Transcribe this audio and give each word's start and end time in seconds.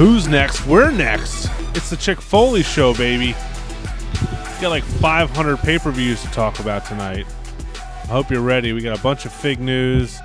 Who's 0.00 0.28
next? 0.28 0.66
We're 0.66 0.90
next. 0.90 1.50
It's 1.74 1.90
the 1.90 1.96
Chick 1.98 2.22
Foley 2.22 2.62
show, 2.62 2.94
baby. 2.94 3.34
We 3.34 4.62
got 4.62 4.70
like 4.70 4.82
500 4.82 5.58
pay 5.58 5.78
per 5.78 5.90
views 5.90 6.22
to 6.22 6.28
talk 6.28 6.58
about 6.58 6.86
tonight. 6.86 7.26
I 7.74 8.06
hope 8.06 8.30
you're 8.30 8.40
ready. 8.40 8.72
We 8.72 8.80
got 8.80 8.98
a 8.98 9.02
bunch 9.02 9.26
of 9.26 9.32
fig 9.34 9.60
news. 9.60 10.18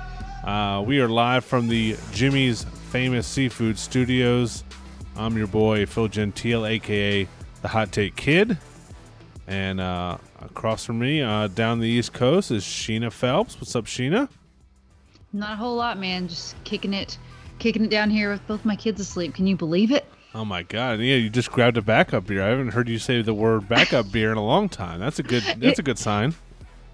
Uh, 0.44 0.82
we 0.86 0.98
are 1.00 1.10
live 1.10 1.44
from 1.44 1.68
the 1.68 1.94
Jimmy's 2.10 2.64
Famous 2.90 3.26
Seafood 3.26 3.78
Studios. 3.78 4.64
I'm 5.14 5.36
your 5.36 5.46
boy, 5.46 5.84
Phil 5.84 6.08
Gentile, 6.08 6.64
aka 6.64 7.28
the 7.60 7.68
Hot 7.68 7.92
Take 7.92 8.16
Kid. 8.16 8.56
And 9.46 9.78
uh, 9.78 10.16
across 10.40 10.86
from 10.86 11.00
me, 11.00 11.20
uh, 11.20 11.48
down 11.48 11.80
the 11.80 11.88
East 11.88 12.14
Coast, 12.14 12.50
is 12.50 12.64
Sheena 12.64 13.12
Phelps. 13.12 13.56
What's 13.60 13.76
up, 13.76 13.84
Sheena? 13.84 14.30
Not 15.34 15.52
a 15.52 15.56
whole 15.56 15.76
lot, 15.76 15.98
man. 15.98 16.28
Just 16.28 16.56
kicking 16.64 16.94
it, 16.94 17.18
kicking 17.58 17.84
it 17.84 17.90
down 17.90 18.10
here 18.10 18.30
with 18.30 18.46
both 18.46 18.64
my 18.64 18.76
kids 18.76 19.00
asleep. 19.00 19.34
Can 19.34 19.46
you 19.46 19.56
believe 19.56 19.90
it? 19.90 20.06
Oh 20.34 20.44
my 20.44 20.62
god! 20.62 21.00
Yeah, 21.00 21.16
you 21.16 21.30
just 21.30 21.50
grabbed 21.50 21.78
a 21.78 21.82
backup 21.82 22.26
beer. 22.26 22.42
I 22.42 22.48
haven't 22.48 22.68
heard 22.68 22.88
you 22.88 22.98
say 22.98 23.22
the 23.22 23.32
word 23.32 23.68
backup 23.68 24.12
beer 24.12 24.30
in 24.30 24.36
a 24.36 24.44
long 24.44 24.68
time. 24.68 25.00
That's 25.00 25.18
a 25.18 25.22
good. 25.22 25.42
That's 25.56 25.78
a 25.78 25.82
good 25.82 25.98
sign. 25.98 26.34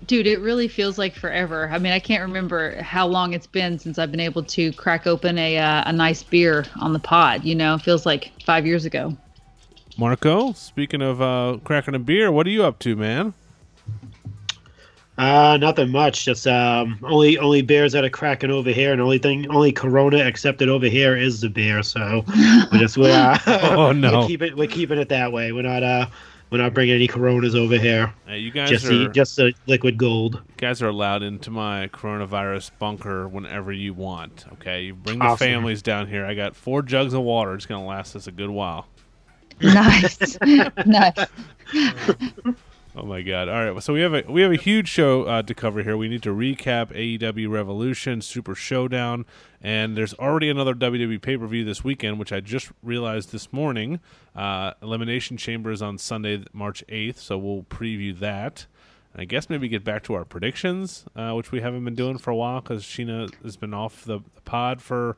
Dude, 0.07 0.27
it 0.27 0.41
really 0.41 0.69
feels 0.69 0.99
like 0.99 1.15
forever. 1.15 1.69
I 1.69 1.79
mean, 1.79 1.93
I 1.93 2.01
can't 2.01 2.23
remember 2.23 2.81
how 2.83 3.07
long 3.07 3.35
it's 3.35 3.47
been 3.47 3.79
since 3.79 3.99
I've 3.99 4.11
been 4.11 4.21
able 4.21 4.43
to 4.45 4.73
crack 4.73 5.07
open 5.07 5.39
a 5.39 5.59
uh, 5.59 5.83
a 5.87 5.93
nice 5.93 6.23
beer 6.23 6.65
on 6.81 6.93
the 6.93 6.99
pod. 6.99 7.45
You 7.45 7.55
know, 7.55 7.75
it 7.75 7.83
feels 7.83 8.07
like 8.07 8.33
five 8.45 8.67
years 8.67 8.85
ago. 8.85 9.17
Marco, 9.99 10.53
speaking 10.53 11.03
of 11.03 11.21
uh, 11.21 11.59
cracking 11.65 11.95
a 11.95 11.99
beer, 11.99 12.33
what 12.33 12.47
are 12.47 12.51
you 12.51 12.65
up 12.65 12.79
to, 12.81 12.97
man? 12.97 13.35
Uh, 15.19 15.59
nothing 15.61 15.91
much. 15.91 16.25
Just 16.25 16.47
um, 16.47 16.99
only 17.03 17.37
only 17.39 17.61
beers 17.63 17.93
that 17.93 18.03
are 18.05 18.09
cracking 18.11 18.51
over 18.51 18.71
here, 18.71 18.93
and 18.93 19.01
only 19.01 19.19
thing 19.19 19.49
only 19.51 19.71
Corona 19.71 20.19
accepted 20.27 20.69
over 20.71 20.87
here 20.87 21.17
is 21.17 21.41
the 21.43 21.51
beer. 21.51 21.83
So 21.83 22.25
we're 22.73 22.79
just 22.79 22.97
we're 22.97 23.11
uh, 23.13 23.39
Oh, 23.77 23.93
no. 23.93 24.21
we're 24.21 24.27
keeping 24.27 24.57
we're 24.57 24.69
keeping 24.69 24.99
it 24.99 25.11
that 25.11 25.31
way. 25.31 25.53
We're 25.53 25.63
not 25.63 25.83
uh 25.83 26.07
we're 26.51 26.59
not 26.59 26.73
bringing 26.75 26.95
any 26.95 27.07
Coronas 27.07 27.55
over 27.55 27.77
here. 27.79 28.13
Hey, 28.27 28.39
you 28.39 28.51
guys 28.51 28.69
Just 28.71 28.87
are 28.87 28.97
the, 28.97 29.09
just 29.09 29.37
the 29.37 29.53
liquid 29.67 29.97
gold. 29.99 30.35
you 30.35 30.55
guys 30.57 30.81
are 30.83 30.89
allowed 30.89 31.23
into 31.23 31.51
my 31.51 31.89
coronavirus 31.89 32.71
bunker 32.79 33.27
whenever 33.29 33.71
you 33.73 33.93
want. 33.95 34.47
Okay, 34.55 34.85
you 34.85 34.95
bring 34.95 35.19
the 35.19 35.25
Awesome. 35.27 35.47
families 35.47 35.83
down 35.83 36.07
here. 36.09 36.25
I 36.27 36.33
got 36.35 36.57
four 36.57 36.83
jugs 36.83 37.13
of 37.15 37.21
water. 37.23 37.55
It's 37.55 37.67
gonna 37.67 37.85
last 37.87 38.17
us 38.17 38.27
a 38.29 38.33
good 38.33 38.51
while. 38.51 38.87
Nice, 39.61 40.37
nice. 40.87 41.15
Oh 42.95 43.07
my 43.07 43.23
god! 43.23 43.49
All 43.49 43.73
right, 43.73 43.83
so 43.83 43.95
we 43.95 44.03
have 44.03 44.13
a 44.13 44.23
we 44.29 44.43
have 44.43 44.53
a 44.53 44.57
huge 44.57 44.87
show 44.87 45.23
uh, 45.23 45.41
to 45.43 45.55
cover 45.55 45.83
here. 45.83 45.97
We 45.97 46.09
need 46.09 46.23
to 46.25 46.35
recap 46.35 46.93
AEW 46.93 47.49
Revolution, 47.49 48.21
Super 48.21 48.55
Showdown, 48.55 49.25
and 49.63 49.97
there's 49.97 50.13
already 50.15 50.51
another 50.51 50.75
WWE 50.75 51.23
pay 51.23 51.39
per 51.39 51.47
view 51.47 51.65
this 51.65 51.83
weekend, 51.83 52.19
which 52.19 52.35
I 52.35 52.41
just 52.41 52.71
realized 52.83 53.33
this 53.33 53.51
morning. 53.51 53.99
Uh, 54.37 54.73
Elimination 54.83 55.39
Chamber 55.39 55.71
is 55.71 55.81
on 55.81 55.97
Sunday, 55.97 56.45
March 56.53 56.85
8th, 56.91 57.17
so 57.17 57.39
we'll 57.39 57.63
preview 57.63 58.19
that. 58.19 58.67
And 59.15 59.23
I 59.23 59.25
guess 59.25 59.49
maybe 59.49 59.69
get 59.69 59.85
back 59.85 60.03
to 60.05 60.15
our 60.15 60.27
predictions, 60.27 61.07
uh, 61.17 61.33
which 61.33 61.51
we 61.51 61.63
haven't 61.63 61.87
been 61.87 61.95
doing 61.95 62.19
for 62.19 62.31
a 62.31 62.37
while 62.37 62.61
because 62.61 62.85
Sheena 62.85 63.33
has 63.43 63.57
been 63.57 63.73
off 63.73 64.05
the, 64.05 64.19
the 64.35 64.41
pod 64.43 64.83
for 64.83 65.17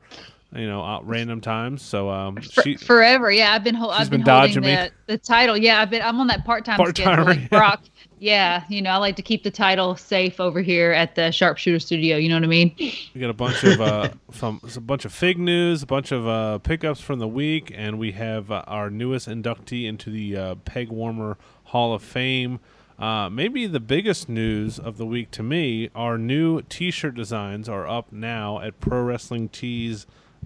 you 0.54 0.66
know 0.66 0.84
at 0.84 1.04
random 1.04 1.40
times. 1.40 1.82
So 1.82 2.10
um, 2.10 2.36
For, 2.36 2.62
she 2.62 2.76
forever, 2.76 3.30
yeah. 3.30 3.52
I've 3.52 3.64
been, 3.64 3.74
ho- 3.74 3.90
She's 3.92 4.00
I've 4.02 4.10
been, 4.10 4.20
been 4.22 4.30
holding 4.30 4.62
dodging 4.62 4.84
me. 4.84 4.90
the, 5.06 5.18
title. 5.18 5.56
Yeah, 5.56 5.80
I've 5.80 5.90
been. 5.90 6.02
I'm 6.02 6.20
on 6.20 6.26
that 6.28 6.44
part 6.44 6.64
time 6.64 6.78
schedule, 6.86 7.24
like 7.24 7.40
yeah. 7.40 7.48
Brock. 7.48 7.82
Yeah, 8.20 8.64
you 8.70 8.80
know, 8.80 8.90
I 8.90 8.96
like 8.96 9.16
to 9.16 9.22
keep 9.22 9.42
the 9.42 9.50
title 9.50 9.96
safe 9.96 10.40
over 10.40 10.62
here 10.62 10.92
at 10.92 11.14
the 11.14 11.30
Sharpshooter 11.30 11.78
Studio. 11.78 12.16
You 12.16 12.30
know 12.30 12.36
what 12.36 12.44
I 12.44 12.46
mean? 12.46 12.74
We 12.78 13.20
got 13.20 13.28
a 13.28 13.34
bunch 13.34 13.62
of 13.64 13.80
uh, 13.80 14.08
some 14.32 14.60
a 14.76 14.80
bunch 14.80 15.04
of 15.04 15.12
fig 15.12 15.38
news, 15.38 15.82
a 15.82 15.86
bunch 15.86 16.10
of 16.12 16.26
uh, 16.26 16.58
pickups 16.58 17.00
from 17.00 17.18
the 17.18 17.28
week, 17.28 17.72
and 17.74 17.98
we 17.98 18.12
have 18.12 18.50
uh, 18.50 18.64
our 18.66 18.88
newest 18.88 19.28
inductee 19.28 19.86
into 19.86 20.10
the 20.10 20.36
uh, 20.36 20.54
Peg 20.64 20.88
Warmer 20.88 21.36
Hall 21.64 21.92
of 21.92 22.02
Fame. 22.02 22.60
Uh, 22.98 23.28
maybe 23.28 23.66
the 23.66 23.80
biggest 23.80 24.28
news 24.28 24.78
of 24.78 24.98
the 24.98 25.04
week 25.06 25.30
to 25.32 25.42
me, 25.42 25.90
our 25.96 26.16
new 26.16 26.62
T-shirt 26.62 27.14
designs 27.16 27.68
are 27.68 27.88
up 27.88 28.12
now 28.12 28.60
at 28.60 28.78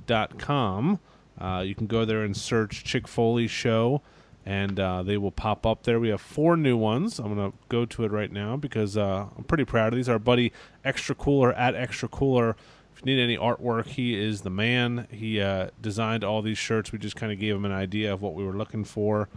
ProWrestlingTees.com. 0.06 1.00
Uh, 1.40 1.60
you 1.60 1.74
can 1.74 1.86
go 1.86 2.04
there 2.04 2.22
and 2.22 2.36
search 2.36 2.84
Chick 2.84 3.06
Foley 3.06 3.46
Show, 3.46 4.02
and 4.44 4.80
uh, 4.80 5.02
they 5.02 5.16
will 5.16 5.30
pop 5.30 5.64
up 5.64 5.84
there. 5.84 6.00
We 6.00 6.08
have 6.08 6.20
four 6.20 6.56
new 6.56 6.76
ones. 6.76 7.18
I'm 7.18 7.34
going 7.34 7.52
to 7.52 7.58
go 7.68 7.84
to 7.84 8.04
it 8.04 8.10
right 8.10 8.32
now 8.32 8.56
because 8.56 8.96
uh, 8.96 9.26
I'm 9.36 9.44
pretty 9.44 9.64
proud 9.64 9.92
of 9.92 9.96
these. 9.96 10.08
Our 10.08 10.18
buddy 10.18 10.52
Extra 10.84 11.14
Cooler 11.14 11.52
at 11.52 11.74
Extra 11.74 12.08
Cooler. 12.08 12.56
If 12.92 13.02
you 13.04 13.14
need 13.14 13.22
any 13.22 13.36
artwork, 13.36 13.86
he 13.86 14.18
is 14.18 14.40
the 14.40 14.50
man. 14.50 15.06
He 15.10 15.40
uh, 15.40 15.68
designed 15.80 16.24
all 16.24 16.42
these 16.42 16.58
shirts. 16.58 16.90
We 16.90 16.98
just 16.98 17.14
kind 17.14 17.30
of 17.30 17.38
gave 17.38 17.54
him 17.54 17.64
an 17.64 17.72
idea 17.72 18.12
of 18.12 18.20
what 18.20 18.34
we 18.34 18.44
were 18.44 18.54
looking 18.54 18.84
for. 18.84 19.28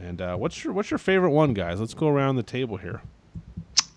And 0.00 0.22
uh, 0.22 0.36
what's 0.36 0.62
your 0.62 0.72
what's 0.72 0.92
your 0.92 0.98
favorite 0.98 1.30
one, 1.30 1.54
guys? 1.54 1.80
Let's 1.80 1.94
go 1.94 2.06
around 2.06 2.36
the 2.36 2.44
table 2.44 2.76
here. 2.76 3.02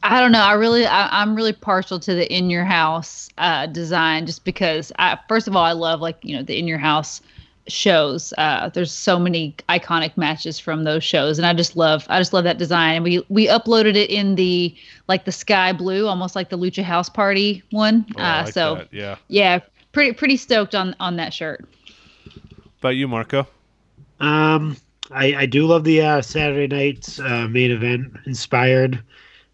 I 0.04 0.20
don't 0.20 0.32
know. 0.32 0.42
I 0.42 0.54
really, 0.54 0.86
I, 0.86 1.22
I'm 1.22 1.36
really 1.36 1.54
partial 1.54 2.00
to 2.00 2.14
the 2.16 2.32
in 2.34 2.50
your 2.50 2.66
house 2.66 3.30
uh, 3.38 3.68
design, 3.68 4.26
just 4.26 4.44
because. 4.44 4.92
I, 4.98 5.18
first 5.28 5.48
of 5.48 5.56
all, 5.56 5.64
I 5.64 5.74
love 5.74 6.02
like 6.02 6.18
you 6.24 6.36
know 6.36 6.44
the 6.44 6.58
in 6.58 6.68
your 6.68 6.80
house 6.80 7.22
shows. 7.68 8.34
Uh, 8.38 8.70
there's 8.70 8.92
so 8.92 9.20
many 9.20 9.56
iconic 9.70 10.18
matches 10.18 10.60
from 10.60 10.84
those 10.84 11.04
shows, 11.04 11.38
and 11.38 11.46
I 11.46 11.54
just 11.54 11.76
love, 11.76 12.06
I 12.10 12.20
just 12.20 12.34
love 12.34 12.44
that 12.46 12.58
design. 12.58 12.96
And 12.96 13.04
we 13.04 13.24
we 13.30 13.48
uploaded 13.48 13.96
it 13.96 14.10
in 14.10 14.36
the 14.36 14.76
like 15.08 15.26
the 15.26 15.32
sky 15.32 15.72
blue, 15.72 16.08
almost 16.08 16.36
like 16.36 16.50
the 16.50 16.58
Lucha 16.58 16.84
House 16.84 17.10
Party 17.10 17.64
one. 17.72 18.06
Oh, 18.18 18.22
I 18.22 18.40
uh, 18.40 18.44
like 18.46 18.54
so 18.54 18.76
that. 18.76 18.88
yeah. 18.92 19.18
yeah, 19.28 19.60
pretty 19.92 20.14
pretty 20.14 20.38
stoked 20.38 20.74
on 20.74 20.96
on 21.00 21.16
that 21.18 21.34
shirt. 21.34 21.66
About 22.80 22.96
you, 22.96 23.08
Marco? 23.08 23.48
Um, 24.20 24.78
I 25.12 25.36
I 25.36 25.46
do 25.46 25.68
love 25.68 25.84
the 25.84 26.02
uh, 26.02 26.22
Saturday 26.22 26.68
night's 26.68 27.20
uh, 27.20 27.48
main 27.48 27.70
event 27.70 28.18
inspired 28.26 29.04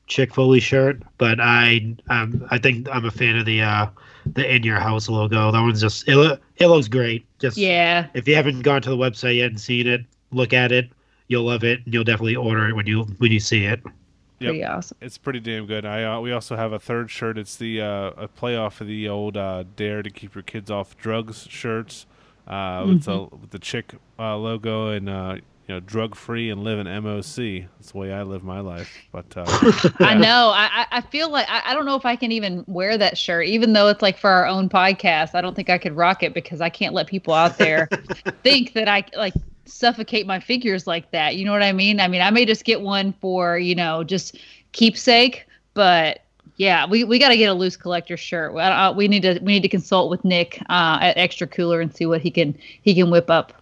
Chick 0.08 0.34
Foley 0.34 0.60
shirt, 0.60 1.02
but 1.18 1.40
I 1.40 1.96
um 2.10 2.46
I 2.50 2.58
think 2.58 2.88
I'm 2.90 3.06
a 3.06 3.12
fan 3.12 3.38
of 3.38 3.46
the 3.46 3.62
uh 3.62 3.88
the 4.26 4.56
in 4.56 4.64
your 4.64 4.80
house 4.80 5.10
logo. 5.10 5.52
That 5.52 5.62
one's 5.62 5.82
just 5.82 6.08
it, 6.08 6.16
lo- 6.16 6.38
it 6.58 6.68
looks 6.68 6.88
great. 6.88 7.26
Just 7.40 7.58
Yeah, 7.58 8.08
if 8.14 8.28
you 8.28 8.36
haven't 8.36 8.62
gone 8.62 8.82
to 8.82 8.90
the 8.90 8.98
website 8.98 9.38
yet 9.38 9.48
and 9.48 9.60
seen 9.60 9.88
it, 9.88 10.02
look 10.32 10.54
at 10.54 10.72
it. 10.72 10.90
You'll 11.28 11.44
love 11.44 11.64
it, 11.64 11.82
and 11.86 11.94
you'll 11.94 12.06
definitely 12.06 12.36
order 12.36 12.70
it 12.70 12.74
when 12.76 12.88
you 12.88 13.04
when 13.20 13.32
you 13.32 13.40
see 13.40 13.66
it. 13.66 13.82
pretty 14.40 14.64
awesome. 14.64 14.98
It's 15.02 15.18
pretty 15.18 15.40
damn 15.40 15.66
good. 15.66 15.86
I 15.86 16.04
uh, 16.04 16.20
we 16.22 16.32
also 16.32 16.56
have 16.56 16.72
a 16.72 16.80
third 16.80 17.12
shirt. 17.12 17.38
It's 17.38 17.56
the 17.56 17.82
uh, 17.82 18.12
a 18.18 18.28
playoff 18.28 18.80
of 18.82 18.88
the 18.88 19.10
old 19.10 19.36
uh, 19.36 19.66
"Dare 19.76 20.02
to 20.04 20.10
Keep 20.10 20.36
Your 20.36 20.44
Kids 20.44 20.72
Off 20.72 20.98
Drugs" 20.98 21.48
shirts. 21.50 22.06
Uh, 22.48 22.86
with, 22.88 23.04
the, 23.04 23.24
with 23.24 23.50
the 23.50 23.60
chick 23.60 23.94
uh, 24.18 24.38
logo 24.38 24.88
and 24.88 25.10
uh, 25.10 25.36
you 25.68 25.74
know 25.76 25.80
drug 25.82 26.16
free 26.16 26.50
and 26.50 26.64
live 26.64 26.80
in 26.80 26.88
MOC. 26.88 27.68
That's 27.78 27.92
the 27.92 27.98
way 27.98 28.14
I 28.14 28.24
live 28.24 28.44
my 28.44 28.62
life. 28.62 28.90
But 29.12 29.26
uh, 29.36 29.44
I 30.00 30.14
know. 30.16 30.52
I, 30.56 30.70
I- 30.74 30.86
I 30.90 31.02
feel 31.02 31.30
like 31.30 31.46
I, 31.50 31.62
I 31.66 31.74
don't 31.74 31.86
know 31.86 31.96
if 31.96 32.06
I 32.06 32.16
can 32.16 32.32
even 32.32 32.64
wear 32.68 32.98
that 32.98 33.18
shirt, 33.18 33.46
even 33.48 33.74
though 33.74 33.88
it's 33.90 34.02
like 34.02 34.18
for 34.18 34.30
our 34.30 34.48
own 34.48 34.70
podcast. 34.70 35.36
I 35.36 35.42
don't 35.42 35.56
think 35.56 35.70
I 35.70 35.78
could 35.78 35.96
rock 35.96 36.24
it 36.24 36.34
because 36.34 36.62
I 36.62 36.70
can't 36.70 36.94
let 36.94 37.08
people 37.08 37.34
out 37.34 37.58
there 37.58 37.88
think 38.44 38.74
that 38.74 38.88
I 38.88 39.04
like 39.16 39.34
suffocate 39.66 40.26
my 40.26 40.40
figures 40.40 40.88
like 40.88 41.12
that. 41.12 41.36
You 41.36 41.46
know 41.46 41.52
what 41.52 41.62
I 41.64 41.74
mean? 41.74 42.00
I 42.00 42.08
mean, 42.08 42.22
I 42.22 42.30
may 42.32 42.46
just 42.46 42.64
get 42.64 42.82
one 42.82 43.14
for 43.14 43.58
you 43.60 43.76
know 43.76 44.04
just 44.04 44.38
keepsake, 44.72 45.46
but 45.74 46.22
yeah, 46.56 46.88
we, 46.88 47.04
we 47.04 47.20
got 47.20 47.30
to 47.30 47.38
get 47.38 47.48
a 47.50 47.54
loose 47.54 47.78
collector 47.78 48.18
shirt. 48.18 48.54
We, 48.54 48.62
uh, 48.62 48.92
we 48.94 49.08
need 49.08 49.22
to 49.24 49.40
we 49.44 49.52
need 49.54 49.64
to 49.64 49.70
consult 49.70 50.10
with 50.10 50.24
Nick 50.26 50.60
uh, 50.70 50.98
at 51.02 51.18
Extra 51.18 51.46
Cooler 51.48 51.82
and 51.82 51.94
see 51.94 52.06
what 52.06 52.22
he 52.22 52.32
can 52.32 52.58
he 52.82 52.96
can 52.96 53.12
whip 53.12 53.30
up 53.30 53.54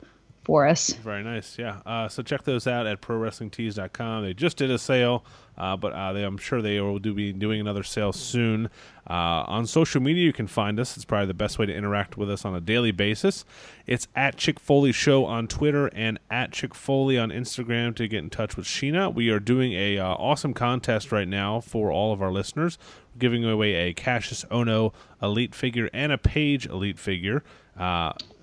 for 0.46 0.68
us. 0.68 0.94
Very 0.94 1.24
nice, 1.24 1.58
yeah. 1.58 1.82
Uh, 1.86 2.08
so 2.08 2.22
check 2.22 2.44
those 2.44 2.68
out 2.68 2.86
at 2.86 3.02
ProWrestlingTees.com. 3.02 4.24
They 4.24 4.34
just 4.34 4.58
did 4.58 4.70
a 4.70 4.78
sale, 4.78 5.26
uh, 5.58 5.76
but 5.76 5.92
uh, 5.94 6.14
they, 6.14 6.24
I'm 6.24 6.38
sure 6.38 6.62
they 6.62 6.80
will 6.80 7.00
do 7.00 7.14
be 7.14 7.34
doing 7.34 7.60
another 7.60 7.82
sale 7.84 8.14
soon. 8.14 8.70
Uh, 9.10 9.44
on 9.48 9.66
social 9.66 10.02
media, 10.02 10.24
you 10.24 10.34
can 10.34 10.48
find 10.48 10.80
us. 10.80 10.96
It's 10.96 11.06
probably 11.06 11.28
the 11.28 11.34
best 11.34 11.58
way 11.58 11.66
to 11.66 11.74
interact 11.74 12.16
with 12.16 12.30
us 12.30 12.46
on 12.46 12.56
a 12.56 12.62
daily 12.62 12.92
basis. 12.92 13.44
It's 13.88 14.08
at 14.16 14.38
Chick 14.38 14.60
Foley 14.60 14.92
Show 14.92 15.26
on 15.26 15.48
Twitter 15.48 15.88
and 15.88 16.20
at 16.30 16.52
Chick 16.52 16.76
Foley 16.76 17.18
on 17.18 17.30
Instagram 17.30 17.96
to 17.96 18.08
get 18.08 18.20
in 18.20 18.30
touch 18.30 18.56
with 18.56 18.68
Sheena. 18.68 19.14
We 19.14 19.30
are 19.30 19.40
doing 19.40 19.74
a 19.74 19.98
uh, 19.98 20.08
awesome 20.10 20.54
contest 20.54 21.12
right 21.12 21.28
now 21.28 21.60
for 21.60 21.92
all 21.92 22.14
of 22.14 22.22
our 22.22 22.32
listeners. 22.32 22.78
We're 23.16 23.20
giving 23.20 23.44
away 23.46 23.74
a 23.90 23.94
Kassius 23.94 24.46
Ohno 24.50 24.94
Elite 25.22 25.56
figure 25.56 25.90
and 25.92 26.12
a 26.12 26.18
Page 26.18 26.68
Elite 26.68 27.00
figure. 27.00 27.44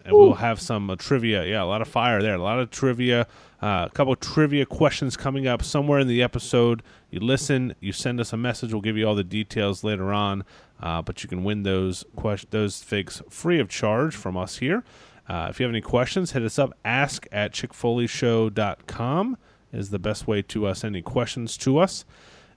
And 0.05 0.17
we'll 0.17 0.35
have 0.35 0.61
some 0.61 0.91
uh, 0.91 0.97
trivia. 0.97 1.45
Yeah, 1.45 1.63
a 1.63 1.65
lot 1.65 1.81
of 1.81 1.89
fire 1.89 2.21
there. 2.21 2.35
A 2.35 2.43
lot 2.43 2.59
of 2.59 2.71
trivia. 2.71 3.27
Uh, 3.63 3.87
a 3.89 3.91
couple 3.95 4.15
trivia 4.17 4.67
questions 4.67 5.17
coming 5.17 5.47
up 5.47 5.63
somewhere 5.63 6.01
in 6.01 6.09
the 6.09 6.23
episode. 6.23 6.83
You 7.11 7.21
listen, 7.21 7.75
you 7.79 7.93
send 7.93 8.19
us 8.19 8.33
a 8.33 8.37
message. 8.37 8.73
We'll 8.73 8.83
give 8.83 8.97
you 8.97 9.07
all 9.07 9.15
the 9.15 9.23
details 9.23 9.85
later 9.85 10.13
on. 10.13 10.45
Uh, 10.81 11.03
but 11.03 11.23
you 11.23 11.29
can 11.29 11.45
win 11.45 11.63
those 11.63 12.05
ques- 12.17 12.47
those 12.51 12.83
figs 12.83 13.23
free 13.31 13.61
of 13.61 13.69
charge 13.69 14.17
from 14.17 14.37
us 14.37 14.59
here. 14.59 14.83
Uh, 15.29 15.47
if 15.49 15.61
you 15.61 15.65
have 15.65 15.73
any 15.73 15.81
questions, 15.81 16.33
hit 16.33 16.43
us 16.43 16.59
up. 16.59 16.77
Ask 16.85 17.29
at 17.31 17.53
chickfoleyshow.com 17.53 19.37
is 19.73 19.91
the 19.91 19.99
best 19.99 20.27
way 20.27 20.43
to 20.43 20.67
uh, 20.67 20.75
send 20.75 20.97
any 20.97 21.03
questions 21.03 21.57
to 21.59 21.79
us. 21.79 22.05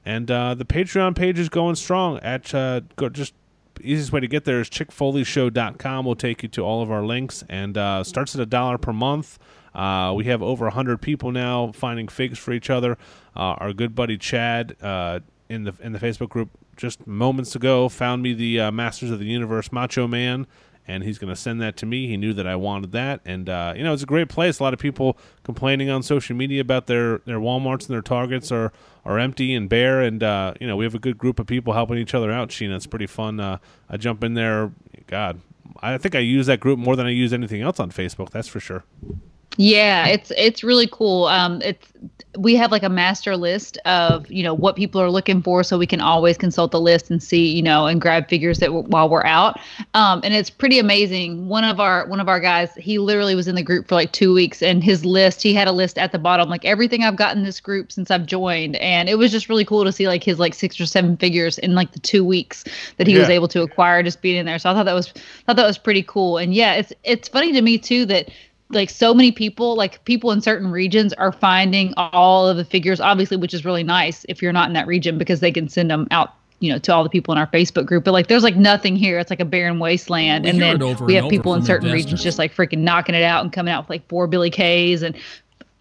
And 0.04 0.30
uh, 0.30 0.56
the 0.56 0.66
Patreon 0.66 1.16
page 1.16 1.40
is 1.40 1.50
going 1.50 1.76
strong. 1.76 2.20
At 2.20 2.54
uh, 2.54 2.82
go, 2.96 3.10
just 3.10 3.34
easiest 3.82 4.12
way 4.12 4.20
to 4.20 4.28
get 4.28 4.46
there 4.46 4.60
is 4.60 4.70
chickfoleyshow.com. 4.70 6.06
We'll 6.06 6.16
take 6.16 6.44
you 6.44 6.50
to 6.50 6.62
all 6.62 6.82
of 6.82 6.92
our 6.92 7.04
links 7.04 7.44
and 7.50 7.78
uh, 7.78 8.04
starts 8.04 8.36
at 8.36 8.42
a 8.42 8.46
dollar 8.46 8.78
per 8.78 8.94
month. 8.94 9.40
Uh, 9.74 10.14
we 10.16 10.26
have 10.26 10.42
over 10.42 10.66
100 10.66 11.02
people 11.02 11.32
now 11.32 11.72
finding 11.74 12.08
figs 12.08 12.40
for 12.40 12.54
each 12.54 12.70
other. 12.70 12.98
Uh, 13.36 13.56
our 13.60 13.74
good 13.74 13.94
buddy 13.94 14.18
Chad 14.18 14.76
uh, 14.82 15.20
in 15.50 15.66
the 15.66 15.74
in 15.82 15.92
the 15.92 16.00
Facebook 16.00 16.30
group 16.30 16.50
just 16.78 17.06
moments 17.06 17.56
ago 17.56 17.90
found 17.90 18.24
me 18.24 18.34
the 18.34 18.60
uh, 18.60 18.72
Masters 18.72 19.12
of 19.12 19.20
the 19.20 19.26
Universe 19.26 19.72
Macho 19.72 20.08
Man, 20.08 20.48
and 20.88 21.04
he's 21.04 21.18
going 21.18 21.34
to 21.34 21.40
send 21.40 21.62
that 21.62 21.78
to 21.78 21.86
me. 21.86 22.08
He 22.08 22.18
knew 22.18 22.34
that 22.34 22.48
I 22.48 22.56
wanted 22.56 22.94
that, 22.94 23.22
and 23.26 23.50
uh, 23.50 23.74
you 23.76 23.84
know 23.84 23.94
it's 23.94 24.04
a 24.04 24.08
great 24.08 24.30
place. 24.30 24.60
A 24.60 24.64
lot 24.64 24.74
of 24.74 24.80
people 24.80 25.18
complaining 25.44 25.90
on 25.90 26.04
social 26.04 26.36
media 26.36 26.62
about 26.62 26.88
their 26.88 27.20
their 27.20 27.40
WalMarts 27.40 27.82
and 27.82 27.90
their 27.90 28.02
Targets 28.02 28.52
are 28.52 28.72
are 29.06 29.20
empty 29.20 29.54
and 29.54 29.70
bare, 29.70 30.02
and 30.02 30.24
uh, 30.24 30.54
you 30.60 30.68
know 30.68 30.76
we 30.76 30.84
have 30.84 30.96
a 30.96 31.00
good 31.00 31.18
group 31.18 31.40
of 31.40 31.48
people 31.48 31.74
helping 31.74 31.98
each 31.98 32.14
other 32.14 32.32
out. 32.32 32.50
Sheena, 32.50 32.76
it's 32.76 32.88
pretty 32.88 33.08
fun. 33.08 33.40
Uh, 33.40 33.58
I 33.90 33.98
jump 33.98 34.24
in 34.24 34.34
there. 34.34 34.72
God, 35.08 35.40
I 35.82 35.98
think 35.98 36.16
I 36.16 36.20
use 36.20 36.48
that 36.48 36.60
group 36.60 36.80
more 36.80 36.96
than 36.96 37.06
I 37.06 37.12
use 37.12 37.34
anything 37.34 37.62
else 37.62 37.80
on 37.80 37.92
Facebook. 37.92 38.32
That's 38.32 38.48
for 38.48 38.60
sure. 38.60 38.84
Yeah, 39.58 40.08
it's 40.08 40.32
it's 40.36 40.64
really 40.64 40.88
cool. 40.92 41.26
Um, 41.26 41.62
it's 41.62 41.88
we 42.38 42.56
have 42.56 42.72
like 42.72 42.84
a 42.84 42.90
master 42.90 43.38
list 43.38 43.78
of 43.86 44.30
you 44.30 44.44
know 44.44 44.54
what 44.54 44.76
people 44.76 45.02
are 45.02 45.10
looking 45.10 45.42
for, 45.42 45.64
so 45.64 45.78
we 45.78 45.88
can 45.88 46.02
always 46.02 46.38
consult 46.38 46.72
the 46.72 46.80
list 46.80 47.10
and 47.10 47.22
see 47.22 47.48
you 47.48 47.62
know 47.62 47.88
and 47.88 48.02
grab 48.02 48.28
figures 48.30 48.60
that 48.60 48.68
w- 48.68 48.88
while 48.88 49.10
we're 49.10 49.26
out. 49.26 49.60
Um, 49.94 50.22
and 50.24 50.34
it's 50.34 50.50
pretty 50.50 50.80
amazing. 50.80 51.48
One 51.48 51.64
of 51.64 51.80
our 51.80 52.08
one 52.08 52.20
of 52.20 52.30
our 52.30 52.40
guys, 52.40 52.74
he 52.76 52.98
literally 53.00 53.36
was 53.36 53.48
in 53.48 53.56
the 53.56 53.64
group 53.64 53.88
for 53.88 53.96
like 53.96 54.12
two 54.12 54.34
weeks, 54.34 54.62
and 54.62 54.84
his 54.84 55.06
list, 55.06 55.42
he 55.42 55.54
had 55.54 55.68
a 55.68 55.72
list 55.72 55.98
at 55.98 56.12
the 56.12 56.20
bottom 56.20 56.50
like 56.50 56.66
everything 56.66 57.04
I've 57.04 57.16
gotten 57.16 57.44
this 57.44 57.60
group 57.60 57.92
since 57.92 58.12
I've 58.12 58.26
joined, 58.26 58.76
and 58.78 59.10
it 59.10 59.18
was 59.18 59.32
just 59.32 59.50
really 59.50 59.66
cool 59.66 59.84
to 59.84 59.92
see 59.92 60.08
like 60.08 60.24
his 60.24 60.40
like 60.40 60.54
six 60.54 60.80
or 60.80 60.86
seven 60.86 61.18
figures 61.18 61.58
in 61.60 61.76
like 61.76 61.92
the 61.92 62.00
two 62.00 62.24
weeks 62.24 62.64
that 62.98 63.08
he 63.08 63.14
yeah. 63.14 63.20
was 63.20 63.30
able 63.30 63.48
to 63.50 63.62
acquire 63.62 64.04
just 64.04 64.22
being 64.22 64.38
in 64.38 64.46
there. 64.46 64.60
So 64.60 64.70
I 64.70 64.74
thought 64.74 64.86
that 64.86 64.94
was 64.94 65.12
thought 65.46 65.56
that 65.56 65.68
was 65.68 65.78
pretty 65.78 66.04
cool. 66.04 66.38
And 66.38 66.54
yeah, 66.54 66.74
it's 66.74 66.94
it's 67.04 67.28
funny 67.28 67.52
to 67.54 67.62
me 67.62 67.78
too 67.78 68.06
that 68.08 68.30
like 68.70 68.90
so 68.90 69.14
many 69.14 69.32
people 69.32 69.76
like 69.76 70.04
people 70.06 70.32
in 70.32 70.42
certain 70.42 70.72
regions 70.72 71.14
are 71.14 71.32
finding 71.32 71.94
all 71.98 72.48
of 72.48 72.58
the 72.58 72.66
figures 72.66 73.00
obviously 73.00 73.38
which 73.38 73.54
is 73.54 73.64
really 73.64 73.84
nice 73.84 74.26
if 74.28 74.42
you're 74.42 74.54
not 74.54 74.68
in 74.68 74.74
that 74.74 74.88
region 74.88 75.18
because 75.18 75.40
they 75.40 75.52
can 75.52 75.70
send 75.70 75.90
them 75.90 76.08
out 76.12 76.34
you 76.60 76.72
know 76.72 76.80
to 76.80 76.94
all 76.94 77.04
the 77.04 77.10
people 77.10 77.32
in 77.32 77.38
our 77.38 77.48
facebook 77.48 77.86
group 77.86 78.04
but 78.04 78.12
like 78.12 78.28
there's 78.28 78.44
like 78.44 78.56
nothing 78.56 78.96
here 78.96 79.20
it's 79.20 79.30
like 79.30 79.40
a 79.40 79.46
barren 79.46 79.78
wasteland 79.80 80.46
we 80.46 80.50
and 80.50 80.62
then 80.62 80.80
we 81.06 81.14
have 81.14 81.30
people 81.30 81.54
in 81.54 81.62
certain 81.64 81.88
investors. 81.88 82.06
regions 82.06 82.24
just 82.24 82.40
like 82.40 82.54
freaking 82.54 82.80
knocking 82.80 83.14
it 83.14 83.24
out 83.24 83.44
and 83.44 83.54
coming 83.54 83.72
out 83.72 83.84
with 83.84 83.90
like 83.90 84.08
four 84.08 84.26
Billie 84.26 84.50
Kay's 84.50 85.04
and 85.04 85.16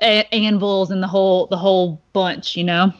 a- 0.02 0.34
anvils 0.34 0.90
and 0.90 1.02
the 1.02 1.08
whole 1.08 1.46
the 1.46 1.56
whole 1.56 2.02
bunch 2.12 2.56
you 2.56 2.64
know 2.64 2.92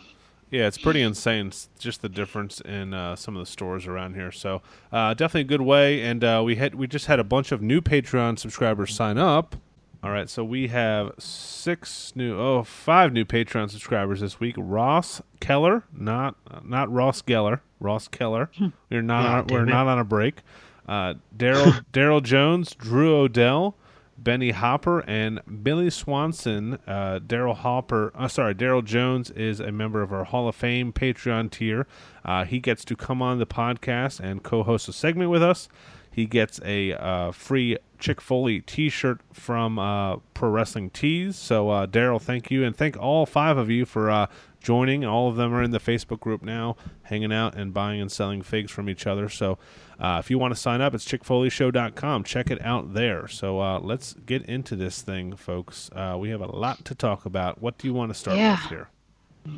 yeah, 0.50 0.69
it's 0.69 0.78
pretty 0.78 1.02
insane. 1.02 1.48
It's 1.48 1.69
just 1.81 2.00
the 2.00 2.08
difference 2.08 2.60
in 2.60 2.94
uh, 2.94 3.16
some 3.16 3.34
of 3.34 3.44
the 3.44 3.50
stores 3.50 3.88
around 3.88 4.14
here. 4.14 4.31
So 4.31 4.62
uh, 4.92 5.12
definitely 5.14 5.40
a 5.40 5.44
good 5.44 5.62
way. 5.62 6.00
And 6.02 6.22
uh, 6.22 6.42
we 6.44 6.54
had 6.54 6.76
we 6.76 6.86
just 6.86 7.06
had 7.06 7.19
a 7.19 7.25
bunch 7.25 7.50
of 7.50 7.60
new 7.60 7.81
Patreon 7.81 8.38
subscribers 8.38 8.94
sign 8.94 9.19
up. 9.19 9.56
All 10.04 10.10
right, 10.10 10.28
so 10.28 10.44
we 10.44 10.68
have 10.68 11.12
six 11.18 12.14
new, 12.14 12.38
oh, 12.38 12.62
five 12.62 13.10
new 13.14 13.24
Patreon 13.24 13.70
subscribers 13.70 14.20
this 14.20 14.38
week. 14.38 14.54
Ross 14.58 15.22
Keller, 15.40 15.84
not 15.96 16.36
not 16.62 16.92
Ross 16.92 17.22
Geller, 17.22 17.60
Ross 17.80 18.06
Keller. 18.06 18.50
Hmm. 18.58 18.66
We're 18.90 19.00
not 19.00 19.24
on, 19.24 19.46
we're 19.46 19.62
it. 19.62 19.70
not 19.70 19.86
on 19.86 19.98
a 19.98 20.04
break. 20.04 20.42
Uh, 20.86 21.14
Daryl 21.34 21.86
Daryl 21.94 22.22
Jones, 22.22 22.74
Drew 22.74 23.16
Odell, 23.16 23.78
Benny 24.18 24.50
Hopper, 24.50 25.00
and 25.08 25.40
Billy 25.62 25.88
Swanson. 25.88 26.74
Uh, 26.86 27.20
Daryl 27.26 27.56
Hopper, 27.56 28.12
uh, 28.14 28.28
sorry, 28.28 28.54
Daryl 28.54 28.84
Jones 28.84 29.30
is 29.30 29.58
a 29.58 29.72
member 29.72 30.02
of 30.02 30.12
our 30.12 30.24
Hall 30.24 30.48
of 30.48 30.54
Fame 30.54 30.92
Patreon 30.92 31.50
tier. 31.50 31.86
Uh, 32.26 32.44
he 32.44 32.58
gets 32.58 32.84
to 32.84 32.94
come 32.94 33.22
on 33.22 33.38
the 33.38 33.46
podcast 33.46 34.20
and 34.20 34.42
co-host 34.42 34.86
a 34.86 34.92
segment 34.92 35.30
with 35.30 35.42
us. 35.42 35.66
He 36.14 36.26
gets 36.26 36.61
a 36.64 36.93
uh, 36.93 37.32
free 37.32 37.76
Chick 37.99 38.20
Foley 38.20 38.61
T-shirt 38.61 39.20
from 39.32 39.78
uh, 39.78 40.16
Pro 40.34 40.50
Wrestling 40.50 40.90
Tees. 40.90 41.37
So 41.37 41.70
uh, 41.70 41.87
Daryl, 41.87 42.20
thank 42.20 42.50
you, 42.50 42.62
and 42.62 42.76
thank 42.76 42.96
all 42.96 43.26
five 43.26 43.56
of 43.56 43.69
you 43.70 43.84
for 43.84 44.11
uh, 44.11 44.26
joining. 44.61 45.05
All 45.05 45.28
of 45.28 45.37
them 45.37 45.52
are 45.52 45.62
in 45.62 45.70
the 45.72 45.81
Facebook 45.81 46.20
group 46.20 46.43
now, 46.43 46.76
hanging 47.02 47.32
out 47.32 47.56
and 47.56 47.75
buying 47.75 48.00
and 48.00 48.12
selling 48.12 48.43
figs 48.43 48.70
from 48.70 48.88
each 48.88 49.06
other. 49.06 49.28
So 49.28 49.58
uh, 49.99 50.19
if 50.22 50.31
you 50.31 50.38
want 50.38 50.55
to 50.55 50.61
sign 50.61 50.81
up, 50.81 50.94
it's 50.94 51.05
chickfoleyshow.com. 51.05 52.25
Check 52.25 52.50
it 52.50 52.64
out 52.64 52.94
there. 52.94 53.26
So 53.26 53.60
uh, 53.60 53.81
let's 53.81 54.14
get 54.26 54.43
into 54.43 54.76
this 54.76 55.02
thing, 55.02 55.34
folks. 55.34 55.90
Uh, 55.93 56.17
we 56.19 56.31
have 56.31 56.40
a 56.40 56.46
lot 56.46 56.84
to 56.84 56.94
talk 56.94 57.26
about. 57.26 57.60
What 57.60 57.78
do 57.78 57.88
you 57.88 57.94
want 57.94 58.10
to 58.10 58.14
start 58.14 58.37
yeah. 58.37 58.60
with 58.62 58.70
here? 58.70 58.88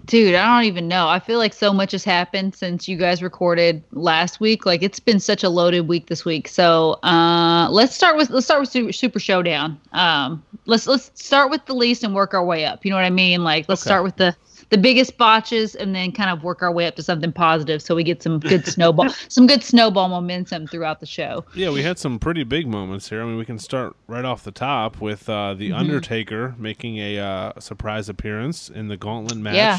Dude, 0.07 0.35
I 0.35 0.57
don't 0.57 0.67
even 0.67 0.89
know. 0.89 1.09
I 1.09 1.21
feel 1.21 1.39
like 1.39 1.53
so 1.53 1.73
much 1.73 1.93
has 1.93 2.03
happened 2.03 2.55
since 2.57 2.89
you 2.89 2.97
guys 2.97 3.23
recorded 3.23 3.85
last 3.93 4.41
week. 4.41 4.67
Like 4.67 4.83
it's 4.83 4.99
been 4.99 5.21
such 5.21 5.45
a 5.45 5.49
loaded 5.49 5.83
week 5.87 6.07
this 6.07 6.25
week. 6.25 6.49
So 6.49 6.99
uh, 7.05 7.69
let's 7.71 7.95
start 7.95 8.17
with 8.17 8.31
let's 8.31 8.47
start 8.47 8.61
with 8.61 8.95
Super 8.95 9.21
Showdown. 9.21 9.81
Um, 9.93 10.43
let's 10.67 10.89
let's 10.89 11.13
start 11.15 11.51
with 11.51 11.65
the 11.67 11.75
least 11.75 12.03
and 12.03 12.15
work 12.15 12.35
our 12.35 12.45
way 12.45 12.65
up. 12.65 12.85
You 12.85 12.91
know 12.91 12.97
what 12.97 13.05
I 13.05 13.11
mean? 13.11 13.45
Like 13.45 13.69
let's 13.69 13.83
okay. 13.83 13.89
start 13.89 14.03
with 14.03 14.17
the 14.17 14.35
the 14.71 14.79
biggest 14.79 15.17
botches 15.17 15.75
and 15.75 15.95
then 15.95 16.13
kind 16.13 16.31
of 16.31 16.43
work 16.43 16.63
our 16.63 16.73
way 16.73 16.87
up 16.87 16.97
to 16.97 17.03
something 17.03 17.33
positive 17.33 17.81
so 17.81 17.95
we 17.95 18.03
get 18.03 18.23
some 18.23 18.41
good 18.41 18.67
snowball 18.73 19.09
some 19.29 19.47
good 19.47 19.63
snowball 19.63 20.09
momentum 20.09 20.67
throughout 20.67 21.01
the 21.01 21.07
show 21.07 21.45
yeah 21.55 21.71
we 21.71 21.83
had 21.83 21.99
some 21.99 22.19
pretty 22.19 22.45
big 22.45 22.67
moments 22.67 23.09
here 23.09 23.23
i 23.23 23.25
mean 23.25 23.37
we 23.37 23.45
can 23.45 23.59
start 23.59 23.95
right 24.07 24.25
off 24.25 24.45
the 24.45 24.51
top 24.51 25.01
with 25.01 25.29
uh, 25.29 25.55
the 25.55 25.71
mm-hmm. 25.71 25.79
undertaker 25.79 26.55
making 26.59 26.99
a 26.99 27.19
uh, 27.19 27.53
surprise 27.61 28.09
appearance 28.09 28.69
in 28.69 28.89
the 28.89 28.97
gauntlet 28.97 29.39
match 29.39 29.55
yeah. 29.55 29.79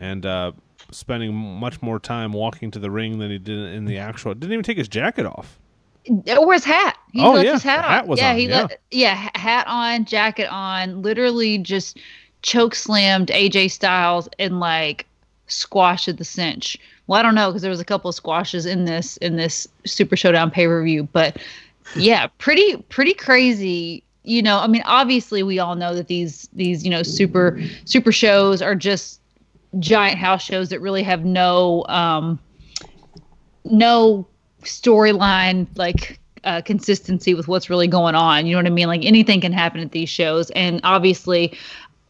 and 0.00 0.26
uh, 0.26 0.52
spending 0.90 1.34
much 1.34 1.80
more 1.82 1.98
time 1.98 2.32
walking 2.32 2.70
to 2.70 2.78
the 2.78 2.90
ring 2.90 3.18
than 3.18 3.30
he 3.30 3.38
did 3.38 3.74
in 3.74 3.84
the 3.84 3.98
actual 3.98 4.34
didn't 4.34 4.52
even 4.52 4.64
take 4.64 4.78
his 4.78 4.88
jacket 4.88 5.26
off 5.26 5.58
or 6.36 6.52
his 6.52 6.64
hat. 6.64 6.98
He 7.12 7.22
oh, 7.22 7.32
left 7.32 7.46
yeah. 7.46 7.52
his 7.52 7.62
hat, 7.62 7.84
hat 7.84 8.08
on. 8.08 8.16
yeah, 8.16 8.30
on. 8.30 8.36
he 8.36 8.48
yeah. 8.48 8.66
yeah, 8.90 9.30
hat 9.34 9.66
on, 9.68 10.04
jacket 10.04 10.48
on, 10.50 11.02
literally 11.02 11.58
just 11.58 11.98
choke 12.42 12.74
slammed 12.74 13.28
AJ 13.28 13.70
Styles 13.70 14.28
and 14.38 14.60
like 14.60 15.06
squashed 15.46 16.16
the 16.16 16.24
cinch. 16.24 16.78
Well, 17.06 17.18
I 17.18 17.22
don't 17.22 17.34
know 17.34 17.48
because 17.48 17.62
there 17.62 17.70
was 17.70 17.80
a 17.80 17.84
couple 17.84 18.08
of 18.08 18.14
squashes 18.14 18.66
in 18.66 18.84
this 18.84 19.16
in 19.18 19.36
this 19.36 19.66
Super 19.84 20.16
Showdown 20.16 20.50
pay 20.50 20.66
per 20.66 20.82
view, 20.82 21.08
but 21.12 21.38
yeah, 21.96 22.28
pretty 22.38 22.76
pretty 22.88 23.14
crazy. 23.14 24.02
You 24.24 24.42
know, 24.42 24.58
I 24.58 24.66
mean, 24.68 24.82
obviously 24.84 25.42
we 25.42 25.58
all 25.58 25.74
know 25.74 25.94
that 25.94 26.06
these 26.06 26.48
these 26.52 26.84
you 26.84 26.90
know 26.90 27.02
super 27.02 27.60
super 27.84 28.12
shows 28.12 28.62
are 28.62 28.74
just 28.74 29.20
giant 29.78 30.18
house 30.18 30.42
shows 30.42 30.68
that 30.68 30.80
really 30.80 31.02
have 31.02 31.24
no 31.24 31.84
um 31.88 32.38
no 33.64 34.26
storyline 34.62 35.66
like 35.76 36.20
uh, 36.44 36.60
consistency 36.60 37.34
with 37.34 37.48
what's 37.48 37.70
really 37.70 37.86
going 37.86 38.14
on. 38.14 38.46
You 38.46 38.52
know 38.52 38.58
what 38.58 38.66
I 38.66 38.70
mean? 38.70 38.88
Like 38.88 39.04
anything 39.04 39.40
can 39.40 39.52
happen 39.52 39.80
at 39.80 39.92
these 39.92 40.08
shows, 40.08 40.50
and 40.50 40.80
obviously, 40.84 41.56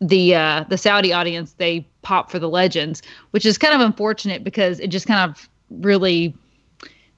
the 0.03 0.35
uh, 0.35 0.65
the 0.69 0.77
Saudi 0.77 1.13
audience 1.13 1.53
they 1.55 1.87
pop 2.03 2.31
for 2.31 2.39
the 2.39 2.49
legends, 2.49 3.03
which 3.31 3.47
is 3.47 3.57
kind 3.57 3.75
of 3.75 3.81
unfortunate 3.81 4.45
because 4.45 4.81
it 4.81 4.89
just 4.89 5.07
kind 5.07 5.31
of 5.31 5.49
really 5.71 6.35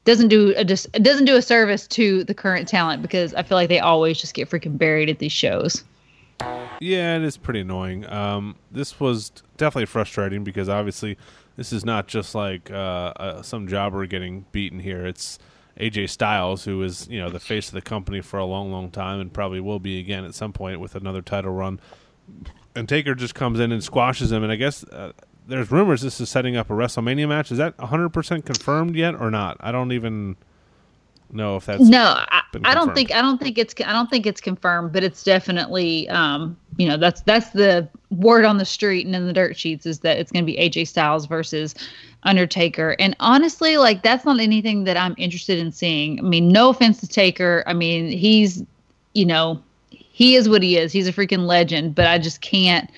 doesn't 0.05 0.29
do 0.29 0.55
a 0.57 0.65
doesn't 0.65 1.25
do 1.25 1.37
a 1.37 1.43
service 1.43 1.87
to 1.89 2.25
the 2.25 2.35
current 2.35 2.69
talent 2.69 3.03
because 3.03 3.35
I 3.35 3.43
feel 3.43 3.57
like 3.57 3.71
they 3.71 3.81
always 3.81 4.21
just 4.21 4.35
get 4.35 4.49
freaking 4.51 4.77
buried 4.77 5.09
at 5.09 5.19
these 5.19 5.33
shows. 5.33 5.83
Yeah, 6.81 7.17
it 7.17 7.23
is 7.23 7.37
pretty 7.37 7.61
annoying. 7.61 8.07
Um, 8.11 8.57
this 8.71 9.01
was 9.01 9.31
definitely 9.57 9.87
frustrating 9.87 10.45
because 10.45 10.69
obviously 10.69 11.17
this 11.57 11.73
is 11.73 11.85
not 11.85 12.07
just 12.07 12.35
like 12.35 12.71
uh, 12.71 13.13
uh, 13.17 13.43
some 13.43 13.67
jobber 13.67 14.05
getting 14.07 14.45
beaten 14.53 14.81
here. 14.81 15.07
It's 15.07 15.39
AJ 15.81 16.11
Styles, 16.11 16.65
who 16.65 16.83
is 16.83 17.09
you 17.09 17.19
know 17.19 17.31
the 17.31 17.41
face 17.41 17.69
of 17.69 17.75
the 17.75 17.83
company 17.83 18.21
for 18.21 18.39
a 18.39 18.45
long, 18.45 18.71
long 18.71 18.91
time, 18.91 19.21
and 19.21 19.33
probably 19.33 19.61
will 19.61 19.81
be 19.81 19.99
again 19.99 20.27
at 20.27 20.35
some 20.35 20.53
point 20.53 20.81
with 20.81 20.95
another 20.95 21.23
title 21.23 21.53
run 21.53 21.81
and 22.75 22.89
Taker 22.89 23.15
just 23.15 23.35
comes 23.35 23.61
in 23.61 23.73
and 23.73 23.83
squashes 23.83 24.33
him. 24.33 24.43
And 24.43 24.53
I 24.53 24.57
guess 24.57 24.85
uh, 24.85 25.13
there's 25.47 25.71
rumors 25.71 26.03
this 26.03 26.21
is 26.21 26.29
setting 26.29 26.57
up 26.57 26.71
a 26.71 26.73
WrestleMania 26.73 27.29
match. 27.29 27.53
Is 27.53 27.59
that 27.59 27.79
100 27.79 28.11
percent 28.11 28.47
confirmed 28.47 28.97
yet 28.97 29.15
or 29.15 29.31
not? 29.31 29.57
I 29.61 29.73
don't 29.73 29.93
even 29.93 30.37
know 31.31 31.57
if 31.57 31.67
that's 31.67 31.83
no. 31.83 32.15
I, 32.17 32.43
I, 32.65 32.75
don't 32.75 32.95
think 32.95 33.13
I 33.13 33.21
don't 33.21 33.41
think 33.41 33.59
it's 33.59 33.75
I 33.85 33.93
don't 33.93 34.09
think 34.09 34.27
it's 34.27 34.41
confirmed, 34.41 34.93
but 34.93 35.03
it's 35.03 35.23
definitely 35.25 36.09
um, 36.09 36.57
you 36.77 36.89
know 36.89 36.97
that's 36.97 37.21
that's 37.23 37.51
the 37.51 37.89
word 38.11 38.45
on 38.45 38.59
the 38.59 38.65
street 38.65 39.07
and 39.07 39.15
in 39.15 39.27
the 39.27 39.33
dirt 39.33 39.57
sheets 39.57 39.87
is 39.87 40.01
that 40.01 40.19
it's 40.19 40.31
going 40.31 40.45
to 40.45 40.47
be 40.47 40.57
AJ 40.57 40.89
Styles 40.89 41.27
versus 41.27 41.75
Undertaker. 42.23 42.97
And 42.99 43.17
honestly, 43.21 43.77
like 43.77 44.03
that's 44.03 44.25
not 44.25 44.41
anything 44.41 44.85
that 44.85 44.97
I'm 44.97 45.15
interested 45.19 45.59
in 45.59 45.73
seeing. 45.73 46.19
I 46.19 46.23
mean, 46.23 46.49
no 46.49 46.71
offense 46.71 47.01
to 47.01 47.09
Taker. 47.09 47.65
I 47.67 47.73
mean, 47.73 48.11
he's 48.11 48.63
you 49.15 49.27
know 49.27 49.63
he 50.15 50.37
is 50.37 50.49
what 50.49 50.63
he 50.63 50.79
is. 50.79 50.93
He's 50.93 51.09
a 51.09 51.13
freaking 51.13 51.45
legend, 51.45 51.97
but 51.97 52.07
I 52.07 52.19
just 52.19 52.41
can't. 52.41 52.89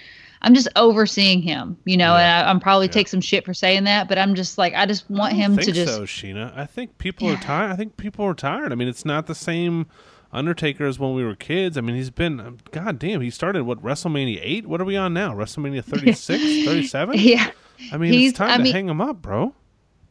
I'm 0.43 0.53
just 0.53 0.69
overseeing 0.77 1.41
him, 1.41 1.79
you 1.87 1.97
know, 1.97 2.15
yeah. 2.15 2.41
and 2.41 2.47
I, 2.47 2.51
am 2.51 2.61
probably 2.61 2.89
yeah. 2.89 2.93
take 2.93 3.09
some 3.09 3.23
shit 3.23 3.43
for 3.43 3.55
saying 3.55 3.85
that, 3.85 4.07
but 4.07 4.19
I'm 4.19 4.35
just 4.35 4.59
like, 4.59 4.75
I 4.75 4.85
just 4.85 5.09
want 5.09 5.33
I 5.33 5.37
him 5.37 5.57
to 5.57 5.73
just. 5.73 5.95
So 5.95 6.03
Sheena, 6.03 6.55
I 6.55 6.67
think 6.67 6.99
people 6.99 7.27
yeah. 7.27 7.35
are 7.35 7.43
tired. 7.43 7.73
I 7.73 7.77
think 7.77 7.97
people 7.97 8.27
are 8.27 8.35
tired. 8.35 8.71
I 8.71 8.75
mean, 8.75 8.87
it's 8.87 9.07
not 9.07 9.29
the 9.29 9.35
same 9.35 9.87
Undertaker 10.31 10.85
as 10.85 10.99
when 10.99 11.15
we 11.15 11.25
were 11.25 11.35
kids. 11.35 11.79
I 11.79 11.81
mean, 11.81 11.97
he's 11.97 12.11
been, 12.11 12.39
um, 12.39 12.59
god 12.71 12.99
damn, 12.99 13.23
he 13.23 13.31
started 13.31 13.65
what 13.65 13.83
WrestleMania 13.83 14.39
eight. 14.43 14.67
What 14.67 14.83
are 14.83 14.85
we 14.85 14.95
on 14.95 15.15
now? 15.15 15.33
WrestleMania 15.33 15.83
36, 15.83 16.43
37. 16.67 17.19
Yeah, 17.19 17.51
I 17.91 17.97
mean, 17.97 18.13
he's, 18.13 18.33
it's 18.33 18.39
time 18.39 18.51
I 18.51 18.57
to 18.59 18.63
mean, 18.63 18.73
hang 18.75 18.89
him 18.91 19.01
up, 19.01 19.23
bro 19.23 19.55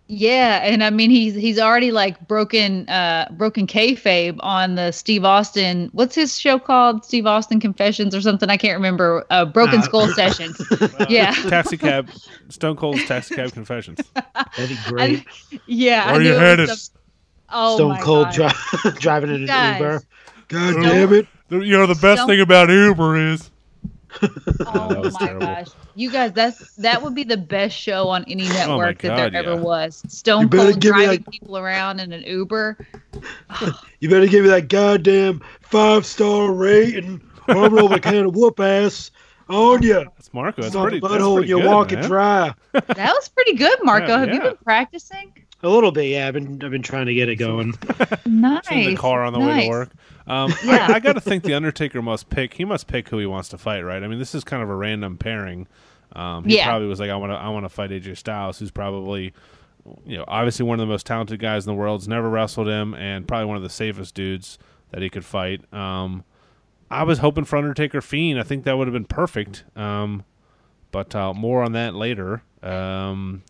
Yeah, 0.07 0.57
and 0.63 0.83
I 0.83 0.91
mean 0.91 1.09
he's 1.09 1.33
he's 1.33 1.57
already 1.57 1.91
like 1.91 2.27
broken 2.27 2.87
uh 2.89 3.27
broken 3.31 3.65
kayfabe 3.65 4.37
on 4.41 4.75
the 4.75 4.91
Steve 4.91 5.25
Austin. 5.25 5.89
What's 5.93 6.13
his 6.13 6.39
show 6.39 6.59
called? 6.59 7.03
Steve 7.03 7.25
Austin 7.25 7.59
Confessions 7.59 8.13
or 8.13 8.21
something? 8.21 8.47
I 8.49 8.57
can't 8.57 8.75
remember. 8.75 9.25
Uh, 9.31 9.45
Broken 9.45 9.79
Uh, 9.79 9.83
Skull 9.83 10.07
Sessions. 10.09 10.61
yeah, 11.09 11.31
Taxi 11.49 11.75
cab, 11.77 12.09
Stone 12.49 12.75
Cold's 12.75 13.03
Taxi 13.05 13.33
Cab 13.33 13.51
Confessions. 13.53 13.99
That'd 14.13 14.69
be 14.69 14.77
great. 14.85 15.25
yeah. 15.65 16.03
I 16.05 16.11
Where 16.11 16.21
knew 16.21 16.29
you 16.29 16.35
it 16.35 16.39
headed? 16.39 16.69
was 16.69 16.83
some- 16.83 17.01
Oh 17.49 17.75
Stone 17.77 17.89
my 17.89 18.01
Cold 18.01 18.27
God. 18.35 18.53
dri- 18.83 18.91
driving 18.99 19.29
in 19.31 19.35
an 19.41 19.45
Guys. 19.47 19.79
Uber. 19.79 20.01
God 20.49 20.73
Don't- 20.73 20.83
damn 20.83 21.13
it! 21.13 21.27
You 21.49 21.77
know 21.77 21.87
the 21.87 21.93
best 21.95 22.17
Don't- 22.19 22.27
thing 22.27 22.41
about 22.41 22.69
Uber 22.69 23.17
is 23.33 23.49
Oh 24.21 25.09
my 25.19 25.25
terrible. 25.27 25.45
gosh, 25.45 25.67
you 25.95 26.11
guys, 26.11 26.31
that's 26.33 26.75
that 26.75 27.01
would 27.01 27.15
be 27.15 27.23
the 27.23 27.37
best 27.37 27.75
show 27.77 28.07
on 28.09 28.23
any 28.27 28.45
oh 28.49 28.53
network 28.53 29.01
that 29.01 29.11
Oh 29.11 29.15
God, 29.17 29.33
there 29.33 29.43
yeah. 29.43 29.51
ever 29.51 29.61
was. 29.61 30.03
Stone 30.07 30.49
Cold 30.49 30.79
driving 30.79 31.21
that- 31.23 31.31
people 31.31 31.57
around 31.57 31.99
in 31.99 32.11
an 32.13 32.23
Uber. 32.23 32.77
You 33.99 34.09
better 34.09 34.27
give 34.27 34.43
me 34.43 34.49
that 34.51 34.67
goddamn 34.67 35.41
five 35.61 36.05
star 36.05 36.51
rating. 36.51 37.21
Or 37.47 37.55
I'm 37.65 37.75
gonna 37.75 37.99
can 37.99 38.25
of 38.25 38.35
whoop 38.35 38.59
ass 38.59 39.11
on 39.49 39.81
you. 39.83 39.93
that's 40.15 40.33
Marco. 40.33 40.61
That's 40.61 40.75
It's 40.75 40.81
pretty. 40.81 40.97
a 40.97 41.01
That's 41.01 41.13
butthole. 41.13 41.35
pretty 41.37 41.49
You're 41.49 41.61
good, 41.61 41.71
walking 41.71 41.99
man. 42.01 42.09
dry. 42.09 42.53
That 42.73 43.13
was 43.13 43.29
pretty 43.29 43.53
good, 43.53 43.79
Marco. 43.83 44.07
Yeah, 44.07 44.19
Have 44.19 44.33
you 44.33 44.41
been 44.41 44.57
practicing? 44.63 45.31
A 45.63 45.69
little 45.69 45.91
bit, 45.91 46.05
yeah. 46.09 46.27
I've 46.27 46.33
been 46.33 46.61
I've 46.63 46.71
been 46.71 46.83
trying 46.83 47.07
to 47.07 47.13
get 47.13 47.29
it 47.29 47.37
going. 47.37 47.73
Nice. 48.25 48.69
in 48.71 48.85
the 48.85 48.95
car 48.95 49.23
on 49.23 49.33
the 49.33 49.39
way 49.39 49.63
to 49.63 49.69
work. 49.69 49.89
Um, 50.27 50.53
Yeah. 50.63 50.87
I, 50.89 50.95
I 50.95 50.99
got 50.99 51.13
to 51.13 51.21
think 51.21 51.43
the 51.43 51.53
Undertaker 51.53 52.01
must 52.01 52.29
pick. 52.29 52.53
He 52.53 52.65
must 52.65 52.87
pick 52.87 53.09
who 53.09 53.17
he 53.17 53.25
wants 53.25 53.49
to 53.49 53.57
fight, 53.57 53.81
right? 53.81 54.03
I 54.03 54.07
mean, 54.07 54.19
this 54.19 54.35
is 54.35 54.43
kind 54.43 54.61
of 54.61 54.69
a 54.69 54.75
random 54.75 55.17
pairing. 55.17 55.67
Um, 56.13 56.43
he 56.45 56.57
Yeah. 56.57 56.65
probably 56.65 56.87
was 56.87 56.99
like, 56.99 57.09
I 57.09 57.15
want 57.15 57.31
to, 57.31 57.35
I 57.35 57.49
want 57.49 57.65
to 57.65 57.69
fight 57.69 57.89
AJ 57.91 58.17
Styles, 58.17 58.59
who's 58.59 58.71
probably, 58.71 59.33
you 60.05 60.17
know, 60.17 60.25
obviously 60.27 60.65
one 60.65 60.79
of 60.79 60.85
the 60.85 60.91
most 60.91 61.05
talented 61.05 61.39
guys 61.39 61.65
in 61.65 61.71
the 61.73 61.79
world. 61.79 62.01
Has 62.01 62.07
never 62.07 62.29
wrestled 62.29 62.67
him, 62.67 62.93
and 62.93 63.27
probably 63.27 63.45
one 63.45 63.57
of 63.57 63.63
the 63.63 63.69
safest 63.69 64.13
dudes 64.15 64.57
that 64.91 65.01
he 65.01 65.09
could 65.09 65.25
fight. 65.25 65.61
Um, 65.73 66.23
I 66.91 67.03
was 67.03 67.19
hoping 67.19 67.45
for 67.45 67.57
Undertaker 67.57 68.01
Fiend. 68.01 68.39
I 68.39 68.43
think 68.43 68.63
that 68.65 68.77
would 68.77 68.87
have 68.87 68.93
been 68.93 69.05
perfect. 69.05 69.63
Um, 69.75 70.23
but 70.91 71.15
uh, 71.15 71.33
more 71.33 71.63
on 71.63 71.71
that 71.73 71.95
later. 71.95 72.43
Um, 72.61 73.43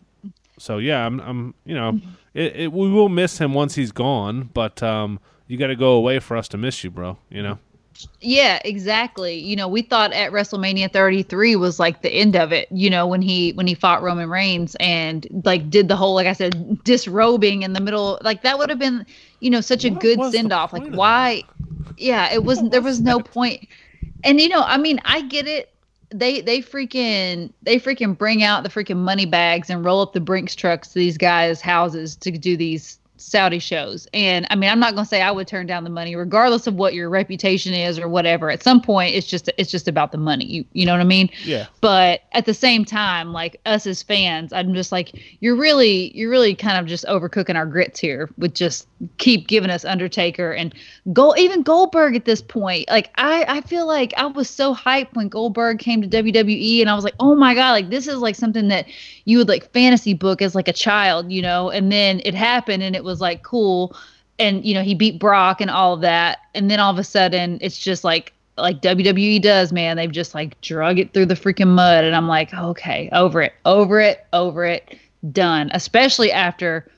so 0.58 0.78
yeah, 0.78 1.04
I'm, 1.04 1.20
I'm 1.20 1.54
you 1.64 1.74
know, 1.74 2.00
it, 2.34 2.56
it, 2.56 2.72
we 2.72 2.90
will 2.90 3.08
miss 3.08 3.38
him 3.38 3.54
once 3.54 3.74
he's 3.74 3.92
gone, 3.92 4.50
but 4.52 4.82
um, 4.82 5.20
you 5.46 5.56
got 5.56 5.68
to 5.68 5.76
go 5.76 5.92
away 5.92 6.18
for 6.18 6.36
us 6.36 6.48
to 6.48 6.56
miss 6.56 6.82
you, 6.84 6.90
bro. 6.90 7.18
You 7.30 7.42
know, 7.42 7.58
Yeah, 8.20 8.60
exactly. 8.64 9.38
You 9.38 9.56
know, 9.56 9.68
we 9.68 9.82
thought 9.82 10.12
at 10.12 10.32
WrestleMania 10.32 10.92
33 10.92 11.56
was 11.56 11.78
like 11.78 12.02
the 12.02 12.10
end 12.10 12.36
of 12.36 12.52
it, 12.52 12.68
you 12.70 12.90
know, 12.90 13.06
when 13.06 13.22
he 13.22 13.52
when 13.52 13.66
he 13.66 13.74
fought 13.74 14.02
Roman 14.02 14.28
Reigns 14.28 14.76
and 14.80 15.26
like 15.44 15.70
did 15.70 15.88
the 15.88 15.96
whole 15.96 16.14
like 16.14 16.26
I 16.26 16.32
said 16.32 16.82
disrobing 16.84 17.62
in 17.62 17.72
the 17.72 17.80
middle 17.80 18.18
like 18.22 18.42
that 18.42 18.58
would 18.58 18.70
have 18.70 18.78
been, 18.78 19.06
you 19.40 19.50
know, 19.50 19.60
such 19.60 19.84
a 19.84 19.90
What 19.90 20.00
good 20.00 20.18
was 20.18 20.32
send 20.32 20.52
off. 20.52 20.72
Like 20.72 20.88
of 20.88 20.94
why 20.94 21.42
Yeah, 21.96 22.32
it 22.32 22.44
wasn't 22.44 22.70
there 22.70 22.82
was 22.82 23.00
no 23.00 23.20
point. 23.20 23.68
And 24.24 24.40
you 24.40 24.48
know, 24.48 24.62
I 24.62 24.76
mean, 24.76 25.00
I 25.04 25.22
get 25.22 25.46
it. 25.46 25.72
They 26.10 26.40
they 26.40 26.60
freaking 26.60 27.52
they 27.62 27.80
freaking 27.80 28.16
bring 28.16 28.42
out 28.42 28.62
the 28.62 28.68
freaking 28.68 28.98
money 28.98 29.26
bags 29.26 29.70
and 29.70 29.84
roll 29.84 30.00
up 30.00 30.12
the 30.12 30.20
Brinks 30.20 30.54
trucks 30.54 30.88
to 30.88 30.94
these 30.94 31.18
guys' 31.18 31.60
houses 31.60 32.16
to 32.16 32.30
do 32.30 32.56
these 32.56 32.98
Saudi 33.18 33.58
shows. 33.58 34.06
And 34.12 34.46
I 34.50 34.56
mean, 34.56 34.70
I'm 34.70 34.78
not 34.78 34.94
going 34.94 35.04
to 35.04 35.08
say 35.08 35.22
I 35.22 35.30
would 35.30 35.46
turn 35.46 35.66
down 35.66 35.84
the 35.84 35.90
money 35.90 36.14
regardless 36.16 36.66
of 36.66 36.74
what 36.74 36.94
your 36.94 37.08
reputation 37.08 37.74
is 37.74 37.98
or 37.98 38.08
whatever. 38.08 38.50
At 38.50 38.62
some 38.62 38.80
point 38.80 39.14
it's 39.14 39.26
just 39.26 39.50
it's 39.56 39.70
just 39.70 39.88
about 39.88 40.12
the 40.12 40.18
money. 40.18 40.44
You 40.44 40.64
you 40.72 40.86
know 40.86 40.92
what 40.92 41.00
I 41.00 41.04
mean? 41.04 41.30
yeah, 41.44 41.66
But 41.80 42.22
at 42.32 42.46
the 42.46 42.54
same 42.54 42.84
time, 42.84 43.32
like 43.32 43.60
us 43.66 43.86
as 43.86 44.02
fans, 44.02 44.52
I'm 44.52 44.74
just 44.74 44.92
like 44.92 45.12
you're 45.40 45.56
really 45.56 46.16
you're 46.16 46.30
really 46.30 46.54
kind 46.54 46.78
of 46.78 46.86
just 46.86 47.04
overcooking 47.06 47.56
our 47.56 47.66
grits 47.66 47.98
here 47.98 48.28
with 48.38 48.54
just 48.54 48.86
keep 49.18 49.48
giving 49.48 49.70
us 49.70 49.84
Undertaker 49.84 50.52
and 50.52 50.74
go 51.12 51.34
even 51.36 51.62
Goldberg 51.62 52.16
at 52.16 52.24
this 52.24 52.42
point. 52.42 52.88
Like 52.88 53.10
I 53.16 53.44
I 53.48 53.60
feel 53.62 53.86
like 53.86 54.12
I 54.16 54.26
was 54.26 54.48
so 54.50 54.74
hyped 54.74 55.14
when 55.14 55.28
Goldberg 55.28 55.78
came 55.78 56.02
to 56.02 56.08
WWE 56.08 56.80
and 56.80 56.90
I 56.90 56.94
was 56.94 57.04
like, 57.04 57.14
"Oh 57.20 57.34
my 57.34 57.54
god, 57.54 57.72
like 57.72 57.90
this 57.90 58.06
is 58.06 58.16
like 58.18 58.34
something 58.34 58.68
that 58.68 58.86
you 59.24 59.38
would 59.38 59.48
like 59.48 59.72
fantasy 59.72 60.14
book 60.14 60.42
as 60.42 60.54
like 60.54 60.68
a 60.68 60.72
child, 60.72 61.32
you 61.32 61.42
know?" 61.42 61.70
And 61.70 61.90
then 61.90 62.20
it 62.24 62.34
happened 62.34 62.82
and 62.82 62.94
it 62.94 63.04
was 63.06 63.20
like 63.20 63.42
cool 63.42 63.96
and 64.38 64.64
you 64.64 64.74
know, 64.74 64.82
he 64.82 64.94
beat 64.94 65.18
Brock 65.18 65.62
and 65.62 65.70
all 65.70 65.94
of 65.94 66.02
that. 66.02 66.38
And 66.54 66.70
then 66.70 66.80
all 66.80 66.92
of 66.92 66.98
a 66.98 67.04
sudden 67.04 67.58
it's 67.62 67.78
just 67.78 68.04
like 68.04 68.32
like 68.58 68.80
WWE 68.80 69.40
does, 69.40 69.72
man. 69.72 69.96
They've 69.96 70.10
just 70.10 70.34
like 70.34 70.60
drug 70.60 70.98
it 70.98 71.12
through 71.12 71.26
the 71.26 71.34
freaking 71.34 71.68
mud. 71.68 72.04
And 72.04 72.16
I'm 72.16 72.28
like, 72.28 72.52
okay, 72.54 73.08
over 73.12 73.42
it, 73.42 73.52
over 73.64 74.00
it, 74.00 74.26
over 74.32 74.64
it, 74.64 74.98
done. 75.32 75.70
Especially 75.74 76.32
after 76.32 76.90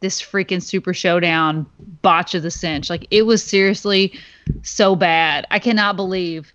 this 0.00 0.20
freaking 0.20 0.62
Super 0.62 0.92
Showdown 0.92 1.66
botch 2.02 2.34
of 2.34 2.42
the 2.42 2.50
cinch. 2.50 2.90
Like 2.90 3.06
it 3.10 3.22
was 3.22 3.42
seriously 3.42 4.18
so 4.62 4.96
bad. 4.96 5.46
I 5.50 5.58
cannot 5.58 5.96
believe. 5.96 6.52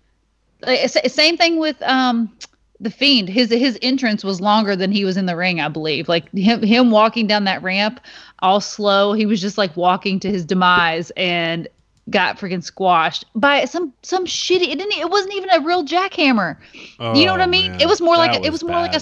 Like, 0.62 0.88
same 0.88 1.36
thing 1.36 1.58
with 1.58 1.80
um 1.82 2.36
the 2.80 2.90
fiend. 2.90 3.28
His 3.28 3.50
his 3.50 3.78
entrance 3.82 4.24
was 4.24 4.40
longer 4.40 4.76
than 4.76 4.92
he 4.92 5.04
was 5.04 5.16
in 5.16 5.26
the 5.26 5.36
ring. 5.36 5.60
I 5.60 5.68
believe. 5.68 6.08
Like 6.08 6.30
him 6.32 6.62
him 6.62 6.90
walking 6.90 7.26
down 7.26 7.44
that 7.44 7.62
ramp 7.62 8.00
all 8.40 8.60
slow. 8.60 9.12
He 9.12 9.26
was 9.26 9.40
just 9.40 9.58
like 9.58 9.76
walking 9.76 10.20
to 10.20 10.30
his 10.30 10.44
demise 10.44 11.10
and 11.16 11.68
got 12.10 12.38
freaking 12.38 12.62
squashed 12.62 13.24
by 13.34 13.64
some 13.64 13.92
some 14.02 14.26
shitty. 14.26 14.68
It 14.68 14.78
didn't. 14.78 14.92
It 14.98 15.10
wasn't 15.10 15.34
even 15.34 15.50
a 15.50 15.60
real 15.60 15.84
jackhammer. 15.84 16.56
you 16.72 17.24
know 17.26 17.32
what 17.32 17.40
I 17.40 17.44
Oh, 17.44 17.48
mean? 17.48 17.72
man. 17.72 17.80
It 17.80 17.86
was 17.88 18.00
more 18.00 18.16
That 18.16 18.32
like 18.32 18.42
a, 18.42 18.44
it 18.46 18.50
was 18.52 18.62
more 18.62 18.76
like 18.76 18.94
a 18.94 19.00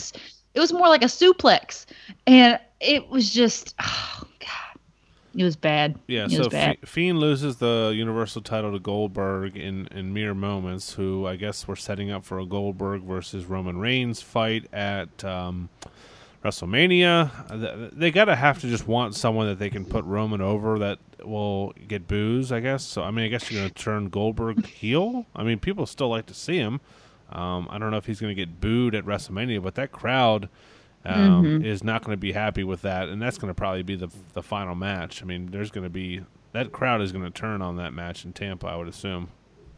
it 0.54 0.60
was 0.60 0.72
more 0.72 0.88
like 0.88 1.02
a 1.02 1.06
suplex, 1.06 1.84
and 2.26 2.58
it 2.80 3.08
was 3.08 3.30
just 3.30 3.74
oh 3.82 4.22
god, 4.40 4.80
it 5.36 5.42
was 5.42 5.56
bad. 5.56 5.98
Yeah, 6.06 6.26
it 6.26 6.30
so 6.30 6.38
was 6.38 6.48
bad. 6.48 6.78
Fiend 6.88 7.18
loses 7.18 7.56
the 7.56 7.92
Universal 7.94 8.42
title 8.42 8.70
to 8.72 8.78
Goldberg 8.78 9.56
in, 9.56 9.88
in 9.88 10.12
mere 10.14 10.32
moments, 10.32 10.94
who 10.94 11.26
I 11.26 11.34
guess 11.36 11.66
were 11.66 11.74
setting 11.76 12.10
up 12.12 12.24
for 12.24 12.38
a 12.38 12.46
Goldberg 12.46 13.02
versus 13.02 13.46
Roman 13.46 13.78
Reigns 13.78 14.22
fight 14.22 14.66
at 14.72 15.24
um, 15.24 15.68
WrestleMania. 16.44 17.90
They 17.96 18.10
got 18.10 18.26
to 18.26 18.36
have 18.36 18.60
to 18.60 18.68
just 18.68 18.86
want 18.86 19.14
someone 19.14 19.46
that 19.46 19.58
they 19.58 19.70
can 19.70 19.84
put 19.84 20.04
Roman 20.04 20.40
over 20.40 20.78
that 20.80 20.98
will 21.24 21.72
get 21.88 22.06
boos, 22.06 22.52
I 22.52 22.60
guess. 22.60 22.84
So, 22.84 23.02
I 23.02 23.10
mean, 23.10 23.24
I 23.24 23.28
guess 23.28 23.50
you're 23.50 23.62
going 23.62 23.72
to 23.72 23.82
turn 23.82 24.08
Goldberg 24.10 24.66
heel. 24.66 25.26
I 25.34 25.42
mean, 25.42 25.58
people 25.58 25.86
still 25.86 26.08
like 26.08 26.26
to 26.26 26.34
see 26.34 26.56
him. 26.58 26.80
Um, 27.32 27.66
I 27.70 27.78
don't 27.78 27.90
know 27.90 27.96
if 27.96 28.06
he's 28.06 28.20
going 28.20 28.34
to 28.34 28.40
get 28.40 28.60
booed 28.60 28.94
at 28.94 29.04
WrestleMania, 29.04 29.62
but 29.62 29.74
that 29.76 29.90
crowd 29.92 30.48
um, 31.06 31.44
Mm-hmm. 31.44 31.64
is 31.64 31.82
not 31.84 32.02
going 32.02 32.12
to 32.16 32.20
be 32.20 32.32
happy 32.32 32.64
with 32.64 32.82
that, 32.82 33.08
and 33.08 33.20
that's 33.20 33.36
going 33.38 33.50
to 33.50 33.54
probably 33.54 33.82
be 33.82 33.94
the 33.96 34.08
the 34.32 34.42
final 34.42 34.74
match. 34.74 35.22
I 35.22 35.26
mean, 35.26 35.46
there's 35.50 35.70
going 35.70 35.84
to 35.84 35.90
be 35.90 36.22
that 36.52 36.72
crowd 36.72 37.02
is 37.02 37.12
going 37.12 37.24
to 37.24 37.30
turn 37.30 37.60
on 37.60 37.76
that 37.76 37.92
match 37.92 38.24
in 38.24 38.32
Tampa, 38.32 38.66
I 38.68 38.76
would 38.76 38.88
assume. 38.88 39.28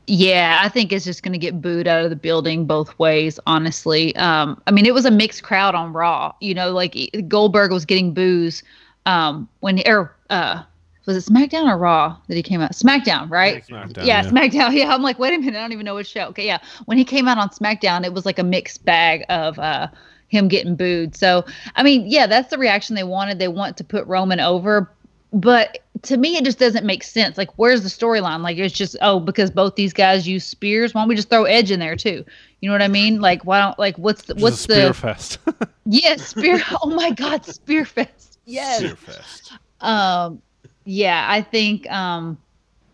Yeah, 0.08 0.60
I 0.62 0.68
think 0.68 0.92
it's 0.92 1.04
just 1.04 1.22
going 1.22 1.32
to 1.32 1.38
get 1.38 1.60
booed 1.60 1.88
out 1.88 2.04
of 2.04 2.10
the 2.10 2.16
building 2.16 2.64
both 2.64 2.96
ways, 2.98 3.40
honestly. 3.46 4.14
Um, 4.16 4.60
I 4.66 4.70
mean, 4.70 4.86
it 4.86 4.94
was 4.94 5.04
a 5.04 5.10
mixed 5.10 5.42
crowd 5.42 5.75
on 5.75 5.92
Raw. 5.92 6.32
You 6.40 6.54
know, 6.54 6.70
like 6.70 6.96
Goldberg 7.26 7.72
was 7.72 7.84
getting 7.84 8.14
boos 8.14 8.62
um, 9.04 9.48
when, 9.60 9.82
or 9.86 10.14
uh, 10.30 10.62
was 11.06 11.16
it 11.16 11.32
SmackDown 11.32 11.68
or 11.68 11.76
Raw 11.76 12.16
that 12.28 12.34
he 12.34 12.42
came 12.42 12.60
out? 12.60 12.72
SmackDown, 12.72 13.30
right? 13.30 13.66
SmackDown, 13.66 14.06
yeah, 14.06 14.22
yeah. 14.22 14.30
SmackDown. 14.30 14.72
Yeah, 14.76 14.94
I'm 14.94 15.02
like, 15.02 15.18
wait 15.18 15.34
a 15.34 15.38
minute, 15.38 15.56
I 15.56 15.62
don't 15.62 15.72
even 15.72 15.84
know 15.84 15.94
which 15.94 16.08
show. 16.08 16.26
Okay, 16.26 16.46
yeah. 16.46 16.58
When 16.84 16.98
he 16.98 17.04
came 17.04 17.26
out 17.26 17.38
on 17.38 17.48
SmackDown, 17.48 18.04
it 18.04 18.12
was 18.12 18.26
like 18.26 18.38
a 18.38 18.44
mixed 18.44 18.84
bag 18.84 19.25
of 19.28 19.58
uh, 19.58 19.88
him 20.28 20.48
getting 20.48 20.76
booed. 20.76 21.16
So, 21.16 21.44
I 21.76 21.82
mean, 21.82 22.04
yeah, 22.06 22.26
that's 22.26 22.50
the 22.50 22.58
reaction 22.58 22.94
they 22.96 23.04
wanted. 23.04 23.38
They 23.38 23.48
want 23.48 23.76
to 23.78 23.84
put 23.84 24.06
Roman 24.06 24.40
over, 24.40 24.90
but 25.32 25.78
to 26.06 26.16
me, 26.16 26.36
it 26.36 26.44
just 26.44 26.58
doesn't 26.58 26.84
make 26.84 27.02
sense. 27.02 27.36
Like, 27.36 27.50
where's 27.56 27.82
the 27.82 27.88
storyline? 27.88 28.42
Like, 28.42 28.58
it's 28.58 28.75
just 28.75 28.96
oh, 29.02 29.20
because 29.20 29.50
both 29.50 29.75
these 29.76 29.92
guys 29.92 30.26
use 30.26 30.44
spears. 30.44 30.94
Why 30.94 31.02
don't 31.02 31.08
we 31.08 31.16
just 31.16 31.28
throw 31.28 31.44
Edge 31.44 31.70
in 31.70 31.80
there 31.80 31.96
too? 31.96 32.25
You 32.60 32.68
know 32.68 32.75
what 32.75 32.82
I 32.82 32.88
mean? 32.88 33.20
Like, 33.20 33.44
why 33.44 33.60
don't 33.60 33.78
like 33.78 33.96
what's 33.98 34.22
the, 34.22 34.34
Just 34.34 34.42
what's 34.42 34.56
a 34.56 34.62
spear 34.62 34.88
the 34.88 34.94
fest. 34.94 35.38
yes 35.86 36.26
spear? 36.26 36.60
Oh 36.82 36.90
my 36.90 37.10
God, 37.10 37.42
Spearfest. 37.42 38.38
Yes. 38.44 38.78
spear 38.78 38.96
fest. 38.96 39.52
Um, 39.80 40.40
yeah, 40.84 41.26
I 41.28 41.42
think 41.42 41.90
um, 41.90 42.38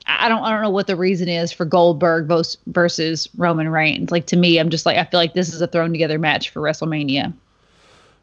I 0.07 0.27
I 0.27 0.29
don't 0.29 0.43
I 0.43 0.51
don't 0.51 0.63
know 0.63 0.71
what 0.71 0.87
the 0.87 0.97
reason 0.97 1.29
is 1.29 1.53
for 1.53 1.65
Goldberg 1.65 2.27
vs 2.27 2.59
versus 2.67 3.29
Roman 3.37 3.69
Reigns. 3.69 4.11
Like 4.11 4.27
to 4.27 4.37
me, 4.37 4.59
I'm 4.59 4.71
just 4.71 4.87
like 4.87 4.97
I 4.97 5.05
feel 5.05 5.21
like 5.21 5.35
this 5.35 5.53
is 5.53 5.61
a 5.61 5.67
thrown 5.67 5.93
together 5.93 6.19
match 6.19 6.51
for 6.51 6.61
WrestleMania. 6.61 7.33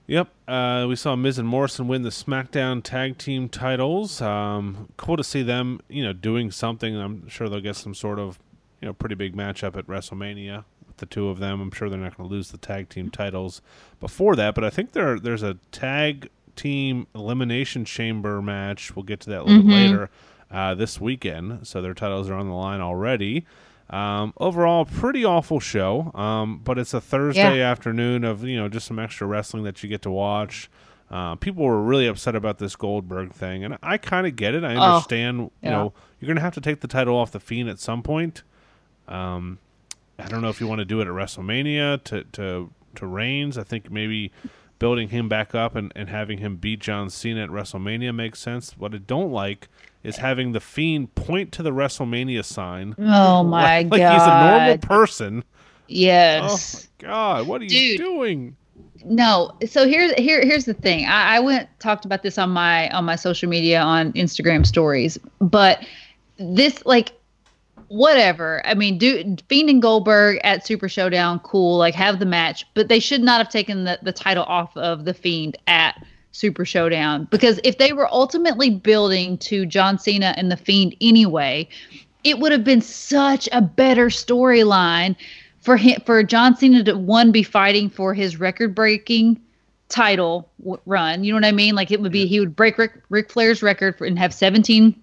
Yep, 0.10 0.28
uh, 0.48 0.88
we 0.89 0.96
saw 0.96 1.16
Miz 1.16 1.38
and 1.38 1.48
Morrison 1.48 1.88
win 1.88 2.01
the 2.01 2.10
SmackDown 2.10 2.82
Tag 2.82 3.20
Team 3.20 3.48
titles. 3.48 4.24
Um, 4.24 4.92
cool 4.98 5.18
to 5.18 5.24
see 5.24 5.44
them, 5.44 5.82
you 5.88 6.04
know, 6.04 6.13
doing 6.13 6.50
something. 6.50 6.98
I'm 6.98 7.28
sure 7.30 7.48
they'll 7.48 7.60
get 7.60 7.75
some 7.75 7.94
sort 7.94 8.18
of, 8.18 8.39
you 8.82 8.88
know, 8.88 8.94
pretty 8.94 9.13
big 9.13 9.36
matchup 9.36 9.78
at 9.78 9.86
WrestleMania 9.86 10.63
with 10.88 10.98
the 10.98 11.06
two 11.06 11.30
of 11.30 11.38
them. 11.38 11.62
I'm 11.62 11.70
sure 11.70 11.92
they're 11.92 12.00
not 12.00 12.18
going 12.18 12.28
to 12.28 12.34
lose 12.34 12.50
the 12.50 12.58
tag 12.58 12.89
team 12.89 13.12
titles 13.12 13.62
before 14.00 14.36
that, 14.36 14.56
but 14.56 14.63
I 14.63 14.72
think 14.72 14.94
there 14.94 15.20
there's 15.20 15.44
a 15.44 15.58
tag 15.72 16.32
team 16.56 17.06
elimination 17.13 17.86
chamber 17.86 18.42
match. 18.42 18.96
We'll 18.96 19.04
get 19.04 19.20
to 19.20 19.30
that 19.30 19.42
a 19.42 19.44
little 19.44 19.62
bit 19.62 19.72
later 19.72 20.10
uh, 20.50 20.74
this 20.74 21.00
weekend. 21.00 21.68
So 21.68 21.84
their 21.84 21.94
titles 21.94 22.32
are 22.32 22.34
on 22.34 22.48
the 22.48 22.56
line 22.56 22.82
already. 22.82 23.46
Um, 23.89 24.34
overall, 24.38 24.86
pretty 24.86 25.25
awful 25.25 25.60
show. 25.60 26.12
Um, 26.13 26.60
but 26.63 26.77
it's 26.77 26.93
a 26.93 27.01
Thursday 27.01 27.58
afternoon 27.62 28.24
of 28.24 28.43
you 28.43 28.58
know 28.58 28.69
just 28.69 28.86
some 28.88 29.00
extra 29.00 29.25
wrestling 29.25 29.63
that 29.63 29.81
you 29.84 29.89
get 29.89 30.01
to 30.03 30.12
watch. 30.12 30.69
Uh, 31.12 31.34
people 31.36 31.65
were 31.65 31.81
really 31.81 32.05
upset 32.05 32.36
about 32.36 32.60
this 32.60 32.75
Goldberg 32.75 33.34
thing, 33.34 33.63
and 33.63 33.77
I 33.81 33.98
kind 33.98 34.27
of 34.27 34.36
get 34.36 34.53
it. 34.53 34.63
I 34.63 34.75
Oh, 34.75 34.79
understand. 34.96 35.39
You 35.62 35.69
know, 35.72 35.93
you're 36.19 36.27
going 36.27 36.36
to 36.36 36.41
have 36.41 36.53
to 36.53 36.62
take 36.62 36.81
the 36.81 36.88
title 36.88 37.15
off 37.17 37.31
the 37.31 37.39
Fiend 37.39 37.67
at 37.67 37.79
some 37.79 38.03
point. 38.03 38.43
Um, 39.08 39.58
I 40.19 40.27
don't 40.27 40.41
know 40.41 40.50
if 40.50 40.62
you 40.62 40.67
want 40.67 40.79
to 40.79 40.86
do 40.86 41.00
it 41.01 41.08
at 41.08 41.13
WrestleMania 41.13 42.03
to 42.05 42.24
to 42.25 42.69
to 42.96 43.05
Reigns. 43.08 43.58
I 43.58 43.63
think 43.63 43.89
maybe 43.89 44.31
building 44.77 45.10
him 45.10 45.27
back 45.27 45.53
up 45.55 45.75
and, 45.75 45.91
and 45.96 46.10
having 46.10 46.38
him 46.38 46.55
beat 46.58 46.79
John 46.79 47.10
Cena 47.10 47.43
at 47.43 47.50
WrestleMania 47.50 48.13
makes 48.15 48.39
sense. 48.39 48.77
What 48.77 48.93
I 48.93 48.98
don't 49.00 49.31
like 49.31 49.67
is 50.03 50.18
having 50.18 50.51
the 50.51 50.60
Fiend 50.60 51.13
point 51.15 51.51
to 51.53 51.63
the 51.63 51.72
WrestleMania 51.72 52.44
sign. 52.46 52.96
Oh 52.98 53.44
my 53.44 53.82
like, 53.82 53.89
god! 53.89 54.00
like 54.00 54.13
he's 54.13 54.27
a 54.27 54.58
normal 54.58 54.77
person. 54.79 55.44
Yes. 55.88 56.88
Oh 57.01 57.08
my 57.08 57.12
god, 57.12 57.48
what 57.48 57.62
are 57.62 57.65
you 57.65 57.98
doing? 57.98 58.56
No. 59.03 59.51
So 59.65 59.88
here's 59.88 60.13
here 60.13 60.41
here's 60.41 60.65
the 60.65 60.74
thing. 60.74 61.06
I, 61.06 61.38
I 61.38 61.39
went 61.39 61.68
talked 61.79 62.06
about 62.06 62.24
this 62.24 62.38
on 62.38 62.50
my 62.50 62.89
on 62.89 63.06
my 63.06 63.15
social 63.15 63.50
media 63.50 63.82
on 63.82 64.13
Instagram 64.13 64.65
stories, 64.65 65.18
but 65.39 65.86
this 66.38 66.86
like 66.86 67.13
whatever. 67.88 68.62
I 68.65 68.74
mean, 68.75 68.98
do 68.98 69.36
Fiend 69.48 69.70
and 69.70 69.82
Goldberg 69.82 70.39
at 70.44 70.65
Super 70.65 70.88
Showdown, 70.88 71.39
cool. 71.39 71.77
Like 71.77 71.96
have 71.96 72.20
the 72.20 72.25
match, 72.25 72.65
but 72.74 72.88
they 72.88 73.00
should 73.00 73.22
not 73.22 73.39
have 73.39 73.50
taken 73.50 73.84
the 73.84 74.00
the 74.01 74.13
title 74.13 74.44
off 74.46 74.75
of 74.77 75.06
the 75.06 75.13
Fiend 75.13 75.58
at 75.68 76.01
Super 76.31 76.65
Showdown 76.65 77.27
because 77.31 77.59
if 77.63 77.77
they 77.77 77.93
were 77.93 78.07
ultimately 78.13 78.69
building 78.69 79.38
to 79.39 79.65
John 79.65 79.98
Cena 79.98 80.33
and 80.38 80.51
the 80.51 80.57
Fiend 80.57 80.95
anyway, 81.01 81.67
it 82.24 82.39
would 82.39 82.51
have 82.51 82.63
been 82.63 82.81
such 82.81 83.50
a 83.51 83.62
better 83.62 84.07
storyline 84.07 85.15
for 85.62 85.77
him 85.77 86.01
for 86.05 86.21
John 86.24 86.55
Cena 86.55 86.83
to 86.83 86.98
one 86.98 87.31
be 87.31 87.43
fighting 87.43 87.89
for 87.89 88.13
his 88.13 88.39
record 88.39 88.75
breaking 88.75 89.39
title 89.89 90.50
w- 90.59 90.79
run. 90.86 91.24
You 91.24 91.33
know 91.33 91.38
what 91.38 91.45
I 91.45 91.51
mean? 91.51 91.75
Like 91.75 91.91
it 91.91 92.00
would 92.00 92.12
be 92.12 92.25
he 92.25 92.39
would 92.39 92.55
break 92.55 92.77
Rick, 92.77 93.01
Ric 93.09 93.31
Flair's 93.31 93.62
record 93.62 93.98
for, 93.98 94.05
and 94.05 94.17
have 94.17 94.33
17 94.33 94.95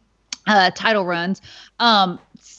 uh, 0.47 0.71
title 0.75 1.05
runs. 1.05 1.43
Um, 1.81 2.19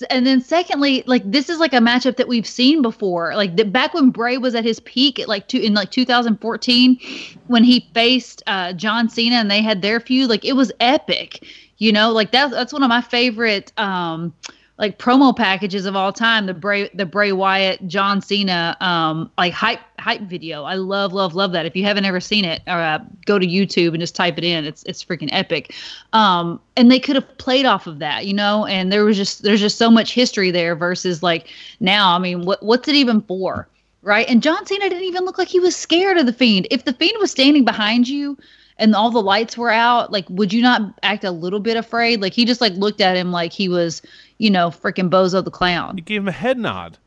and 0.10 0.26
then 0.26 0.42
secondly, 0.42 1.04
like 1.06 1.30
this 1.30 1.50
is 1.50 1.60
like 1.60 1.74
a 1.74 1.78
matchup 1.78 2.18
that 2.18 2.28
we've 2.28 2.48
seen 2.48 2.82
before. 2.82 3.36
Like 3.36 3.56
the, 3.56 3.66
back 3.66 3.94
when 3.94 4.10
Bray 4.10 4.38
was 4.38 4.56
at 4.56 4.64
his 4.64 4.80
peak 4.82 5.20
at 5.20 5.28
like 5.28 5.48
two 5.48 5.60
in 5.60 5.74
like 5.74 5.92
2014, 5.92 7.00
when 7.48 7.64
he 7.64 7.90
faced 7.94 8.44
uh, 8.48 8.74
John 8.74 9.10
Cena 9.10 9.36
and 9.36 9.50
they 9.50 9.62
had 9.62 9.82
their 9.82 10.00
feud, 10.00 10.30
like 10.30 10.46
it 10.46 10.54
was 10.54 10.72
epic. 10.80 11.46
You 11.78 11.92
know, 11.92 12.12
like 12.12 12.32
that's 12.32 12.52
that's 12.54 12.74
one 12.74 12.84
of 12.84 12.90
my 12.90 13.02
favorite 13.02 13.72
um 13.78 14.34
like 14.78 15.00
promo 15.00 15.36
packages 15.36 15.86
of 15.86 15.96
all 15.96 16.14
time. 16.14 16.46
The 16.46 16.54
Bray 16.54 16.90
the 16.94 17.06
Bray 17.06 17.32
Wyatt 17.32 17.88
John 17.88 18.22
Cena 18.22 18.78
um 18.82 19.32
like 19.38 19.54
hype 19.54 19.80
hype 20.08 20.22
video. 20.22 20.64
I 20.64 20.76
love 20.76 21.12
love 21.12 21.36
love 21.36 21.52
that. 21.52 21.66
If 21.66 21.76
you 21.76 21.84
haven't 21.84 22.06
ever 22.06 22.22
seen 22.22 22.46
it, 22.46 22.62
uh, 22.66 23.00
go 23.26 23.38
to 23.38 23.46
YouTube 23.46 23.90
and 23.90 24.00
just 24.00 24.16
type 24.16 24.38
it 24.38 24.46
in. 24.46 24.64
It's 24.64 24.82
it's 24.84 25.04
freaking 25.04 25.28
epic. 25.34 25.76
Um 26.14 26.62
and 26.78 26.90
they 26.90 26.98
could 26.98 27.16
have 27.18 27.38
played 27.40 27.66
off 27.66 27.88
of 27.88 28.00
that, 28.00 28.26
you 28.26 28.34
know. 28.34 28.66
And 28.68 28.90
there 28.90 29.04
was 29.04 29.18
just 29.18 29.44
there's 29.44 29.60
just 29.60 29.78
so 29.78 29.92
much 29.92 30.14
history 30.14 30.50
there 30.50 30.78
versus 30.78 31.22
like 31.22 31.50
now. 31.82 32.16
I 32.16 32.20
mean, 32.20 32.46
what 32.46 32.64
what's 32.64 32.88
it 32.88 32.96
even 32.96 33.20
for? 33.20 33.68
Right? 34.02 34.26
And 34.30 34.42
John 34.42 34.66
Cena 34.66 34.90
didn't 34.90 35.04
even 35.04 35.26
look 35.26 35.38
like 35.38 35.50
he 35.50 35.60
was 35.60 35.76
scared 35.76 36.18
of 36.18 36.26
the 36.26 36.32
Fiend. 36.32 36.68
If 36.72 36.86
the 36.86 36.94
Fiend 36.94 37.18
was 37.20 37.30
standing 37.30 37.66
behind 37.66 38.08
you 38.08 38.38
and 38.78 38.96
all 38.96 39.12
the 39.12 39.22
lights 39.22 39.58
were 39.58 39.72
out, 39.72 40.14
like 40.14 40.26
would 40.30 40.54
you 40.54 40.62
not 40.62 40.82
act 41.04 41.26
a 41.26 41.32
little 41.32 41.60
bit 41.60 41.76
afraid? 41.76 42.22
Like 42.22 42.32
he 42.32 42.46
just 42.46 42.62
like 42.62 42.74
looked 42.76 43.02
at 43.02 43.18
him 43.18 43.34
like 43.34 43.52
he 43.52 43.68
was, 43.68 44.02
you 44.38 44.52
know, 44.52 44.70
freaking 44.70 45.10
Bozo 45.10 45.44
the 45.44 45.52
clown. 45.52 45.98
You 45.98 46.04
gave 46.04 46.22
him 46.22 46.30
a 46.30 46.40
head 46.46 46.58
nod. 46.58 46.98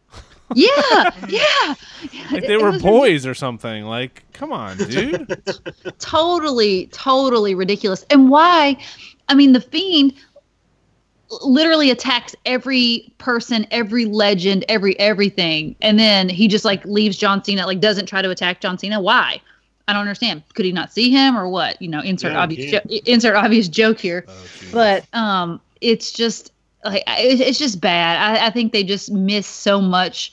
Yeah, 0.55 1.11
yeah. 1.29 1.75
Like 2.33 2.43
they 2.47 2.55
it 2.55 2.63
were 2.63 2.73
was 2.73 2.83
boys 2.83 3.27
or 3.27 3.35
something. 3.35 3.85
Like, 3.85 4.25
come 4.33 4.53
on, 4.53 4.77
dude. 4.77 5.43
totally, 5.99 6.87
totally 6.89 7.55
ridiculous. 7.55 8.05
And 8.11 8.31
why? 8.31 8.77
I 9.29 9.35
mean, 9.35 9.53
the 9.53 9.61
fiend 9.61 10.15
literally 11.43 11.91
attacks 11.91 12.35
every 12.45 13.13
person, 13.19 13.67
every 13.71 14.05
legend, 14.05 14.65
every 14.69 14.99
everything, 14.99 15.77
and 15.81 15.99
then 15.99 16.29
he 16.29 16.49
just 16.49 16.65
like 16.65 16.85
leaves 16.85 17.17
John 17.17 17.43
Cena, 17.45 17.67
like 17.67 17.81
doesn't 17.81 18.07
try 18.07 18.23
to 18.23 18.31
attack 18.31 18.61
John 18.61 18.79
Cena. 18.79 19.01
Why? 19.01 19.41
I 19.87 19.93
don't 19.93 20.03
understand. 20.03 20.43
Could 20.55 20.65
he 20.65 20.73
not 20.73 20.93
see 20.93 21.11
him 21.11 21.37
or 21.37 21.49
what? 21.49 21.81
You 21.83 21.89
know, 21.89 22.01
insert 22.01 22.33
Yeah, 22.33 22.43
obvious 22.43 22.71
jo- 22.71 22.99
insert 23.07 23.35
obvious 23.37 23.69
joke 23.69 23.99
here. 23.99 24.25
Oh, 24.29 24.35
but 24.73 25.05
um 25.15 25.61
it's 25.81 26.13
just 26.13 26.53
like 26.85 27.03
it's 27.07 27.59
just 27.59 27.81
bad 27.81 28.19
I, 28.19 28.47
I 28.47 28.51
think 28.51 28.73
they 28.73 28.85
just 28.85 29.11
miss 29.11 29.47
so 29.47 29.81
much 29.81 30.33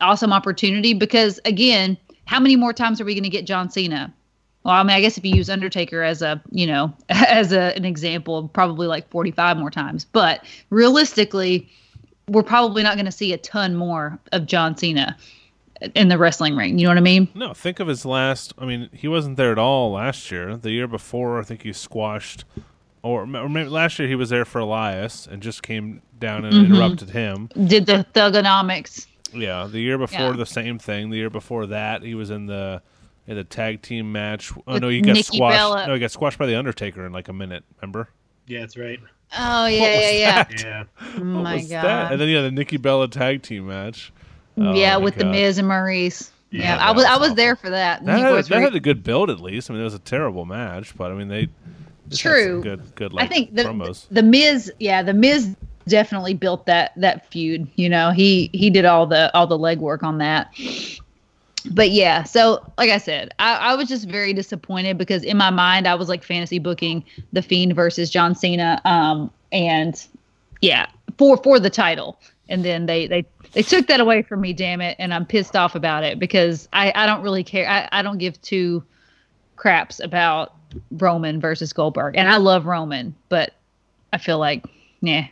awesome 0.00 0.32
opportunity 0.32 0.94
because 0.94 1.40
again 1.44 1.96
how 2.26 2.38
many 2.40 2.56
more 2.56 2.72
times 2.72 3.00
are 3.00 3.04
we 3.04 3.14
going 3.14 3.24
to 3.24 3.28
get 3.30 3.46
john 3.46 3.68
cena 3.70 4.12
well 4.64 4.74
i 4.74 4.82
mean 4.82 4.96
i 4.96 5.00
guess 5.00 5.18
if 5.18 5.24
you 5.24 5.34
use 5.34 5.50
undertaker 5.50 6.02
as 6.02 6.22
a 6.22 6.40
you 6.50 6.66
know 6.66 6.92
as 7.08 7.52
a, 7.52 7.76
an 7.76 7.84
example 7.84 8.48
probably 8.48 8.86
like 8.86 9.08
45 9.10 9.56
more 9.56 9.70
times 9.70 10.04
but 10.04 10.44
realistically 10.70 11.68
we're 12.28 12.42
probably 12.42 12.82
not 12.82 12.94
going 12.94 13.06
to 13.06 13.12
see 13.12 13.32
a 13.32 13.38
ton 13.38 13.74
more 13.74 14.18
of 14.32 14.46
john 14.46 14.76
cena 14.76 15.16
in 15.94 16.08
the 16.08 16.18
wrestling 16.18 16.56
ring 16.56 16.78
you 16.78 16.84
know 16.84 16.90
what 16.90 16.98
i 16.98 17.00
mean 17.00 17.28
No, 17.34 17.54
think 17.54 17.78
of 17.80 17.86
his 17.88 18.04
last. 18.04 18.52
I 18.58 18.64
mean, 18.66 18.88
he 18.92 19.06
wasn't 19.06 19.36
there 19.36 19.52
at 19.52 19.58
all 19.58 19.92
last 19.92 20.28
year. 20.30 20.56
The 20.56 20.72
year 20.72 20.88
before, 20.88 21.38
I 21.38 21.42
think 21.44 21.62
he 21.62 21.72
squashed, 21.72 22.44
or, 23.02 23.22
or 23.22 23.48
maybe 23.48 23.68
last 23.68 23.98
year 23.98 24.08
he 24.08 24.14
was 24.14 24.30
there 24.30 24.44
for 24.44 24.58
Elias 24.60 25.26
and 25.30 25.42
just 25.42 25.62
came 25.62 26.02
down 26.18 26.44
and 26.44 26.54
Mm-hmm. 26.54 26.72
interrupted 26.74 27.10
him. 27.10 27.48
did 27.66 27.86
the 27.86 28.04
Thuganomics 28.14 29.06
Yeah, 29.32 29.68
the 29.70 29.80
year 29.80 29.98
before 29.98 30.20
Yeah. 30.30 30.32
the 30.32 30.46
same 30.46 30.78
thing. 30.78 31.10
The 31.10 31.16
year 31.18 31.30
before 31.30 31.66
that, 31.66 32.02
he 32.02 32.14
was 32.14 32.30
in 32.30 32.46
the 32.46 32.82
in 33.26 33.36
the 33.36 33.44
tag 33.44 33.82
team 33.82 34.10
match. 34.10 34.52
Oh 34.66 34.72
With 34.74 34.82
no, 34.82 34.88
he 34.88 35.00
got 35.02 35.12
Nikki 35.12 35.36
squashed. 35.36 35.56
Bella. 35.58 35.86
No, 35.86 35.94
he 35.94 36.00
got 36.00 36.10
squashed 36.10 36.38
by 36.38 36.46
the 36.46 36.56
Undertaker 36.56 37.04
in 37.04 37.12
like 37.12 37.28
a 37.28 37.32
minute. 37.34 37.62
Remember? 37.80 38.08
Yeah, 38.46 38.60
that's 38.60 38.76
right. 38.78 38.98
oh 39.38 39.66
yeah 39.66 39.80
What 39.82 39.90
was 39.90 40.00
yeah 40.02 40.10
yeah 40.10 40.42
that? 40.44 40.62
Yeah. 40.62 40.84
oh 41.00 41.10
What 41.18 41.24
my 41.24 41.54
was 41.56 41.68
god 41.68 41.84
that? 41.84 42.12
And 42.12 42.20
then 42.20 42.28
yeah, 42.28 42.40
the 42.42 42.50
Nikki 42.50 42.78
Bella 42.78 43.06
tag 43.08 43.42
team 43.42 43.66
match. 43.68 44.12
Oh, 44.56 44.72
yeah, 44.74 44.96
my 44.96 45.04
with 45.04 45.14
the 45.16 45.24
God. 45.24 45.32
Miz 45.32 45.58
and 45.58 45.68
Maryse. 45.68 46.30
Yeah, 46.50 46.62
Yeah, 46.62 46.74
I 46.76 46.86
that 46.86 46.96
was 46.96 47.04
I 47.04 47.10
was 47.12 47.20
was 47.20 47.26
awful. 47.28 47.34
there 47.36 47.54
for 47.56 47.68
that. 47.70 48.04
That, 48.06 48.18
had, 48.18 48.32
was 48.32 48.48
that 48.48 48.54
very- 48.54 48.64
had 48.64 48.74
a 48.74 48.80
good 48.80 49.04
build 49.04 49.28
at 49.28 49.38
least. 49.40 49.68
I 49.70 49.74
mean, 49.74 49.82
it 49.82 49.84
was 49.84 49.92
a 49.94 49.98
terrible 49.98 50.46
match, 50.46 50.96
but 50.96 51.12
I 51.12 51.14
mean 51.14 51.28
they 51.28 51.42
just 51.44 51.48
had 51.48 51.50
some 51.50 51.87
True. 52.16 52.62
good 52.62 52.94
good 52.94 53.12
like 53.12 53.26
I 53.26 53.28
think 53.28 53.54
the 53.54 53.64
promos. 53.64 54.06
the 54.10 54.22
Miz, 54.22 54.72
yeah, 54.78 55.02
the 55.02 55.14
Miz 55.14 55.54
definitely 55.88 56.34
built 56.34 56.66
that 56.66 56.92
that 56.96 57.26
feud. 57.30 57.68
You 57.76 57.88
know, 57.88 58.10
he 58.10 58.50
he 58.52 58.70
did 58.70 58.84
all 58.84 59.06
the 59.06 59.34
all 59.36 59.46
the 59.46 59.58
legwork 59.58 60.02
on 60.02 60.18
that. 60.18 60.54
But 61.70 61.90
yeah, 61.90 62.22
so 62.22 62.64
like 62.78 62.90
I 62.90 62.98
said, 62.98 63.34
I, 63.38 63.56
I 63.56 63.74
was 63.74 63.88
just 63.88 64.08
very 64.08 64.32
disappointed 64.32 64.96
because 64.96 65.24
in 65.24 65.36
my 65.36 65.50
mind 65.50 65.88
I 65.88 65.94
was 65.94 66.08
like 66.08 66.22
fantasy 66.22 66.58
booking 66.58 67.04
the 67.32 67.42
Fiend 67.42 67.74
versus 67.74 68.10
John 68.10 68.34
Cena, 68.34 68.80
um, 68.84 69.30
and 69.50 70.06
yeah, 70.60 70.86
for 71.18 71.36
for 71.38 71.58
the 71.58 71.70
title, 71.70 72.20
and 72.48 72.64
then 72.64 72.86
they 72.86 73.06
they 73.06 73.26
they 73.52 73.62
took 73.62 73.86
that 73.88 74.00
away 74.00 74.22
from 74.22 74.40
me. 74.40 74.52
Damn 74.52 74.80
it, 74.80 74.96
and 74.98 75.12
I'm 75.12 75.26
pissed 75.26 75.56
off 75.56 75.74
about 75.74 76.04
it 76.04 76.18
because 76.18 76.68
I 76.72 76.92
I 76.94 77.06
don't 77.06 77.22
really 77.22 77.44
care. 77.44 77.68
I 77.68 77.88
I 77.92 78.02
don't 78.02 78.18
give 78.18 78.40
two 78.40 78.84
craps 79.56 79.98
about 80.00 80.54
Roman 80.92 81.40
versus 81.40 81.72
Goldberg, 81.72 82.16
and 82.16 82.28
I 82.28 82.36
love 82.36 82.66
Roman, 82.66 83.14
but 83.28 83.54
I 84.12 84.18
feel 84.18 84.38
like, 84.38 84.64
yeah, 85.00 85.26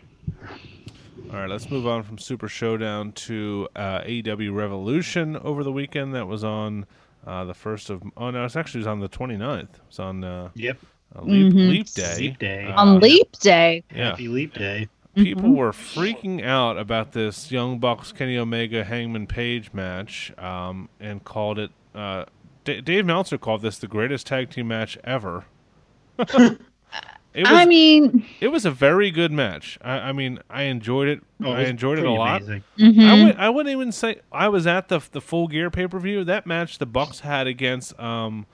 All 1.33 1.41
right, 1.41 1.49
let's 1.51 1.71
move 1.71 1.87
on 1.87 2.03
from 2.03 2.19
Super 2.19 2.49
Showdown 2.49 3.13
to 3.13 3.69
uh, 3.77 4.01
AEW 4.03 4.55
Revolution 4.55 5.37
over 5.39 5.65
the 5.65 5.73
weekend. 5.73 6.15
That 6.15 6.27
was 6.27 6.45
on 6.45 6.87
uh, 7.27 7.45
the 7.45 7.55
first 7.55 7.91
of. 7.91 8.03
Oh 8.17 8.31
no, 8.31 8.45
it's 8.45 8.55
actually 8.57 8.79
it 8.81 8.83
was 8.83 8.87
on 8.89 9.01
the 9.01 9.09
29th. 9.09 9.63
It 9.63 9.69
was 9.89 9.99
on 9.99 10.23
uh, 10.25 10.51
Yep. 10.55 10.79
uh, 11.17 11.23
leap, 11.23 11.53
Mhm. 11.53 11.69
leap 11.69 11.87
day. 11.95 12.17
Leap 12.19 12.39
day. 12.39 12.67
Uh, 12.67 12.81
on 12.81 13.01
Leap 13.01 13.33
Day, 13.41 13.83
Yeah, 13.95 14.11
Happy 14.11 14.29
Leap 14.29 14.55
Day. 14.55 14.89
people 15.17 15.51
were 15.51 15.73
freaking 15.73 16.45
out 16.45 16.79
about 16.79 17.11
this 17.13 17.51
Young 17.51 17.79
Bucks 17.81 18.13
Kenny 18.13 18.37
Omega 18.39 18.85
Hangman 18.85 19.27
Page 19.27 19.73
match, 19.73 20.33
um, 20.39 20.89
and 21.01 21.25
called 21.25 21.59
it. 21.59 21.71
Uh, 21.95 22.27
D- 22.67 22.81
Dave 22.83 23.07
Meltzer 23.07 23.39
called 23.39 23.63
this 23.63 23.79
the 23.79 23.87
greatest 23.87 24.27
tag 24.27 24.51
team 24.51 24.69
match 24.69 24.99
ever. 25.05 25.45
it 26.19 26.29
was. 26.29 27.47
I 27.47 27.65
mean, 27.67 28.25
it 28.41 28.49
was 28.49 28.65
a 28.65 28.71
very 28.71 29.11
good 29.11 29.33
match. 29.33 29.79
I, 29.83 29.93
I 29.99 30.13
mean, 30.13 30.41
I 30.51 30.63
enjoyed 30.65 31.09
it. 31.09 31.23
Oh, 31.45 31.53
I 31.53 31.63
enjoyed 31.63 31.99
it 31.99 32.05
a 32.05 32.11
lot. 32.11 32.43
amazing. 32.43 32.65
mhm. 32.79 33.09
I 33.09 33.25
would 33.25 33.37
I 33.37 33.49
wouldn't 33.51 33.73
even 33.73 33.93
say 33.93 34.21
I 34.33 34.49
was 34.49 34.67
at 34.67 34.89
the 34.89 35.01
the 35.13 35.21
full 35.21 35.49
gear 35.49 35.71
pay 35.71 35.87
per 35.87 35.99
view. 35.99 36.25
That 36.25 36.47
match 36.47 36.79
the 36.79 36.87
Bucks 36.87 37.21
had 37.21 37.47
against 37.47 37.99
um, 38.01 38.47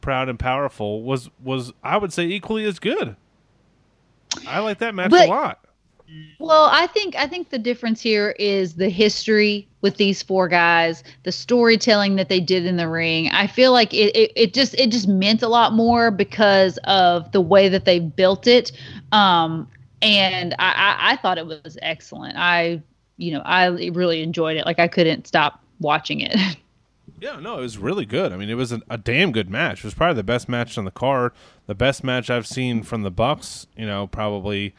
Proud 0.00 0.28
and 0.28 0.38
Powerful 0.38 1.02
was 1.02 1.30
was 1.42 1.72
I 1.82 1.96
would 1.98 2.12
say 2.12 2.24
equally 2.26 2.64
as 2.64 2.78
good. 2.78 3.16
I 4.46 4.60
like 4.60 4.78
that 4.78 4.94
match 4.94 5.10
But- 5.10 5.28
a 5.28 5.30
lot. 5.30 5.58
Well, 6.38 6.68
I 6.72 6.86
think 6.88 7.14
I 7.14 7.26
think 7.26 7.50
the 7.50 7.58
difference 7.58 8.00
here 8.00 8.34
is 8.38 8.74
the 8.74 8.88
history 8.88 9.68
with 9.80 9.96
these 9.96 10.22
four 10.22 10.48
guys, 10.48 11.04
the 11.22 11.32
storytelling 11.32 12.16
that 12.16 12.28
they 12.28 12.40
did 12.40 12.66
in 12.66 12.76
the 12.76 12.88
ring. 12.88 13.28
I 13.30 13.46
feel 13.46 13.72
like 13.72 13.94
it, 13.94 14.14
it, 14.16 14.32
it 14.34 14.54
just 14.54 14.74
it 14.74 14.90
just 14.90 15.06
meant 15.06 15.42
a 15.42 15.48
lot 15.48 15.72
more 15.72 16.10
because 16.10 16.78
of 16.84 17.30
the 17.32 17.40
way 17.40 17.68
that 17.68 17.84
they 17.84 18.00
built 18.00 18.46
it. 18.46 18.72
Um, 19.12 19.68
and 20.00 20.54
I, 20.58 20.72
I, 20.72 21.12
I 21.12 21.16
thought 21.16 21.38
it 21.38 21.46
was 21.46 21.78
excellent. 21.82 22.36
I 22.36 22.82
you 23.16 23.32
know 23.32 23.42
I 23.44 23.66
really 23.66 24.22
enjoyed 24.22 24.56
it. 24.56 24.66
Like 24.66 24.78
I 24.78 24.88
couldn't 24.88 25.26
stop 25.26 25.62
watching 25.80 26.20
it. 26.20 26.36
Yeah, 27.20 27.38
no, 27.38 27.58
it 27.58 27.60
was 27.60 27.78
really 27.78 28.04
good. 28.04 28.32
I 28.32 28.36
mean, 28.36 28.50
it 28.50 28.54
was 28.54 28.72
a, 28.72 28.80
a, 28.90 28.98
damn 28.98 29.30
good 29.30 29.48
match. 29.48 29.78
It 29.78 29.84
was 29.84 29.94
probably 29.94 30.16
the 30.16 30.24
best 30.24 30.48
match 30.48 30.76
on 30.76 30.84
the 30.84 30.90
card, 30.90 31.30
the 31.68 31.74
best 31.74 32.02
match 32.02 32.30
I've 32.30 32.48
seen 32.48 32.82
from 32.82 33.02
the 33.02 33.12
Bucks. 33.12 33.68
You 33.76 33.86
know, 33.86 34.08
probably, 34.08 34.74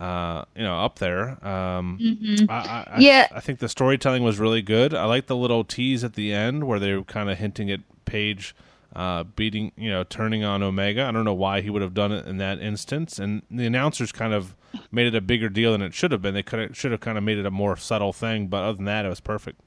uh, 0.00 0.44
you 0.54 0.62
know, 0.62 0.78
up 0.80 0.98
there. 0.98 1.44
Um, 1.46 1.98
mm-hmm. 2.00 2.50
I, 2.50 2.54
I, 2.54 2.96
yeah, 2.98 3.28
I, 3.32 3.36
I, 3.36 3.40
think 3.40 3.58
the 3.58 3.68
storytelling 3.68 4.22
was 4.22 4.38
really 4.38 4.62
good. 4.62 4.94
I 4.94 5.04
like 5.04 5.26
the 5.26 5.36
little 5.36 5.64
tease 5.64 6.04
at 6.04 6.14
the 6.14 6.32
end 6.32 6.64
where 6.64 6.78
they 6.78 6.94
were 6.94 7.04
kind 7.04 7.30
of 7.30 7.38
hinting 7.38 7.70
at 7.70 7.80
Page 8.04 8.54
uh, 8.96 9.24
beating, 9.24 9.72
you 9.76 9.90
know, 9.90 10.02
turning 10.02 10.44
on 10.44 10.62
Omega. 10.62 11.04
I 11.04 11.12
don't 11.12 11.24
know 11.24 11.34
why 11.34 11.60
he 11.60 11.70
would 11.70 11.82
have 11.82 11.94
done 11.94 12.12
it 12.12 12.26
in 12.26 12.38
that 12.38 12.58
instance, 12.60 13.18
and 13.18 13.42
the 13.50 13.66
announcers 13.66 14.12
kind 14.12 14.32
of 14.32 14.56
made 14.90 15.06
it 15.06 15.14
a 15.14 15.20
bigger 15.20 15.48
deal 15.48 15.72
than 15.72 15.82
it 15.82 15.94
should 15.94 16.12
have 16.12 16.22
been. 16.22 16.34
They 16.34 16.42
could 16.42 16.76
should 16.76 16.92
have 16.92 17.00
kind 17.00 17.18
of 17.18 17.24
made 17.24 17.38
it 17.38 17.46
a 17.46 17.50
more 17.50 17.76
subtle 17.76 18.12
thing, 18.12 18.48
but 18.48 18.64
other 18.64 18.76
than 18.76 18.86
that, 18.86 19.04
it 19.04 19.08
was 19.08 19.20
perfect. 19.20 19.60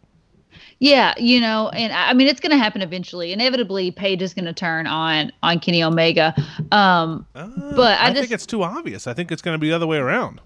Yeah, 0.79 1.13
you 1.17 1.39
know, 1.39 1.69
and 1.69 1.93
I 1.93 2.13
mean 2.13 2.27
it's 2.27 2.39
going 2.39 2.51
to 2.51 2.57
happen 2.57 2.81
eventually. 2.81 3.33
Inevitably, 3.33 3.91
Page 3.91 4.21
is 4.21 4.33
going 4.33 4.45
to 4.45 4.53
turn 4.53 4.87
on 4.87 5.31
on 5.43 5.59
Kenny 5.59 5.83
Omega. 5.83 6.33
Um, 6.71 7.25
uh, 7.35 7.47
but 7.75 7.99
I, 7.99 8.07
I 8.07 8.09
just 8.09 8.21
think 8.21 8.31
it's 8.31 8.45
too 8.45 8.63
obvious. 8.63 9.07
I 9.07 9.13
think 9.13 9.31
it's 9.31 9.41
going 9.41 9.55
to 9.55 9.59
be 9.59 9.69
the 9.69 9.75
other 9.75 9.87
way 9.87 9.97
around. 9.97 10.41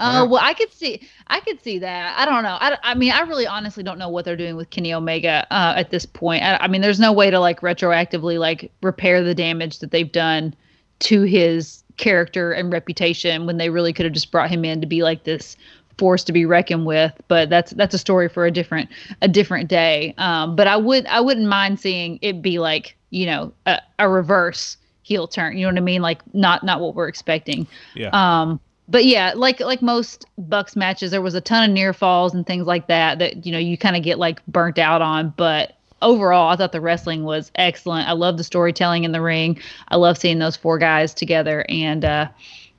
Uh, 0.00 0.26
well, 0.26 0.40
I 0.42 0.54
could 0.54 0.72
see, 0.72 1.06
I 1.26 1.40
could 1.40 1.62
see 1.62 1.78
that. 1.78 2.18
I 2.18 2.24
don't 2.24 2.42
know. 2.42 2.56
I, 2.58 2.78
I 2.82 2.94
mean, 2.94 3.12
I 3.12 3.20
really 3.20 3.46
honestly 3.46 3.82
don't 3.82 3.98
know 3.98 4.08
what 4.08 4.24
they're 4.24 4.36
doing 4.36 4.56
with 4.56 4.70
Kenny 4.70 4.94
Omega 4.94 5.46
uh, 5.50 5.74
at 5.76 5.90
this 5.90 6.06
point. 6.06 6.42
I, 6.42 6.56
I 6.56 6.68
mean, 6.68 6.80
there's 6.80 6.98
no 6.98 7.12
way 7.12 7.30
to 7.30 7.38
like 7.38 7.60
retroactively 7.60 8.38
like 8.38 8.72
repair 8.82 9.22
the 9.22 9.34
damage 9.34 9.80
that 9.80 9.90
they've 9.90 10.10
done 10.10 10.54
to 11.00 11.22
his 11.24 11.84
character 11.98 12.52
and 12.52 12.72
reputation 12.72 13.44
when 13.44 13.58
they 13.58 13.68
really 13.68 13.92
could 13.92 14.06
have 14.06 14.14
just 14.14 14.30
brought 14.30 14.48
him 14.48 14.64
in 14.64 14.80
to 14.80 14.86
be 14.86 15.02
like 15.02 15.24
this 15.24 15.54
force 16.00 16.24
to 16.24 16.32
be 16.32 16.46
reckoned 16.46 16.86
with. 16.86 17.12
But 17.28 17.50
that's 17.50 17.72
that's 17.72 17.94
a 17.94 17.98
story 17.98 18.30
for 18.30 18.46
a 18.46 18.50
different 18.50 18.88
a 19.20 19.28
different 19.28 19.68
day. 19.68 20.14
Um, 20.16 20.56
but 20.56 20.66
I 20.66 20.76
would 20.76 21.06
I 21.06 21.20
wouldn't 21.20 21.46
mind 21.46 21.78
seeing 21.78 22.18
it 22.22 22.40
be 22.40 22.58
like 22.58 22.96
you 23.10 23.26
know 23.26 23.52
a, 23.66 23.78
a 23.98 24.08
reverse 24.08 24.78
heel 25.02 25.28
turn. 25.28 25.58
You 25.58 25.66
know 25.66 25.72
what 25.72 25.78
I 25.78 25.84
mean? 25.84 26.00
Like 26.00 26.22
not 26.34 26.64
not 26.64 26.80
what 26.80 26.94
we're 26.94 27.08
expecting. 27.08 27.66
Yeah. 27.94 28.08
Um, 28.14 28.58
but 28.88 29.04
yeah, 29.04 29.34
like 29.36 29.60
like 29.60 29.82
most 29.82 30.24
Bucks 30.38 30.74
matches, 30.74 31.10
there 31.10 31.22
was 31.22 31.34
a 31.34 31.40
ton 31.40 31.68
of 31.68 31.74
near 31.74 31.92
falls 31.92 32.34
and 32.34 32.46
things 32.46 32.66
like 32.66 32.88
that 32.88 33.18
that 33.18 33.44
you 33.44 33.52
know 33.52 33.58
you 33.58 33.76
kind 33.76 33.94
of 33.94 34.02
get 34.02 34.18
like 34.18 34.44
burnt 34.46 34.78
out 34.78 35.02
on. 35.02 35.34
But 35.36 35.76
overall, 36.00 36.48
I 36.48 36.56
thought 36.56 36.72
the 36.72 36.80
wrestling 36.80 37.24
was 37.24 37.52
excellent. 37.56 38.08
I 38.08 38.12
love 38.12 38.38
the 38.38 38.44
storytelling 38.44 39.04
in 39.04 39.12
the 39.12 39.20
ring. 39.20 39.60
I 39.88 39.96
love 39.96 40.16
seeing 40.16 40.38
those 40.38 40.56
four 40.56 40.78
guys 40.78 41.12
together, 41.12 41.66
and 41.68 42.04
uh, 42.04 42.28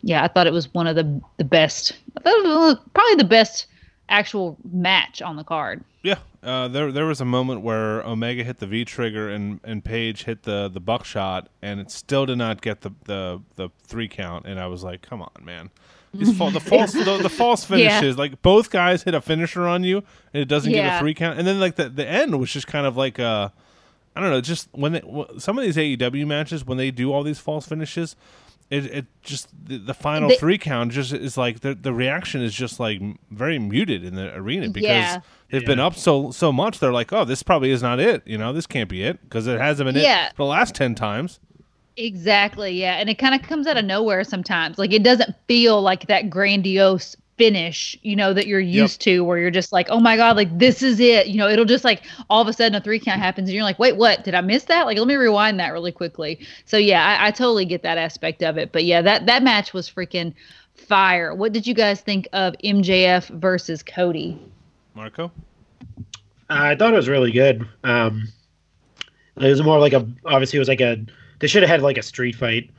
yeah, 0.01 0.23
I 0.23 0.27
thought 0.27 0.47
it 0.47 0.53
was 0.53 0.73
one 0.73 0.87
of 0.87 0.95
the 0.95 1.21
the 1.37 1.43
best. 1.43 1.93
I 2.17 2.21
thought 2.21 2.33
it 2.33 2.47
was 2.47 2.77
probably 2.93 3.15
the 3.15 3.23
best 3.23 3.67
actual 4.09 4.57
match 4.71 5.21
on 5.21 5.35
the 5.35 5.43
card. 5.43 5.83
Yeah, 6.03 6.17
uh, 6.43 6.67
there 6.67 6.91
there 6.91 7.05
was 7.05 7.21
a 7.21 7.25
moment 7.25 7.61
where 7.61 8.01
Omega 8.05 8.43
hit 8.43 8.59
the 8.59 8.67
V 8.67 8.85
trigger 8.85 9.29
and 9.29 9.59
and 9.63 9.83
Page 9.83 10.23
hit 10.23 10.43
the 10.43 10.69
the 10.69 10.79
buckshot, 10.79 11.49
and 11.61 11.79
it 11.79 11.91
still 11.91 12.25
did 12.25 12.37
not 12.37 12.61
get 12.61 12.81
the 12.81 12.91
the 13.05 13.41
the 13.55 13.69
three 13.83 14.07
count. 14.07 14.45
And 14.45 14.59
I 14.59 14.67
was 14.67 14.83
like, 14.83 15.01
come 15.01 15.21
on, 15.21 15.43
man. 15.43 15.69
These 16.13 16.37
the 16.37 16.59
false 16.59 16.91
the, 16.91 17.19
the, 17.21 17.29
false 17.29 17.63
finishes, 17.63 18.15
yeah. 18.15 18.21
like 18.21 18.41
both 18.41 18.69
guys 18.69 19.03
hit 19.03 19.13
a 19.13 19.21
finisher 19.21 19.65
on 19.65 19.83
you, 19.83 19.97
and 20.33 20.41
it 20.41 20.47
doesn't 20.47 20.71
yeah. 20.71 20.89
get 20.89 20.95
a 20.97 20.99
three 20.99 21.13
count. 21.13 21.39
And 21.39 21.47
then 21.47 21.59
like 21.59 21.75
the 21.75 21.87
the 21.87 22.05
end 22.05 22.37
was 22.37 22.51
just 22.51 22.67
kind 22.67 22.85
of 22.85 22.97
like 22.97 23.17
uh, 23.17 23.49
I 24.15 24.19
don't 24.19 24.29
know, 24.29 24.41
just 24.41 24.67
when 24.71 24.93
they 24.93 25.01
some 25.37 25.57
of 25.57 25.63
these 25.63 25.77
AEW 25.77 26.27
matches 26.27 26.65
when 26.65 26.77
they 26.77 26.91
do 26.91 27.13
all 27.13 27.23
these 27.23 27.39
false 27.39 27.67
finishes, 27.67 28.15
it, 28.71 28.85
it 28.85 29.05
just 29.21 29.49
the, 29.65 29.77
the 29.77 29.93
final 29.93 30.29
they, 30.29 30.37
three 30.37 30.57
count 30.57 30.93
just 30.93 31.11
is 31.11 31.37
like 31.37 31.59
the 31.59 31.75
the 31.75 31.93
reaction 31.93 32.41
is 32.41 32.53
just 32.53 32.79
like 32.79 33.01
very 33.29 33.59
muted 33.59 34.03
in 34.03 34.15
the 34.15 34.33
arena 34.33 34.69
because 34.69 34.83
yeah. 34.83 35.19
they've 35.49 35.61
yeah. 35.61 35.67
been 35.67 35.79
up 35.79 35.95
so 35.95 36.31
so 36.31 36.51
much 36.53 36.79
they're 36.79 36.93
like 36.93 37.11
oh 37.11 37.25
this 37.25 37.43
probably 37.43 37.69
is 37.69 37.83
not 37.83 37.99
it 37.99 38.25
you 38.25 38.37
know 38.37 38.53
this 38.53 38.65
can't 38.65 38.89
be 38.89 39.03
it 39.03 39.21
because 39.23 39.45
it 39.45 39.59
hasn't 39.59 39.85
been 39.85 40.01
yeah. 40.01 40.27
it 40.27 40.35
for 40.35 40.43
the 40.43 40.49
last 40.49 40.73
10 40.73 40.95
times 40.95 41.41
exactly 41.97 42.71
yeah 42.71 42.93
and 42.93 43.09
it 43.09 43.15
kind 43.15 43.35
of 43.35 43.41
comes 43.43 43.67
out 43.67 43.75
of 43.75 43.83
nowhere 43.83 44.23
sometimes 44.23 44.79
like 44.79 44.93
it 44.93 45.03
doesn't 45.03 45.35
feel 45.47 45.81
like 45.81 46.07
that 46.07 46.29
grandiose 46.29 47.17
finish, 47.41 47.97
you 48.03 48.15
know, 48.15 48.35
that 48.35 48.45
you're 48.45 48.59
used 48.59 49.03
yep. 49.03 49.15
to, 49.15 49.21
where 49.21 49.39
you're 49.39 49.49
just 49.49 49.71
like, 49.71 49.87
oh 49.89 49.99
my 49.99 50.15
God, 50.15 50.35
like 50.35 50.59
this 50.59 50.83
is 50.83 50.99
it. 50.99 51.25
You 51.25 51.37
know, 51.37 51.49
it'll 51.49 51.65
just 51.65 51.83
like 51.83 52.03
all 52.29 52.39
of 52.39 52.47
a 52.47 52.53
sudden 52.53 52.75
a 52.75 52.81
three 52.81 52.99
count 52.99 53.19
happens 53.19 53.49
and 53.49 53.55
you're 53.55 53.63
like, 53.63 53.79
wait, 53.79 53.95
what? 53.95 54.23
Did 54.23 54.35
I 54.35 54.41
miss 54.41 54.65
that? 54.65 54.85
Like, 54.85 54.99
let 54.99 55.07
me 55.07 55.15
rewind 55.15 55.59
that 55.59 55.73
really 55.73 55.91
quickly. 55.91 56.39
So 56.65 56.77
yeah, 56.77 57.03
I, 57.03 57.29
I 57.29 57.31
totally 57.31 57.65
get 57.65 57.81
that 57.81 57.97
aspect 57.97 58.43
of 58.43 58.59
it. 58.59 58.71
But 58.71 58.83
yeah, 58.83 59.01
that 59.01 59.25
that 59.25 59.41
match 59.41 59.73
was 59.73 59.89
freaking 59.89 60.35
fire. 60.75 61.33
What 61.33 61.51
did 61.51 61.65
you 61.65 61.73
guys 61.73 62.01
think 62.01 62.27
of 62.31 62.53
MJF 62.63 63.29
versus 63.39 63.81
Cody? 63.81 64.39
Marco? 64.93 65.31
I 66.47 66.75
thought 66.75 66.93
it 66.93 66.97
was 66.97 67.09
really 67.09 67.31
good. 67.31 67.67
Um, 67.83 68.27
it 69.37 69.49
was 69.49 69.63
more 69.63 69.79
like 69.79 69.93
a 69.93 70.07
obviously 70.25 70.57
it 70.57 70.59
was 70.59 70.67
like 70.67 70.81
a 70.81 71.03
they 71.39 71.47
should 71.47 71.63
have 71.63 71.71
had 71.71 71.81
like 71.81 71.97
a 71.97 72.03
street 72.03 72.35
fight. 72.35 72.69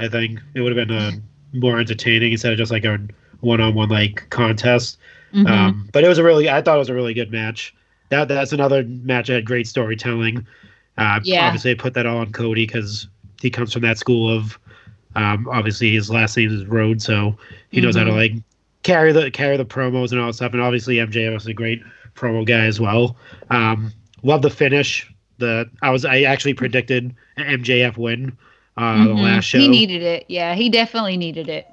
I 0.00 0.08
think 0.08 0.40
it 0.54 0.60
would 0.62 0.76
have 0.76 0.88
been 0.88 0.96
uh, 0.96 1.12
more 1.52 1.78
entertaining 1.78 2.32
instead 2.32 2.50
of 2.50 2.58
just 2.58 2.72
like 2.72 2.84
a 2.84 2.98
one-on-one 3.40 3.88
like 3.88 4.28
contest. 4.30 4.98
Mm-hmm. 5.32 5.46
Um, 5.46 5.88
but 5.92 6.04
it 6.04 6.08
was 6.08 6.18
a 6.18 6.24
really, 6.24 6.48
I 6.48 6.62
thought 6.62 6.76
it 6.76 6.78
was 6.78 6.88
a 6.88 6.94
really 6.94 7.14
good 7.14 7.30
match. 7.30 7.74
That 8.10 8.28
that's 8.28 8.52
another 8.52 8.84
match 8.84 9.26
that 9.26 9.34
had 9.34 9.44
great 9.44 9.66
storytelling. 9.66 10.46
Uh, 10.96 11.20
yeah. 11.22 11.46
Obviously, 11.46 11.72
I 11.72 11.74
put 11.74 11.94
that 11.94 12.06
all 12.06 12.18
on 12.18 12.32
Cody 12.32 12.66
because 12.66 13.06
he 13.40 13.50
comes 13.50 13.72
from 13.72 13.82
that 13.82 13.98
school 13.98 14.34
of. 14.34 14.58
Um, 15.14 15.48
obviously, 15.50 15.92
his 15.92 16.10
last 16.10 16.36
name 16.36 16.54
is 16.54 16.64
Rhodes, 16.66 17.04
so 17.04 17.36
he 17.70 17.80
knows 17.80 17.96
mm-hmm. 17.96 18.08
how 18.08 18.16
to 18.16 18.20
mm-hmm. 18.20 18.36
like 18.36 18.44
carry 18.82 19.12
the 19.12 19.30
carry 19.30 19.56
the 19.56 19.64
promos 19.64 20.12
and 20.12 20.20
all 20.20 20.28
that 20.28 20.34
stuff. 20.34 20.52
And 20.52 20.62
obviously, 20.62 20.96
MJF 20.96 21.34
was 21.34 21.46
a 21.46 21.52
great 21.52 21.82
promo 22.14 22.46
guy 22.46 22.64
as 22.64 22.80
well. 22.80 23.16
Um, 23.50 23.92
love 24.22 24.42
the 24.42 24.50
finish. 24.50 25.10
The 25.38 25.68
I 25.82 25.90
was 25.90 26.04
I 26.04 26.22
actually 26.22 26.54
predicted 26.54 27.14
an 27.36 27.62
MJF 27.62 27.96
win 27.96 28.36
uh, 28.76 28.94
mm-hmm. 28.94 29.04
the 29.04 29.14
last 29.14 29.44
show. 29.44 29.58
He 29.58 29.68
needed 29.68 30.02
it. 30.02 30.24
Yeah, 30.28 30.54
he 30.54 30.68
definitely 30.70 31.16
needed 31.16 31.48
it 31.48 31.66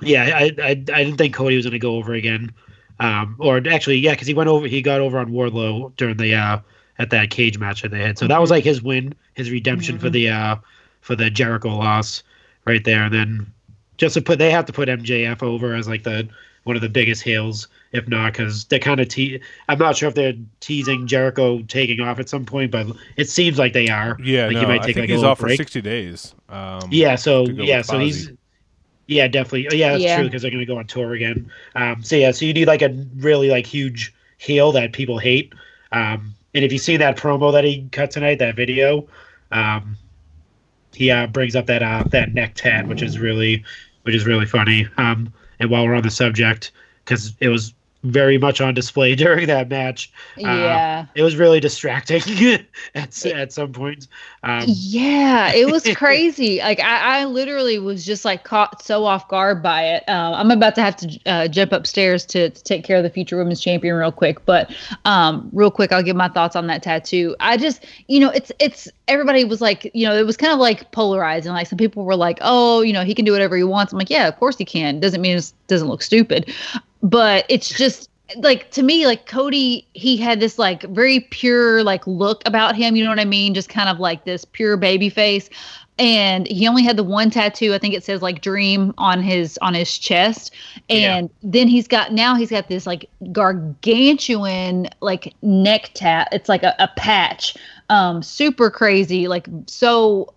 yeah, 0.00 0.36
I, 0.36 0.52
I, 0.62 0.70
I 0.70 0.74
didn't 0.74 1.16
think 1.16 1.34
Cody 1.34 1.56
was 1.56 1.64
going 1.64 1.72
to 1.72 1.78
go 1.78 1.96
over 1.96 2.14
again. 2.14 2.52
Um, 2.98 3.36
or 3.38 3.58
actually, 3.68 3.98
yeah, 3.98 4.12
because 4.12 4.26
he 4.26 4.34
went 4.34 4.48
over, 4.48 4.66
he 4.66 4.82
got 4.82 5.00
over 5.00 5.18
on 5.18 5.30
Wardlow 5.30 5.94
during 5.96 6.16
the 6.16 6.34
uh, 6.34 6.58
at 6.98 7.10
that 7.10 7.30
cage 7.30 7.58
match 7.58 7.82
that 7.82 7.90
they 7.90 8.00
had. 8.00 8.18
So 8.18 8.26
that 8.26 8.40
was 8.40 8.50
like 8.50 8.64
his 8.64 8.82
win, 8.82 9.14
his 9.34 9.50
redemption 9.50 9.96
mm-hmm. 9.96 10.04
for 10.04 10.10
the 10.10 10.30
uh, 10.30 10.56
for 11.00 11.14
the 11.14 11.30
Jericho 11.30 11.68
loss 11.68 12.22
right 12.64 12.84
there. 12.84 13.04
And 13.04 13.14
then 13.14 13.52
just 13.98 14.14
to 14.14 14.22
put, 14.22 14.38
they 14.38 14.50
have 14.50 14.66
to 14.66 14.72
put 14.72 14.88
MJF 14.88 15.42
over 15.42 15.74
as 15.74 15.88
like 15.88 16.04
the 16.04 16.28
one 16.64 16.74
of 16.74 16.82
the 16.82 16.88
biggest 16.88 17.22
heels, 17.22 17.68
if 17.92 18.08
not, 18.08 18.32
because 18.32 18.64
they're 18.64 18.80
kind 18.80 18.98
of 18.98 19.08
te- 19.08 19.40
I'm 19.68 19.78
not 19.78 19.96
sure 19.96 20.08
if 20.08 20.16
they're 20.16 20.34
teasing 20.58 21.06
Jericho 21.06 21.62
taking 21.62 22.00
off 22.00 22.18
at 22.18 22.28
some 22.28 22.44
point, 22.44 22.72
but 22.72 22.88
it 23.16 23.28
seems 23.28 23.56
like 23.56 23.72
they 23.72 23.88
are. 23.88 24.16
Yeah, 24.20 24.46
like 24.46 24.54
no, 24.54 24.70
I 24.70 24.78
think 24.80 24.96
like 24.96 25.08
he's 25.08 25.22
off 25.22 25.38
break. 25.38 25.58
for 25.58 25.62
60 25.62 25.80
days. 25.82 26.34
Um, 26.48 26.88
yeah, 26.90 27.14
so 27.14 27.46
yeah, 27.46 27.82
so 27.82 27.98
he's 28.00 28.32
yeah, 29.06 29.28
definitely. 29.28 29.68
Oh, 29.68 29.74
yeah, 29.74 29.92
that's 29.92 30.02
yeah. 30.02 30.16
true 30.16 30.24
because 30.26 30.42
they're 30.42 30.50
going 30.50 30.60
to 30.60 30.66
go 30.66 30.78
on 30.78 30.86
tour 30.86 31.14
again. 31.14 31.50
Um, 31.74 32.02
so 32.02 32.16
yeah, 32.16 32.30
so 32.30 32.44
you 32.44 32.52
need 32.52 32.66
like 32.66 32.82
a 32.82 32.90
really 33.16 33.48
like 33.48 33.66
huge 33.66 34.14
heel 34.38 34.72
that 34.72 34.92
people 34.92 35.18
hate. 35.18 35.52
Um, 35.92 36.34
and 36.54 36.64
if 36.64 36.72
you 36.72 36.78
see 36.78 36.96
that 36.96 37.16
promo 37.16 37.52
that 37.52 37.64
he 37.64 37.88
cut 37.92 38.10
tonight, 38.10 38.38
that 38.38 38.56
video, 38.56 39.06
um, 39.52 39.96
he 40.94 41.10
uh, 41.10 41.26
brings 41.26 41.54
up 41.54 41.66
that 41.66 41.82
uh, 41.82 42.04
that 42.10 42.34
neck 42.34 42.54
tat, 42.54 42.88
which 42.88 43.02
is 43.02 43.18
really 43.18 43.64
which 44.02 44.14
is 44.14 44.26
really 44.26 44.46
funny. 44.46 44.88
Um, 44.96 45.32
and 45.60 45.70
while 45.70 45.84
we're 45.84 45.94
on 45.94 46.02
the 46.02 46.10
subject, 46.10 46.72
because 47.04 47.34
it 47.40 47.48
was 47.48 47.74
very 48.10 48.38
much 48.38 48.60
on 48.60 48.74
display 48.74 49.14
during 49.24 49.46
that 49.46 49.68
match. 49.68 50.12
Uh, 50.38 50.42
yeah, 50.42 51.06
it 51.14 51.22
was 51.22 51.36
really 51.36 51.60
distracting 51.60 52.22
at 52.94 53.26
at 53.26 53.52
some 53.52 53.72
points. 53.72 54.08
Um, 54.42 54.64
yeah, 54.66 55.52
it 55.52 55.70
was 55.70 55.86
crazy. 55.96 56.58
like 56.58 56.80
I, 56.80 57.20
I 57.20 57.24
literally 57.24 57.78
was 57.78 58.04
just 58.04 58.24
like 58.24 58.44
caught 58.44 58.82
so 58.82 59.04
off 59.04 59.28
guard 59.28 59.62
by 59.62 59.82
it. 59.82 60.08
Um, 60.08 60.34
I'm 60.34 60.50
about 60.50 60.74
to 60.76 60.82
have 60.82 60.96
to 60.96 61.20
uh, 61.26 61.48
jump 61.48 61.72
upstairs 61.72 62.24
to, 62.26 62.50
to, 62.50 62.62
take 62.62 62.84
care 62.84 62.96
of 62.96 63.02
the 63.02 63.10
future 63.10 63.36
women's 63.36 63.60
champion 63.60 63.94
real 63.94 64.12
quick, 64.12 64.44
but 64.44 64.74
um, 65.04 65.48
real 65.52 65.70
quick, 65.70 65.92
I'll 65.92 66.02
give 66.02 66.16
my 66.16 66.28
thoughts 66.28 66.56
on 66.56 66.66
that 66.66 66.82
tattoo. 66.82 67.34
I 67.40 67.56
just, 67.56 67.84
you 68.08 68.20
know, 68.20 68.30
it's 68.30 68.52
it's 68.58 68.88
everybody 69.08 69.44
was 69.44 69.60
like, 69.60 69.90
you 69.94 70.06
know, 70.06 70.14
it 70.14 70.26
was 70.26 70.36
kind 70.36 70.52
of 70.52 70.58
like 70.58 70.90
polarizing. 70.92 71.52
Like 71.52 71.66
some 71.66 71.78
people 71.78 72.04
were 72.04 72.16
like, 72.16 72.38
oh, 72.40 72.82
you 72.82 72.92
know, 72.92 73.04
he 73.04 73.14
can 73.14 73.24
do 73.24 73.32
whatever 73.32 73.56
he 73.56 73.64
wants. 73.64 73.92
I'm 73.92 73.98
like, 73.98 74.10
yeah, 74.10 74.28
of 74.28 74.36
course 74.36 74.58
he 74.58 74.64
can. 74.64 75.00
Doesn't 75.00 75.20
mean 75.20 75.36
it 75.36 75.52
doesn't 75.68 75.88
look 75.88 76.02
stupid 76.02 76.52
but 77.02 77.44
it's 77.48 77.68
just 77.68 78.10
like 78.38 78.70
to 78.72 78.82
me 78.82 79.06
like 79.06 79.26
cody 79.26 79.86
he 79.92 80.16
had 80.16 80.40
this 80.40 80.58
like 80.58 80.82
very 80.84 81.20
pure 81.30 81.84
like 81.84 82.04
look 82.06 82.42
about 82.44 82.74
him 82.74 82.96
you 82.96 83.04
know 83.04 83.10
what 83.10 83.20
i 83.20 83.24
mean? 83.24 83.54
Just 83.54 83.68
kind 83.68 83.88
of 83.88 84.00
like 84.00 84.24
this 84.24 84.44
pure 84.44 84.76
baby 84.76 85.08
face. 85.08 85.48
And 85.98 86.46
he 86.46 86.68
only 86.68 86.82
had 86.82 86.98
the 86.98 87.02
one 87.02 87.30
tattoo. 87.30 87.72
I 87.72 87.78
think 87.78 87.94
it 87.94 88.04
says 88.04 88.20
like 88.20 88.42
dream 88.42 88.92
on 88.98 89.22
his 89.22 89.58
on 89.62 89.72
his 89.72 89.96
chest. 89.96 90.52
And 90.90 91.30
yeah. 91.30 91.34
then 91.42 91.68
he's 91.68 91.88
got 91.88 92.12
now 92.12 92.34
he's 92.34 92.50
got 92.50 92.68
this 92.68 92.86
like 92.86 93.08
gargantuan 93.32 94.88
like 95.00 95.34
neck 95.40 95.92
tat. 95.94 96.28
It's 96.32 96.50
like 96.50 96.62
a, 96.64 96.74
a 96.78 96.88
patch. 96.96 97.56
Um 97.88 98.22
super 98.22 98.70
crazy 98.70 99.26
like 99.26 99.48
so 99.66 100.34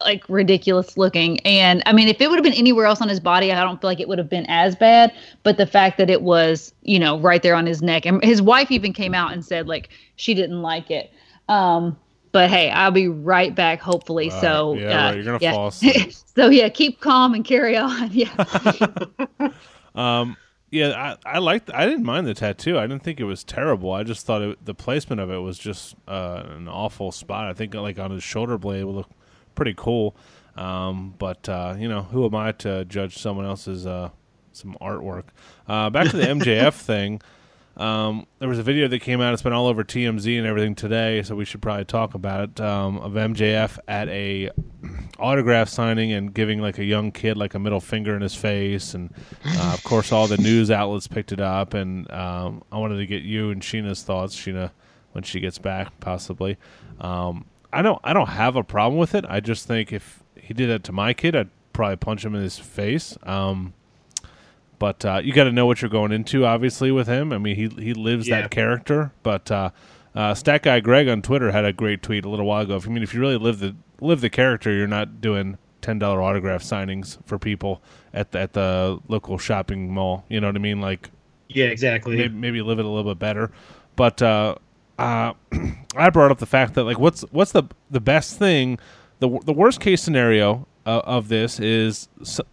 like 0.00 0.24
ridiculous 0.28 0.96
looking. 0.96 1.40
And 1.40 1.82
I 1.86 1.92
mean, 1.92 2.08
if 2.08 2.20
it 2.20 2.28
would 2.28 2.36
have 2.36 2.44
been 2.44 2.52
anywhere 2.52 2.86
else 2.86 3.00
on 3.00 3.08
his 3.08 3.20
body, 3.20 3.52
I 3.52 3.62
don't 3.62 3.80
feel 3.80 3.90
like 3.90 4.00
it 4.00 4.08
would 4.08 4.18
have 4.18 4.28
been 4.30 4.46
as 4.48 4.76
bad. 4.76 5.12
But 5.42 5.56
the 5.56 5.66
fact 5.66 5.98
that 5.98 6.10
it 6.10 6.22
was, 6.22 6.72
you 6.82 6.98
know, 6.98 7.18
right 7.18 7.42
there 7.42 7.54
on 7.54 7.66
his 7.66 7.82
neck, 7.82 8.06
and 8.06 8.22
his 8.24 8.40
wife 8.42 8.70
even 8.70 8.92
came 8.92 9.14
out 9.14 9.32
and 9.32 9.44
said 9.44 9.66
like 9.68 9.90
she 10.16 10.34
didn't 10.34 10.62
like 10.62 10.90
it. 10.90 11.10
Um, 11.48 11.96
but 12.32 12.50
hey, 12.50 12.70
I'll 12.70 12.90
be 12.90 13.08
right 13.08 13.54
back, 13.54 13.80
hopefully. 13.80 14.28
Right. 14.28 14.40
So 14.40 14.74
Yeah, 14.74 14.86
uh, 14.86 15.06
right. 15.06 15.14
You're 15.14 15.24
gonna 15.24 15.38
yeah. 15.40 15.52
fall 15.52 15.66
asleep. 15.68 16.12
so 16.12 16.48
yeah, 16.48 16.68
keep 16.68 17.00
calm 17.00 17.34
and 17.34 17.44
carry 17.44 17.76
on. 17.76 18.10
Yeah. 18.12 18.28
Um, 19.94 20.36
yeah, 20.70 21.16
I, 21.24 21.36
I 21.36 21.38
liked. 21.38 21.70
I 21.72 21.86
didn't 21.86 22.04
mind 22.04 22.26
the 22.26 22.34
tattoo. 22.34 22.78
I 22.78 22.82
didn't 22.86 23.02
think 23.02 23.18
it 23.18 23.24
was 23.24 23.42
terrible. 23.44 23.92
I 23.92 24.02
just 24.02 24.26
thought 24.26 24.42
it, 24.42 24.62
the 24.62 24.74
placement 24.74 25.22
of 25.22 25.30
it 25.30 25.38
was 25.38 25.58
just 25.58 25.94
uh, 26.06 26.42
an 26.50 26.68
awful 26.68 27.12
spot. 27.12 27.46
I 27.46 27.54
think 27.54 27.74
like 27.74 27.98
on 27.98 28.10
his 28.10 28.22
shoulder 28.22 28.58
blade 28.58 28.84
would 28.84 28.94
look 28.94 29.10
pretty 29.56 29.74
cool. 29.76 30.14
Um, 30.56 31.14
but 31.18 31.48
uh, 31.48 31.74
you 31.78 31.88
know, 31.88 32.02
who 32.02 32.24
am 32.24 32.34
I 32.34 32.52
to 32.52 32.84
judge 32.84 33.18
someone 33.18 33.44
else's 33.44 33.86
uh, 33.86 34.10
some 34.52 34.76
artwork? 34.80 35.24
Uh, 35.66 35.90
back 35.90 36.10
to 36.10 36.16
the 36.16 36.24
MJF 36.26 36.74
thing. 36.74 37.20
Um, 37.76 38.26
there 38.38 38.48
was 38.48 38.58
a 38.58 38.62
video 38.62 38.88
that 38.88 39.00
came 39.00 39.20
out. 39.20 39.34
It's 39.34 39.42
been 39.42 39.52
all 39.52 39.66
over 39.66 39.84
TMZ 39.84 40.38
and 40.38 40.46
everything 40.46 40.74
today, 40.74 41.22
so 41.22 41.34
we 41.34 41.44
should 41.44 41.60
probably 41.60 41.84
talk 41.84 42.14
about 42.14 42.48
it. 42.48 42.60
Um, 42.60 42.96
of 42.98 43.12
MJF 43.12 43.78
at 43.86 44.08
a 44.08 44.50
autograph 45.18 45.68
signing 45.68 46.12
and 46.12 46.32
giving 46.32 46.60
like 46.60 46.78
a 46.78 46.84
young 46.84 47.12
kid 47.12 47.36
like 47.36 47.54
a 47.54 47.58
middle 47.58 47.80
finger 47.80 48.16
in 48.16 48.22
his 48.22 48.34
face, 48.34 48.94
and 48.94 49.12
uh, 49.44 49.72
of 49.74 49.84
course 49.84 50.10
all 50.10 50.26
the 50.26 50.38
news 50.38 50.70
outlets 50.70 51.06
picked 51.06 51.32
it 51.32 51.40
up. 51.40 51.74
And 51.74 52.10
um, 52.10 52.62
I 52.72 52.78
wanted 52.78 52.96
to 52.96 53.06
get 53.06 53.22
you 53.22 53.50
and 53.50 53.60
Sheena's 53.60 54.02
thoughts, 54.02 54.34
Sheena, 54.34 54.70
when 55.12 55.22
she 55.22 55.40
gets 55.40 55.58
back, 55.58 56.00
possibly. 56.00 56.56
Um, 56.98 57.44
I 57.78 57.82
don't, 57.82 58.00
I 58.04 58.12
don't 58.12 58.28
have 58.28 58.56
a 58.56 58.62
problem 58.64 58.98
with 58.98 59.14
it. 59.14 59.24
I 59.28 59.40
just 59.40 59.66
think 59.66 59.92
if 59.92 60.22
he 60.34 60.54
did 60.54 60.68
that 60.70 60.84
to 60.84 60.92
my 60.92 61.12
kid, 61.12 61.34
I'd 61.36 61.50
probably 61.72 61.96
punch 61.96 62.24
him 62.24 62.34
in 62.34 62.42
his 62.42 62.58
face. 62.58 63.16
Um, 63.22 63.74
but 64.78 65.04
uh, 65.04 65.20
you 65.24 65.32
got 65.32 65.44
to 65.44 65.52
know 65.52 65.66
what 65.66 65.80
you're 65.82 65.88
going 65.90 66.12
into, 66.12 66.44
obviously, 66.44 66.90
with 66.92 67.06
him. 67.06 67.32
I 67.32 67.38
mean, 67.38 67.56
he 67.56 67.68
he 67.82 67.94
lives 67.94 68.28
Yeah. 68.28 68.42
that 68.42 68.50
character. 68.50 69.12
But 69.22 69.50
uh, 69.50 69.70
uh, 70.14 70.34
Stat 70.34 70.62
Guy 70.62 70.80
Greg 70.80 71.08
on 71.08 71.22
Twitter 71.22 71.50
had 71.52 71.64
a 71.64 71.72
great 71.72 72.02
tweet 72.02 72.24
a 72.24 72.28
little 72.28 72.46
while 72.46 72.62
ago. 72.62 72.76
If 72.76 72.86
I 72.86 72.90
mean, 72.90 73.02
if 73.02 73.14
you 73.14 73.20
really 73.20 73.38
live 73.38 73.58
the 73.58 73.74
live 74.00 74.20
the 74.20 74.28
character, 74.30 74.70
you're 74.72 74.86
not 74.86 75.20
doing 75.20 75.56
ten 75.80 75.98
dollar 75.98 76.20
autograph 76.20 76.62
signings 76.62 77.16
for 77.26 77.38
people 77.38 77.80
at 78.12 78.32
the, 78.32 78.40
at 78.40 78.52
the 78.52 78.98
local 79.08 79.38
shopping 79.38 79.92
mall. 79.94 80.24
You 80.28 80.40
know 80.40 80.48
what 80.48 80.56
I 80.56 80.60
mean? 80.60 80.80
Like 80.82 81.10
Yeah, 81.48 81.66
exactly. 81.66 82.16
maybe, 82.16 82.34
maybe 82.34 82.60
live 82.62 82.78
it 82.78 82.84
a 82.84 82.88
little 82.88 83.10
bit 83.14 83.18
better. 83.18 83.50
But 83.94 84.20
uh, 84.20 84.56
uh, 84.98 85.32
I 85.96 86.10
brought 86.10 86.30
up 86.30 86.38
the 86.38 86.46
fact 86.46 86.74
that 86.74 86.84
like 86.84 86.98
what's 86.98 87.22
what's 87.30 87.52
the 87.52 87.64
the 87.90 88.00
best 88.00 88.38
thing, 88.38 88.78
the 89.20 89.38
the 89.44 89.52
worst 89.52 89.80
case 89.80 90.02
scenario 90.02 90.66
uh, 90.84 91.02
of 91.04 91.28
this 91.28 91.58
is 91.60 92.08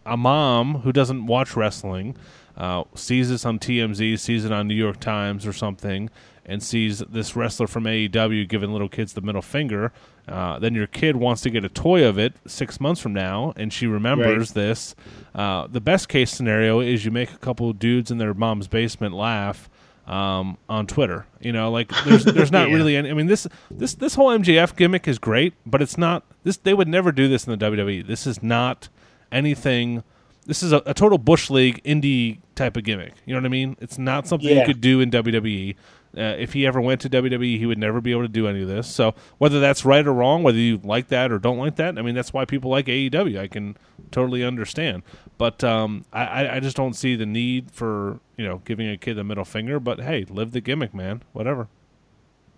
a 0.05 0.17
mom 0.17 0.79
who 0.79 0.91
doesn't 0.91 1.25
watch 1.25 1.55
wrestling 1.55 2.15
uh, 2.57 2.83
sees 2.95 3.29
this 3.29 3.45
on 3.45 3.59
TMZ, 3.59 4.19
sees 4.19 4.45
it 4.45 4.51
on 4.51 4.67
New 4.67 4.75
York 4.75 4.99
Times 4.99 5.45
or 5.45 5.53
something, 5.53 6.09
and 6.45 6.61
sees 6.61 6.99
this 6.99 7.35
wrestler 7.35 7.67
from 7.67 7.85
AEW 7.85 8.47
giving 8.47 8.71
little 8.71 8.89
kids 8.89 9.13
the 9.13 9.21
middle 9.21 9.41
finger. 9.41 9.91
Uh, 10.27 10.59
then 10.59 10.73
your 10.73 10.87
kid 10.87 11.15
wants 11.15 11.41
to 11.41 11.49
get 11.49 11.65
a 11.65 11.69
toy 11.69 12.05
of 12.05 12.17
it 12.17 12.33
six 12.45 12.79
months 12.79 13.01
from 13.01 13.13
now, 13.13 13.53
and 13.55 13.73
she 13.73 13.87
remembers 13.87 14.53
this. 14.53 14.95
Uh, 15.33 15.67
the 15.67 15.81
best 15.81 16.07
case 16.09 16.31
scenario 16.31 16.79
is 16.79 17.05
you 17.05 17.11
make 17.11 17.31
a 17.31 17.37
couple 17.37 17.71
dudes 17.73 18.11
in 18.11 18.19
their 18.19 18.33
mom's 18.33 18.67
basement 18.67 19.13
laugh 19.13 19.69
um, 20.07 20.57
on 20.67 20.87
Twitter. 20.87 21.25
You 21.39 21.51
know, 21.53 21.71
like 21.71 21.89
there's 22.05 22.25
there's 22.25 22.51
not 22.51 22.69
Yeah. 22.69 22.75
really 22.75 22.95
any. 22.95 23.09
I 23.09 23.13
mean, 23.13 23.27
this 23.27 23.47
this 23.71 23.95
this 23.95 24.15
whole 24.15 24.29
MJF 24.29 24.75
gimmick 24.75 25.07
is 25.07 25.19
great, 25.19 25.53
but 25.65 25.81
it's 25.81 25.97
not. 25.97 26.23
This 26.43 26.57
they 26.57 26.73
would 26.73 26.87
never 26.87 27.11
do 27.11 27.27
this 27.27 27.45
in 27.47 27.57
the 27.57 27.65
WWE. 27.65 28.05
This 28.05 28.27
is 28.27 28.43
not 28.43 28.89
anything. 29.31 30.03
This 30.45 30.61
is 30.61 30.73
a, 30.73 30.83
a 30.85 30.93
total 30.93 31.17
bush 31.17 31.49
league 31.49 31.81
indie 31.83 32.39
type 32.55 32.75
of 32.75 32.83
gimmick. 32.83 33.13
You 33.25 33.33
know 33.33 33.39
what 33.39 33.45
I 33.45 33.49
mean? 33.49 33.77
It's 33.79 33.97
not 33.97 34.27
something 34.27 34.49
you 34.49 34.65
could 34.65 34.81
do 34.81 34.99
in 34.99 35.09
WWE. 35.09 35.75
Uh, 36.15 36.21
if 36.37 36.53
he 36.53 36.67
ever 36.67 36.79
went 36.79 37.01
to 37.01 37.09
WWE, 37.09 37.57
he 37.57 37.65
would 37.65 37.79
never 37.79 37.99
be 37.99 38.11
able 38.11 38.21
to 38.21 38.27
do 38.27 38.47
any 38.47 38.61
of 38.61 38.67
this. 38.67 38.87
So 38.87 39.15
whether 39.39 39.59
that's 39.59 39.83
right 39.83 40.05
or 40.05 40.13
wrong, 40.13 40.43
whether 40.43 40.57
you 40.59 40.79
like 40.83 41.07
that 41.07 41.31
or 41.31 41.39
don't 41.39 41.57
like 41.57 41.75
that, 41.77 41.97
I 41.97 42.01
mean 42.03 42.13
that's 42.15 42.31
why 42.31 42.45
people 42.45 42.69
like 42.69 42.85
AEW. 42.85 43.39
I 43.39 43.47
can 43.47 43.75
totally 44.11 44.43
understand, 44.43 45.01
but 45.39 45.63
um, 45.63 46.05
I, 46.13 46.23
I- 46.45 46.55
I 46.55 46.59
just 46.59 46.77
don't 46.77 46.93
see 46.93 47.15
the 47.15 47.25
need 47.25 47.71
for 47.71 48.19
you 48.37 48.45
know 48.47 48.61
giving 48.63 48.87
a 48.89 48.97
kid 48.97 49.15
the 49.15 49.23
middle 49.23 49.45
finger. 49.45 49.79
But 49.79 50.01
hey, 50.01 50.25
live 50.29 50.51
the 50.51 50.61
gimmick, 50.61 50.93
man. 50.93 51.23
Whatever. 51.33 51.67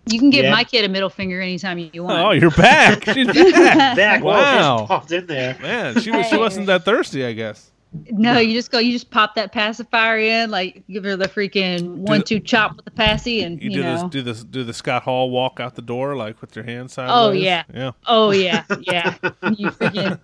You 0.08 0.18
can 0.20 0.30
give 0.30 0.44
Yeah. 0.44 0.52
my 0.52 0.62
kid 0.62 0.84
a 0.84 0.88
middle 0.88 1.10
finger 1.10 1.40
anytime 1.40 1.78
you 1.78 2.04
want. 2.04 2.18
Oh, 2.20 2.30
you're 2.30 2.50
back. 2.52 3.04
She's 3.12 3.26
back. 3.26 3.96
Back. 3.96 4.22
Whoa, 4.22 4.30
Wow. 4.32 4.76
just 4.78 4.88
popped 4.88 5.10
in 5.12 5.26
there. 5.26 5.56
Man, 5.60 5.98
she 6.00 6.10
was 6.12 6.26
she 6.28 6.36
wasn't 6.36 6.66
that 6.66 6.84
thirsty, 6.84 7.24
I 7.24 7.32
guess. 7.32 7.72
No, 8.10 8.38
you 8.38 8.52
just 8.54 8.70
go. 8.70 8.78
You 8.78 8.92
just 8.92 9.10
pop 9.10 9.34
that 9.34 9.52
pacifier 9.52 10.18
in, 10.18 10.50
like 10.50 10.82
give 10.88 11.04
her 11.04 11.16
the 11.16 11.28
freaking 11.28 11.96
one-two 11.96 12.40
chop 12.40 12.76
with 12.76 12.84
the 12.84 12.90
passy, 12.90 13.42
and 13.42 13.60
You, 13.62 13.70
you, 13.70 13.76
do 13.76 13.82
know. 13.82 14.02
this 14.02 14.10
do 14.10 14.22
this 14.22 14.44
do 14.44 14.64
the 14.64 14.74
Scott 14.74 15.02
Hall 15.02 15.30
walk 15.30 15.60
out 15.60 15.74
the 15.74 15.82
door 15.82 16.16
like 16.16 16.40
with 16.40 16.54
your 16.56 16.64
hands 16.64 16.94
sideways. 16.94 17.14
Oh, 17.16 17.30
yeah. 17.32 17.64
yeah. 17.74 17.90
Oh 18.06 18.30
yeah, 18.30 18.64
yeah. 18.80 19.14
You 19.56 19.70
freaking 19.70 20.20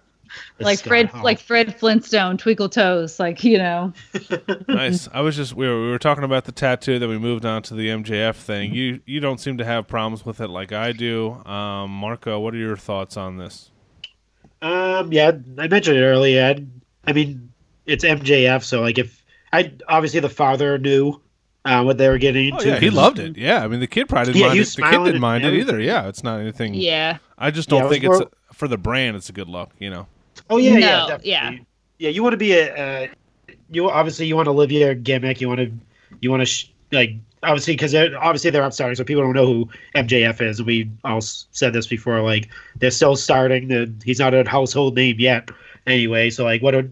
like 0.61 0.79
Scott 0.79 0.89
Fred, 0.89 1.07
Hall. 1.09 1.23
like 1.23 1.39
Fred 1.41 1.79
Flintstone, 1.79 2.39
twinkle 2.39 2.69
toes, 2.69 3.21
like 3.21 3.45
you 3.45 3.59
know. 3.59 3.93
nice. 4.69 5.09
I 5.13 5.21
was 5.21 5.37
just 5.37 5.55
we 5.55 5.67
were, 5.69 5.81
we 5.81 5.91
were 5.91 5.99
talking 5.99 6.25
about 6.25 6.45
the 6.45 6.53
tattoo, 6.53 6.99
then 6.99 7.09
we 7.09 7.19
moved 7.19 7.45
on 7.45 7.63
to 7.65 7.75
the 7.75 7.89
MJF 7.89 8.37
thing. 8.37 8.75
You 8.75 9.01
you 9.07 9.21
don't 9.21 9.39
seem 9.39 9.59
to 9.59 9.65
have 9.65 9.87
problems 9.87 10.25
with 10.25 10.41
it 10.41 10.49
like 10.49 10.73
I 10.73 10.93
do. 10.93 11.33
Um, 11.45 11.91
Marco, 11.91 12.39
what 12.41 12.55
are 12.55 12.59
your 12.59 12.77
thoughts 12.77 13.17
on 13.17 13.37
this? 13.37 13.71
Um, 14.61 15.13
yeah, 15.13 15.33
I 15.59 15.67
mentioned 15.69 15.97
it 15.97 16.03
earlier. 16.03 16.45
I, 16.45 16.65
I 17.11 17.13
mean, 17.13 17.52
it's 17.87 18.05
MJF, 18.05 18.62
so 18.64 18.81
like 18.81 18.99
if 18.99 19.25
I 19.53 19.73
obviously 19.88 20.21
the 20.21 20.29
father 20.31 20.79
knew 20.79 21.21
uh, 21.64 21.83
what 21.83 21.99
they 21.99 22.09
were 22.09 22.18
getting 22.18 22.53
Oh 22.53 22.57
into. 22.57 22.68
yeah, 22.71 22.79
he 22.81 22.90
loved 22.90 23.18
it. 23.18 23.37
Yeah, 23.37 23.62
I 23.64 23.68
mean 23.68 23.81
the 23.81 23.87
kid 23.87 24.09
probably 24.09 24.33
didn't 24.33 24.40
Yeah, 24.40 24.47
mind 24.49 24.57
he 24.57 24.61
it. 24.62 24.75
The 24.77 24.83
kid 24.83 25.05
didn't 25.05 25.09
and 25.09 25.21
mind 25.21 25.45
it 25.45 25.55
either. 25.55 25.81
Yeah, 25.81 26.09
it's 26.09 26.23
not 26.25 26.40
anything. 26.40 26.75
Yeah, 26.75 27.18
I 27.38 27.51
just 27.51 27.68
don't 27.68 27.85
it 27.87 27.88
think 27.88 28.05
was 28.05 28.21
it's 28.21 28.31
a, 28.51 28.55
for 28.55 28.68
the 28.68 28.79
brand. 28.79 29.16
It's 29.16 29.29
a 29.29 29.33
good 29.33 29.49
look. 29.49 29.71
You 29.79 29.90
know. 29.90 30.07
Oh 30.51 30.57
yeah, 30.57 30.79
No, 30.79 30.79
yeah, 30.79 31.07
definitely. 31.07 31.31
yeah. 31.31 31.51
yeah. 31.99 32.11
You 32.11 32.23
want 32.23 32.33
to 32.33 32.37
be 32.38 32.53
a, 32.53 32.75
uh, 32.75 33.53
you 33.71 33.88
obviously 33.90 34.27
you 34.27 34.37
want 34.37 34.47
to 34.47 34.53
live 34.53 34.73
your 34.73 34.95
gimmick. 34.95 35.40
You 35.40 35.49
want 35.49 35.61
to, 35.61 35.73
you 36.21 36.31
want 36.31 36.40
to 36.40 36.47
sh- 36.47 36.71
like 36.90 37.11
obviously 37.42 37.75
because 37.75 37.95
obviously 37.95 38.51
they're 38.51 38.62
up 38.64 38.73
starting, 38.73 38.97
so 38.97 39.05
people 39.05 39.23
don't 39.23 39.35
know 39.35 39.47
who 39.47 39.68
MJF 39.95 40.40
is. 40.40 40.62
We 40.62 40.90
all 41.05 41.21
said 41.21 41.73
this 41.73 41.87
before. 41.87 42.21
Like 42.23 42.49
they're 42.77 42.90
still 42.90 43.16
starting. 43.16 43.68
The, 43.68 43.92
he's 44.05 44.18
not 44.18 44.35
a 44.35 44.49
household 44.49 44.97
name 44.97 45.16
yet. 45.21 45.51
Anyway, 45.87 46.31
so 46.31 46.45
like 46.45 46.62
what 46.62 46.75
a 46.75 46.88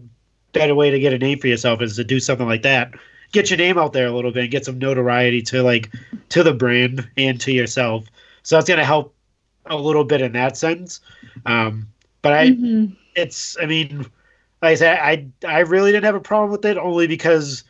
better 0.53 0.75
way 0.75 0.91
to 0.91 0.99
get 0.99 1.13
a 1.13 1.17
name 1.17 1.39
for 1.39 1.47
yourself 1.47 1.81
is 1.81 1.95
to 1.97 2.03
do 2.03 2.19
something 2.19 2.47
like 2.47 2.63
that. 2.63 2.93
Get 3.31 3.49
your 3.49 3.57
name 3.57 3.77
out 3.77 3.93
there 3.93 4.07
a 4.07 4.11
little 4.11 4.31
bit, 4.31 4.43
and 4.43 4.51
get 4.51 4.65
some 4.65 4.77
notoriety 4.79 5.41
to 5.43 5.63
like 5.63 5.93
to 6.29 6.43
the 6.43 6.53
brand 6.53 7.09
and 7.17 7.39
to 7.41 7.51
yourself. 7.51 8.05
So 8.43 8.55
that's 8.55 8.67
gonna 8.67 8.85
help 8.85 9.15
a 9.67 9.77
little 9.77 10.03
bit 10.05 10.21
in 10.21 10.33
that 10.33 10.57
sense. 10.57 11.01
Um, 11.45 11.87
but 12.21 12.33
I 12.33 12.59
Mhm. 12.61 12.95
it's 13.15 13.57
I 13.61 13.65
mean, 13.65 13.99
like 14.61 14.73
I 14.73 14.75
said, 14.75 14.99
I 14.99 15.27
I 15.47 15.59
really 15.61 15.91
didn't 15.91 16.05
have 16.05 16.15
a 16.15 16.19
problem 16.21 16.51
with 16.51 16.65
it 16.65 16.77
only 16.77 17.07
because 17.07 17.63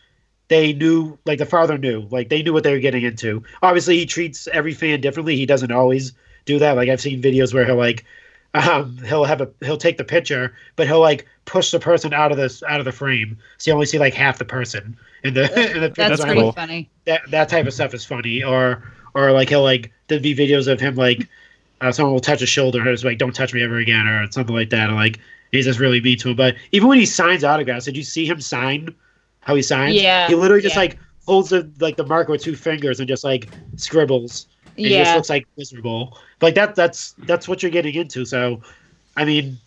they 0.50 0.74
knew 0.74 1.18
like 1.26 1.40
the 1.40 1.46
father 1.46 1.78
knew 1.78 2.08
like 2.12 2.30
they 2.30 2.44
knew 2.44 2.54
what 2.54 2.64
they 2.64 2.74
were 2.74 2.80
getting 2.80 3.04
into. 3.04 3.44
Obviously, 3.62 3.98
he 3.98 4.06
treats 4.06 4.48
every 4.50 4.74
fan 4.74 5.02
differently. 5.02 5.36
He 5.38 5.46
doesn't 5.46 5.72
always 5.72 6.14
do 6.46 6.60
that. 6.60 6.74
Like 6.76 6.90
I've 6.90 7.02
seen 7.02 7.22
videos 7.22 7.54
where 7.54 7.66
he'll 7.66 7.76
like 7.78 8.06
um 8.54 8.98
he'll 9.06 9.24
have 9.24 9.42
a 9.42 9.50
he'll 9.62 9.78
take 9.78 9.98
the 9.98 10.04
picture, 10.04 10.54
but 10.76 10.88
he'll 10.88 11.00
like 11.00 11.26
push 11.46 11.72
the 11.72 11.80
person 11.80 12.14
out 12.14 12.32
of 12.32 12.38
this 12.38 12.62
out 12.64 12.80
of 12.80 12.86
the 12.86 12.92
frame, 12.92 13.38
so 13.58 13.72
you 13.72 13.74
only 13.74 13.86
see 13.86 13.98
like 14.00 14.14
half 14.14 14.38
the 14.40 14.46
person 14.46 14.98
in 15.24 15.34
the 15.34 15.44
in 15.76 15.82
the 15.82 15.90
That's, 15.90 16.20
That's 16.20 16.22
pretty 16.22 16.42
cool. 16.42 16.52
funny. 16.52 16.90
that 17.06 17.22
that 17.32 17.50
type 17.50 17.66
of 17.68 17.74
stuff 17.74 17.94
is 17.94 18.06
funny. 18.06 18.44
Or 18.44 18.84
or 19.14 19.32
like 19.32 19.50
he'll 19.50 19.64
like 19.64 19.92
there'd 20.08 20.22
be 20.22 20.36
videos 20.36 20.68
of 20.68 20.80
him 20.80 20.96
like 20.96 21.28
uh, 21.82 21.92
someone 21.92 22.14
will 22.14 22.20
touch 22.20 22.42
his 22.42 22.50
shoulder 22.50 22.80
and 22.80 22.90
it's 22.90 23.04
like 23.04 23.18
don't 23.18 23.34
touch 23.34 23.54
me 23.54 23.64
ever 23.64 23.78
again 23.78 24.08
or 24.08 24.30
something 24.32 24.56
like 24.56 24.70
that. 24.72 24.90
Or 24.90 24.94
like 24.94 25.20
he's 25.52 25.66
just 25.66 25.80
really 25.80 26.02
mean 26.02 26.18
to 26.20 26.30
him. 26.30 26.36
But 26.36 26.56
even 26.72 26.88
when 26.90 26.98
he 27.00 27.06
signs 27.06 27.44
autographs, 27.44 27.86
did 27.86 27.98
you 27.98 28.04
see 28.04 28.26
him 28.26 28.42
sign 28.42 28.94
how 29.42 29.56
he 29.56 29.62
signs? 29.62 29.96
Yeah, 29.96 30.28
He 30.28 30.36
literally 30.36 30.62
just 30.62 30.76
yeah. 30.76 30.82
like 30.82 31.00
holds 31.26 31.50
the 31.50 31.72
like 31.80 31.96
the 31.98 32.06
marker 32.06 32.32
with 32.32 32.42
two 32.44 32.56
fingers 32.56 33.00
and 33.00 33.08
just 33.08 33.24
like 33.24 33.50
scribbles. 33.78 34.48
And 34.78 34.88
he 34.88 34.96
just 34.96 35.16
looks 35.16 35.30
like 35.30 35.48
miserable. 35.58 36.18
Like 36.42 36.56
that 36.56 36.76
that's 36.76 37.14
that's 37.20 37.48
what 37.48 37.62
you're 37.62 37.72
getting 37.72 37.96
into. 37.96 38.26
So 38.26 38.62
I 39.16 39.26
mean 39.26 39.58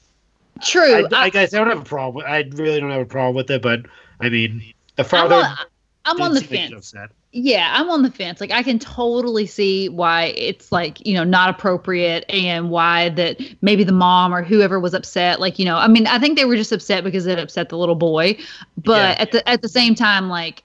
true. 0.63 1.07
I 1.07 1.09
I, 1.13 1.31
guess 1.31 1.55
I 1.55 1.59
don't 1.59 1.69
have 1.69 1.81
a 1.83 1.85
problem. 1.85 2.25
I 2.27 2.45
really 2.53 2.81
don't 2.81 2.91
have 2.91 3.03
a 3.03 3.07
problem 3.07 3.37
with 3.37 3.51
it, 3.51 3.63
but 3.63 3.87
I 4.21 4.29
mean 4.29 4.63
the 4.97 5.03
I'm 5.03 5.09
father 5.09 5.37
on, 5.37 5.57
I'm 6.05 6.21
on 6.21 6.35
the 6.35 6.41
didn't 6.41 6.51
seem 6.51 6.61
like 6.61 6.69
he 6.69 6.75
fence. 6.75 6.95
Yeah, 7.33 7.73
I'm 7.75 7.91
on 7.91 8.03
the 8.03 8.11
fence. 8.11 8.41
Like 8.41 8.53
I 8.53 8.63
can 8.63 8.79
totally 8.79 9.47
see 9.47 9.89
why 9.89 10.27
it's 10.37 10.71
like, 10.71 11.05
you 11.07 11.15
know, 11.15 11.25
not 11.25 11.51
appropriate 11.51 12.25
and 12.29 12.71
why 12.71 13.09
that 13.11 13.41
maybe 13.63 13.85
the 13.85 13.93
mom 13.93 14.35
or 14.35 14.43
whoever 14.43 14.79
was 14.79 14.95
upset. 14.95 15.41
Like, 15.41 15.59
you 15.59 15.65
know, 15.65 15.77
I 15.77 15.89
mean, 15.89 16.07
I 16.07 16.19
think 16.19 16.39
they 16.39 16.45
were 16.45 16.57
just 16.57 16.73
upset 16.73 17.05
because 17.05 17.27
it 17.27 17.39
upset 17.39 17.71
the 17.71 17.79
little 17.79 17.97
boy. 17.97 18.39
But 18.77 19.19
Yeah. 19.19 19.23
at 19.23 19.33
the 19.33 19.49
at 19.49 19.63
the 19.63 19.69
same 19.69 19.95
time, 19.95 20.29
like 20.29 20.64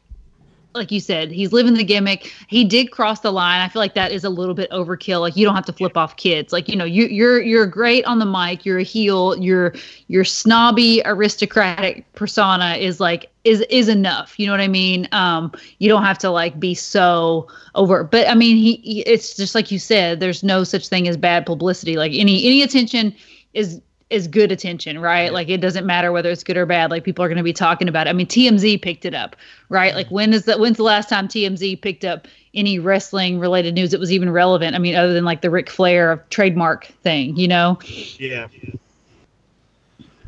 like 0.75 0.91
you 0.91 0.99
said, 0.99 1.31
he's 1.31 1.51
living 1.51 1.73
the 1.73 1.83
gimmick. 1.83 2.31
He 2.47 2.63
did 2.63 2.91
cross 2.91 3.21
the 3.21 3.31
line. 3.31 3.59
I 3.61 3.67
feel 3.69 3.79
like 3.79 3.95
that 3.95 4.11
is 4.11 4.23
a 4.23 4.29
little 4.29 4.53
bit 4.53 4.69
overkill. 4.69 5.21
Like 5.21 5.35
you 5.35 5.45
don't 5.45 5.55
have 5.55 5.65
to 5.65 5.73
flip 5.73 5.97
off 5.97 6.15
kids. 6.17 6.53
Like 6.53 6.69
you 6.69 6.75
know, 6.75 6.85
you, 6.85 7.05
you're 7.05 7.41
you're 7.41 7.65
great 7.65 8.05
on 8.05 8.19
the 8.19 8.25
mic. 8.25 8.65
You're 8.65 8.77
a 8.77 8.83
heel. 8.83 9.35
Your 9.37 9.73
your 10.07 10.23
snobby 10.23 11.01
aristocratic 11.05 12.11
persona 12.13 12.75
is 12.75 12.99
like 12.99 13.31
is 13.43 13.61
is 13.69 13.89
enough. 13.89 14.39
You 14.39 14.45
know 14.45 14.53
what 14.53 14.61
I 14.61 14.67
mean? 14.67 15.07
Um, 15.11 15.51
you 15.79 15.89
don't 15.89 16.03
have 16.03 16.19
to 16.19 16.29
like 16.29 16.59
be 16.59 16.75
so 16.75 17.47
over. 17.73 18.03
But 18.03 18.27
I 18.27 18.35
mean, 18.35 18.55
he, 18.57 18.75
he 18.77 19.01
it's 19.01 19.35
just 19.35 19.55
like 19.55 19.71
you 19.71 19.79
said. 19.79 20.19
There's 20.19 20.43
no 20.43 20.63
such 20.63 20.87
thing 20.87 21.07
as 21.07 21.17
bad 21.17 21.45
publicity. 21.47 21.97
Like 21.97 22.11
any 22.13 22.45
any 22.45 22.61
attention 22.61 23.15
is 23.53 23.81
is 24.09 24.27
good 24.27 24.51
attention, 24.51 24.99
right? 24.99 25.31
Like 25.31 25.49
it 25.49 25.61
doesn't 25.61 25.85
matter 25.85 26.11
whether 26.11 26.29
it's 26.29 26.43
good 26.43 26.57
or 26.57 26.65
bad. 26.65 26.89
Like 26.89 27.03
people 27.03 27.23
are 27.23 27.27
going 27.27 27.37
to 27.37 27.43
be 27.43 27.53
talking 27.53 27.87
about 27.87 28.07
it. 28.07 28.09
I 28.09 28.13
mean, 28.13 28.27
TMZ 28.27 28.81
picked 28.81 29.05
it 29.05 29.13
up, 29.13 29.35
right? 29.69 29.93
Like 29.93 30.09
when 30.09 30.33
is 30.33 30.45
that? 30.45 30.59
When's 30.59 30.77
the 30.77 30.83
last 30.83 31.09
time 31.09 31.27
TMZ 31.27 31.81
picked 31.81 32.03
up 32.03 32.27
any 32.53 32.79
wrestling 32.79 33.39
related 33.39 33.75
news 33.75 33.91
that 33.91 33.99
was 33.99 34.11
even 34.11 34.31
relevant? 34.31 34.75
I 34.75 34.79
mean, 34.79 34.95
other 34.95 35.13
than 35.13 35.25
like 35.25 35.41
the 35.41 35.49
Ric 35.49 35.69
Flair 35.69 36.25
trademark 36.29 36.85
thing, 37.03 37.35
you 37.37 37.47
know? 37.47 37.79
Yeah. 38.17 38.47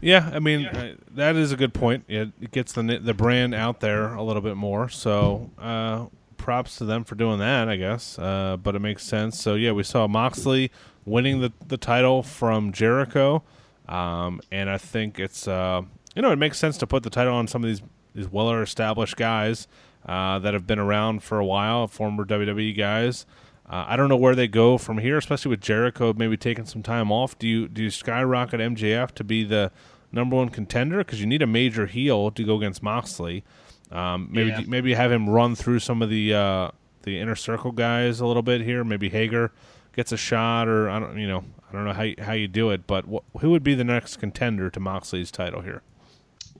Yeah, 0.02 0.32
I 0.34 0.39
mean 0.39 0.65
uh, 0.65 0.96
that 1.12 1.36
is 1.36 1.52
a 1.52 1.56
good 1.56 1.76
point. 1.76 2.06
It, 2.08 2.32
it 2.41 2.52
gets 2.52 2.74
the 2.74 2.82
the 2.82 3.13
brand 3.13 3.54
out 3.54 3.82
there 3.82 4.13
a 4.13 4.24
little 4.24 4.41
bit 4.41 4.58
more. 4.58 4.89
So 4.89 5.52
uh, 5.60 6.08
props 6.38 6.78
to 6.78 6.86
them 6.86 7.04
for 7.04 7.13
doing 7.13 7.38
that, 7.39 7.70
I 7.70 7.76
guess. 7.76 8.17
Uh, 8.17 8.58
but 8.58 8.76
it 8.76 8.80
makes 8.80 9.04
sense. 9.04 9.39
So 9.39 9.54
yeah, 9.54 9.72
we 9.72 9.84
saw 9.84 10.08
Moxley 10.08 10.72
winning 11.06 11.41
the 11.41 11.54
the 11.67 11.78
title 11.78 12.24
from 12.24 12.72
Jericho. 12.72 13.44
Um, 13.91 14.39
and 14.51 14.69
I 14.69 14.77
think 14.77 15.19
it's 15.19 15.47
uh, 15.47 15.82
you 16.15 16.21
know 16.21 16.32
it 16.32 16.38
makes 16.38 16.58
sense 16.58 16.77
to 16.77 16.88
put 16.88 17.04
the 17.04 17.10
title 17.10 17.34
on 17.34 17.47
some 17.47 17.63
of 17.63 17.67
these 17.67 17.82
these 18.15 18.30
well 18.30 18.51
established 18.62 19.17
guys 19.17 19.67
uh, 20.06 20.39
that 20.39 20.54
have 20.54 20.65
been 20.65 20.80
around 20.80 21.23
for 21.23 21.39
a 21.39 21.45
while, 21.45 21.88
former 21.88 22.25
WWE 22.25 22.75
guys. 22.75 23.25
Uh, 23.69 23.86
I 23.88 23.95
don't 23.95 24.10
know 24.10 24.17
where 24.17 24.36
they 24.36 24.47
go 24.47 24.77
from 24.77 24.97
here, 24.97 25.17
especially 25.17 25.49
with 25.49 25.62
Jericho 25.62 26.13
maybe 26.13 26.38
taking 26.38 26.65
some 26.65 26.82
time 26.82 27.12
off. 27.12 27.38
Do 27.38 27.47
you 27.47 27.67
do 27.67 27.84
you 27.84 27.89
skyrocket 27.89 28.60
MJF 28.60 29.12
to 29.12 29.23
be 29.23 29.43
the 29.43 29.71
number 30.12 30.38
one 30.38 30.49
contender 30.49 30.99
because 30.99 31.19
you 31.19 31.27
need 31.27 31.41
a 31.41 31.47
major 31.47 31.86
heel 31.86 32.32
to 32.32 32.43
go 32.43 32.56
against 32.56 32.82
Moxley? 32.82 33.43
Um, 33.91 34.30
maybe 34.32 34.49
yeah. 34.51 34.62
maybe 34.67 34.93
have 34.93 35.12
him 35.12 35.30
run 35.30 35.56
through 35.56 35.80
some 35.80 36.01
of 36.01 36.10
the 36.10 36.34
uh, 36.34 36.71
the 37.04 37.19
inner 37.19 37.36
circle 37.36 37.73
guys 37.73 38.21
a 38.21 38.25
little 38.25 38.41
bit 38.41 38.62
here. 38.62 38.86
Maybe 38.86 39.10
Hager 39.10 39.51
gets 39.95 40.13
a 40.13 40.17
shot, 40.17 40.69
or 40.69 40.89
I 40.89 40.99
don't 40.99 41.17
you 41.17 41.27
know 41.27 41.43
I 41.71 41.75
don't 41.75 41.86
know 41.86 41.93
how 41.93 42.03
you, 42.03 42.15
how 42.19 42.34
you 42.34 42.47
do 42.47 42.69
it, 42.69 42.86
but 42.86 43.05
wh- 43.05 43.39
who 43.39 43.51
would 43.51 43.63
be 43.63 43.75
the 43.75 43.84
next 43.84 44.17
contender 44.17 44.69
to 44.69 44.79
Moxley's 44.79 45.31
title 45.31 45.62
here? 45.62 45.81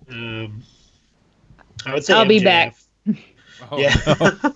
Um, 0.10 0.64
I 1.86 1.94
would 1.94 2.06
say 2.06 2.14
I'll 2.14 2.26
MJF. 2.26 2.30
be 2.30 2.44
back. 2.44 2.76
Oh, 3.70 3.78
yeah. 3.78 3.96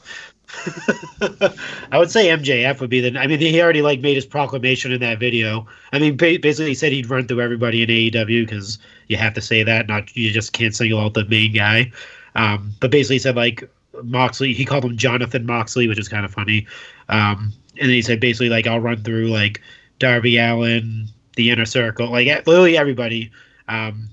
I 1.91 1.97
would 1.97 2.11
say 2.11 2.27
MJF 2.27 2.79
would 2.79 2.89
be 2.89 3.01
the. 3.01 3.19
I 3.19 3.27
mean, 3.27 3.39
he 3.39 3.61
already 3.61 3.81
like 3.81 3.99
made 3.99 4.15
his 4.15 4.25
proclamation 4.25 4.91
in 4.91 5.01
that 5.01 5.19
video. 5.19 5.67
I 5.91 5.99
mean, 5.99 6.15
basically, 6.15 6.67
he 6.67 6.75
said 6.75 6.91
he'd 6.91 7.09
run 7.09 7.27
through 7.27 7.41
everybody 7.41 7.83
in 7.83 7.89
AEW 7.89 8.47
because 8.47 8.79
you 9.07 9.17
have 9.17 9.33
to 9.33 9.41
say 9.41 9.63
that. 9.63 9.87
Not 9.87 10.15
you 10.15 10.31
just 10.31 10.53
can't 10.53 10.75
single 10.75 10.99
out 10.99 11.13
the 11.13 11.25
main 11.25 11.53
guy. 11.53 11.91
Um, 12.35 12.71
but 12.79 12.91
basically, 12.91 13.15
he 13.15 13.19
said 13.19 13.35
like 13.35 13.69
Moxley. 14.03 14.53
He 14.53 14.65
called 14.65 14.85
him 14.85 14.97
Jonathan 14.97 15.45
Moxley, 15.45 15.87
which 15.87 15.99
is 15.99 16.07
kind 16.07 16.25
of 16.25 16.31
funny. 16.31 16.65
Um, 17.09 17.51
and 17.77 17.89
then 17.89 17.95
he 17.95 18.01
said 18.01 18.19
basically 18.19 18.49
like 18.49 18.67
I'll 18.67 18.79
run 18.79 19.03
through 19.03 19.27
like 19.27 19.61
Darby 19.99 20.37
Allin, 20.37 21.07
the 21.35 21.51
Inner 21.51 21.65
Circle, 21.65 22.11
like 22.11 22.27
literally 22.47 22.77
everybody, 22.77 23.31
um, 23.67 24.09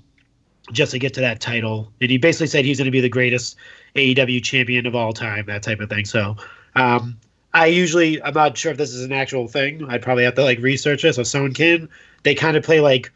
just 0.73 0.93
to 0.93 0.99
get 0.99 1.15
to 1.15 1.21
that 1.21 1.41
title. 1.41 1.93
And 2.01 2.11
he 2.11 2.19
basically 2.19 2.47
said 2.47 2.65
he's 2.65 2.79
going 2.79 2.87
to 2.87 2.93
be 2.93 3.01
the 3.01 3.09
greatest 3.09 3.57
AEW 3.97 4.43
champion 4.43 4.87
of 4.87 4.95
all 4.95 5.13
time, 5.13 5.47
that 5.47 5.63
type 5.63 5.81
of 5.81 5.89
thing. 5.89 6.05
So, 6.05 6.37
um, 6.77 7.19
I 7.55 7.67
usually, 7.67 8.23
I'm 8.23 8.35
not 8.35 8.57
sure 8.57 8.73
if 8.73 8.79
this 8.79 8.95
is 8.95 9.05
an 9.05 9.13
actual 9.13 9.47
thing. 9.47 9.85
I'd 9.89 10.03
probably 10.03 10.25
have 10.25 10.35
to 10.37 10.43
like 10.43 10.59
research 10.61 11.03
this. 11.03 11.17
So 11.17 11.23
someone 11.23 11.53
can. 11.53 11.89
They 12.23 12.35
kind 12.35 12.57
of 12.57 12.63
play 12.63 12.81
like 12.81 13.13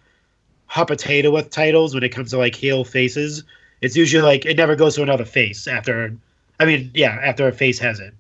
hot 0.67 0.89
potato 0.89 1.31
with 1.31 1.51
titles 1.51 1.95
when 1.95 2.03
it 2.03 2.11
comes 2.11 2.31
to 2.31 2.39
like 2.39 2.55
heel 2.55 2.85
faces. 2.85 3.45
It's 3.81 3.97
usually 3.97 4.23
like 4.23 4.45
it 4.45 4.57
never 4.57 4.77
goes 4.77 4.97
to 4.97 5.03
another 5.03 5.25
face 5.25 5.67
after. 5.67 6.15
I 6.61 6.65
mean, 6.67 6.91
yeah, 6.95 7.19
after 7.23 7.47
a 7.47 7.53
face 7.53 7.79
has 7.79 8.01
it. 8.01 8.15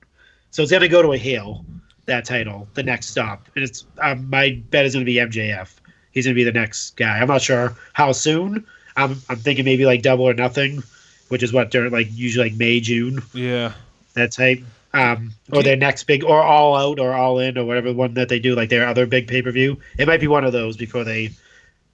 So 0.52 0.62
it's 0.62 0.72
gonna 0.72 0.88
go 0.88 1.02
to 1.02 1.12
a 1.12 1.18
heel 1.18 1.64
that 2.06 2.24
title, 2.24 2.68
the 2.74 2.82
next 2.82 3.08
stop. 3.08 3.48
And 3.54 3.64
it's 3.64 3.84
um, 3.98 4.28
my 4.30 4.60
bet 4.70 4.86
is 4.86 4.94
going 4.94 5.04
to 5.04 5.10
be 5.10 5.16
MJF. 5.16 5.74
He's 6.12 6.24
going 6.24 6.34
to 6.34 6.38
be 6.38 6.44
the 6.44 6.52
next 6.52 6.96
guy. 6.96 7.18
I'm 7.18 7.28
not 7.28 7.42
sure 7.42 7.76
how 7.92 8.12
soon. 8.12 8.66
I'm 8.96 9.20
I'm 9.28 9.36
thinking 9.36 9.64
maybe 9.64 9.84
like 9.84 10.02
double 10.02 10.24
or 10.24 10.34
nothing, 10.34 10.82
which 11.28 11.42
is 11.42 11.52
what 11.52 11.70
they're 11.70 11.90
like 11.90 12.08
usually 12.10 12.50
like 12.50 12.58
May 12.58 12.80
June. 12.80 13.22
Yeah, 13.34 13.72
that 14.14 14.32
type. 14.32 14.60
Um, 14.94 15.32
or 15.52 15.62
their 15.62 15.76
next 15.76 16.04
big, 16.04 16.24
or 16.24 16.42
all 16.42 16.74
out, 16.74 16.98
or 16.98 17.12
all 17.12 17.38
in, 17.38 17.58
or 17.58 17.66
whatever 17.66 17.92
one 17.92 18.14
that 18.14 18.30
they 18.30 18.38
do, 18.38 18.54
like 18.54 18.70
their 18.70 18.88
other 18.88 19.04
big 19.04 19.28
pay 19.28 19.42
per 19.42 19.50
view. 19.50 19.78
It 19.98 20.08
might 20.08 20.20
be 20.20 20.26
one 20.26 20.44
of 20.44 20.54
those 20.54 20.78
before 20.78 21.04
they 21.04 21.32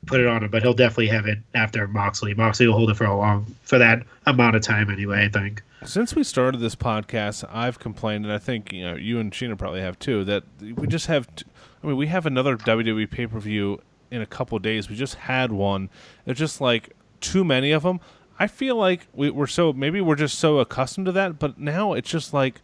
put 0.06 0.20
it 0.20 0.26
on 0.26 0.42
him, 0.42 0.50
but 0.50 0.62
he'll 0.62 0.74
definitely 0.74 1.08
have 1.08 1.26
it 1.26 1.38
after 1.54 1.86
Moxley. 1.86 2.34
Moxley 2.34 2.66
will 2.66 2.74
hold 2.74 2.90
it 2.90 2.96
for 2.96 3.04
a 3.04 3.16
long, 3.16 3.46
for 3.62 3.78
that 3.78 4.02
amount 4.26 4.56
of 4.56 4.62
time 4.62 4.90
anyway. 4.90 5.24
I 5.24 5.28
think. 5.28 5.62
Since 5.84 6.14
we 6.14 6.22
started 6.22 6.60
this 6.60 6.76
podcast, 6.76 7.44
I've 7.52 7.78
complained, 7.78 8.24
and 8.24 8.32
I 8.32 8.38
think 8.38 8.72
you 8.72 8.84
know 8.84 8.96
you 8.96 9.18
and 9.18 9.32
Sheena 9.32 9.56
probably 9.56 9.80
have 9.80 9.98
too, 9.98 10.24
that 10.24 10.44
we 10.60 10.86
just 10.86 11.06
have. 11.06 11.34
T- 11.34 11.46
I 11.82 11.86
mean, 11.86 11.96
we 11.96 12.06
have 12.06 12.26
another 12.26 12.56
WWE 12.56 13.10
pay 13.10 13.26
per 13.26 13.40
view 13.40 13.80
in 14.10 14.22
a 14.22 14.26
couple 14.26 14.58
days. 14.58 14.88
We 14.88 14.96
just 14.96 15.14
had 15.16 15.50
one. 15.50 15.90
There's 16.24 16.38
just 16.38 16.60
like 16.60 16.94
too 17.20 17.44
many 17.44 17.72
of 17.72 17.82
them. 17.82 18.00
I 18.38 18.46
feel 18.46 18.76
like 18.76 19.06
we, 19.12 19.30
we're 19.30 19.46
so 19.46 19.72
maybe 19.72 20.00
we're 20.00 20.16
just 20.16 20.38
so 20.38 20.58
accustomed 20.58 21.06
to 21.06 21.12
that, 21.12 21.38
but 21.38 21.58
now 21.58 21.92
it's 21.92 22.10
just 22.10 22.32
like 22.32 22.60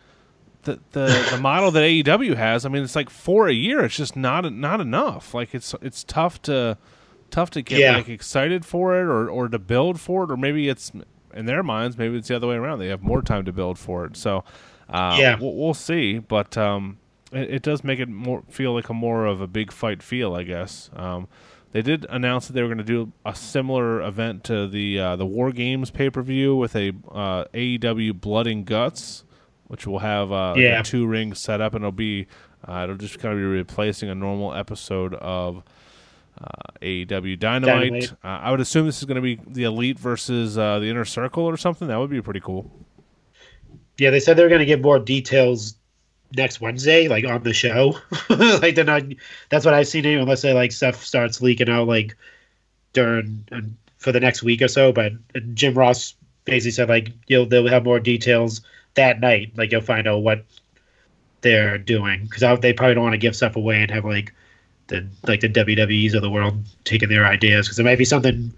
the 0.63 0.81
the, 0.93 1.29
the 1.31 1.39
model 1.41 1.71
that 1.71 1.81
AEW 1.81 2.37
has. 2.37 2.65
I 2.65 2.69
mean, 2.69 2.83
it's 2.83 2.97
like 2.97 3.11
four 3.11 3.49
a 3.49 3.53
year. 3.53 3.85
It's 3.85 3.97
just 3.97 4.17
not 4.17 4.53
not 4.53 4.81
enough. 4.81 5.35
Like 5.35 5.55
it's 5.55 5.75
it's 5.81 6.05
tough 6.05 6.41
to 6.43 6.79
tough 7.31 7.51
to 7.51 7.63
get 7.63 7.79
yeah. 7.79 7.97
like 7.97 8.09
excited 8.09 8.65
for 8.65 8.99
it 8.99 9.05
or 9.05 9.29
or 9.29 9.49
to 9.49 9.59
build 9.59 10.01
for 10.01 10.25
it, 10.25 10.31
or 10.31 10.37
maybe 10.37 10.69
it's 10.69 10.93
in 11.35 11.47
their 11.47 11.63
minds, 11.63 11.97
maybe 11.97 12.17
it's 12.17 12.29
the 12.29 12.37
other 12.37 12.49
way 12.49 12.57
around. 12.57 12.79
They 12.79 12.89
have 12.89 13.03
more 13.03 13.23
time 13.23 13.45
to 13.45 13.53
build 13.53 13.79
for 13.79 14.05
it. 14.05 14.17
So, 14.17 14.45
uh, 14.89 15.17
yeah, 15.19 15.39
we'll, 15.39 15.55
we'll, 15.55 15.75
see. 15.75 16.19
But 16.19 16.57
um, 16.57 16.99
it, 17.33 17.51
it, 17.51 17.63
does 17.63 17.85
make 17.85 17.99
it 17.99 18.09
more 18.09 18.43
feel 18.49 18.75
like 18.75 18.89
a 18.89 18.95
more 18.95 19.27
of 19.27 19.41
a 19.41 19.47
big 19.47 19.73
fight 19.73 20.03
feel, 20.03 20.35
I 20.35 20.43
guess. 20.43 20.91
Um, 20.95 21.29
they 21.73 21.83
did 21.83 22.07
announce 22.09 22.47
that 22.47 22.55
they 22.55 22.63
were 22.63 22.69
going 22.69 22.79
to 22.79 22.85
do 22.85 23.13
a 23.27 23.35
similar 23.35 24.01
event 24.01 24.45
to 24.45 24.67
the 24.67 24.99
uh, 24.99 25.17
the 25.17 25.27
War 25.27 25.53
Games 25.53 25.91
pay 25.91 26.09
per 26.09 26.23
view 26.23 26.57
with 26.57 26.75
a 26.75 26.93
uh, 27.11 27.45
AEW 27.53 28.19
Blood 28.21 28.47
and 28.47 28.65
Guts, 28.65 29.25
which 29.67 29.87
will 29.87 29.99
have 29.99 30.33
uh, 30.33 30.55
yeah. 30.57 30.83
two 30.83 31.07
rings 31.07 31.39
set 31.39 31.61
up, 31.61 31.75
and 31.75 31.83
it'll 31.83 31.93
be 31.93 32.27
uh, 32.67 32.85
it'll 32.85 32.97
just 32.97 33.19
kind 33.19 33.35
of 33.35 33.39
be 33.39 33.45
replacing 33.45 34.09
a 34.09 34.15
normal 34.15 34.55
episode 34.55 35.15
of 35.15 35.63
uh, 36.41 36.73
AEW 36.83 37.39
Dynamite. 37.39 37.91
Dynamite. 37.91 38.13
Uh, 38.25 38.27
I 38.27 38.51
would 38.51 38.61
assume 38.61 38.87
this 38.87 38.99
is 38.99 39.05
going 39.05 39.17
to 39.17 39.23
be 39.23 39.41
the 39.47 39.65
Elite 39.65 39.99
versus 39.99 40.57
uh, 40.57 40.79
the 40.79 40.87
Inner 40.87 41.05
Circle 41.05 41.45
or 41.45 41.57
something. 41.57 41.89
That 41.89 41.99
would 41.99 42.11
be 42.11 42.23
pretty 42.23 42.41
cool. 42.41 42.71
Yeah, 43.99 44.11
they 44.11 44.21
said 44.21 44.37
they're 44.37 44.49
going 44.49 44.61
to 44.61 44.67
give 44.67 44.81
more 44.81 44.99
details 44.99 45.75
next 46.37 46.61
Wednesday, 46.61 47.09
like 47.09 47.25
on 47.25 47.43
the 47.43 47.53
show. 47.53 47.99
like 48.29 48.75
they're 48.75 48.85
not. 48.85 49.03
That's 49.51 49.65
what 49.65 49.75
I've 49.75 49.89
seen. 49.89 50.07
Unless 50.07 50.43
they 50.43 50.53
like 50.53 50.73
stuff 50.73 51.05
starts 51.05 51.43
leaking 51.43 51.69
out 51.69 51.89
like 51.89 52.17
during 52.93 53.45
for 53.99 54.13
the 54.13 54.21
next 54.21 54.43
week 54.43 54.63
or 54.63 54.69
so. 54.69 54.93
But 54.93 55.13
Jim 55.55 55.75
Ross 55.75 56.15
basically 56.45 56.71
said 56.71 56.89
like 56.89 57.13
you'll 57.27 57.47
they'll 57.47 57.67
have 57.69 57.85
more 57.85 58.01
details 58.01 58.61
that 58.95 59.21
night. 59.21 59.53
Like 59.57 59.73
you'll 59.73 59.81
find 59.81 60.07
out 60.07 60.23
what 60.23 60.45
they're 61.41 61.79
doing 61.79 62.25
because 62.25 62.61
they 62.61 62.73
probably 62.73 62.95
don't 62.95 63.05
want 63.05 63.15
to 63.15 63.19
give 63.19 63.37
stuff 63.37 63.57
away 63.57 63.81
and 63.81 63.91
have 63.91 64.05
like 64.05 64.33
the 64.89 65.07
like 65.27 65.41
the 65.41 65.49
WWEs 65.49 66.15
of 66.15 66.23
the 66.23 66.31
world 66.31 66.65
taking 66.85 67.09
their 67.09 67.25
ideas 67.25 67.67
because 67.67 67.79
it 67.79 67.85
might 67.85 67.99
be 67.99 68.05
something 68.05 68.53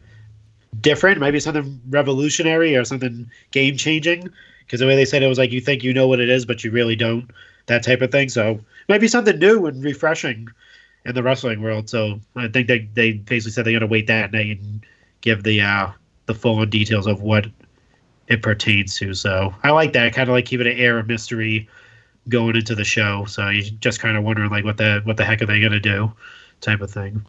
different, 0.80 1.18
it 1.18 1.20
might 1.20 1.32
be 1.32 1.40
something 1.40 1.80
revolutionary 1.90 2.76
or 2.76 2.84
something 2.84 3.30
game 3.50 3.76
changing. 3.76 4.28
Because 4.64 4.80
the 4.80 4.86
way 4.86 4.96
they 4.96 5.04
said 5.04 5.22
it 5.22 5.28
was 5.28 5.38
like 5.38 5.50
you 5.52 5.60
think 5.60 5.82
you 5.82 5.92
know 5.92 6.06
what 6.06 6.20
it 6.20 6.28
is, 6.28 6.46
but 6.46 6.62
you 6.62 6.70
really 6.70 6.96
don't. 6.96 7.28
That 7.66 7.82
type 7.82 8.00
of 8.02 8.10
thing. 8.10 8.28
So 8.28 8.52
it 8.52 8.88
might 8.88 9.00
be 9.00 9.08
something 9.08 9.38
new 9.38 9.66
and 9.66 9.82
refreshing 9.82 10.48
in 11.04 11.14
the 11.14 11.22
wrestling 11.22 11.60
world. 11.62 11.90
So 11.90 12.20
I 12.36 12.48
think 12.48 12.68
they 12.68 12.88
they 12.94 13.12
basically 13.12 13.52
said 13.52 13.66
they're 13.66 13.72
gonna 13.72 13.86
wait 13.86 14.06
that 14.06 14.32
night 14.32 14.58
and 14.60 14.86
give 15.20 15.42
the 15.42 15.60
uh 15.60 15.90
the 16.26 16.34
full 16.34 16.64
details 16.66 17.06
of 17.06 17.22
what 17.22 17.46
it 18.28 18.42
pertains 18.42 18.96
to. 18.98 19.12
So 19.14 19.52
I 19.64 19.70
like 19.70 19.92
that. 19.94 20.14
Kind 20.14 20.28
of 20.28 20.34
like 20.34 20.44
keeping 20.44 20.68
an 20.68 20.78
air 20.78 20.98
of 20.98 21.08
mystery 21.08 21.68
going 22.28 22.56
into 22.56 22.74
the 22.74 22.84
show. 22.84 23.24
So 23.26 23.48
you 23.48 23.62
just 23.62 24.00
kind 24.00 24.16
of 24.16 24.24
wondering 24.24 24.50
like 24.50 24.64
what 24.64 24.76
the 24.76 25.00
what 25.04 25.16
the 25.16 25.24
heck 25.24 25.42
are 25.42 25.46
they 25.46 25.60
going 25.60 25.72
to 25.72 25.80
do, 25.80 26.12
type 26.60 26.80
of 26.80 26.90
thing. 26.90 27.24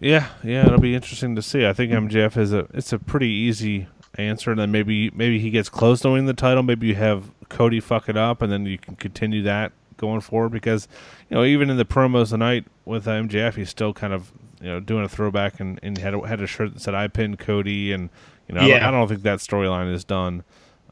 Yeah, 0.00 0.28
yeah, 0.42 0.66
it'll 0.66 0.80
be 0.80 0.94
interesting 0.94 1.36
to 1.36 1.42
see. 1.42 1.66
I 1.66 1.74
think 1.74 1.92
MJF 1.92 2.36
is 2.36 2.52
a 2.52 2.66
it's 2.72 2.92
a 2.92 2.98
pretty 2.98 3.28
easy 3.28 3.86
answer, 4.16 4.50
and 4.50 4.60
then 4.60 4.72
maybe 4.72 5.10
maybe 5.10 5.38
he 5.38 5.50
gets 5.50 5.68
close 5.68 6.00
to 6.00 6.10
winning 6.10 6.26
the 6.26 6.34
title. 6.34 6.62
Maybe 6.62 6.88
you 6.88 6.94
have 6.94 7.30
Cody 7.48 7.80
fuck 7.80 8.08
it 8.08 8.16
up, 8.16 8.40
and 8.40 8.50
then 8.50 8.66
you 8.66 8.78
can 8.78 8.96
continue 8.96 9.42
that 9.42 9.72
going 9.98 10.20
forward. 10.20 10.50
Because 10.50 10.88
you 11.28 11.36
know, 11.36 11.44
even 11.44 11.68
in 11.68 11.76
the 11.76 11.84
promos 11.84 12.30
tonight 12.30 12.64
with 12.86 13.04
MJF, 13.04 13.54
he's 13.54 13.68
still 13.68 13.92
kind 13.92 14.12
of 14.12 14.32
you 14.60 14.68
know 14.68 14.80
doing 14.80 15.04
a 15.04 15.08
throwback 15.08 15.60
and, 15.60 15.78
and 15.82 15.98
had 15.98 16.14
a, 16.14 16.26
had 16.26 16.40
a 16.40 16.46
shirt 16.46 16.72
that 16.72 16.80
said 16.80 16.94
"I 16.94 17.08
pinned 17.08 17.38
Cody," 17.38 17.92
and 17.92 18.08
you 18.48 18.54
know, 18.54 18.62
yeah. 18.62 18.76
I, 18.76 18.78
don't, 18.78 18.94
I, 18.94 18.98
don't, 18.98 19.08
think 19.08 19.22
that 19.22 19.40
storyline 19.40 19.92
is 19.92 20.04
done. 20.04 20.44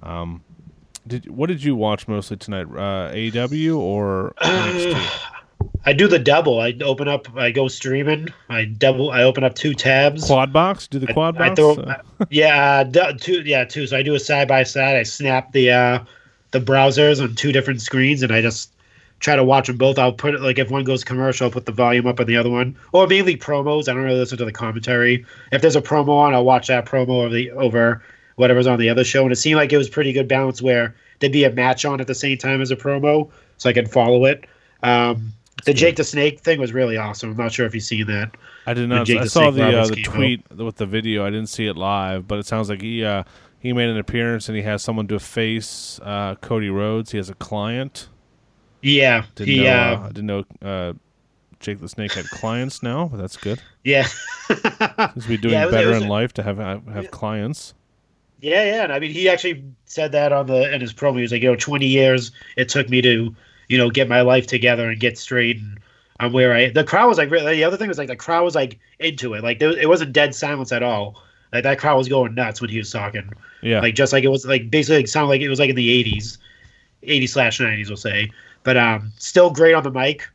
Um, 0.02 0.44
did 1.08 1.28
what 1.30 1.48
did 1.48 1.62
you 1.62 1.74
watch 1.74 2.06
mostly 2.08 2.36
tonight? 2.36 2.66
Uh, 2.70 3.10
AEW 3.12 3.78
or 3.78 4.34
NXT? 4.40 5.20
I 5.84 5.92
do 5.92 6.06
the 6.06 6.18
double. 6.18 6.60
I 6.60 6.76
open 6.84 7.08
up. 7.08 7.34
I 7.36 7.50
go 7.50 7.66
streaming. 7.68 8.28
I 8.48 8.64
double. 8.66 9.10
I 9.10 9.22
open 9.22 9.42
up 9.44 9.54
two 9.54 9.74
tabs. 9.74 10.24
Quad 10.26 10.52
box? 10.52 10.86
Do 10.86 10.98
the 10.98 11.12
quad 11.12 11.36
I 11.40 11.48
box? 11.48 11.58
throw, 11.58 11.72
Uh, 11.74 12.02
yeah, 12.30 12.84
d- 12.84 13.14
two. 13.18 13.40
Yeah, 13.42 13.64
two. 13.64 13.86
So 13.86 13.96
I 13.96 14.02
do 14.02 14.14
a 14.14 14.20
side 14.20 14.48
by 14.48 14.62
side. 14.64 14.96
I 14.96 15.02
snap 15.02 15.52
the 15.52 15.70
uh, 15.70 15.98
the 16.50 16.60
browsers 16.60 17.22
on 17.22 17.34
two 17.34 17.52
different 17.52 17.80
screens, 17.80 18.22
and 18.22 18.32
I 18.32 18.42
just 18.42 18.72
try 19.20 19.34
to 19.34 19.42
watch 19.44 19.66
them 19.68 19.76
both. 19.78 19.98
I'll 19.98 20.12
put 20.12 20.34
it 20.34 20.40
like 20.42 20.58
if 20.58 20.70
one 20.70 20.84
goes 20.84 21.02
commercial, 21.04 21.46
I'll 21.46 21.50
put 21.50 21.66
the 21.66 21.72
volume 21.72 22.06
up 22.06 22.20
on 22.20 22.26
the 22.26 22.36
other 22.36 22.50
one, 22.50 22.76
or 22.92 23.06
mainly 23.06 23.36
promos. 23.36 23.88
I 23.88 23.94
don't 23.94 24.02
really 24.04 24.18
listen 24.18 24.38
to 24.38 24.44
the 24.44 24.52
commentary. 24.52 25.24
If 25.52 25.62
there's 25.62 25.76
a 25.76 25.82
promo 25.82 26.10
on, 26.10 26.34
I'll 26.34 26.44
watch 26.44 26.68
that 26.68 26.86
promo 26.86 27.24
over 27.24 27.30
the 27.34 27.50
over 27.52 28.02
whatever's 28.38 28.66
on 28.66 28.78
the 28.78 28.88
other 28.88 29.04
show. 29.04 29.22
And 29.22 29.32
it 29.32 29.36
seemed 29.36 29.56
like 29.56 29.72
it 29.72 29.78
was 29.78 29.88
pretty 29.88 30.12
good 30.12 30.26
balance 30.28 30.60
where 30.62 30.94
there'd 31.20 31.32
be 31.32 31.44
a 31.44 31.52
match 31.52 31.84
on 31.84 32.00
at 32.00 32.06
the 32.06 32.14
same 32.14 32.38
time 32.38 32.60
as 32.62 32.70
a 32.70 32.76
promo, 32.76 33.30
so 33.58 33.68
I 33.70 33.72
could 33.72 33.90
follow 33.90 34.24
it. 34.24 34.46
Um, 34.82 35.32
the 35.64 35.74
Jake 35.74 35.96
the 35.96 36.04
Snake 36.04 36.40
thing 36.40 36.60
was 36.60 36.72
really 36.72 36.96
awesome. 36.96 37.30
I'm 37.32 37.36
not 37.36 37.52
sure 37.52 37.66
if 37.66 37.74
you've 37.74 37.82
seen 37.84 38.06
that. 38.06 38.36
I 38.66 38.74
did 38.74 38.88
not. 38.88 39.10
I 39.10 39.22
the 39.24 39.28
saw 39.28 39.50
Snake 39.50 39.54
the 39.72 39.78
uh, 39.80 39.86
the 39.86 39.94
came 39.96 40.04
out. 40.08 40.14
tweet 40.14 40.50
with 40.56 40.76
the 40.76 40.86
video. 40.86 41.26
I 41.26 41.30
didn't 41.30 41.48
see 41.48 41.66
it 41.66 41.76
live, 41.76 42.28
but 42.28 42.38
it 42.38 42.46
sounds 42.46 42.68
like 42.70 42.80
he 42.80 43.04
uh, 43.04 43.24
he 43.58 43.72
made 43.72 43.88
an 43.88 43.98
appearance 43.98 44.48
and 44.48 44.56
he 44.56 44.62
has 44.62 44.82
someone 44.84 45.08
to 45.08 45.18
face 45.18 45.98
uh, 46.04 46.36
Cody 46.36 46.70
Rhodes. 46.70 47.10
He 47.10 47.16
has 47.18 47.28
a 47.28 47.34
client. 47.34 48.08
Yeah, 48.82 49.24
Didn't 49.34 49.52
he. 49.54 49.64
know. 49.64 49.70
uh, 49.72 49.96
Uh, 50.04 50.08
didn't 50.10 50.26
know. 50.26 50.44
Uh, 50.62 50.92
Jake 51.58 51.80
the 51.80 51.88
Snake 51.88 52.12
had 52.12 52.26
clients 52.30 52.80
now, 52.84 53.08
but 53.10 53.16
that's 53.16 53.36
good. 53.36 53.60
yeah. 53.82 54.04
Seems 54.46 55.24
to 55.24 55.28
be 55.28 55.36
doing 55.36 55.54
Yeah, 55.54 55.64
was- 55.64 55.74
better 55.74 55.88
was- 55.88 56.02
in 56.02 56.08
life 56.08 56.32
to 56.34 56.42
have 56.44 56.58
have, 56.58 56.86
have 56.86 57.10
clients. 57.10 57.74
Yeah, 58.40 58.64
yeah. 58.64 58.84
And 58.84 58.92
I 58.92 58.98
mean, 58.98 59.10
he 59.10 59.28
actually 59.28 59.64
said 59.86 60.12
that 60.12 60.32
on 60.32 60.46
the 60.46 60.72
in 60.72 60.80
his 60.80 60.92
promo. 60.92 61.16
He 61.16 61.22
was 61.22 61.32
like, 61.32 61.42
you 61.42 61.48
know, 61.48 61.56
20 61.56 61.86
years 61.86 62.30
it 62.56 62.68
took 62.68 62.88
me 62.88 63.00
to, 63.02 63.34
you 63.68 63.78
know, 63.78 63.90
get 63.90 64.08
my 64.08 64.20
life 64.20 64.46
together 64.46 64.88
and 64.88 65.00
get 65.00 65.18
straight. 65.18 65.58
And 65.58 65.78
I'm 66.20 66.32
where 66.32 66.54
I. 66.54 66.70
The 66.70 66.84
crowd 66.84 67.08
was 67.08 67.18
like, 67.18 67.30
really. 67.30 67.56
The 67.56 67.64
other 67.64 67.76
thing 67.76 67.88
was 67.88 67.98
like 67.98 68.08
the 68.08 68.16
crowd 68.16 68.44
was 68.44 68.54
like 68.54 68.78
into 68.98 69.34
it. 69.34 69.42
Like 69.42 69.58
there, 69.58 69.76
it 69.76 69.88
wasn't 69.88 70.12
dead 70.12 70.34
silence 70.34 70.72
at 70.72 70.82
all. 70.82 71.22
Like 71.52 71.64
that 71.64 71.78
crowd 71.78 71.96
was 71.96 72.08
going 72.08 72.34
nuts 72.34 72.60
when 72.60 72.70
he 72.70 72.78
was 72.78 72.90
talking. 72.90 73.30
Yeah, 73.62 73.80
Like 73.80 73.94
just 73.94 74.12
like 74.12 74.24
it 74.24 74.28
was 74.28 74.46
like 74.46 74.70
basically 74.70 75.02
it 75.02 75.08
sounded 75.08 75.30
like 75.30 75.40
it 75.40 75.48
was 75.48 75.58
like 75.58 75.70
in 75.70 75.76
the 75.76 76.04
80s, 76.04 76.38
80s 77.02 77.28
slash 77.30 77.58
90s, 77.58 77.88
we'll 77.88 77.96
say. 77.96 78.30
But 78.62 78.76
um, 78.76 79.12
still 79.18 79.50
great 79.50 79.74
on 79.74 79.82
the 79.82 79.90
mic. 79.90 80.28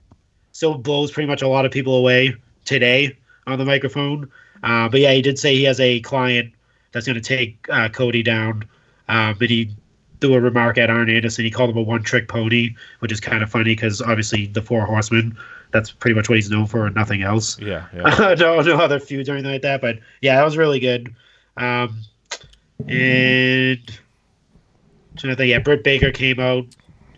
Still 0.52 0.78
blows 0.78 1.12
pretty 1.12 1.28
much 1.28 1.42
a 1.42 1.48
lot 1.48 1.66
of 1.66 1.72
people 1.72 1.96
away 1.96 2.36
today 2.66 3.16
on 3.48 3.58
the 3.58 3.66
microphone. 3.66 4.30
Uh, 4.62 4.90
but 4.90 5.00
yeah, 5.00 5.12
he 5.14 5.22
did 5.22 5.40
say 5.40 5.56
he 5.56 5.64
has 5.64 5.80
a 5.80 6.00
client 6.02 6.54
that's 6.94 7.06
going 7.06 7.16
to 7.16 7.22
take 7.22 7.68
uh, 7.70 7.90
Cody 7.90 8.24
down. 8.24 8.64
Um, 9.10 9.36
but 9.38 9.50
he 9.50 9.76
threw 10.22 10.36
a 10.36 10.40
remark 10.40 10.78
at 10.78 10.90
Arn 10.90 11.10
Anderson. 11.10 11.44
He 11.44 11.52
called 11.52 11.72
him 11.72 11.78
a 11.78 11.82
one-trick 11.82 12.30
pony, 12.30 12.76
which 13.00 13.12
is 13.12 13.20
kind 13.20 13.44
of 13.44 13.50
funny 13.50 13.76
because 13.76 14.02
obviously 14.02 14.48
the 14.48 14.62
Four 14.62 14.86
Horsemen. 14.86 15.38
That's 15.72 15.92
pretty 15.92 16.14
much 16.14 16.30
what 16.30 16.36
he's 16.36 16.52
known 16.52 16.68
for, 16.68 16.86
and 16.86 16.96
nothing 16.96 17.24
else. 17.24 17.60
yeah, 17.60 17.88
yeah. 17.94 18.36
no, 18.40 18.62
no 18.62 18.78
other 18.78 19.00
feuds 19.00 19.28
or 19.28 19.34
anything 19.34 19.52
like 19.52 19.64
that. 19.64 19.82
But 19.82 20.00
yeah, 20.22 20.36
that 20.38 20.46
was 20.46 20.56
really 20.56 20.80
good. 20.80 21.14
Um, 21.58 22.00
and 22.88 23.80
trying 25.18 25.34
to 25.34 25.36
think, 25.36 25.50
yeah, 25.50 25.60
Britt 25.60 25.84
Baker 25.84 26.12
came 26.12 26.40
out 26.40 26.66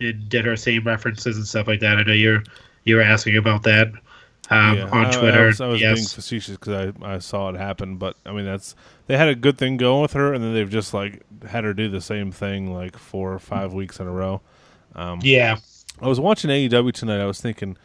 and 0.00 0.28
did 0.28 0.44
her 0.44 0.56
same 0.56 0.84
references 0.84 1.36
and 1.36 1.46
stuff 1.46 1.66
like 1.66 1.80
that. 1.80 1.98
I 1.98 2.02
know 2.02 2.12
you're 2.12 2.42
you 2.84 2.96
were 2.96 3.02
asking 3.02 3.36
about 3.36 3.62
that 3.64 3.92
um, 4.50 4.76
yeah. 4.76 4.88
on 4.90 5.06
I- 5.06 5.10
Twitter. 5.10 5.42
I, 5.42 5.46
was, 5.46 5.60
I 5.60 5.66
was 5.68 5.80
being 5.80 5.96
facetious 5.96 6.56
because 6.56 6.94
I, 7.02 7.14
I 7.14 7.18
saw 7.18 7.48
it 7.50 7.56
happen, 7.56 7.96
but 7.96 8.16
I 8.24 8.32
mean 8.32 8.44
that's 8.44 8.74
they 9.06 9.16
had 9.16 9.28
a 9.28 9.34
good 9.34 9.58
thing 9.58 9.76
going 9.76 10.02
with 10.02 10.12
her, 10.12 10.32
and 10.32 10.42
then 10.42 10.54
they've 10.54 10.70
just 10.70 10.94
like 10.94 11.22
had 11.44 11.64
her 11.64 11.74
do 11.74 11.88
the 11.88 12.00
same 12.00 12.32
thing 12.32 12.72
like 12.72 12.96
four 12.96 13.32
or 13.32 13.38
five 13.38 13.72
weeks 13.72 14.00
in 14.00 14.06
a 14.06 14.12
row. 14.12 14.40
Um, 14.94 15.20
yeah, 15.22 15.56
I 16.00 16.08
was 16.08 16.20
watching 16.20 16.50
AEW 16.50 16.92
tonight. 16.92 17.20
I 17.20 17.26
was 17.26 17.40
thinking, 17.40 17.76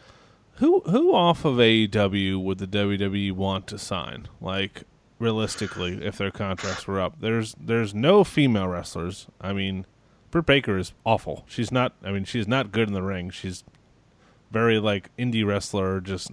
who 0.56 0.80
who 0.80 1.14
off 1.14 1.44
of 1.44 1.56
AEW 1.56 2.42
would 2.42 2.58
the 2.58 2.66
WWE 2.66 3.32
want 3.32 3.66
to 3.68 3.78
sign? 3.78 4.28
Like 4.40 4.84
realistically, 5.18 6.04
if 6.04 6.18
their 6.18 6.30
contracts 6.30 6.86
were 6.86 7.00
up, 7.00 7.20
there's 7.20 7.54
there's 7.60 7.94
no 7.94 8.24
female 8.24 8.68
wrestlers. 8.68 9.26
I 9.40 9.52
mean, 9.52 9.86
Britt 10.30 10.46
Baker 10.46 10.76
is 10.76 10.92
awful. 11.04 11.44
She's 11.48 11.70
not. 11.70 11.94
I 12.02 12.10
mean, 12.10 12.24
she's 12.24 12.48
not 12.48 12.72
good 12.72 12.88
in 12.88 12.94
the 12.94 13.02
ring. 13.02 13.30
She's 13.30 13.64
very 14.50 14.78
like 14.78 15.14
indie 15.16 15.46
wrestler. 15.46 16.00
Just 16.00 16.30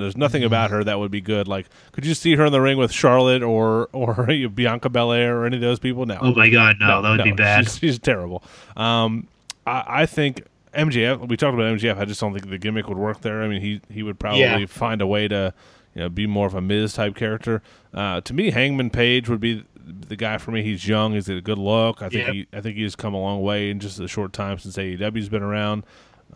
there's 0.00 0.16
nothing 0.16 0.44
about 0.44 0.70
her 0.70 0.82
that 0.84 0.98
would 0.98 1.10
be 1.10 1.20
good. 1.20 1.48
Like, 1.48 1.66
could 1.92 2.04
you 2.06 2.14
see 2.14 2.34
her 2.36 2.46
in 2.46 2.52
the 2.52 2.60
ring 2.60 2.78
with 2.78 2.92
Charlotte 2.92 3.42
or 3.42 3.88
or 3.92 4.26
Bianca 4.54 4.88
Belair 4.88 5.36
or 5.38 5.46
any 5.46 5.56
of 5.56 5.62
those 5.62 5.78
people? 5.78 6.06
No. 6.06 6.18
Oh 6.20 6.34
my 6.34 6.48
God, 6.50 6.76
no, 6.80 7.02
that 7.02 7.10
would 7.16 7.24
be 7.24 7.32
bad. 7.32 7.64
She's, 7.64 7.78
she's 7.78 7.98
terrible. 7.98 8.42
Um, 8.76 9.28
I, 9.66 9.84
I 10.02 10.06
think 10.06 10.44
MJF. 10.74 11.28
We 11.28 11.36
talked 11.36 11.54
about 11.54 11.76
MJF. 11.78 11.98
I 11.98 12.04
just 12.04 12.20
don't 12.20 12.32
think 12.32 12.48
the 12.50 12.58
gimmick 12.58 12.88
would 12.88 12.98
work 12.98 13.20
there. 13.20 13.42
I 13.42 13.48
mean, 13.48 13.60
he 13.60 13.80
he 13.90 14.02
would 14.02 14.18
probably 14.18 14.40
Yeah. 14.40 14.66
find 14.66 15.00
a 15.00 15.06
way 15.06 15.28
to, 15.28 15.54
you 15.94 16.02
know, 16.02 16.08
be 16.08 16.26
more 16.26 16.46
of 16.46 16.54
a 16.54 16.60
Miz 16.60 16.94
type 16.94 17.14
character. 17.14 17.62
Uh, 17.92 18.20
to 18.22 18.34
me, 18.34 18.50
Hangman 18.50 18.90
Page 18.90 19.28
would 19.28 19.40
be 19.40 19.64
the 19.86 20.16
guy 20.16 20.38
for 20.38 20.50
me. 20.50 20.62
He's 20.62 20.88
young. 20.88 21.12
He's 21.12 21.28
a 21.28 21.40
good 21.40 21.58
look. 21.58 22.02
I 22.02 22.08
think 22.08 22.26
Yep. 22.26 22.32
he 22.34 22.46
I 22.52 22.60
think 22.60 22.76
he's 22.76 22.96
come 22.96 23.14
a 23.14 23.20
long 23.20 23.42
way 23.42 23.70
in 23.70 23.78
just 23.80 24.00
a 24.00 24.08
short 24.08 24.32
time 24.32 24.58
since 24.58 24.76
AEW's 24.76 25.28
been 25.28 25.42
around. 25.42 25.84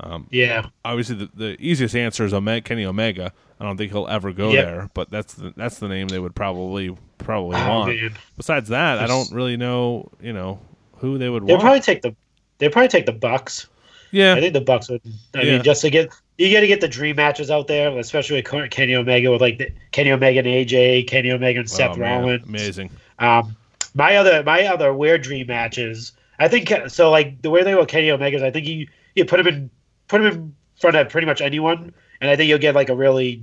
Um, 0.00 0.26
Yeah, 0.30 0.66
obviously, 0.84 1.16
the, 1.16 1.30
the 1.34 1.56
easiest 1.60 1.96
answer 1.96 2.24
is 2.24 2.32
Ome- 2.32 2.60
Kenny 2.62 2.84
Omega. 2.84 3.32
I 3.60 3.64
don't 3.64 3.76
think 3.76 3.90
he'll 3.92 4.06
ever 4.08 4.32
go 4.32 4.52
Yep. 4.52 4.64
there, 4.64 4.90
but 4.94 5.10
that's 5.10 5.34
the 5.34 5.52
that's 5.56 5.78
the 5.78 5.88
name 5.88 6.08
they 6.08 6.18
would 6.20 6.34
probably 6.34 6.96
probably 7.18 7.56
Oh, 7.56 7.68
want. 7.68 7.96
man. 7.96 8.14
Besides 8.36 8.68
that, 8.68 8.98
I 8.98 9.06
don't 9.06 9.30
really 9.32 9.56
know, 9.56 10.10
you 10.22 10.32
know, 10.32 10.60
who 10.98 11.18
they 11.18 11.28
would 11.28 11.42
they'll 11.46 11.56
want. 11.56 11.62
probably 11.62 11.80
take 11.80 12.02
the 12.02 12.14
they'll 12.58 12.70
probably 12.70 12.88
take 12.88 13.06
the 13.06 13.12
Bucks. 13.12 13.66
yeah, 14.12 14.34
I 14.34 14.40
think 14.40 14.52
the 14.52 14.60
Bucks 14.60 14.88
would. 14.88 15.00
I 15.34 15.42
Yeah. 15.42 15.52
mean, 15.54 15.62
just 15.64 15.80
to 15.82 15.90
get 15.90 16.10
you 16.38 16.52
got 16.52 16.60
to 16.60 16.68
get 16.68 16.80
the 16.80 16.86
dream 16.86 17.16
matches 17.16 17.50
out 17.50 17.66
there, 17.66 17.96
especially 17.98 18.40
with 18.42 18.70
Kenny 18.70 18.94
Omega 18.94 19.32
with 19.32 19.40
like 19.40 19.58
the, 19.58 19.72
Kenny 19.90 20.12
Omega 20.12 20.38
and 20.38 20.46
AJ, 20.46 21.08
Kenny 21.08 21.32
Omega 21.32 21.58
and 21.58 21.68
Seth 21.68 21.96
Oh, 21.96 22.00
Rollins. 22.00 22.46
amazing. 22.46 22.90
Um, 23.18 23.56
my 23.94 24.14
other 24.16 24.44
my 24.44 24.64
other 24.66 24.94
weird 24.94 25.22
dream 25.22 25.48
matches. 25.48 26.12
I 26.38 26.46
think 26.46 26.72
so. 26.86 27.10
Like 27.10 27.42
the 27.42 27.50
way 27.50 27.64
they 27.64 27.72
about 27.72 27.88
Kenny 27.88 28.12
Omega 28.12 28.36
is 28.36 28.42
I 28.44 28.52
think 28.52 28.68
you 28.68 28.86
you 29.16 29.24
put 29.24 29.40
him 29.40 29.48
in 29.48 29.70
put 30.08 30.20
him 30.20 30.26
in 30.26 30.56
front 30.80 30.96
of 30.96 31.08
pretty 31.08 31.26
much 31.26 31.40
anyone, 31.40 31.92
and 32.20 32.30
I 32.30 32.36
think 32.36 32.48
you'll 32.48 32.58
get 32.58 32.74
like 32.74 32.88
a 32.88 32.96
really 32.96 33.42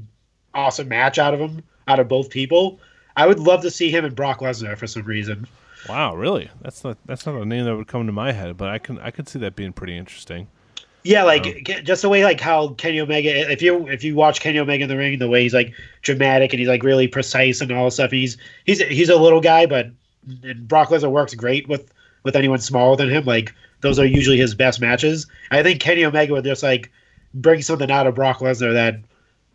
awesome 0.54 0.88
match 0.88 1.18
out 1.18 1.34
of 1.34 1.40
him 1.40 1.64
out 1.88 2.00
of 2.00 2.08
both 2.08 2.30
people. 2.30 2.80
I 3.16 3.28
would 3.28 3.40
love 3.40 3.62
to 3.62 3.72
see 3.72 3.90
him 3.90 4.06
and 4.06 4.16
Brock 4.16 4.40
Lesnar 4.40 4.78
for 4.78 4.88
some 4.88 5.04
reason. 5.04 5.48
Wow, 5.88 6.16
really? 6.16 6.50
That's 6.62 6.84
not 6.84 6.98
that's 7.06 7.26
not 7.26 7.36
a 7.36 7.46
name 7.46 7.66
that 7.66 7.76
would 7.76 7.88
come 7.88 8.06
to 8.08 8.12
my 8.12 8.32
head, 8.32 8.58
but 8.58 8.70
I 8.70 8.80
can 8.80 9.00
I 9.00 9.12
could 9.12 9.30
see 9.30 9.40
that 9.40 9.56
being 9.56 9.74
pretty 9.74 9.98
interesting. 9.98 10.48
Yeah, 11.04 11.24
like 11.24 11.46
um, 11.46 11.54
ge- 11.64 11.84
just 11.84 12.02
the 12.02 12.10
way 12.10 12.24
like 12.24 12.40
how 12.40 12.70
Kenny 12.70 13.00
Omega. 13.00 13.52
If 13.52 13.62
you 13.62 13.88
if 13.88 14.04
you 14.04 14.16
watch 14.16 14.42
Kenny 14.42 14.58
Omega 14.58 14.84
in 14.84 14.90
the 14.90 14.98
ring, 14.98 15.20
the 15.20 15.30
way 15.30 15.44
he's 15.44 15.54
like 15.54 15.74
dramatic 16.02 16.52
and 16.52 16.60
he's 16.60 16.68
like 16.68 16.82
really 16.82 17.08
precise 17.08 17.62
and 17.62 17.72
all 17.72 17.86
that 17.86 17.92
stuff. 17.92 18.12
He's 18.12 18.38
he's 18.66 18.82
he's 18.82 19.10
a 19.10 19.16
little 19.16 19.42
guy, 19.42 19.68
but 19.68 19.92
and 20.44 20.68
Brock 20.68 20.90
Lesnar 20.90 21.12
works 21.12 21.36
great 21.36 21.70
with 21.70 21.94
with 22.24 22.36
anyone 22.36 22.60
smaller 22.60 22.96
than 22.96 23.10
him. 23.10 23.26
Like 23.26 23.54
those 23.82 24.00
are 24.00 24.06
usually 24.06 24.38
his 24.38 24.56
best 24.56 24.80
matches. 24.82 25.28
I 25.52 25.64
think 25.64 25.80
Kenny 25.80 26.04
Omega 26.06 26.34
would 26.34 26.44
just 26.46 26.64
like 26.64 26.92
bring 27.34 27.62
something 27.62 27.92
out 27.92 28.08
of 28.08 28.16
Brock 28.16 28.40
Lesnar 28.40 28.74
that 28.74 29.00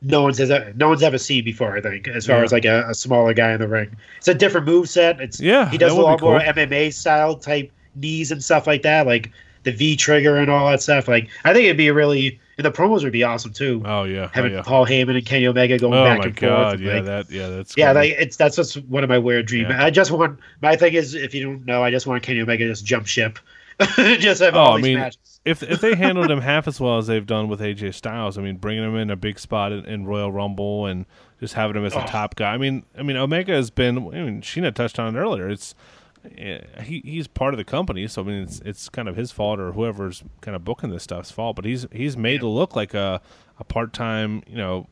no 0.02 0.22
one's 0.22 0.38
has, 0.38 0.50
no 0.76 0.88
one's 0.88 1.02
ever 1.02 1.18
seen 1.18 1.44
before. 1.44 1.76
I 1.76 1.80
think 1.80 2.08
as 2.08 2.26
far 2.26 2.38
Yeah. 2.38 2.44
as 2.44 2.52
like 2.52 2.64
a, 2.64 2.84
a 2.88 2.94
smaller 2.94 3.34
guy 3.34 3.52
in 3.52 3.60
the 3.60 3.68
ring, 3.68 3.94
it's 4.18 4.28
a 4.28 4.34
different 4.34 4.66
move 4.66 4.88
set. 4.88 5.20
It's 5.20 5.40
Yeah, 5.40 5.68
he 5.70 5.78
does 5.78 5.92
a 5.92 6.00
lot 6.00 6.20
more. 6.20 6.40
MMA 6.40 6.92
style 6.92 7.34
type 7.36 7.70
knees 7.94 8.30
and 8.32 8.42
stuff 8.42 8.66
like 8.66 8.82
that, 8.82 9.06
like 9.06 9.30
the 9.64 9.72
V 9.72 9.96
trigger 9.96 10.36
and 10.36 10.50
all 10.50 10.70
that 10.70 10.80
stuff. 10.80 11.06
Like 11.08 11.28
I 11.44 11.52
think 11.52 11.64
it'd 11.66 11.76
be 11.76 11.90
really 11.90 12.40
and 12.56 12.64
the 12.64 12.70
promos 12.70 13.02
would 13.02 13.12
be 13.12 13.24
awesome 13.24 13.52
too. 13.52 13.82
Oh 13.84 14.04
yeah, 14.04 14.24
oh, 14.24 14.30
Having 14.32 14.52
yeah. 14.52 14.62
Paul 14.62 14.86
Heyman 14.86 15.16
and 15.16 15.24
Kenny 15.26 15.46
Omega 15.46 15.78
going 15.78 15.94
Oh 15.94 16.04
back 16.04 16.18
my 16.20 16.24
and 16.26 16.36
god, 16.36 16.70
forth. 16.78 16.80
yeah, 16.80 16.94
like, 16.94 17.04
that 17.04 17.30
yeah, 17.30 17.48
that's 17.48 17.76
yeah, 17.76 17.86
cool. 17.92 17.94
like 18.02 18.12
it's 18.18 18.36
that's 18.36 18.56
just 18.56 18.76
one 18.84 19.02
of 19.02 19.10
my 19.10 19.18
weird 19.18 19.46
dreams. 19.46 19.68
Yeah. 19.70 19.84
I 19.84 19.90
just 19.90 20.10
want 20.12 20.38
my 20.62 20.76
thing 20.76 20.94
is 20.94 21.14
if 21.14 21.34
you 21.34 21.44
don't 21.44 21.66
know, 21.66 21.82
I 21.84 21.90
just 21.90 22.06
want 22.06 22.22
Kenny 22.22 22.40
Omega 22.40 22.64
to 22.64 22.70
just 22.70 22.86
jump 22.86 23.06
ship, 23.06 23.38
just 24.18 24.40
have 24.42 24.54
Oh, 24.54 24.58
all 24.58 24.72
I 24.72 24.76
these 24.76 24.84
mean, 24.84 24.98
matches. 24.98 25.40
if 25.44 25.62
if 25.62 25.80
they 25.80 25.94
handled 25.94 26.30
him 26.30 26.40
half 26.42 26.68
as 26.68 26.80
well 26.80 26.98
as 26.98 27.06
they've 27.06 27.26
done 27.26 27.48
with 27.48 27.60
AJ 27.60 27.94
Styles, 27.94 28.36
I 28.38 28.42
mean, 28.42 28.56
bringing 28.56 28.84
him 28.84 28.96
in 28.96 29.10
a 29.10 29.16
big 29.16 29.38
spot 29.38 29.72
in, 29.72 29.84
in 29.86 30.04
Royal 30.06 30.30
Rumble 30.30 30.86
and 30.86 31.06
just 31.40 31.54
having 31.54 31.76
him 31.76 31.84
as 31.84 31.94
a 31.94 32.02
Oh. 32.02 32.06
top 32.06 32.36
guy. 32.36 32.52
I 32.52 32.58
mean, 32.58 32.84
I 32.98 33.02
mean, 33.02 33.16
Omega 33.16 33.52
has 33.52 33.70
been. 33.70 33.98
I 33.98 34.22
mean, 34.22 34.42
Sheena 34.42 34.74
touched 34.74 34.98
on 34.98 35.16
it 35.16 35.18
earlier. 35.18 35.48
It's 35.48 35.74
eh, 36.36 36.60
he 36.82 37.00
he's 37.04 37.26
part 37.26 37.54
of 37.54 37.58
the 37.58 37.64
company, 37.64 38.06
so 38.06 38.22
I 38.22 38.24
mean, 38.26 38.42
it's 38.42 38.60
it's 38.64 38.88
kind 38.88 39.08
of 39.08 39.16
his 39.16 39.32
fault 39.32 39.58
or 39.58 39.72
whoever's 39.72 40.22
kind 40.42 40.54
of 40.54 40.64
booking 40.64 40.90
this 40.90 41.02
stuff's 41.04 41.30
fault. 41.30 41.56
But 41.56 41.64
he's 41.64 41.86
he's 41.92 42.16
made 42.16 42.40
to 42.40 42.48
look 42.48 42.76
like 42.76 42.92
a 42.94 43.20
a 43.58 43.64
part 43.64 43.92
time, 43.92 44.42
you 44.46 44.56
know. 44.56 44.86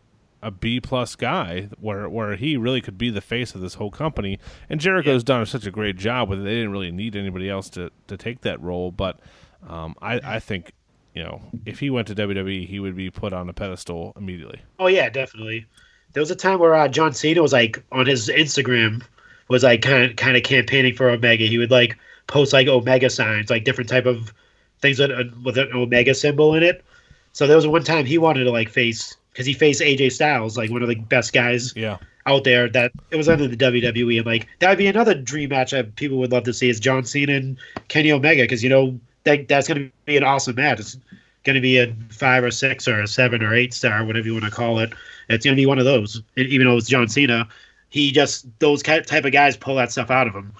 A 0.48 0.50
B 0.50 0.80
plus 0.80 1.14
guy, 1.14 1.68
where 1.78 2.08
where 2.08 2.34
he 2.34 2.56
really 2.56 2.80
could 2.80 2.98
be 2.98 3.10
the 3.10 3.20
face 3.20 3.54
of 3.54 3.60
this 3.60 3.74
whole 3.74 3.90
company, 3.90 4.38
and 4.68 4.80
Jericho's 4.80 5.22
done 5.22 5.44
such 5.46 5.66
a 5.66 5.70
great 5.70 5.96
job 5.96 6.28
with 6.28 6.40
it. 6.40 6.42
They 6.42 6.54
didn't 6.54 6.72
really 6.72 6.90
need 6.90 7.14
anybody 7.14 7.48
else 7.50 7.68
to, 7.70 7.90
to 8.06 8.16
take 8.16 8.40
that 8.40 8.60
role, 8.60 8.90
but 8.90 9.20
um, 9.68 9.94
I, 10.00 10.20
I 10.24 10.38
think 10.40 10.72
you 11.14 11.22
know 11.22 11.42
if 11.66 11.78
he 11.80 11.90
went 11.90 12.08
to 12.08 12.14
WWE, 12.14 12.66
he 12.66 12.80
would 12.80 12.96
be 12.96 13.10
put 13.10 13.32
on 13.32 13.48
a 13.48 13.52
pedestal 13.52 14.12
immediately. 14.16 14.62
Oh 14.78 14.86
yeah, 14.86 15.10
definitely. 15.10 15.66
There 16.14 16.22
was 16.22 16.30
a 16.30 16.36
time 16.36 16.58
where 16.58 16.74
uh, 16.74 16.88
John 16.88 17.12
Cena 17.12 17.42
was 17.42 17.52
like 17.52 17.82
on 17.92 18.06
his 18.06 18.28
Instagram 18.28 19.04
was 19.48 19.62
like 19.62 19.82
kind 19.82 20.10
of 20.10 20.16
kind 20.16 20.36
of 20.36 20.42
campaigning 20.42 20.94
for 20.94 21.10
Omega. 21.10 21.44
He 21.44 21.58
would 21.58 21.70
like 21.70 21.98
post 22.26 22.52
like 22.52 22.68
Omega 22.68 23.10
signs, 23.10 23.50
like 23.50 23.64
different 23.64 23.90
type 23.90 24.06
of 24.06 24.32
things 24.80 24.98
with, 24.98 25.10
with 25.44 25.58
an 25.58 25.70
Omega 25.74 26.14
symbol 26.14 26.54
in 26.54 26.62
it. 26.62 26.84
So 27.32 27.46
there 27.46 27.56
was 27.56 27.66
one 27.66 27.84
time 27.84 28.06
he 28.06 28.16
wanted 28.16 28.44
to 28.44 28.50
like 28.50 28.70
face 28.70 29.16
because 29.38 29.46
he 29.46 29.52
faced 29.52 29.80
AJ 29.80 30.10
Styles, 30.10 30.58
like 30.58 30.68
one 30.68 30.82
of 30.82 30.88
the 30.88 30.96
best 30.96 31.32
guys 31.32 31.72
Yeah. 31.76 31.98
out 32.26 32.42
there. 32.42 32.68
That 32.68 32.90
it 33.12 33.16
was 33.16 33.28
under 33.28 33.46
the 33.46 33.56
WWE. 33.56 34.18
I'm 34.18 34.24
like, 34.26 34.48
that 34.58 34.68
would 34.68 34.78
be 34.78 34.88
another 34.88 35.14
dream 35.14 35.50
match 35.50 35.70
that 35.70 35.94
people 35.94 36.18
would 36.18 36.32
love 36.32 36.42
to 36.42 36.52
see 36.52 36.68
is 36.68 36.80
John 36.80 37.04
Cena 37.04 37.34
and 37.34 37.56
Kenny 37.86 38.10
Omega 38.10 38.42
because 38.42 38.64
you 38.64 38.68
know 38.68 38.98
that 39.22 39.46
that's 39.46 39.68
going 39.68 39.78
to 39.80 39.90
be 40.06 40.16
an 40.16 40.24
awesome 40.24 40.56
match. 40.56 40.80
It's 40.80 40.98
going 41.44 41.54
to 41.54 41.60
be 41.60 41.78
a 41.78 41.94
five 42.10 42.42
or 42.42 42.50
six 42.50 42.88
or 42.88 43.00
a 43.00 43.06
seven 43.06 43.40
or 43.44 43.54
eight 43.54 43.72
star, 43.72 44.04
whatever 44.04 44.26
you 44.26 44.32
want 44.32 44.44
to 44.46 44.50
call 44.50 44.80
it. 44.80 44.92
It's 45.28 45.44
going 45.44 45.56
to 45.56 45.60
be 45.60 45.66
one 45.66 45.78
of 45.78 45.84
those. 45.84 46.20
And 46.36 46.48
even 46.48 46.66
though 46.66 46.76
it's 46.76 46.88
John 46.88 47.06
Cena, 47.06 47.46
he 47.90 48.10
just 48.10 48.44
those 48.58 48.82
type 48.82 49.08
of 49.24 49.30
guys 49.30 49.56
pull 49.56 49.76
that 49.76 49.92
stuff 49.92 50.10
out 50.10 50.26
of 50.26 50.34
him. 50.34 50.52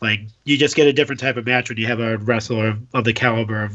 Like 0.00 0.20
you 0.44 0.56
just 0.56 0.76
get 0.76 0.86
a 0.86 0.92
different 0.92 1.20
type 1.20 1.36
of 1.36 1.46
match 1.46 1.68
when 1.68 1.78
you 1.78 1.86
have 1.88 1.98
a 1.98 2.16
wrestler 2.18 2.68
of, 2.68 2.78
of 2.94 3.02
the 3.02 3.12
caliber 3.12 3.64
of 3.64 3.72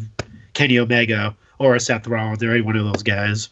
Kenny 0.53 0.79
Omega 0.79 1.35
or 1.59 1.75
a 1.75 1.79
Seth 1.81 2.07
Rollins 2.07 2.41
or 2.41 2.51
any 2.51 2.61
one 2.61 2.77
of 2.77 2.85
those 2.85 3.03
guys. 3.03 3.49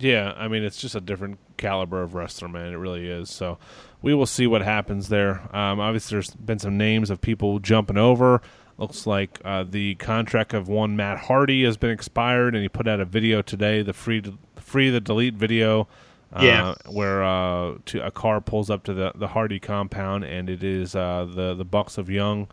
Yeah, 0.00 0.32
I 0.36 0.48
mean 0.48 0.64
it's 0.64 0.80
just 0.80 0.94
a 0.94 1.00
different 1.00 1.38
caliber 1.56 2.02
of 2.02 2.14
wrestler, 2.14 2.48
man. 2.48 2.72
It 2.72 2.76
really 2.76 3.06
is. 3.08 3.30
So 3.30 3.58
we 4.02 4.14
will 4.14 4.26
see 4.26 4.46
what 4.46 4.62
happens 4.62 5.08
there. 5.08 5.40
Um, 5.54 5.78
obviously, 5.78 6.16
there's 6.16 6.30
been 6.34 6.58
some 6.58 6.76
names 6.78 7.10
of 7.10 7.20
people 7.20 7.58
jumping 7.58 7.98
over. 7.98 8.40
Looks 8.78 9.06
like 9.06 9.40
uh, 9.44 9.64
the 9.68 9.94
contract 9.96 10.54
of 10.54 10.66
one 10.68 10.96
Matt 10.96 11.18
Hardy 11.18 11.64
has 11.64 11.76
been 11.76 11.90
expired, 11.90 12.54
and 12.54 12.62
he 12.62 12.68
put 12.70 12.88
out 12.88 12.98
a 12.98 13.04
video 13.04 13.42
today, 13.42 13.82
the 13.82 13.92
free 13.92 14.22
free 14.56 14.88
the 14.88 15.00
delete 15.00 15.34
video, 15.34 15.86
uh, 16.32 16.40
Yeah. 16.42 16.74
where 16.88 17.22
uh, 17.22 17.74
to, 17.86 18.06
a 18.06 18.10
car 18.10 18.40
pulls 18.40 18.70
up 18.70 18.84
to 18.84 18.94
the, 18.94 19.12
the 19.14 19.28
Hardy 19.28 19.60
compound, 19.60 20.24
and 20.24 20.48
it 20.48 20.64
is 20.64 20.94
uh, 20.96 21.28
the 21.30 21.54
the 21.54 21.64
Bucks 21.64 21.98
of 21.98 22.08
Young. 22.08 22.48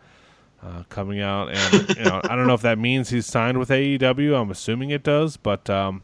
Uh, 0.62 0.82
coming 0.90 1.22
out, 1.22 1.50
and 1.54 1.96
you 1.96 2.04
know, 2.04 2.20
I 2.24 2.36
don't 2.36 2.48
know 2.48 2.56
if 2.56 2.64
that 2.64 2.80
means 2.80 3.10
he's 3.12 3.28
signed 3.28 3.60
with 3.60 3.70
AEW. 3.70 4.36
I'm 4.42 4.50
assuming 4.50 4.90
it 4.90 5.04
does, 5.04 5.38
but 5.38 5.70
um, 5.70 6.02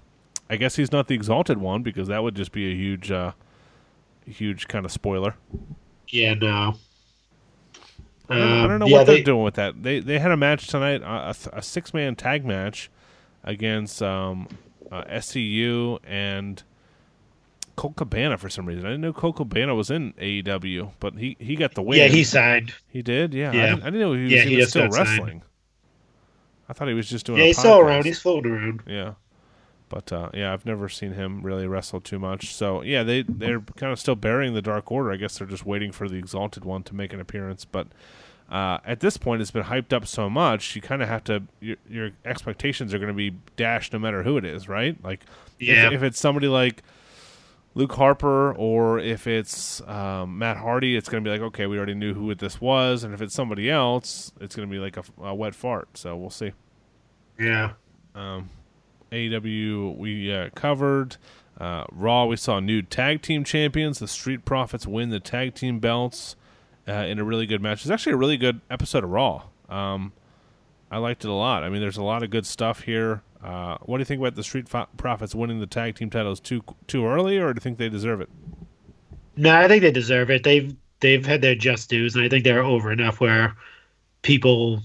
I 0.53 0.57
guess 0.57 0.75
he's 0.75 0.91
not 0.91 1.07
the 1.07 1.15
exalted 1.15 1.57
one 1.57 1.83
because 1.83 2.07
that 2.09 2.21
would 2.23 2.35
just 2.35 2.51
be 2.51 2.71
a 2.71 2.75
huge, 2.75 3.11
uh, 3.11 3.31
huge 4.25 4.67
kind 4.67 4.85
of 4.85 4.91
spoiler. 4.91 5.35
Yeah, 6.09 6.35
no. 6.35 6.75
I 8.29 8.37
don't, 8.37 8.47
I 8.51 8.67
don't 8.67 8.79
know 8.79 8.85
Um, 8.85 8.91
yeah, 8.91 8.97
what 8.99 9.05
they're 9.07 9.15
they- 9.17 9.23
doing 9.23 9.43
with 9.43 9.55
that. 9.55 9.81
They 9.83 9.99
they 9.99 10.17
had 10.19 10.31
a 10.31 10.37
match 10.37 10.67
tonight, 10.67 11.01
a, 11.01 11.35
a 11.51 11.61
six 11.61 11.93
man 11.93 12.15
tag 12.15 12.45
match 12.45 12.89
against 13.43 14.01
um, 14.01 14.47
uh, 14.91 15.03
SCU 15.05 15.99
and 16.07 16.63
Colt 17.75 17.95
Cabana 17.97 18.37
for 18.37 18.49
some 18.49 18.65
reason. 18.65 18.85
I 18.85 18.89
didn't 18.89 19.01
know 19.01 19.11
Colt 19.13 19.35
Cabana 19.37 19.75
was 19.75 19.89
in 19.91 20.13
AEW, 20.13 20.91
but 20.99 21.15
he, 21.15 21.35
he 21.39 21.55
got 21.55 21.73
the 21.73 21.81
win. 21.81 21.97
Yeah, 21.99 22.07
he 22.07 22.23
signed. 22.23 22.73
he 22.87 23.01
did. 23.01 23.33
Yeah, 23.33 23.49
I, 23.49 23.51
didn't, 23.51 23.81
I 23.81 23.85
didn't 23.85 23.99
know 23.99 24.13
he 24.13 24.23
was 24.23 24.31
Yeah, 24.31 24.43
he 24.43 24.55
just 24.57 24.69
still 24.69 24.83
got 24.87 24.93
signed. 24.93 25.09
wrestling. 25.09 25.41
I 26.69 26.73
thought 26.73 26.87
he 26.87 26.93
was 26.93 27.09
just 27.09 27.25
doing. 27.25 27.39
Yeah, 27.39 27.43
a 27.45 27.47
he's 27.47 27.57
still 27.57 27.79
podcast. 27.79 27.83
around. 27.85 28.05
He's 28.05 28.19
floating 28.21 28.51
around. 28.51 28.83
Yeah. 28.87 29.13
But 29.93 30.11
uh, 30.11 30.29
yeah, 30.33 30.51
I've 30.53 30.65
never 30.65 30.89
seen 30.89 31.13
him 31.13 31.43
really 31.43 31.67
wrestle 31.67 32.01
too 32.01 32.17
much. 32.17 32.55
So 32.55 32.81
yeah, 32.81 33.03
they 33.03 33.21
they're 33.21 33.59
kind 33.59 33.93
of 33.93 33.99
still 33.99 34.15
burying 34.15 34.55
the 34.55 34.61
Dark 34.61 34.91
Order. 34.91 35.11
I 35.11 35.17
guess 35.17 35.37
they're 35.37 35.45
just 35.47 35.67
waiting 35.67 35.91
for 35.91 36.09
the 36.09 36.15
Exalted 36.17 36.65
One 36.65 36.81
to 36.83 36.95
make 36.95 37.13
an 37.13 37.19
appearance. 37.19 37.63
But 37.63 37.87
uh, 38.49 38.79
at 38.85 39.01
this 39.01 39.17
point, 39.17 39.43
it's 39.43 39.51
been 39.51 39.65
hyped 39.65 39.93
up 39.93 40.07
so 40.07 40.31
much, 40.31 40.75
you 40.75 40.81
kind 40.81 41.03
of 41.03 41.07
have 41.09 41.23
to 41.25 41.43
your, 41.59 41.77
your 41.87 42.09
expectations 42.25 42.91
are 42.91 42.97
going 42.97 43.07
to 43.07 43.13
be 43.13 43.35
dashed 43.55 43.93
no 43.93 43.99
matter 43.99 44.23
who 44.23 44.35
it 44.37 44.45
is, 44.45 44.67
right? 44.67 44.97
Like 45.03 45.25
Yeah. 45.59 45.87
if, 45.87 45.93
if 45.93 46.03
it's 46.03 46.19
somebody 46.19 46.47
like 46.47 46.81
Luke 47.75 47.93
Harper 47.93 48.53
or 48.53 48.97
if 48.99 49.27
it's 49.27 49.79
um, 49.87 50.39
Matt 50.39 50.57
Hardy, 50.57 50.95
it's 50.95 51.07
going 51.07 51.23
to 51.23 51.27
be 51.27 51.31
like 51.31 51.45
okay, 51.49 51.67
we 51.67 51.77
already 51.77 51.93
knew 51.95 52.15
who 52.15 52.33
this 52.33 52.59
was, 52.59 53.03
and 53.03 53.13
if 53.13 53.21
it's 53.21 53.35
somebody 53.35 53.69
else, 53.69 54.31
it's 54.41 54.55
going 54.55 54.67
to 54.67 54.71
be 54.71 54.79
like 54.79 54.97
a, 54.97 55.03
a 55.21 55.35
wet 55.35 55.53
fart. 55.53 55.97
So 55.99 56.15
we'll 56.17 56.29
see. 56.31 56.51
Yeah. 57.39 57.73
Um, 58.15 58.49
AEW 59.13 59.97
we 59.97 60.33
uh, 60.33 60.49
covered. 60.55 61.17
Uh, 61.59 61.85
Raw 61.91 62.25
we 62.25 62.35
saw 62.35 62.59
new 62.59 62.81
tag 62.81 63.21
team 63.21 63.43
champions. 63.43 63.99
The 63.99 64.07
Street 64.07 64.43
Profits 64.43 64.87
win 64.87 65.09
the 65.09 65.19
tag 65.19 65.53
team 65.53 65.79
belts 65.79 66.35
uh, 66.87 66.91
in 66.91 67.19
a 67.19 67.23
really 67.23 67.45
good 67.45 67.61
match. 67.61 67.81
It's 67.81 67.91
actually 67.91 68.13
a 68.13 68.17
really 68.17 68.37
good 68.37 68.61
episode 68.69 69.03
of 69.03 69.11
Raw. 69.11 69.43
Um, 69.69 70.13
I 70.91 70.97
liked 70.97 71.23
it 71.23 71.29
a 71.29 71.33
lot. 71.33 71.63
I 71.63 71.69
mean, 71.69 71.81
there's 71.81 71.97
a 71.97 72.03
lot 72.03 72.23
of 72.23 72.29
good 72.29 72.45
stuff 72.45 72.81
here. 72.81 73.23
Uh, 73.43 73.77
what 73.81 73.97
do 73.97 74.01
you 74.01 74.05
think 74.05 74.19
about 74.19 74.35
the 74.35 74.43
Street 74.43 74.67
Profits 74.97 75.35
winning 75.35 75.59
the 75.59 75.67
tag 75.67 75.95
team 75.95 76.09
titles 76.09 76.39
too 76.39 76.63
too 76.87 77.05
early, 77.05 77.37
or 77.37 77.53
do 77.53 77.57
you 77.57 77.61
think 77.61 77.77
they 77.77 77.89
deserve 77.89 78.21
it? 78.21 78.29
No, 79.35 79.55
I 79.55 79.67
think 79.67 79.81
they 79.81 79.91
deserve 79.91 80.29
it. 80.29 80.43
They've 80.43 80.75
they've 81.01 81.25
had 81.25 81.41
their 81.41 81.55
just 81.55 81.89
dues, 81.89 82.15
and 82.15 82.23
I 82.23 82.29
think 82.29 82.43
they're 82.43 82.63
over 82.63 82.91
enough 82.91 83.19
where 83.19 83.55
people 84.21 84.81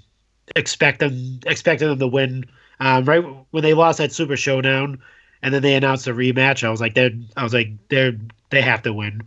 expect 0.57 1.01
them 1.01 1.41
expected 1.47 1.89
them 1.89 1.99
to 2.01 2.09
win. 2.09 2.45
Um, 2.81 3.05
right 3.05 3.25
when 3.51 3.63
they 3.63 3.75
lost 3.75 3.99
that 3.99 4.13
Super 4.13 4.37
Showdown, 4.37 5.03
and 5.43 5.53
then 5.55 5.63
they 5.63 5.75
announced 5.75 6.07
a 6.07 6.13
rematch, 6.13 6.65
I 6.65 6.71
was 6.71 6.81
like, 6.81 6.95
they're 6.95 7.11
I 7.37 7.43
was 7.43 7.55
like, 7.55 7.71
they're 7.89 8.13
they 8.51 8.63
have 8.63 8.83
to 8.83 8.93
win. 8.93 9.23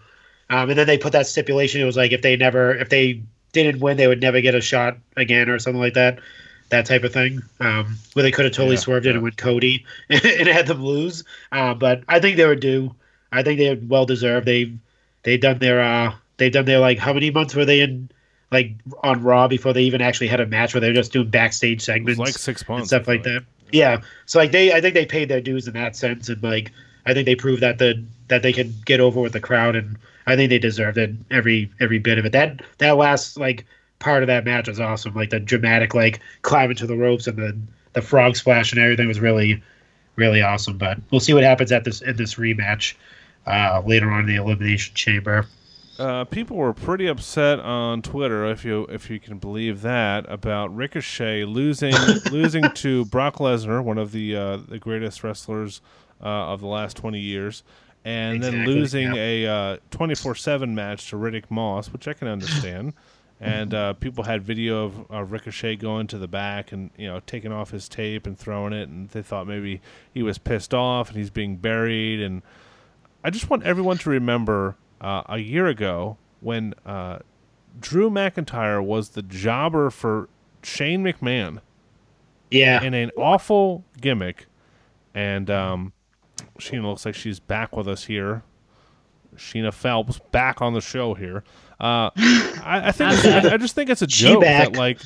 Um, 0.50 0.70
and 0.70 0.78
then 0.78 0.88
they 0.88 0.98
put 0.98 1.14
that 1.14 1.28
stipulation. 1.28 1.82
It 1.82 1.86
was 1.86 1.98
like 1.98 2.12
if 2.12 2.22
they 2.22 2.36
never 2.36 2.76
if 2.76 2.90
they 2.90 3.24
didn't 3.54 3.80
win, 3.82 3.98
they 3.98 4.08
would 4.08 4.22
never 4.22 4.42
get 4.42 4.56
a 4.56 4.62
shot 4.62 4.98
again 5.18 5.50
or 5.50 5.60
something 5.60 5.82
like 5.82 5.94
that. 5.96 6.20
That 6.70 6.86
type 6.86 7.04
of 7.04 7.12
thing, 7.12 7.42
um, 7.60 7.98
where 8.14 8.24
they 8.24 8.32
could 8.32 8.46
have 8.46 8.54
totally 8.54 8.78
Yeah, 8.78 8.78
swerved 8.78 9.06
it 9.06 9.14
and 9.16 9.22
went 9.24 9.36
Cody 9.38 9.86
and 10.10 10.48
had 10.48 10.68
them 10.68 10.84
lose. 10.84 11.24
Uh, 11.52 11.74
but 11.74 12.04
I 12.08 12.20
think 12.22 12.38
they 12.38 12.46
were 12.46 12.56
due. 12.56 12.96
I 13.32 13.44
think 13.44 13.60
they're 13.60 13.78
well 13.88 14.06
deserved. 14.06 14.48
They've 14.48 14.78
they've 15.24 15.40
done 15.42 15.60
their 15.60 15.82
uh 15.82 16.14
they've 16.38 16.52
done 16.52 16.66
their 16.66 16.80
like 16.80 16.98
how 16.98 17.14
many 17.14 17.30
months 17.30 17.56
were 17.56 17.66
they 17.66 17.82
in 17.82 18.10
like 18.52 18.74
on 19.04 19.24
Raw 19.24 19.48
before 19.48 19.74
they 19.74 19.84
even 19.84 20.02
actually 20.02 20.28
had 20.28 20.40
a 20.40 20.46
match 20.46 20.74
where 20.74 20.82
they 20.82 20.88
were 20.88 20.94
just 20.94 21.14
doing 21.14 21.30
backstage 21.30 21.82
segments 21.82 22.20
like 22.20 22.38
six 22.38 22.68
months 22.68 22.82
and 22.82 22.88
stuff 22.88 23.08
like 23.08 23.24
that. 23.24 23.44
Yeah. 23.72 24.02
So 24.26 24.40
like 24.40 24.52
they 24.52 24.74
I 24.74 24.82
think 24.82 24.94
they 24.94 25.06
paid 25.06 25.30
their 25.30 25.42
dues 25.42 25.68
in 25.68 25.74
that 25.74 25.96
sense 25.96 26.30
and 26.30 26.42
like 26.44 26.72
I 27.06 27.14
think 27.14 27.26
they 27.26 27.36
proved 27.36 27.62
that 27.62 27.78
the 27.78 28.04
that 28.28 28.44
they 28.44 28.54
could 28.54 28.86
get 28.86 29.00
over 29.00 29.22
with 29.22 29.34
the 29.34 29.40
crowd 29.40 29.76
and 29.76 29.98
I 30.28 30.36
think 30.36 30.50
they 30.50 30.60
deserved 30.60 30.98
it 30.98 31.12
every 31.32 31.72
every 31.80 32.00
bit 32.00 32.18
of 32.18 32.26
it. 32.26 32.34
That 32.34 32.62
that 32.80 32.98
last 32.98 33.38
like 33.38 33.66
part 34.00 34.24
of 34.24 34.28
that 34.28 34.46
match 34.46 34.68
was 34.68 34.80
awesome. 34.80 35.14
Like 35.16 35.30
the 35.30 35.40
dramatic 35.40 35.94
like 35.94 36.20
climbing 36.42 36.78
to 36.78 36.88
the 36.88 36.98
ropes 36.98 37.28
and 37.28 37.38
the 37.38 37.58
the 37.94 38.02
frog 38.02 38.36
splash 38.36 38.72
and 38.72 38.82
everything 38.82 39.08
was 39.08 39.20
really 39.20 39.62
really 40.18 40.42
awesome. 40.42 40.78
But 40.78 41.00
we'll 41.10 41.22
see 41.22 41.34
what 41.34 41.44
happens 41.44 41.72
at 41.72 41.86
this 41.86 42.02
in 42.02 42.18
this 42.18 42.36
rematch 42.36 42.96
uh, 43.48 43.82
later 43.86 44.12
on 44.12 44.22
in 44.22 44.26
the 44.28 44.36
elimination 44.36 44.94
chamber. 44.94 45.48
Uh, 46.02 46.24
people 46.26 46.58
were 46.58 46.74
pretty 46.74 47.06
upset 47.06 47.60
on 47.60 48.02
Twitter, 48.02 48.46
if 48.48 48.66
you 48.66 48.86
if 48.90 49.08
you 49.08 49.20
can 49.20 49.38
believe 49.38 49.84
that, 49.84 50.26
about 50.28 50.76
Ricochet 50.76 51.46
losing 51.46 51.94
losing 52.32 52.72
to 52.72 53.06
Brock 53.06 53.36
Lesnar, 53.36 53.84
one 53.84 54.00
of 54.00 54.12
the 54.12 54.36
uh, 54.36 54.58
the 54.58 54.80
greatest 54.80 55.24
wrestlers 55.24 55.80
uh, 56.20 56.26
of 56.26 56.60
the 56.60 56.66
last 56.66 56.98
twenty 56.98 57.20
years, 57.20 57.62
and 58.04 58.42
then 58.42 58.54
Exactly, 58.54 58.74
losing 58.74 59.16
a 59.16 59.80
twenty 59.92 60.16
four 60.16 60.34
seven 60.34 60.74
match 60.74 61.08
to 61.12 61.18
Riddick 61.18 61.52
Moss, 61.52 61.94
which 61.94 62.08
I 62.08 62.14
can 62.14 62.28
understand. 62.28 62.94
and 63.40 63.74
uh, 63.74 63.94
people 63.94 64.24
had 64.24 64.42
video 64.42 64.86
of 64.86 65.12
uh, 65.12 65.24
Ricochet 65.24 65.76
going 65.76 66.08
to 66.08 66.18
the 66.18 66.28
back 66.28 66.72
and 66.72 66.90
you 66.98 67.08
know 67.08 67.20
taking 67.28 67.52
off 67.52 67.70
his 67.70 67.88
tape 67.88 68.26
and 68.26 68.36
throwing 68.36 68.74
it, 68.74 68.90
and 68.90 69.08
they 69.10 69.22
thought 69.22 69.46
maybe 69.46 69.82
he 70.12 70.24
was 70.24 70.40
pissed 70.40 70.74
off 70.74 71.10
and 71.10 71.18
he's 71.18 71.30
being 71.30 71.58
buried 71.58 72.22
and. 72.22 72.42
I 73.24 73.30
just 73.30 73.52
want 73.52 73.62
everyone 73.62 74.00
to 74.00 74.10
remember 74.10 74.78
uh, 75.02 75.24
a 75.28 75.38
year 75.40 75.68
ago 75.68 76.18
when 76.40 76.74
uh, 76.86 77.20
Drew 77.80 78.10
McIntyre 78.10 78.84
was 78.84 79.10
the 79.10 79.22
jobber 79.24 79.90
for 79.90 80.30
Shane 80.64 81.04
McMahon 81.04 81.60
Yeah. 82.50 82.82
in 82.84 82.94
an 82.94 83.12
awful 83.18 83.84
gimmick, 84.00 84.46
and 85.14 85.50
um, 85.50 85.94
Sheena 86.60 86.84
looks 86.84 87.06
like 87.06 87.16
she's 87.16 87.40
back 87.40 87.76
with 87.76 87.88
us 87.88 88.06
here. 88.06 88.44
Sheena 89.36 89.74
Phelps 89.74 90.20
back 90.32 90.62
on 90.62 90.74
the 90.74 90.82
show 90.82 91.14
here. 91.14 91.44
Uh, 91.80 92.12
I, 92.16 92.82
I 92.86 92.92
think 92.92 93.26
I, 93.26 93.54
I 93.54 93.58
just 93.58 93.74
think 93.74 93.90
it's 93.90 94.02
a 94.04 94.08
joke 94.08 94.44
that 94.44 94.76
like 94.76 95.00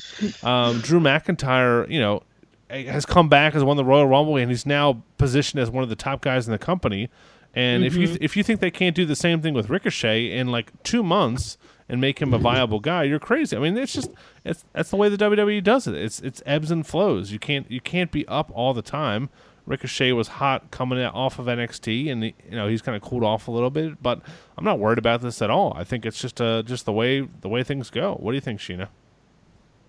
um, 0.44 0.80
Drew 0.80 1.00
McIntyre, 1.00 1.88
you 1.88 2.00
know, 2.00 2.22
has 2.68 3.06
come 3.06 3.28
back 3.28 3.54
as 3.54 3.62
won 3.64 3.76
the 3.76 3.84
Royal 3.84 4.06
Rumble 4.06 4.36
and 4.36 4.50
he's 4.50 4.66
now 4.66 5.02
positioned 5.16 5.62
as 5.62 5.70
one 5.70 5.84
of 5.84 5.88
the 5.88 5.96
top 5.96 6.20
guys 6.20 6.46
in 6.46 6.52
the 6.52 6.58
company. 6.58 7.08
And 7.56 7.84
if 7.84 7.96
you 7.96 8.06
th- 8.06 8.18
if 8.20 8.36
you 8.36 8.42
think 8.44 8.60
they 8.60 8.70
can't 8.70 8.94
do 8.94 9.04
the 9.06 9.16
same 9.16 9.40
thing 9.40 9.54
with 9.54 9.70
Ricochet 9.70 10.30
in 10.30 10.48
like 10.48 10.70
two 10.82 11.02
months 11.02 11.56
and 11.88 12.00
make 12.00 12.20
him 12.20 12.34
a 12.34 12.38
viable 12.38 12.80
guy, 12.80 13.04
you're 13.04 13.18
crazy. 13.18 13.56
I 13.56 13.60
mean, 13.60 13.76
it's 13.78 13.94
just 13.94 14.10
it's 14.44 14.64
that's 14.74 14.90
the 14.90 14.96
way 14.96 15.08
the 15.08 15.16
WWE 15.16 15.64
does 15.64 15.86
it. 15.86 15.94
It's 15.94 16.20
it's 16.20 16.42
ebbs 16.44 16.70
and 16.70 16.86
flows. 16.86 17.32
You 17.32 17.38
can't 17.38 17.68
you 17.70 17.80
can't 17.80 18.12
be 18.12 18.28
up 18.28 18.50
all 18.54 18.74
the 18.74 18.82
time. 18.82 19.30
Ricochet 19.64 20.12
was 20.12 20.28
hot 20.28 20.70
coming 20.70 21.02
out- 21.02 21.14
off 21.14 21.40
of 21.40 21.46
NXT, 21.46 22.12
and 22.12 22.22
he, 22.22 22.34
you 22.48 22.56
know 22.56 22.68
he's 22.68 22.82
kind 22.82 22.94
of 22.94 23.02
cooled 23.02 23.24
off 23.24 23.48
a 23.48 23.50
little 23.50 23.70
bit. 23.70 24.00
But 24.02 24.20
I'm 24.58 24.64
not 24.64 24.78
worried 24.78 24.98
about 24.98 25.22
this 25.22 25.40
at 25.40 25.48
all. 25.50 25.72
I 25.76 25.82
think 25.82 26.04
it's 26.04 26.20
just 26.20 26.40
uh 26.40 26.62
just 26.62 26.84
the 26.84 26.92
way 26.92 27.26
the 27.40 27.48
way 27.48 27.62
things 27.64 27.88
go. 27.90 28.14
What 28.14 28.32
do 28.32 28.34
you 28.36 28.40
think, 28.42 28.60
Sheena? 28.60 28.88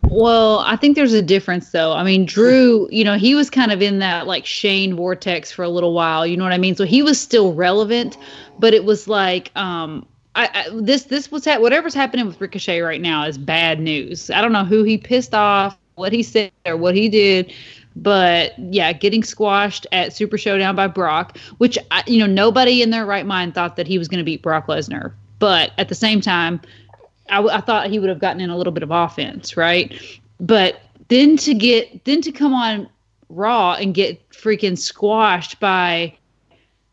Well, 0.03 0.59
I 0.59 0.75
think 0.77 0.95
there's 0.95 1.13
a 1.13 1.21
difference 1.21 1.71
though. 1.71 1.93
I 1.93 2.03
mean, 2.03 2.25
Drew, 2.25 2.87
you 2.91 3.03
know, 3.03 3.17
he 3.17 3.35
was 3.35 3.49
kind 3.49 3.71
of 3.71 3.81
in 3.81 3.99
that 3.99 4.25
like 4.25 4.45
Shane 4.45 4.95
vortex 4.95 5.51
for 5.51 5.63
a 5.63 5.69
little 5.69 5.93
while, 5.93 6.25
you 6.25 6.37
know 6.37 6.43
what 6.43 6.53
I 6.53 6.57
mean? 6.57 6.75
So 6.75 6.85
he 6.85 7.03
was 7.03 7.19
still 7.19 7.53
relevant, 7.53 8.17
but 8.59 8.73
it 8.73 8.85
was 8.85 9.07
like 9.07 9.51
um 9.55 10.05
I, 10.35 10.49
I 10.53 10.69
this 10.73 11.03
this 11.03 11.31
was 11.31 11.45
ha- 11.45 11.59
whatever's 11.59 11.93
happening 11.93 12.25
with 12.25 12.39
Ricochet 12.39 12.79
right 12.81 13.01
now 13.01 13.25
is 13.25 13.37
bad 13.37 13.79
news. 13.81 14.29
I 14.29 14.41
don't 14.41 14.53
know 14.53 14.63
who 14.63 14.83
he 14.83 14.97
pissed 14.97 15.33
off 15.33 15.77
what 15.95 16.13
he 16.13 16.23
said 16.23 16.51
or 16.65 16.77
what 16.77 16.95
he 16.95 17.09
did. 17.09 17.51
But 17.95 18.53
yeah, 18.59 18.93
getting 18.93 19.23
squashed 19.23 19.87
at 19.91 20.13
Super 20.13 20.37
Showdown 20.37 20.75
by 20.75 20.87
Brock, 20.87 21.37
which 21.57 21.77
you 22.05 22.19
know 22.19 22.31
nobody 22.31 22.81
in 22.81 22.91
their 22.91 23.05
right 23.05 23.25
mind 23.25 23.55
thought 23.55 23.75
that 23.75 23.87
he 23.87 23.97
was 23.97 24.07
going 24.07 24.19
to 24.19 24.23
beat 24.23 24.43
Brock 24.43 24.67
Lesnar. 24.67 25.13
But 25.39 25.71
at 25.77 25.89
the 25.89 25.95
same 25.95 26.21
time, 26.21 26.61
I, 27.29 27.41
I 27.41 27.61
thought 27.61 27.89
he 27.89 27.99
would 27.99 28.09
have 28.09 28.19
gotten 28.19 28.41
in 28.41 28.49
a 28.49 28.57
little 28.57 28.73
bit 28.73 28.83
of 28.83 28.91
offense, 28.91 29.57
right? 29.57 29.93
But 30.39 30.81
then 31.09 31.37
to 31.37 31.53
get 31.53 32.05
then 32.05 32.21
to 32.21 32.31
come 32.31 32.53
on 32.53 32.89
Raw 33.29 33.73
and 33.73 33.93
get 33.93 34.29
freaking 34.29 34.77
squashed 34.77 35.59
by 35.59 36.15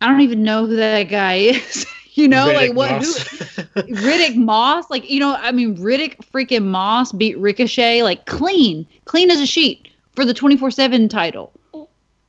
I 0.00 0.08
don't 0.08 0.20
even 0.20 0.42
know 0.42 0.66
who 0.66 0.76
that 0.76 1.04
guy 1.04 1.34
is. 1.34 1.86
you 2.14 2.28
know, 2.28 2.46
Riddick 2.48 2.54
like 2.54 2.74
what 2.74 2.90
Moss. 2.92 3.18
who 3.18 3.82
Riddick 3.82 4.36
Moss, 4.36 4.90
like 4.90 5.08
you 5.10 5.20
know, 5.20 5.34
I 5.36 5.52
mean 5.52 5.76
Riddick 5.76 6.16
freaking 6.32 6.64
Moss 6.64 7.12
beat 7.12 7.38
Ricochet 7.38 8.02
like 8.02 8.26
clean, 8.26 8.86
clean 9.04 9.30
as 9.30 9.40
a 9.40 9.46
sheet 9.46 9.88
for 10.12 10.24
the 10.24 10.34
24/7 10.34 11.10
title. 11.10 11.52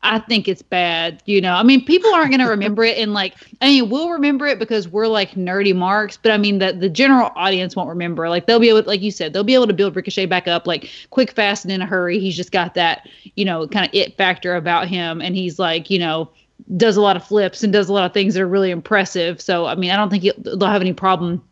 I 0.06 0.20
think 0.20 0.47
it's 0.47 0.62
bad. 0.62 1.24
You 1.26 1.41
know, 1.41 1.53
I 1.53 1.64
mean, 1.64 1.84
people 1.84 2.14
aren't 2.14 2.30
going 2.30 2.39
to 2.39 2.47
remember 2.47 2.84
it, 2.84 2.97
and 2.97 3.14
like, 3.14 3.36
I 3.62 3.68
mean, 3.68 3.89
we'll 3.89 4.12
remember 4.12 4.45
it 4.45 4.60
because 4.60 4.88
we're 4.88 5.08
like 5.08 5.32
nerdy 5.32 5.76
marks, 5.76 6.16
but 6.16 6.32
I 6.32 6.38
mean, 6.38 6.60
that 6.60 6.80
the 6.80 6.89
general 6.89 7.32
audience 7.36 7.76
won't 7.76 7.89
remember. 7.89 8.30
Like, 8.30 8.45
they'll 8.45 8.60
be 8.60 8.70
able, 8.70 8.84
like 8.84 9.01
you 9.01 9.12
said, 9.12 9.34
they'll 9.34 9.43
be 9.43 9.56
able 9.56 9.68
to 9.68 9.74
build 9.74 9.95
Ricochet 9.95 10.28
back 10.28 10.47
up 10.47 10.68
like 10.68 10.89
quick, 11.10 11.32
fast, 11.32 11.66
and 11.66 11.72
in 11.72 11.82
a 11.82 11.86
hurry. 11.86 12.20
He's 12.20 12.36
just 12.36 12.51
got 12.51 12.76
that, 12.76 13.10
you 13.36 13.45
know, 13.45 13.68
kind 13.68 13.88
of 13.88 13.93
it 13.93 14.16
factor 14.16 14.56
about 14.56 14.88
him, 14.88 15.22
and 15.22 15.36
he's 15.36 15.58
like, 15.58 15.89
you 15.89 15.99
know, 15.99 16.30
does 16.78 16.97
a 16.97 17.01
lot 17.01 17.16
of 17.16 17.24
flips 17.24 17.64
and 17.64 17.74
does 17.74 17.89
a 17.89 17.93
lot 17.93 18.06
of 18.06 18.14
things 18.14 18.34
that 18.36 18.41
are 18.43 18.47
really 18.47 18.72
impressive. 18.72 19.41
So, 19.41 19.66
I 19.66 19.76
mean, 19.76 19.91
I 19.91 19.97
don't 19.97 20.10
think 20.10 20.24
they'll 20.38 20.70
have 20.70 20.82
any 20.82 20.93
problem 20.93 21.43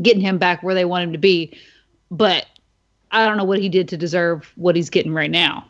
getting 0.00 0.20
him 0.22 0.38
back 0.38 0.62
where 0.62 0.74
they 0.74 0.84
want 0.84 1.04
him 1.04 1.12
to 1.12 1.18
be, 1.18 1.56
but 2.10 2.46
I 3.10 3.26
don't 3.26 3.36
know 3.36 3.44
what 3.44 3.60
he 3.60 3.68
did 3.68 3.88
to 3.88 3.96
deserve 3.96 4.50
what 4.56 4.74
he's 4.76 4.90
getting 4.90 5.12
right 5.12 5.30
now. 5.30 5.69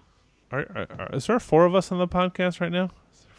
Are, 0.52 0.66
are, 0.74 0.86
are, 0.98 1.10
is 1.12 1.26
there 1.26 1.38
four 1.38 1.64
of 1.64 1.74
us 1.74 1.92
on 1.92 1.98
the 1.98 2.08
podcast 2.08 2.60
right 2.60 2.72
now? 2.72 2.90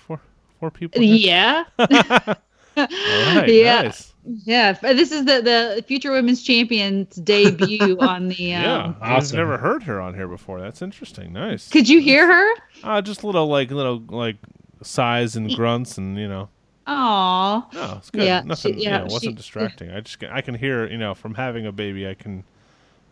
four 0.08 0.22
four 0.60 0.72
people? 0.72 1.02
Here? 1.02 1.66
Yeah. 1.78 2.34
right, 2.78 3.50
yeah. 3.50 3.82
Nice. 3.82 4.14
Yeah. 4.24 4.72
This 4.72 5.12
is 5.12 5.26
the 5.26 5.42
the 5.42 5.84
future 5.86 6.12
women's 6.12 6.42
champions 6.42 7.16
debut 7.18 7.98
on 8.00 8.30
the. 8.30 8.54
Um, 8.54 8.64
yeah, 8.64 8.94
awesome. 9.02 9.36
I've 9.36 9.46
never 9.46 9.58
heard 9.58 9.84
her 9.84 10.00
on 10.00 10.14
here 10.14 10.28
before. 10.30 10.62
That's 10.62 10.82
interesting. 10.82 11.34
Nice. 11.34 11.68
Could 11.68 11.90
you 11.90 12.00
hear 12.00 12.28
her? 12.28 12.62
Uh, 12.84 13.02
just 13.02 13.26
little 13.26 13.48
like 13.48 13.72
little 13.72 14.00
like 14.08 14.38
sighs 14.82 15.36
and 15.36 15.54
grunts 15.54 15.98
and 15.98 16.18
you 16.18 16.30
know. 16.30 16.48
Aw. 16.88 17.68
No, 17.74 17.94
it's 17.98 18.10
good. 18.10 18.24
Yeah, 18.24 18.42
Nothing. 18.46 18.76
She, 18.76 18.84
yeah, 18.84 19.00
you 19.02 19.08
know, 19.08 19.14
wasn't 19.14 19.32
she, 19.34 19.36
distracting. 19.36 19.92
I 19.92 20.00
just 20.00 20.24
I 20.24 20.40
can 20.40 20.56
hear 20.56 20.88
you 20.88 20.98
know 20.98 21.14
from 21.14 21.34
having 21.34 21.66
a 21.66 21.74
baby. 21.74 22.08
I 22.08 22.14
can. 22.14 22.46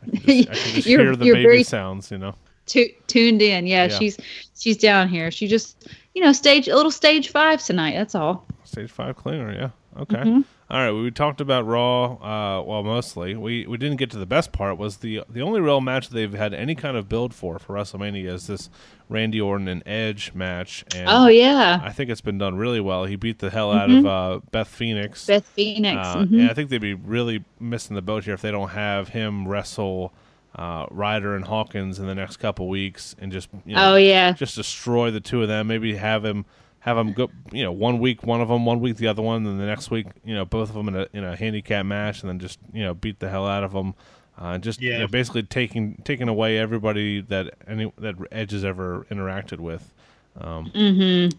I 0.02 0.06
can 0.06 0.20
just, 0.20 0.50
I 0.50 0.54
can 0.54 0.76
just 0.76 0.88
hear 0.88 1.16
the 1.18 1.26
baby 1.26 1.43
very, 1.43 1.64
sounds. 1.64 2.12
You 2.12 2.18
know 2.18 2.36
tu- 2.70 2.94
tuned 3.08 3.42
in. 3.42 3.68
Yeah, 3.68 3.86
yeah, 3.86 3.98
she's 3.98 4.18
she's 4.58 4.78
down 4.78 5.10
here. 5.10 5.32
She 5.32 5.48
just 5.48 5.90
you 6.14 6.24
know 6.24 6.32
stage 6.32 6.68
a 6.68 6.76
little 6.76 6.92
stage 6.92 7.30
five 7.30 7.64
tonight. 7.64 7.96
That's 7.96 8.16
all. 8.16 8.46
Stage 8.64 8.92
five 8.92 9.16
cleaner. 9.16 9.54
Yeah. 9.54 9.70
Okay. 9.98 10.18
Mm-hmm. 10.18 10.42
All 10.72 10.78
right. 10.80 10.92
We 10.92 11.10
talked 11.10 11.42
about 11.42 11.66
Raw. 11.66 12.14
Uh, 12.14 12.62
well, 12.62 12.84
mostly 12.84 13.36
we 13.36 13.66
we 13.66 13.78
didn't 13.78 13.98
get 13.98 14.12
to 14.12 14.18
the 14.18 14.26
best 14.26 14.52
part. 14.52 14.78
Was 14.78 14.98
the 14.98 15.24
the 15.28 15.42
only 15.42 15.60
real 15.60 15.82
match 15.82 16.10
they've 16.10 16.32
had 16.32 16.54
any 16.54 16.76
kind 16.76 16.96
of 16.96 17.10
build 17.10 17.34
for 17.34 17.58
for 17.58 17.74
WrestleMania 17.74 18.28
is 18.28 18.48
this 18.48 18.70
Randy 19.10 19.42
Orton 19.42 19.68
and 19.68 19.82
Edge 19.88 20.34
match. 20.34 20.86
And 20.96 21.08
oh 21.10 21.28
yeah. 21.28 21.82
I 21.84 21.92
think 21.92 22.10
it's 22.12 22.22
been 22.22 22.38
done 22.38 22.56
really 22.56 22.80
well. 22.80 23.06
He 23.06 23.16
beat 23.16 23.40
the 23.40 23.50
hell 23.50 23.72
out 23.72 23.90
mm-hmm. 23.90 24.06
of 24.06 24.42
uh, 24.42 24.46
Beth 24.52 24.68
Phoenix. 24.68 25.26
Beth 25.26 25.46
Phoenix. 25.46 25.98
Uh, 25.98 26.18
mm-hmm. 26.18 26.40
And 26.40 26.50
I 26.50 26.54
think 26.54 26.70
they'd 26.70 26.78
be 26.78 26.94
really 26.94 27.44
missing 27.60 27.96
the 27.96 28.02
boat 28.04 28.26
here 28.26 28.36
if 28.36 28.42
they 28.42 28.52
don't 28.52 28.70
have 28.70 29.10
him 29.10 29.48
wrestle 29.48 30.14
uh, 30.56 30.86
Ryder 30.89 31.36
and 31.36 31.45
Hawkins 31.45 32.00
in 32.00 32.08
the 32.08 32.16
next 32.16 32.38
couple 32.38 32.68
weeks 32.68 33.16
and 33.20 33.32
just 33.32 33.50
you 33.66 33.76
know, 33.76 33.93
oh 33.93 33.95
yeah 33.95 34.32
just 34.34 34.56
destroy 34.56 35.12
the 35.12 35.20
two 35.20 35.41
of 35.41 35.47
them. 35.47 35.68
Maybe 35.68 35.95
have 35.95 36.26
him 36.26 36.45
have 36.80 36.97
them 36.97 37.14
go 37.14 37.30
you 37.52 37.64
know 37.64 37.72
one 37.72 38.00
week 38.00 38.24
one 38.24 38.41
of 38.41 38.47
them, 38.47 38.66
one 38.66 38.80
week 38.80 38.97
the 38.97 39.08
other 39.08 39.22
one, 39.22 39.45
and 39.45 39.60
the 39.60 39.66
next 39.66 39.91
week 39.91 40.08
you 40.24 40.34
know 40.34 40.45
both 40.45 40.70
of 40.70 40.76
them 40.76 40.88
in 40.88 40.95
a 40.95 41.08
in 41.14 41.24
a 41.24 41.36
handicap 41.36 41.86
match, 41.86 42.22
and 42.22 42.30
then 42.30 42.39
just 42.39 42.60
you 42.74 42.84
know 42.84 42.93
beat 42.93 43.20
the 43.20 43.30
hell 43.30 43.47
out 43.47 43.64
of 43.64 43.74
them. 43.74 43.93
Uh, 44.38 44.58
just 44.58 44.82
yeah. 44.82 44.93
you 44.93 45.00
know, 45.00 45.08
basically 45.08 45.43
taking 45.43 46.02
taking 46.06 46.30
away 46.30 46.58
everybody 46.58 47.20
that 47.22 47.54
any 47.68 47.91
that 47.97 48.16
Edge 48.32 48.52
has 48.52 48.64
ever 48.64 49.06
interacted 49.12 49.60
with. 49.60 49.93
Um, 50.39 50.72
mm-hmm. 50.74 51.38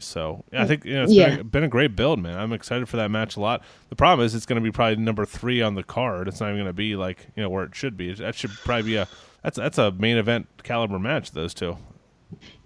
So 0.00 0.44
I 0.52 0.66
think 0.66 0.84
you 0.84 0.94
know, 0.94 1.04
it's 1.04 1.12
yeah. 1.12 1.30
been, 1.30 1.40
a, 1.40 1.44
been, 1.44 1.64
a, 1.64 1.68
great 1.68 1.96
build, 1.96 2.18
man. 2.18 2.38
I'm 2.38 2.52
excited 2.52 2.88
for 2.88 2.96
that 2.96 3.10
match 3.10 3.36
a 3.36 3.40
lot. 3.40 3.62
The 3.88 3.96
problem 3.96 4.24
is 4.24 4.34
it's 4.34 4.46
going 4.46 4.60
to 4.60 4.62
be 4.62 4.72
probably 4.72 4.96
number 4.96 5.24
three 5.24 5.62
on 5.62 5.74
the 5.74 5.82
card. 5.82 6.28
It's 6.28 6.40
not 6.40 6.46
even 6.48 6.58
going 6.58 6.66
to 6.66 6.72
be 6.72 6.96
like 6.96 7.26
you 7.36 7.42
know 7.42 7.50
where 7.50 7.64
it 7.64 7.74
should 7.74 7.96
be. 7.96 8.12
That 8.14 8.34
should 8.34 8.50
probably 8.50 8.82
be 8.84 8.96
a 8.96 9.08
that's 9.42 9.56
that's 9.56 9.78
a 9.78 9.92
main 9.92 10.16
event 10.16 10.46
caliber 10.62 10.98
match. 10.98 11.32
Those 11.32 11.54
two. 11.54 11.76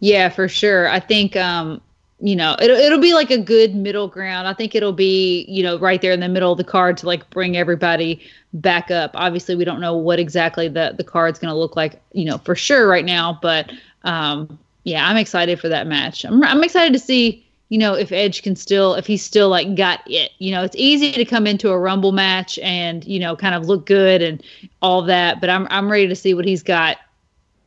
Yeah, 0.01 0.29
for 0.29 0.49
sure. 0.49 0.89
I 0.89 1.01
think 1.01 1.37
um, 1.37 1.81
you 2.21 2.37
know 2.37 2.57
it'll 2.61 2.77
it'll 2.77 3.01
be 3.01 3.15
like 3.15 3.31
a 3.31 3.39
good 3.39 3.75
middle 3.75 4.09
ground. 4.09 4.47
I 4.47 4.55
think 4.55 4.75
it'll 4.75 4.93
be 4.93 5.45
you 5.49 5.63
know 5.63 5.79
right 5.79 6.01
there 6.01 6.13
in 6.13 6.21
the 6.21 6.29
middle 6.29 6.53
of 6.53 6.59
the 6.59 6.65
card 6.65 6.97
to 6.99 7.07
like 7.07 7.29
bring 7.31 7.57
everybody 7.57 8.21
back 8.53 8.91
up. 8.91 9.11
Obviously, 9.15 9.55
we 9.55 9.65
don't 9.65 9.81
know 9.81 9.97
what 9.97 10.19
exactly 10.19 10.69
the 10.69 10.95
the 10.97 11.05
card's 11.05 11.39
going 11.39 11.53
to 11.53 11.59
look 11.59 11.77
like, 11.77 12.01
you 12.13 12.25
know, 12.25 12.39
for 12.39 12.55
sure 12.55 12.89
right 12.89 13.05
now, 13.05 13.39
but 13.43 13.71
um, 14.05 14.59
yeah, 14.87 15.09
I'm 15.09 15.17
excited 15.17 15.59
for 15.59 15.69
that 15.69 15.89
match. 15.89 16.25
I'm 16.25 16.45
I'm 16.45 16.63
excited 16.63 16.93
to 16.93 16.99
see, 17.01 17.45
you 17.71 17.77
know, 17.77 17.95
if 17.95 18.13
Edge 18.13 18.45
can 18.45 18.55
still 18.55 18.95
if 18.95 19.05
he's 19.05 19.23
still 19.23 19.49
like 19.49 19.75
got 19.75 20.01
it. 20.07 20.31
You 20.39 20.53
know, 20.53 20.63
it's 20.63 20.77
easy 20.77 21.11
to 21.11 21.25
come 21.25 21.45
into 21.45 21.71
a 21.71 21.79
Rumble 21.79 22.13
match 22.13 22.57
and, 22.61 23.05
you 23.05 23.19
know, 23.19 23.35
kind 23.35 23.57
of 23.57 23.67
look 23.67 23.85
good 23.85 24.23
and 24.23 24.41
all 24.83 25.03
that, 25.03 25.41
but 25.41 25.51
I'm 25.51 25.67
I'm 25.71 25.91
ready 25.91 26.07
to 26.07 26.15
see 26.15 26.35
what 26.35 26.45
he's 26.45 26.63
got, 26.63 26.99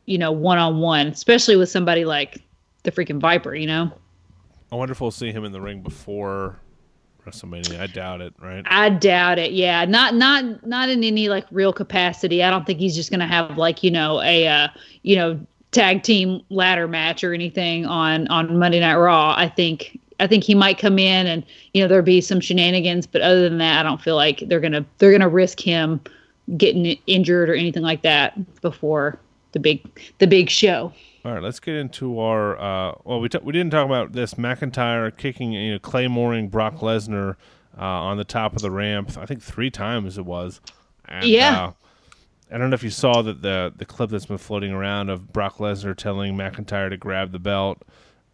you 0.06 0.16
know, 0.16 0.32
one 0.32 0.56
on 0.56 0.80
one, 0.80 1.08
especially 1.08 1.56
with 1.56 1.68
somebody 1.68 2.06
like 2.06 2.42
the 2.84 2.90
freaking 2.90 3.20
Viper, 3.20 3.54
you 3.54 3.66
know. 3.66 3.92
I 4.72 4.76
wonder 4.76 4.92
if 4.92 5.02
we'll 5.02 5.10
see 5.10 5.30
him 5.30 5.44
in 5.44 5.52
the 5.52 5.60
ring 5.60 5.82
before 5.82 6.58
WrestleMania. 7.26 7.80
I 7.80 7.86
doubt 7.86 8.22
it, 8.22 8.32
right? 8.40 8.64
I 8.66 8.88
doubt 8.88 9.38
it. 9.38 9.52
Yeah, 9.52 9.84
not 9.84 10.14
not 10.14 10.66
not 10.66 10.88
in 10.88 11.04
any 11.04 11.28
like 11.28 11.44
real 11.50 11.74
capacity. 11.74 12.42
I 12.42 12.48
don't 12.48 12.64
think 12.64 12.78
he's 12.78 12.96
just 12.96 13.10
gonna 13.10 13.26
have 13.26 13.58
like 13.58 13.82
you 13.82 13.90
know 13.90 14.22
a 14.22 14.48
uh, 14.48 14.68
you 15.02 15.16
know 15.16 15.46
tag 15.72 16.02
team 16.02 16.42
ladder 16.50 16.88
match 16.88 17.22
or 17.22 17.32
anything 17.32 17.86
on 17.86 18.26
on 18.28 18.58
Monday 18.58 18.80
Night 18.80 18.96
Raw. 18.96 19.34
I 19.36 19.48
think 19.48 19.98
I 20.18 20.26
think 20.26 20.44
he 20.44 20.54
might 20.54 20.78
come 20.78 20.98
in 20.98 21.26
and 21.26 21.44
you 21.74 21.82
know 21.82 21.88
there'll 21.88 22.04
be 22.04 22.20
some 22.20 22.40
shenanigans, 22.40 23.06
but 23.06 23.22
other 23.22 23.48
than 23.48 23.58
that, 23.58 23.80
I 23.80 23.82
don't 23.88 24.00
feel 24.00 24.16
like 24.16 24.44
they're 24.46 24.60
gonna 24.60 24.84
they're 24.98 25.12
gonna 25.12 25.28
risk 25.28 25.60
him 25.60 26.00
getting 26.56 26.98
injured 27.06 27.48
or 27.48 27.54
anything 27.54 27.82
like 27.82 28.02
that 28.02 28.60
before 28.60 29.18
the 29.52 29.60
big 29.60 29.82
the 30.18 30.26
big 30.26 30.50
show. 30.50 30.92
All 31.24 31.32
right, 31.32 31.42
let's 31.42 31.60
get 31.60 31.74
into 31.74 32.18
our. 32.18 32.58
Uh, 32.58 32.94
well, 33.04 33.20
we 33.20 33.28
t- 33.28 33.38
we 33.42 33.52
didn't 33.52 33.72
talk 33.72 33.84
about 33.84 34.12
this 34.12 34.34
McIntyre 34.34 35.14
kicking, 35.14 35.52
you 35.52 35.72
know, 35.72 35.78
claymoring 35.78 36.50
Brock 36.50 36.76
Lesnar 36.76 37.36
uh, 37.76 37.82
on 37.82 38.16
the 38.16 38.24
top 38.24 38.56
of 38.56 38.62
the 38.62 38.70
ramp. 38.70 39.18
I 39.18 39.26
think 39.26 39.42
three 39.42 39.70
times 39.70 40.16
it 40.16 40.24
was. 40.24 40.62
And, 41.04 41.26
yeah. 41.26 41.64
Uh, 41.64 41.72
I 42.52 42.58
don't 42.58 42.70
know 42.70 42.74
if 42.74 42.82
you 42.82 42.90
saw 42.90 43.22
that 43.22 43.42
the 43.42 43.72
the 43.76 43.84
clip 43.84 44.10
that's 44.10 44.26
been 44.26 44.38
floating 44.38 44.72
around 44.72 45.08
of 45.08 45.32
Brock 45.32 45.58
Lesnar 45.58 45.96
telling 45.96 46.36
McIntyre 46.36 46.90
to 46.90 46.96
grab 46.96 47.32
the 47.32 47.38
belt 47.38 47.82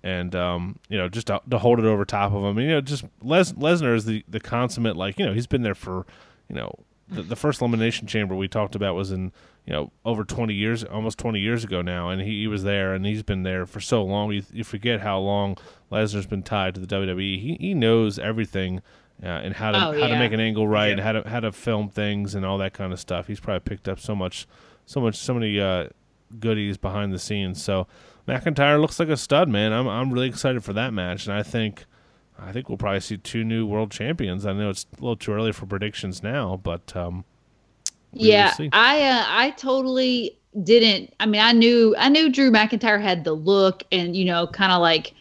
and 0.03 0.35
um, 0.35 0.79
you 0.89 0.97
know 0.97 1.09
just 1.09 1.27
to, 1.27 1.41
to, 1.51 1.59
hold 1.59 1.79
it 1.79 1.85
over 1.85 2.05
top 2.05 2.33
of 2.33 2.43
him. 2.43 2.59
And, 2.59 2.67
you 2.67 2.75
know, 2.75 2.81
just 2.81 3.05
Les, 3.23 3.53
Lesnar 3.53 3.95
is 3.95 4.05
the 4.05 4.25
the 4.29 4.41
consummate 4.41 4.97
like 4.97 5.19
you 5.19 5.27
know 5.27 5.33
he's 5.33 5.47
been 5.47 5.63
there 5.63 5.75
for 5.75 6.07
you 6.49 6.55
know 6.57 6.73
the, 7.09 7.23
the 7.23 7.37
first 7.37 7.61
elimination 7.61 8.07
chamber 8.07 8.35
we 8.35 8.49
talked 8.49 8.75
about 8.75 8.95
was 8.95 9.13
in 9.13 9.33
you 9.65 9.73
know 9.73 9.93
over 10.05 10.25
20 10.25 10.55
years 10.55 10.85
almost 10.85 11.19
20 11.19 11.41
years 11.41 11.65
ago 11.65 11.83
now. 11.83 12.09
And 12.09 12.23
he, 12.23 12.41
he 12.41 12.47
was 12.47 12.63
there 12.63 12.95
and 12.95 13.05
he's 13.05 13.23
been 13.23 13.43
there 13.43 13.67
for 13.67 13.81
so 13.81 14.03
long. 14.05 14.33
You, 14.33 14.43
you 14.53 14.65
forget 14.65 15.01
how 15.01 15.19
long 15.19 15.57
lesnar's 15.91 16.27
been 16.27 16.43
tied 16.43 16.75
to 16.75 16.81
the 16.81 16.87
wwe 16.87 17.41
he, 17.41 17.57
he 17.61 17.75
knows 17.75 18.19
everything 18.19 18.83
uh, 19.23 19.27
and 19.27 19.55
how 19.55 19.71
to 19.71 19.79
oh, 19.79 19.93
how 19.93 19.93
yeah. 19.93 20.09
to 20.09 20.19
make 20.19 20.33
an 20.33 20.41
angle 20.41 20.69
right, 20.69 20.87
yeah. 20.87 20.93
and 20.93 21.01
how 21.01 21.13
to 21.13 21.29
how 21.29 21.41
to 21.41 21.53
film 21.53 21.89
things 21.89 22.35
and 22.35 22.45
all 22.45 22.59
that 22.59 22.73
kind 22.73 22.93
of 22.93 23.01
stuff. 23.01 23.27
He's 23.27 23.41
probably 23.41 23.61
picked 23.61 23.89
up 23.89 23.99
so 23.99 24.15
much, 24.15 24.47
so 24.85 25.01
much, 25.01 25.17
so 25.17 25.35
many 25.35 25.59
uh, 25.61 25.89
goodies 26.39 26.77
behind 26.77 27.13
the 27.13 27.19
scenes. 27.19 27.63
So 27.63 27.87
McIntyre 28.29 28.81
looks 28.81 28.99
like 28.99 29.09
a 29.09 29.17
stud, 29.17 29.49
man. 29.49 29.73
I'm 29.73 29.89
I'm 29.89 30.13
really 30.13 30.29
excited 30.29 30.65
for 30.65 30.73
that 30.75 30.93
match, 30.93 31.27
and 31.27 31.35
I 31.35 31.43
think 31.43 31.85
I 32.39 32.53
think 32.53 32.69
we'll 32.69 32.79
probably 32.79 33.01
see 33.01 33.17
two 33.17 33.45
new 33.45 33.67
world 33.67 33.91
champions. 33.91 34.45
I 34.45 34.53
know 34.53 34.71
it's 34.71 34.87
a 34.99 35.01
little 35.01 35.17
too 35.17 35.33
early 35.33 35.53
for 35.53 35.67
predictions 35.67 36.23
now, 36.23 36.61
but 36.63 36.95
um, 36.97 37.25
yeah, 38.13 38.53
I 38.73 39.03
uh, 39.03 39.25
I 39.27 39.51
totally 39.53 40.39
didn't. 40.63 41.15
I 41.21 41.27
mean, 41.27 41.41
I 41.41 41.53
knew 41.53 41.95
I 41.99 42.09
knew 42.09 42.31
Drew 42.31 42.51
McIntyre 42.51 43.01
had 43.01 43.25
the 43.25 43.33
look, 43.33 43.85
and 43.93 44.17
you 44.17 44.25
know, 44.25 44.47
kind 44.47 44.73
of 44.73 44.81
like 44.81 45.15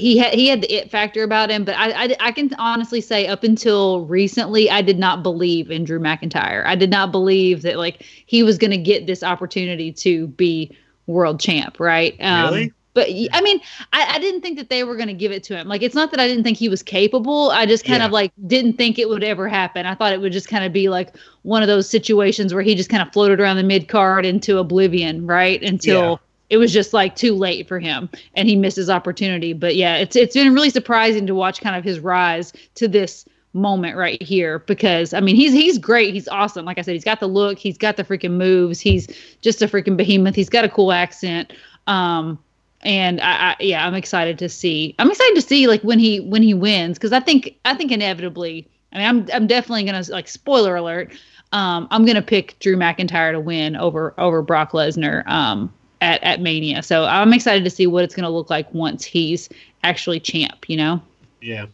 he 0.00 0.18
had 0.18 0.34
he 0.34 0.48
had 0.48 0.62
the 0.62 0.72
it 0.72 0.90
factor 0.90 1.22
about 1.22 1.50
him, 1.50 1.64
but 1.64 1.76
I, 1.76 2.04
I, 2.04 2.16
I 2.20 2.32
can 2.32 2.52
honestly 2.58 3.00
say 3.00 3.26
up 3.26 3.44
until 3.44 4.06
recently 4.06 4.70
I 4.70 4.82
did 4.82 4.98
not 4.98 5.22
believe 5.22 5.70
in 5.70 5.84
Drew 5.84 6.00
McIntyre. 6.00 6.64
I 6.66 6.74
did 6.76 6.90
not 6.90 7.12
believe 7.12 7.62
that 7.62 7.76
like 7.78 8.02
he 8.26 8.42
was 8.42 8.58
going 8.58 8.70
to 8.72 8.78
get 8.78 9.06
this 9.06 9.22
opportunity 9.22 9.92
to 9.92 10.26
be 10.28 10.76
world 11.06 11.40
champ, 11.40 11.78
right? 11.80 12.16
Um, 12.20 12.44
really? 12.44 12.72
But 12.92 13.08
I 13.32 13.40
mean, 13.40 13.60
I, 13.92 14.16
I 14.16 14.18
didn't 14.18 14.40
think 14.40 14.58
that 14.58 14.68
they 14.68 14.82
were 14.82 14.96
going 14.96 15.08
to 15.08 15.14
give 15.14 15.30
it 15.30 15.44
to 15.44 15.56
him. 15.56 15.68
Like, 15.68 15.82
it's 15.82 15.94
not 15.94 16.10
that 16.10 16.18
I 16.18 16.26
didn't 16.26 16.42
think 16.42 16.58
he 16.58 16.68
was 16.68 16.82
capable. 16.82 17.50
I 17.52 17.64
just 17.64 17.84
kind 17.84 18.00
Yeah. 18.00 18.06
of 18.06 18.10
like 18.10 18.32
didn't 18.48 18.74
think 18.78 18.98
it 18.98 19.08
would 19.08 19.22
ever 19.22 19.46
happen. 19.48 19.86
I 19.86 19.94
thought 19.94 20.12
it 20.12 20.20
would 20.20 20.32
just 20.32 20.48
kind 20.48 20.64
of 20.64 20.72
be 20.72 20.88
like 20.88 21.14
one 21.42 21.62
of 21.62 21.68
those 21.68 21.88
situations 21.88 22.52
where 22.52 22.62
he 22.62 22.74
just 22.74 22.90
kind 22.90 23.02
of 23.02 23.12
floated 23.12 23.40
around 23.40 23.58
the 23.58 23.62
mid 23.62 23.86
card 23.88 24.26
into 24.26 24.58
oblivion, 24.58 25.26
right? 25.26 25.62
Until 25.62 26.20
Yeah. 26.20 26.29
It 26.50 26.58
was 26.58 26.72
just 26.72 26.92
like 26.92 27.16
too 27.16 27.34
late 27.34 27.66
for 27.68 27.78
him 27.78 28.08
and 28.34 28.48
he 28.48 28.56
missed 28.56 28.76
his 28.76 28.90
opportunity. 28.90 29.52
But 29.52 29.76
yeah, 29.76 29.96
it's 29.96 30.16
it's 30.16 30.34
been 30.34 30.52
really 30.52 30.70
surprising 30.70 31.26
to 31.28 31.34
watch 31.34 31.60
kind 31.60 31.76
of 31.76 31.84
his 31.84 32.00
rise 32.00 32.52
to 32.74 32.88
this 32.88 33.24
moment 33.52 33.96
right 33.96 34.22
here 34.22 34.60
because 34.60 35.14
I 35.14 35.20
mean 35.20 35.36
he's 35.36 35.52
he's 35.52 35.78
great. 35.78 36.12
He's 36.12 36.28
awesome. 36.28 36.64
Like 36.64 36.78
I 36.78 36.82
said, 36.82 36.94
he's 36.94 37.04
got 37.04 37.20
the 37.20 37.28
look, 37.28 37.58
he's 37.58 37.78
got 37.78 37.96
the 37.96 38.04
freaking 38.04 38.32
moves, 38.32 38.80
he's 38.80 39.06
just 39.40 39.62
a 39.62 39.66
freaking 39.66 39.96
behemoth. 39.96 40.34
He's 40.34 40.50
got 40.50 40.64
a 40.64 40.68
cool 40.68 40.92
accent. 40.92 41.52
Um 41.86 42.38
and 42.82 43.20
I, 43.20 43.50
I 43.50 43.56
yeah, 43.60 43.86
I'm 43.86 43.94
excited 43.94 44.38
to 44.40 44.48
see. 44.48 44.94
I'm 44.98 45.10
excited 45.10 45.34
to 45.36 45.42
see 45.42 45.66
like 45.66 45.82
when 45.82 45.98
he 45.98 46.20
when 46.20 46.42
he 46.42 46.54
wins 46.54 46.98
because 46.98 47.12
I 47.12 47.20
think 47.20 47.56
I 47.64 47.74
think 47.74 47.92
inevitably. 47.92 48.66
I 48.92 48.98
mean, 48.98 49.06
I'm 49.06 49.28
I'm 49.32 49.46
definitely 49.46 49.84
gonna 49.84 50.04
like 50.08 50.26
spoiler 50.26 50.74
alert. 50.74 51.12
Um, 51.52 51.86
I'm 51.90 52.04
gonna 52.04 52.22
pick 52.22 52.58
Drew 52.58 52.76
McIntyre 52.76 53.32
to 53.32 53.40
win 53.40 53.76
over 53.76 54.14
over 54.18 54.42
Brock 54.42 54.72
Lesnar. 54.72 55.26
Um, 55.28 55.72
at 56.00 56.22
at 56.22 56.40
Mania. 56.40 56.82
So 56.82 57.04
I'm 57.04 57.32
excited 57.32 57.64
to 57.64 57.70
see 57.70 57.86
what 57.86 58.04
it's 58.04 58.14
gonna 58.14 58.30
look 58.30 58.50
like 58.50 58.72
once 58.74 59.04
he's 59.04 59.48
actually 59.82 60.20
champ. 60.20 60.68
You 60.68 60.76
know. 60.76 61.02
Yeah. 61.40 61.66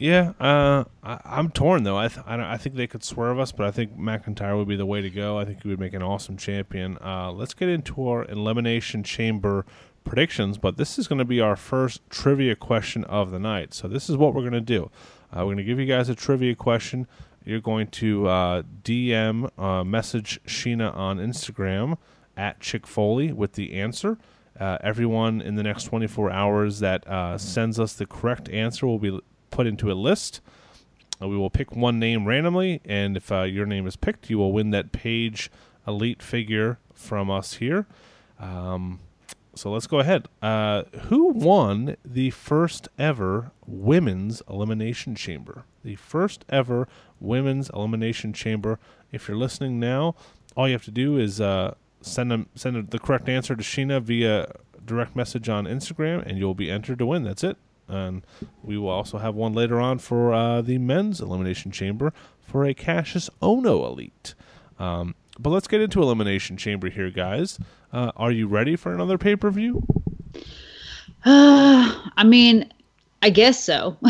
Yeah, 0.00 0.34
uh, 0.38 0.84
I, 1.02 1.18
I'm 1.24 1.50
torn 1.50 1.82
though. 1.82 1.98
I 1.98 2.06
th- 2.06 2.24
I, 2.24 2.36
don't, 2.36 2.46
I 2.46 2.56
think 2.56 2.76
they 2.76 2.86
could 2.86 3.02
swerve 3.02 3.40
us, 3.40 3.50
but 3.50 3.66
I 3.66 3.72
think 3.72 3.98
McIntyre 3.98 4.56
would 4.56 4.68
be 4.68 4.76
the 4.76 4.86
way 4.86 5.00
to 5.00 5.10
go. 5.10 5.38
I 5.38 5.44
think 5.44 5.62
he 5.62 5.68
would 5.68 5.80
make 5.80 5.92
an 5.92 6.04
awesome 6.04 6.36
champion. 6.36 6.98
Uh, 7.04 7.32
let's 7.32 7.52
get 7.52 7.68
into 7.68 8.08
our 8.08 8.24
elimination 8.26 9.02
chamber 9.02 9.66
predictions, 10.04 10.56
but 10.56 10.76
this 10.76 10.98
is 10.98 11.08
going 11.08 11.18
to 11.18 11.24
be 11.24 11.40
our 11.40 11.56
first 11.56 12.00
trivia 12.10 12.54
question 12.54 13.02
of 13.04 13.32
the 13.32 13.40
night. 13.40 13.74
So 13.74 13.88
this 13.88 14.08
is 14.08 14.16
what 14.16 14.34
we're 14.34 14.42
going 14.42 14.52
to 14.52 14.60
do. 14.60 14.90
Uh, 15.32 15.40
we're 15.40 15.46
going 15.46 15.56
to 15.58 15.64
give 15.64 15.80
you 15.80 15.86
guys 15.86 16.08
a 16.08 16.14
trivia 16.14 16.54
question. 16.54 17.08
You're 17.44 17.60
going 17.60 17.88
to 17.88 18.28
uh, 18.28 18.62
DM 18.82 19.50
uh, 19.58 19.82
message 19.82 20.40
Sheena 20.46 20.94
on 20.94 21.18
Instagram 21.18 21.98
at 22.38 22.60
Chick 22.60 22.86
Foley 22.86 23.32
with 23.32 23.52
the 23.52 23.74
answer. 23.74 24.16
Uh, 24.58 24.78
everyone 24.80 25.40
in 25.40 25.56
the 25.56 25.62
next 25.62 25.84
24 25.84 26.30
hours 26.30 26.80
that 26.80 27.06
uh, 27.06 27.36
sends 27.36 27.78
us 27.78 27.92
the 27.92 28.06
correct 28.06 28.48
answer 28.48 28.86
will 28.86 28.98
be 28.98 29.20
put 29.50 29.66
into 29.66 29.90
a 29.90 29.94
list. 29.94 30.40
Uh, 31.20 31.28
we 31.28 31.36
will 31.36 31.50
pick 31.50 31.74
one 31.74 31.98
name 31.98 32.26
randomly, 32.26 32.80
and 32.84 33.16
if 33.16 33.30
uh, 33.30 33.42
your 33.42 33.66
name 33.66 33.86
is 33.86 33.96
picked, 33.96 34.30
you 34.30 34.38
will 34.38 34.52
win 34.52 34.70
that 34.70 34.92
page 34.92 35.50
elite 35.86 36.22
figure 36.22 36.78
from 36.94 37.30
us 37.30 37.54
here. 37.54 37.86
Um, 38.38 39.00
so 39.54 39.72
let's 39.72 39.88
go 39.88 39.98
ahead. 39.98 40.28
Uh, 40.40 40.84
who 41.06 41.30
won 41.30 41.96
the 42.04 42.30
first 42.30 42.88
ever 42.98 43.50
women's 43.66 44.42
elimination 44.48 45.16
chamber? 45.16 45.64
The 45.82 45.96
first 45.96 46.44
ever 46.48 46.86
women's 47.18 47.68
elimination 47.70 48.32
chamber. 48.32 48.78
If 49.10 49.26
you're 49.26 49.36
listening 49.36 49.80
now, 49.80 50.14
all 50.56 50.68
you 50.68 50.74
have 50.74 50.84
to 50.84 50.92
do 50.92 51.16
is 51.18 51.40
uh, 51.40 51.74
send 52.00 52.30
them 52.30 52.48
send 52.54 52.90
the 52.90 52.98
correct 52.98 53.28
answer 53.28 53.56
to 53.56 53.62
Sheena 53.62 54.00
via 54.02 54.52
direct 54.84 55.14
message 55.14 55.48
on 55.48 55.66
Instagram, 55.66 56.24
and 56.26 56.38
you'll 56.38 56.54
be 56.54 56.70
entered 56.70 56.98
to 56.98 57.06
win. 57.06 57.22
That's 57.24 57.44
it. 57.44 57.56
And 57.86 58.22
we 58.62 58.76
will 58.76 58.90
also 58.90 59.18
have 59.18 59.34
one 59.34 59.54
later 59.54 59.80
on 59.80 59.98
for 59.98 60.32
uh, 60.34 60.60
the 60.60 60.78
men's 60.78 61.20
elimination 61.20 61.70
chamber 61.70 62.12
for 62.40 62.64
a 62.64 62.74
Kassius 62.74 63.30
Ohno 63.40 63.86
elite. 63.86 64.34
Um, 64.78 65.14
but 65.38 65.50
let's 65.50 65.68
get 65.68 65.80
into 65.80 66.02
elimination 66.02 66.56
chamber 66.56 66.90
here, 66.90 67.10
guys. 67.10 67.58
Uh, 67.92 68.12
are 68.16 68.30
you 68.30 68.46
ready 68.46 68.76
for 68.76 68.92
another 68.92 69.16
pay 69.16 69.36
per 69.36 69.50
view? 69.50 69.82
I 71.24 72.24
mean, 72.24 72.72
I 73.20 73.30
guess 73.30 73.62
so. 73.62 73.96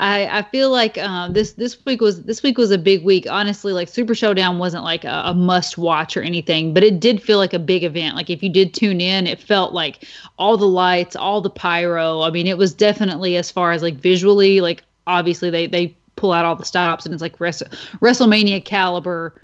I 0.00 0.28
I 0.30 0.42
feel 0.52 0.70
like 0.70 0.96
um, 0.96 1.32
this 1.32 1.54
this 1.54 1.84
week 1.84 2.00
was 2.00 2.22
this 2.22 2.42
week 2.42 2.56
was 2.56 2.70
a 2.70 2.78
big 2.78 3.04
week. 3.04 3.26
Honestly, 3.28 3.72
like 3.72 3.88
Super 3.88 4.14
Showdown 4.14 4.58
wasn't 4.58 4.84
like 4.84 5.04
a, 5.04 5.22
a 5.26 5.34
must 5.34 5.76
watch 5.76 6.16
or 6.16 6.22
anything, 6.22 6.72
but 6.72 6.84
it 6.84 7.00
did 7.00 7.20
feel 7.20 7.38
like 7.38 7.52
a 7.52 7.58
big 7.58 7.82
event. 7.82 8.14
Like 8.14 8.30
if 8.30 8.42
you 8.42 8.48
did 8.48 8.74
tune 8.74 9.00
in, 9.00 9.26
it 9.26 9.40
felt 9.40 9.74
like 9.74 10.06
all 10.38 10.56
the 10.56 10.68
lights, 10.68 11.16
all 11.16 11.40
the 11.40 11.50
pyro. 11.50 12.20
I 12.20 12.30
mean, 12.30 12.46
it 12.46 12.56
was 12.56 12.72
definitely 12.72 13.36
as 13.36 13.50
far 13.50 13.72
as 13.72 13.82
like 13.82 13.96
visually, 13.96 14.60
like 14.60 14.84
obviously 15.08 15.50
they 15.50 15.66
they 15.66 15.96
pull 16.14 16.32
out 16.32 16.44
all 16.44 16.54
the 16.54 16.64
stops 16.64 17.04
and 17.04 17.12
it's 17.12 17.22
like 17.22 17.40
Wres- 17.40 17.62
WrestleMania 18.00 18.64
caliber 18.64 19.40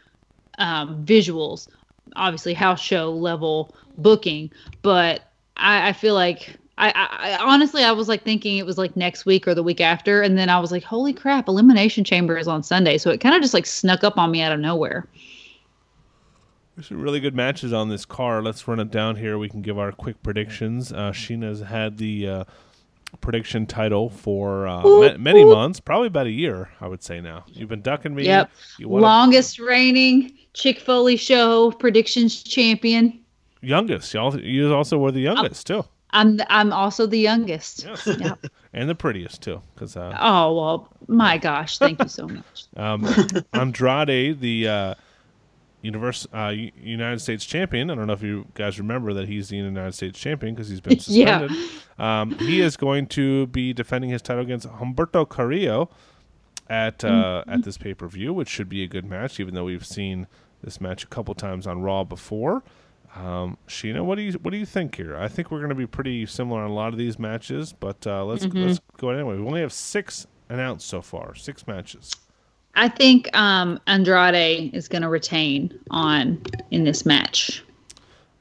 um, 0.58 1.04
visuals, 1.04 1.66
obviously 2.14 2.54
house 2.54 2.80
show 2.80 3.10
level 3.10 3.74
booking, 3.98 4.52
but 4.82 5.32
I, 5.56 5.88
I 5.88 5.92
feel 5.92 6.14
like 6.14 6.58
I, 6.76 6.90
I, 6.90 7.30
I 7.30 7.36
honestly 7.38 7.84
I 7.84 7.92
was 7.92 8.08
like 8.08 8.24
thinking 8.24 8.58
it 8.58 8.66
was 8.66 8.78
like 8.78 8.96
next 8.96 9.24
week 9.26 9.46
or 9.46 9.54
the 9.54 9.62
week 9.62 9.80
after, 9.80 10.22
and 10.22 10.36
then 10.36 10.48
I 10.48 10.58
was 10.58 10.72
like, 10.72 10.82
holy 10.82 11.12
crap, 11.12 11.48
Elimination 11.48 12.02
Chamber 12.04 12.36
is 12.36 12.48
on 12.48 12.62
Sunday, 12.62 12.98
so 12.98 13.10
it 13.10 13.20
kind 13.20 13.34
of 13.34 13.42
just 13.42 13.54
like 13.54 13.66
snuck 13.66 14.02
up 14.02 14.18
on 14.18 14.30
me 14.30 14.42
out 14.42 14.52
of 14.52 14.60
nowhere. 14.60 15.06
There's 16.74 16.88
some 16.88 17.00
really 17.00 17.20
good 17.20 17.36
matches 17.36 17.72
on 17.72 17.88
this 17.88 18.04
card. 18.04 18.42
Let's 18.42 18.66
run 18.66 18.80
it 18.80 18.90
down 18.90 19.14
here. 19.14 19.38
We 19.38 19.48
can 19.48 19.62
give 19.62 19.78
our 19.78 19.92
quick 19.92 20.20
predictions. 20.24 20.92
Uh, 20.92 21.12
Sheena's 21.12 21.60
had 21.60 21.98
the 21.98 22.28
uh, 22.28 22.44
prediction 23.20 23.66
title 23.66 24.10
for 24.10 24.66
uh, 24.66 24.82
ma- 24.82 25.16
many 25.16 25.44
months, 25.44 25.78
probably 25.78 26.08
about 26.08 26.26
a 26.26 26.32
year, 26.32 26.70
I 26.80 26.88
would 26.88 27.04
say 27.04 27.20
now. 27.20 27.44
You've 27.46 27.68
been 27.68 27.82
ducking 27.82 28.12
me. 28.16 28.24
Yep. 28.24 28.50
Longest 28.80 29.60
reigning 29.60 30.36
Chick 30.52 30.80
Foley 30.80 31.16
show 31.16 31.70
predictions 31.70 32.42
champion. 32.42 33.20
youngest. 33.60 34.12
Y'all, 34.12 34.38
you 34.40 34.74
also 34.74 34.98
were 34.98 35.12
the 35.12 35.20
youngest 35.20 35.68
too, 35.68 35.84
I'm 36.14 36.40
I'm 36.48 36.72
also 36.72 37.06
the 37.06 37.18
youngest. 37.18 37.84
Yes. 37.84 38.06
Yep. 38.06 38.46
and 38.72 38.88
the 38.88 38.94
prettiest 38.94 39.42
too. 39.42 39.60
Because 39.74 39.96
uh, 39.96 40.16
Oh 40.18 40.54
well, 40.54 40.88
my 41.08 41.36
gosh, 41.36 41.78
thank 41.78 42.00
you 42.02 42.08
so 42.08 42.26
much. 42.38 42.64
um, 42.76 43.06
Andrade, 43.52 44.40
the 44.40 44.68
uh, 44.68 44.94
Univers- 45.82 46.26
uh, 46.32 46.54
United 46.80 47.20
States 47.20 47.44
champion. 47.44 47.90
I 47.90 47.94
don't 47.94 48.06
know 48.06 48.14
if 48.14 48.22
you 48.22 48.46
guys 48.54 48.78
remember 48.78 49.12
that 49.14 49.28
he's 49.28 49.50
the 49.50 49.56
United 49.58 49.92
States 49.92 50.18
champion 50.18 50.54
because 50.54 50.68
he's 50.70 50.80
been 50.80 50.92
Yeah. 51.06 51.46
suspended. 51.48 51.70
um, 51.98 52.38
he 52.38 52.60
is 52.62 52.76
going 52.78 53.06
to 53.08 53.46
be 53.48 53.72
defending 53.74 54.08
his 54.10 54.22
title 54.22 54.42
against 54.42 54.66
Humberto 54.66 55.28
Carrillo 55.28 55.90
at 56.70 57.04
uh, 57.04 57.44
at 57.46 57.64
this 57.64 57.76
pay 57.76 57.92
per 57.92 58.08
view, 58.08 58.32
which 58.32 58.48
should 58.48 58.68
be 58.70 58.82
a 58.82 58.86
good 58.86 59.04
match, 59.04 59.38
even 59.38 59.52
though 59.54 59.64
we've 59.64 59.84
seen 59.84 60.26
this 60.62 60.80
match 60.80 61.04
a 61.04 61.06
couple 61.08 61.34
times 61.34 61.66
on 61.66 61.82
Raw 61.82 62.04
before. 62.04 62.62
Um, 63.14 63.58
Sheena, 63.68 64.04
what 64.04 64.16
do 64.16 64.22
you 64.22 64.32
what 64.32 64.50
do 64.50 64.56
you 64.56 64.66
think 64.66 64.96
here? 64.96 65.16
I 65.16 65.28
think 65.28 65.50
we're 65.50 65.58
going 65.58 65.68
to 65.68 65.76
be 65.76 65.86
pretty 65.86 66.26
similar 66.26 66.62
on 66.62 66.70
a 66.70 66.74
lot 66.74 66.92
of 66.92 66.98
these 66.98 67.18
matches, 67.18 67.72
but 67.72 68.04
uh, 68.06 68.24
let's 68.24 68.44
let's 68.46 68.80
go 68.96 69.10
anyway. 69.10 69.36
We 69.36 69.46
only 69.46 69.60
have 69.60 69.72
six 69.72 70.26
announced 70.48 70.88
so 70.88 71.00
far, 71.00 71.34
six 71.34 71.66
matches. 71.66 72.12
I 72.74 72.88
think 72.88 73.34
um, 73.36 73.78
Andrade 73.86 74.74
is 74.74 74.88
going 74.88 75.02
to 75.02 75.08
retain 75.08 75.78
on 75.90 76.42
in 76.72 76.82
this 76.82 77.06
match. 77.06 77.62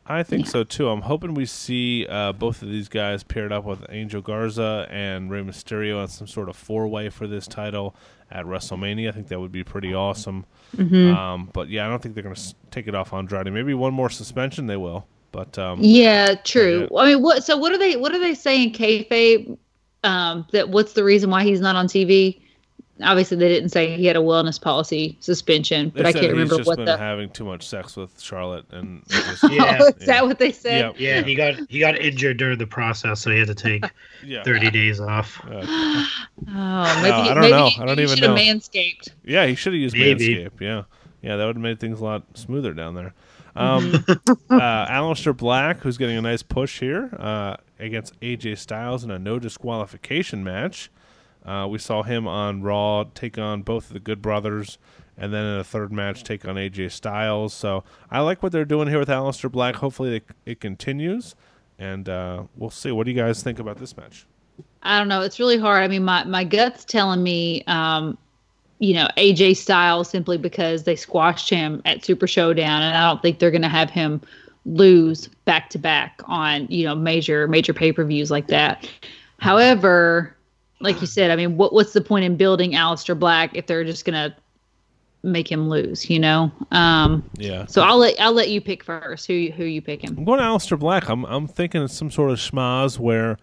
I 0.06 0.24
think 0.24 0.48
so 0.48 0.64
too. 0.64 0.90
I'm 0.90 1.02
hoping 1.02 1.34
we 1.34 1.46
see 1.46 2.06
uh, 2.08 2.34
both 2.34 2.62
of 2.62 2.70
these 2.70 2.90
guys 2.90 3.24
paired 3.24 3.54
up 3.54 3.64
with 3.64 3.86
Angel 3.90 4.22
Garza 4.22 4.88
and 4.90 5.32
Rey 5.32 5.42
Mysterio 5.42 6.02
on 6.02 6.10
some 6.10 6.28
sort 6.28 6.50
of 6.50 6.58
four 6.58 6.88
way 6.88 7.10
for 7.10 7.26
this 7.26 7.48
title 7.48 7.96
at 8.32 8.46
WrestleMania. 8.46 9.10
I 9.10 9.12
think 9.12 9.28
that 9.30 9.40
would 9.40 9.52
be 9.52 9.64
pretty 9.64 9.94
awesome. 9.94 10.46
Um, 11.14 11.50
but 11.54 11.70
yeah, 11.70 11.86
I 11.86 11.90
don't 11.90 12.02
think 12.02 12.16
they're 12.16 12.24
going 12.24 12.36
to 12.36 12.56
take 12.72 12.88
it 12.88 12.96
off 12.96 13.14
Andrade. 13.14 13.52
Maybe 13.52 13.74
one 13.74 13.94
more 13.94 14.10
suspension 14.10 14.68
they 14.68 14.78
will. 14.78 15.06
But 15.32 15.58
um, 15.58 15.80
Yeah, 15.82 16.36
true. 16.36 16.88
I 16.98 17.08
mean, 17.14 17.24
what? 17.24 17.44
So 17.44 17.58
what 17.58 17.72
are 17.72 17.78
they? 17.78 17.96
What 17.96 18.14
are 18.14 18.20
they 18.20 18.36
saying? 18.36 18.74
Kayfabe. 18.74 19.58
Um, 20.04 20.46
that 20.52 20.70
what's 20.70 20.94
the 20.94 21.04
reason 21.04 21.30
why 21.30 21.44
he's 21.44 21.62
not 21.62 21.76
on 21.76 21.88
TV? 21.88 22.42
Obviously, 23.02 23.38
they 23.38 23.48
didn't 23.50 23.70
say 23.70 23.98
he 23.98 24.06
had 24.06 24.16
a 24.16 24.20
wellness 24.20 24.62
policy 24.62 25.18
suspension, 25.20 25.92
they 25.96 26.02
but 26.04 26.06
I 26.06 26.12
can't 26.12 26.26
he's 26.26 26.32
remember 26.32 26.58
just 26.58 26.68
what 26.68 26.76
been 26.78 26.86
the. 26.86 26.96
having 26.96 27.30
too 27.32 27.44
much 27.44 27.68
sex 27.68 27.96
with 27.98 28.20
Charlotte, 28.22 28.66
and 28.72 29.02
just, 29.10 29.44
Yeah. 29.52 29.80
oh, 29.82 29.88
is 29.98 30.06
that 30.06 30.24
what 30.26 30.38
they 30.38 30.52
said? 30.52 30.94
yeah, 30.98 31.16
Yeah, 31.16 31.22
he 31.24 31.34
got 31.34 31.56
he 31.70 31.80
got 31.80 31.98
injured 31.98 32.38
during 32.38 32.60
the 32.60 32.68
process, 32.68 33.20
so 33.22 33.32
he 33.32 33.40
had 33.40 33.48
to 33.48 33.56
take 33.56 33.84
yeah, 34.24 34.44
30 34.44 34.70
days 34.70 35.00
off. 35.00 35.42
Uh, 35.50 35.66
Oh, 36.56 37.00
maybe, 37.02 37.12
I 37.14 37.34
don't 37.34 37.42
maybe, 37.42 37.52
know. 37.52 37.70
I 37.80 37.86
don't 37.86 37.98
he 37.98 38.04
even 38.04 38.20
know. 38.20 38.36
manscaped. 38.36 39.10
Yeah, 39.24 39.46
he 39.48 39.56
should 39.56 39.74
have 39.74 39.82
used 39.82 39.96
Maybe. 39.96 40.36
Manscaped. 40.36 40.60
Yeah, 40.62 40.84
yeah, 41.22 41.36
that 41.38 41.46
would 41.46 41.56
have 41.56 41.64
made 41.64 41.80
things 41.80 42.00
a 42.00 42.04
lot 42.04 42.24
smoother 42.36 42.74
down 42.74 42.96
there. 42.96 43.14
Um, 43.56 43.94
uh, 44.50 44.88
Aleister 44.88 45.38
Black, 45.38 45.78
who's 45.82 45.96
getting 46.00 46.18
a 46.18 46.22
nice 46.24 46.42
push 46.42 46.80
here 46.80 47.12
uh, 47.20 47.58
against 47.80 48.20
AJ 48.22 48.58
Styles 48.58 49.04
in 49.04 49.12
a 49.12 49.20
no 49.20 49.38
disqualification 49.38 50.44
match. 50.44 50.90
Uh, 51.46 51.68
we 51.70 51.78
saw 51.78 52.04
him 52.04 52.28
on 52.28 52.62
Raw 52.62 53.06
take 53.14 53.38
on 53.38 53.62
both 53.62 53.88
of 53.88 53.94
the 53.94 54.00
Good 54.00 54.22
Brothers, 54.22 54.78
and 55.18 55.34
then 55.34 55.46
in 55.46 55.60
a 55.60 55.64
third 55.64 55.92
match 55.92 56.24
take 56.24 56.46
on 56.48 56.56
AJ 56.56 56.92
Styles. 56.92 57.54
So 57.54 57.84
I 58.10 58.22
like 58.22 58.42
what 58.42 58.52
they're 58.52 58.66
doing 58.66 58.88
here 58.88 59.00
with 59.00 59.10
Aleister 59.10 59.52
Black. 59.52 59.76
Hopefully, 59.76 60.18
it, 60.18 60.24
it 60.46 60.60
continues, 60.60 61.36
and 61.78 62.08
uh, 62.08 62.44
we'll 62.56 62.70
see. 62.70 62.92
What 62.92 63.06
do 63.06 63.12
you 63.12 63.22
guys 63.22 63.44
think 63.44 63.60
about 63.60 63.78
this 63.78 63.96
match? 63.98 64.26
I 64.84 65.00
don't 65.00 65.08
know. 65.08 65.22
It's 65.22 65.40
really 65.40 65.58
hard. 65.58 65.84
I 65.84 65.88
mean, 65.88 66.04
my 66.04 66.24
my 66.24 66.44
gut's 66.44 66.86
telling 66.86 67.24
me, 67.24 67.64
um, 67.68 68.18
you 68.80 68.94
know, 68.94 69.08
AJ 69.18 69.58
Styles 69.58 70.10
simply 70.10 70.38
because 70.38 70.84
they 70.84 70.96
squashed 70.96 71.50
him 71.50 71.82
at 71.86 72.06
Super 72.06 72.28
Showdown, 72.28 72.82
and 72.82 72.96
I 72.96 73.10
don't 73.10 73.22
think 73.22 73.40
they're 73.40 73.52
going 73.52 73.62
to 73.62 73.70
have 73.70 73.90
him 73.90 74.22
lose 74.66 75.28
back 75.46 75.70
to 75.70 75.78
back 75.78 76.22
on 76.26 76.66
you 76.70 76.86
know 76.86 76.96
major 76.96 77.48
major 77.48 77.74
pay 77.74 77.92
per 77.92 78.04
views 78.04 78.32
like 78.32 78.48
that. 78.48 78.90
However, 79.40 80.36
like 80.84 81.02
you 81.02 81.08
said, 81.08 81.32
I 81.32 81.36
mean, 81.36 81.58
what 81.58 81.74
what's 81.74 81.94
the 81.94 82.02
point 82.02 82.26
in 82.26 82.36
building 82.38 82.74
Aleister 82.74 83.18
Black 83.18 83.56
if 83.56 83.66
they're 83.68 83.84
just 83.84 84.06
gonna 84.06 84.36
make 85.24 85.52
him 85.52 85.70
lose? 85.70 86.10
You 86.10 86.20
know. 86.20 86.52
Um, 86.72 87.24
Yeah. 87.38 87.66
so 87.66 87.82
I'll 87.82 87.98
let 87.98 88.20
I'll 88.20 88.34
let 88.34 88.50
you 88.50 88.62
pick 88.62 88.84
first. 88.84 89.26
Who 89.28 89.50
who 89.56 89.64
you 89.64 89.82
picking? 89.82 90.10
I'm 90.12 90.26
going 90.26 90.40
to 90.40 90.46
Aleister 90.46 90.78
Black. 90.78 91.10
I'm 91.10 91.26
I'm 91.26 91.48
thinking 91.48 91.82
it's 91.82 91.96
some 91.96 92.12
sort 92.12 92.32
of 92.32 92.38
schmaz 92.38 93.00
where, 93.00 93.38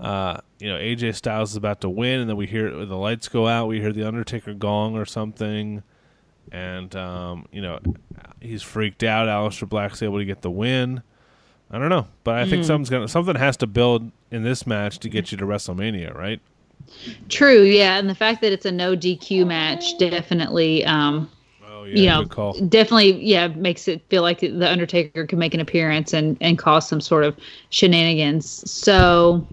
uh, 0.00 0.38
you 0.58 0.68
know, 0.68 0.78
AJ 0.78 1.14
Styles 1.14 1.50
is 1.50 1.56
about 1.56 1.82
to 1.82 1.88
win, 1.90 2.20
and 2.20 2.28
then 2.28 2.36
we 2.36 2.46
hear 2.46 2.70
the 2.86 2.96
lights 2.96 3.28
go 3.28 3.46
out. 3.46 3.66
We 3.68 3.80
hear 3.80 3.92
the 3.92 4.06
Undertaker 4.08 4.54
gong 4.54 4.96
or 4.96 5.04
something, 5.04 5.82
and 6.50 6.96
um, 6.96 7.46
you 7.52 7.60
know, 7.60 7.78
he's 8.40 8.62
freaked 8.62 9.02
out. 9.04 9.28
Aleister 9.28 9.68
Black's 9.68 10.02
able 10.02 10.18
to 10.18 10.24
get 10.24 10.40
the 10.42 10.50
win. 10.50 11.02
I 11.70 11.78
don't 11.78 11.88
know, 11.88 12.06
but 12.22 12.36
I 12.36 12.48
think 12.48 12.64
something's 12.64 12.88
gonna 12.90 13.08
something 13.08 13.34
has 13.34 13.56
to 13.58 13.66
build 13.66 14.12
in 14.30 14.44
this 14.44 14.66
match 14.66 15.00
to 15.00 15.08
get 15.08 15.32
you 15.32 15.38
to 15.38 15.44
WrestleMania, 15.44 16.14
right? 16.14 16.40
True, 17.28 17.62
yeah, 17.62 17.98
and 17.98 18.08
the 18.08 18.14
fact 18.14 18.40
that 18.42 18.52
it's 18.52 18.66
a 18.66 18.72
no 18.72 18.96
DQ 18.96 19.46
match 19.46 19.98
definitely, 19.98 20.84
um, 20.84 21.30
Oh 21.68 21.84
you 21.84 22.06
know, 22.06 22.24
definitely, 22.68 23.22
yeah, 23.22 23.48
makes 23.48 23.88
it 23.88 24.02
feel 24.08 24.22
like 24.22 24.40
the 24.40 24.70
Undertaker 24.70 25.26
can 25.26 25.38
make 25.38 25.54
an 25.54 25.60
appearance 25.60 26.12
and 26.12 26.36
and 26.40 26.58
cause 26.58 26.88
some 26.88 27.00
sort 27.00 27.24
of 27.24 27.36
shenanigans. 27.70 28.70
So, 28.70 29.46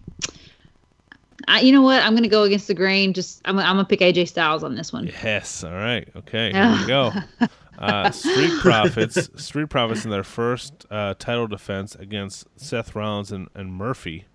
I, 1.47 1.61
you 1.61 1.71
know 1.71 1.81
what, 1.81 2.01
I'm 2.03 2.15
gonna 2.15 2.27
go 2.27 2.43
against 2.43 2.67
the 2.67 2.73
grain. 2.73 3.13
Just 3.13 3.41
I'm, 3.45 3.59
I'm 3.59 3.75
gonna 3.75 3.85
pick 3.85 3.99
AJ 3.99 4.29
Styles 4.29 4.63
on 4.63 4.75
this 4.75 4.93
one. 4.93 5.07
Yes. 5.23 5.63
All 5.63 5.71
right. 5.71 6.07
Okay. 6.15 6.51
Here 6.51 6.77
we 6.79 6.87
go. 6.87 7.11
Uh, 7.77 8.11
Street 8.11 8.51
Profits. 8.61 9.29
Street 9.43 9.69
Profits 9.69 10.05
in 10.05 10.11
their 10.11 10.23
first 10.23 10.85
uh, 10.91 11.15
title 11.17 11.47
defense 11.47 11.95
against 11.95 12.47
Seth 12.55 12.95
Rollins 12.95 13.31
and, 13.31 13.49
and 13.55 13.73
Murphy. 13.73 14.25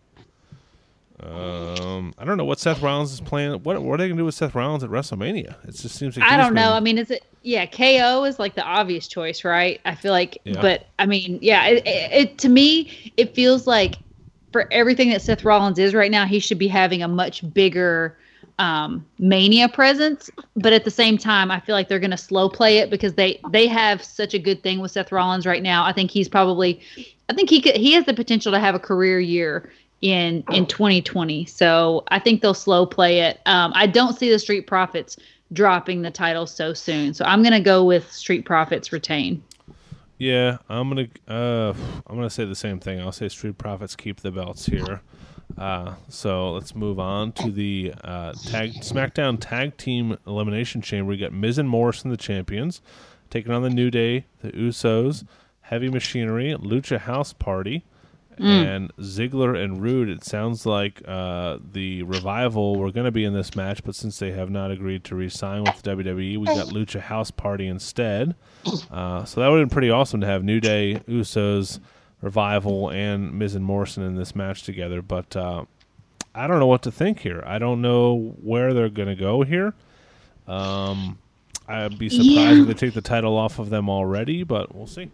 Um, 1.22 2.14
I 2.16 2.24
don't 2.24 2.36
know 2.36 2.44
what 2.44 2.60
Seth 2.60 2.80
Rollins 2.80 3.12
is 3.12 3.20
playing. 3.20 3.52
What 3.62 3.82
what 3.82 3.94
are 3.94 4.02
they 4.02 4.08
gonna 4.08 4.20
do 4.20 4.24
with 4.24 4.34
Seth 4.34 4.54
Rollins 4.54 4.84
at 4.84 4.90
WrestleMania? 4.90 5.56
It 5.66 5.74
just 5.74 5.96
seems 5.96 6.16
like 6.16 6.28
I 6.30 6.36
don't 6.36 6.54
know. 6.54 6.68
been- 6.68 6.72
I 6.72 6.80
mean, 6.80 6.98
is 6.98 7.10
it? 7.10 7.24
Yeah, 7.42 7.66
KO 7.66 8.24
is 8.24 8.38
like 8.38 8.54
the 8.54 8.62
obvious 8.64 9.08
choice, 9.08 9.44
right? 9.44 9.80
I 9.84 9.94
feel 9.94 10.12
like, 10.12 10.38
Yeah. 10.44 10.60
but 10.60 10.86
I 10.98 11.06
mean, 11.06 11.38
yeah, 11.40 11.66
it, 11.66 11.86
it, 11.86 12.12
it 12.12 12.38
to 12.38 12.48
me 12.48 13.12
it 13.16 13.34
feels 13.34 13.66
like 13.66 13.96
for 14.52 14.68
everything 14.72 15.10
that 15.10 15.22
Seth 15.22 15.44
Rollins 15.44 15.78
is 15.78 15.94
right 15.94 16.10
now, 16.10 16.24
he 16.24 16.38
should 16.40 16.58
be 16.58 16.68
having 16.68 17.02
a 17.02 17.08
much 17.08 17.50
bigger 17.52 18.16
um, 18.58 19.04
mania 19.18 19.68
presence. 19.68 20.30
But 20.56 20.72
at 20.72 20.84
the 20.84 20.90
same 20.90 21.16
time, 21.18 21.50
I 21.50 21.60
feel 21.60 21.74
like 21.74 21.88
they're 21.88 22.00
going 22.00 22.10
to 22.10 22.16
slow 22.16 22.48
play 22.48 22.78
it 22.78 22.90
because 22.90 23.14
they 23.14 23.40
they 23.50 23.66
have 23.66 24.02
such 24.02 24.34
a 24.34 24.38
good 24.38 24.62
thing 24.62 24.80
with 24.80 24.90
Seth 24.90 25.12
Rollins 25.12 25.46
right 25.46 25.62
now. 25.62 25.84
I 25.84 25.92
think 25.92 26.10
he's 26.10 26.28
probably, 26.28 26.80
I 27.28 27.34
think 27.34 27.50
he 27.50 27.60
could 27.60 27.76
he 27.76 27.92
has 27.92 28.04
the 28.04 28.14
potential 28.14 28.52
to 28.52 28.58
have 28.58 28.74
a 28.74 28.80
career 28.80 29.20
year 29.20 29.70
in 30.00 30.44
in 30.50 30.66
2020. 30.66 31.44
So 31.46 32.04
I 32.08 32.18
think 32.18 32.42
they'll 32.42 32.54
slow 32.54 32.86
play 32.86 33.20
it. 33.20 33.40
Um, 33.46 33.72
I 33.74 33.86
don't 33.86 34.16
see 34.18 34.30
the 34.30 34.38
Street 34.38 34.66
Profits 34.66 35.16
dropping 35.52 36.02
the 36.02 36.10
title 36.10 36.46
so 36.46 36.72
soon. 36.72 37.14
So 37.14 37.24
I'm 37.24 37.42
to 37.42 37.60
go 37.60 37.84
with 37.84 38.10
Street 38.12 38.44
Profits 38.44 38.92
retain. 38.92 39.42
Yeah, 40.18 40.58
I'm 40.68 40.88
gonna 40.88 41.08
uh, 41.28 41.74
I'm 42.06 42.16
gonna 42.16 42.30
say 42.30 42.44
the 42.44 42.56
same 42.56 42.80
thing. 42.80 43.00
I'll 43.00 43.12
say 43.12 43.28
Street 43.28 43.56
Profits 43.56 43.94
keep 43.94 44.20
the 44.20 44.32
belts 44.32 44.66
here. 44.66 45.00
Uh, 45.56 45.94
so 46.08 46.52
let's 46.52 46.74
move 46.74 47.00
on 47.00 47.32
to 47.32 47.50
the 47.50 47.94
uh, 48.04 48.32
tag 48.46 48.74
SmackDown 48.74 49.38
Tag 49.40 49.76
Team 49.76 50.18
Elimination 50.26 50.82
Chamber. 50.82 51.10
We 51.10 51.16
got 51.16 51.32
Miz 51.32 51.56
and 51.56 51.68
Morrison, 51.68 52.10
the 52.10 52.16
champions, 52.16 52.82
taking 53.30 53.52
on 53.52 53.62
the 53.62 53.70
New 53.70 53.90
Day, 53.90 54.26
the 54.42 54.50
Usos, 54.52 55.24
Heavy 55.62 55.88
Machinery, 55.88 56.54
Lucha 56.58 56.98
House 56.98 57.32
Party, 57.32 57.84
and 58.40 58.94
Ziggler 58.96 59.62
and 59.62 59.82
Roode. 59.82 60.08
It 60.08 60.24
sounds 60.24 60.64
like 60.66 61.02
uh, 61.06 61.58
the 61.72 62.02
Revival 62.04 62.76
were 62.76 62.90
going 62.90 63.04
to 63.06 63.10
be 63.10 63.24
in 63.24 63.34
this 63.34 63.54
match, 63.56 63.82
but 63.84 63.94
since 63.94 64.18
they 64.18 64.32
have 64.32 64.50
not 64.50 64.70
agreed 64.70 65.04
to 65.04 65.14
re-sign 65.14 65.64
with 65.64 65.82
the 65.82 65.90
WWE, 65.96 66.38
we 66.38 66.46
got 66.46 66.68
Lucha 66.68 67.00
House 67.00 67.30
Party 67.30 67.66
instead. 67.66 68.34
Uh, 68.90 69.24
so 69.24 69.40
that 69.40 69.48
would 69.48 69.60
have 69.60 69.68
been 69.68 69.72
pretty 69.72 69.90
awesome 69.90 70.20
to 70.20 70.26
have 70.26 70.42
New 70.44 70.60
Day, 70.60 71.00
Usos, 71.08 71.78
Revival, 72.20 72.90
and 72.90 73.32
Miz 73.38 73.54
and 73.54 73.64
Morrison 73.64 74.02
in 74.02 74.14
this 74.16 74.34
match 74.36 74.62
together. 74.64 75.00
But 75.00 75.34
uh, 75.36 75.64
I 76.34 76.46
don't 76.46 76.58
know 76.58 76.66
what 76.66 76.82
to 76.82 76.90
think 76.92 77.20
here. 77.20 77.42
I 77.46 77.58
don't 77.58 77.80
know 77.80 78.34
where 78.42 78.74
they're 78.74 78.88
going 78.90 79.08
to 79.08 79.14
go 79.14 79.42
here. 79.42 79.74
Um, 80.46 81.18
I'd 81.66 81.98
be 81.98 82.08
surprised 82.08 82.28
Yeah. 82.30 82.60
if 82.62 82.66
they 82.66 82.74
take 82.74 82.94
the 82.94 83.00
title 83.00 83.36
off 83.36 83.58
of 83.58 83.70
them 83.70 83.88
already, 83.88 84.42
but 84.42 84.74
we'll 84.74 84.86
see. 84.86 85.10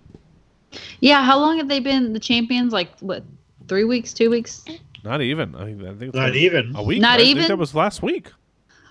Yeah, 1.01 1.23
how 1.25 1.39
long 1.39 1.59
have 1.59 1.69
they 1.69 1.81
been 1.81 2.13
the 2.13 2.21
champions? 2.21 2.73
Like 2.73 2.91
what? 3.01 3.23
Three 3.69 3.85
weeks? 3.85 4.13
Two 4.13 4.31
weeks? 4.31 4.65
Not 5.05 5.21
even. 5.23 5.55
I, 5.55 5.65
think- 5.67 5.83
I 5.83 5.87
think 5.89 6.03
it's 6.03 6.15
Not 6.15 6.31
like 6.31 6.35
even. 6.35 6.75
a 6.77 6.83
week. 6.83 7.01
Not 7.01 7.09
right? 7.11 7.15
I 7.15 7.25
think 7.25 7.37
even? 7.37 7.49
that 7.49 7.57
was 7.59 7.75
last 7.75 8.03
week. 8.03 8.29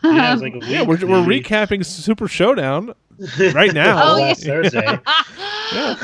Yeah, 0.03 0.34
was 0.34 0.41
like 0.41 0.55
a 0.55 0.65
Yeah, 0.65 0.81
we're, 0.81 0.97
we're 0.97 1.23
recapping 1.23 1.86
Super 1.86 2.27
Showdown 2.27 2.93
right 3.53 3.73
now. 3.73 4.01
Oh, 4.03 4.17
yeah. 4.17 4.25
last 4.25 4.43
Thursday. 4.43 4.99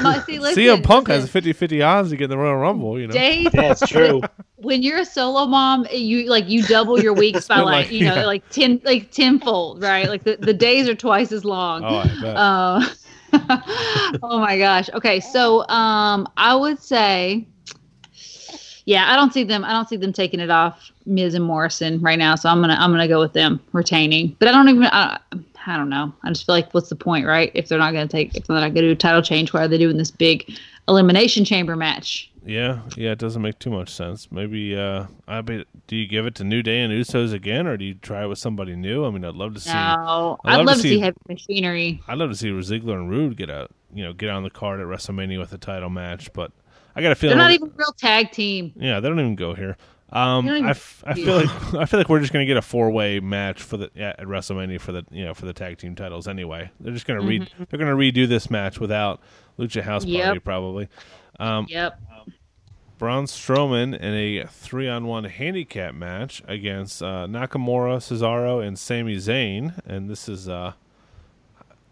My- 0.02 0.24
see, 0.26 0.40
listen, 0.40 0.64
CM 0.64 0.84
Punk 0.84 1.10
listen, 1.10 1.22
has 1.22 1.30
a 1.30 1.32
50 1.32 1.54
50 1.54 1.82
odds 1.82 2.10
to 2.12 2.16
get 2.16 2.24
in 2.26 2.30
the 2.30 2.38
Royal 2.38 2.56
Rumble, 2.56 2.98
you 3.00 3.08
know. 3.08 3.14
Dave, 3.14 3.54
Yeah, 3.54 3.72
it's 3.72 3.86
true. 3.88 4.22
when 4.56 4.82
you're 4.84 5.00
a 5.00 5.06
solo 5.06 5.46
mom, 5.48 5.86
you 5.92 6.30
like 6.30 6.48
you 6.48 6.64
double 6.64 7.00
your 7.02 7.14
weeks 7.14 7.48
by 7.48 7.58
like, 7.58 7.66
like- 7.66 7.92
you 7.92 8.06
know 8.06 8.16
yeah. 8.16 8.26
like 8.26 8.48
ten 8.50 8.80
like 8.86 9.12
tenfold, 9.12 9.82
right? 9.84 10.08
Like 10.08 10.24
the, 10.24 10.38
the 10.38 10.54
days 10.54 10.88
are 10.88 10.96
twice 10.96 11.32
as 11.34 11.44
long. 11.44 11.84
Oh, 11.84 11.98
I 11.98 12.04
bet. 12.22 12.36
Uh, 12.38 12.82
oh 13.34 14.40
my 14.40 14.58
gosh. 14.58 14.90
Okay, 14.94 15.20
so 15.20 15.68
um, 15.68 16.28
I 16.38 16.56
would 16.56 16.82
say, 16.82 17.48
yeah, 18.86 19.12
I 19.12 19.16
don't 19.16 19.34
see 19.34 19.44
them. 19.44 19.64
I 19.64 19.72
don't 19.72 19.88
see 19.88 19.98
them 19.98 20.14
taking 20.14 20.40
it 20.40 20.50
off 20.50 20.92
Miz 21.06 21.34
and 21.34 21.44
Morrison 21.44 22.02
right 22.02 22.18
now. 22.18 22.36
So 22.36 22.50
I'm 22.50 22.62
gonna 22.62 22.78
I'm 22.80 22.92
gonna 22.92 23.08
go 23.08 23.20
with 23.20 23.34
them 23.34 23.60
retaining. 23.74 24.36
But 24.40 24.48
I 24.48 24.52
don't 24.52 24.70
even. 24.70 24.84
I, 24.86 25.20
I 25.68 25.78
don't 25.78 25.90
know. 25.90 26.14
I 26.24 26.30
just 26.30 26.46
feel 26.46 26.56
like 26.56 26.74
what's 26.74 26.90
the 26.90 26.96
point, 26.96 27.26
right? 27.28 27.52
If 27.54 27.68
they're 27.68 27.78
not 27.78 27.94
gonna 27.94 28.08
take, 28.08 28.36
if 28.36 28.48
they're 28.48 28.56
not 28.56 28.74
gonna 28.74 28.88
do 28.88 28.92
a 28.92 28.96
title 28.96 29.22
change, 29.22 29.54
why 29.54 29.64
are 29.64 29.68
they 29.68 29.78
doing 29.78 29.98
this 29.98 30.12
big 30.12 30.58
elimination 30.90 31.46
chamber 31.46 31.76
match? 31.76 32.26
yeah, 32.46 32.80
yeah, 32.96 33.12
it 33.12 33.20
doesn't 33.20 33.42
make 33.42 33.60
too 33.60 33.70
much 33.70 33.90
sense. 33.90 34.32
Maybe, 34.32 34.76
uh, 34.76 35.06
I 35.28 35.42
bet, 35.42 35.68
do 35.88 35.96
you 35.96 36.08
give 36.08 36.26
it 36.26 36.36
to 36.36 36.44
New 36.44 36.64
Day 36.64 36.80
and 36.82 36.92
Usos 36.92 37.32
again, 37.34 37.68
or 37.68 37.78
do 37.78 37.86
you 37.86 37.94
try 37.96 38.24
it 38.24 38.28
with 38.28 38.40
somebody 38.40 38.76
new? 38.76 39.06
I 39.06 39.12
mean, 39.12 39.24
I'd 39.26 39.36
love 39.36 39.54
to 39.54 39.60
see. 39.60 39.72
No, 39.74 40.38
I'd 40.46 40.54
I'd 40.54 40.58
love 40.58 40.66
love, 40.66 40.76
to 40.78 40.82
see- 40.82 40.90
see 40.96 41.00
heavy 41.00 41.18
machinery. 41.28 42.02
I'd 42.08 42.18
love 42.18 42.30
to 42.32 42.36
see 42.36 42.48
Ziggler 42.50 42.96
and 42.96 43.10
Roode 43.10 43.38
get 43.38 43.50
out, 43.50 43.72
you 43.94 44.04
know, 44.04 44.14
get 44.14 44.30
on 44.30 44.44
the 44.44 44.50
card 44.50 44.80
at 44.80 44.88
WrestleMania 44.88 45.38
with 45.40 45.54
a 45.54 45.58
title 45.58 45.90
match, 45.90 46.32
but 46.34 46.52
I 46.96 47.02
got 47.02 47.12
a 47.12 47.16
feeling 47.16 47.38
They're 47.38 47.46
not 47.46 47.52
even 47.54 47.70
a 47.70 47.74
real 47.76 47.94
tag 47.98 48.32
team. 48.32 48.74
Yeah, 48.76 49.00
they 49.00 49.10
don't 49.10 49.20
even 49.20 49.36
go 49.36 49.54
here. 49.54 49.78
Um, 50.12 50.44
They 50.46 50.50
don't 50.52 50.58
even- 50.60 50.68
I, 50.68 50.72
f- 50.72 51.04
I 51.06 51.14
feel 51.14 51.36
like 51.36 51.74
I 51.76 51.86
feel 51.86 52.00
like 52.00 52.10
we're 52.10 52.20
just 52.20 52.34
gonna 52.34 52.46
get 52.48 52.58
a 52.58 52.64
four 52.64 52.90
way 52.90 53.20
match 53.20 53.62
for 53.62 53.78
the 53.78 53.92
yeah, 53.94 54.16
at 54.18 54.26
WrestleMania 54.26 54.80
for 54.82 54.92
the 54.92 55.06
you 55.12 55.24
know 55.24 55.36
for 55.36 55.46
the 55.46 55.54
tag 55.54 55.78
team 55.78 55.94
titles 55.94 56.28
anyway. 56.28 56.72
They're 56.80 56.94
just 56.94 57.06
gonna 57.06 57.22
re 57.22 57.46
they're 57.70 57.78
gonna 57.80 57.96
redo 57.96 58.28
this 58.28 58.50
match 58.50 58.80
without 58.80 59.22
Lucha 59.60 59.82
House 59.82 60.04
Party. 60.06 60.18
Yep. 60.18 60.44
probably. 60.44 60.88
Um, 61.40 61.66
Yep. 61.70 62.00
Braun 62.98 63.26
Strowman 63.26 63.98
in 63.98 64.14
a 64.14 64.46
three 64.48 64.90
on 64.90 65.06
one 65.08 65.24
handicap 65.24 65.94
match 65.94 66.42
against 66.48 67.02
uh, 67.02 67.28
Nakamura, 67.30 67.98
Cesaro, 68.00 68.66
and 68.66 68.78
Sami 68.78 69.16
Zayn, 69.18 69.74
and 69.86 70.10
this 70.10 70.28
is. 70.28 70.50
Uh, 70.50 70.74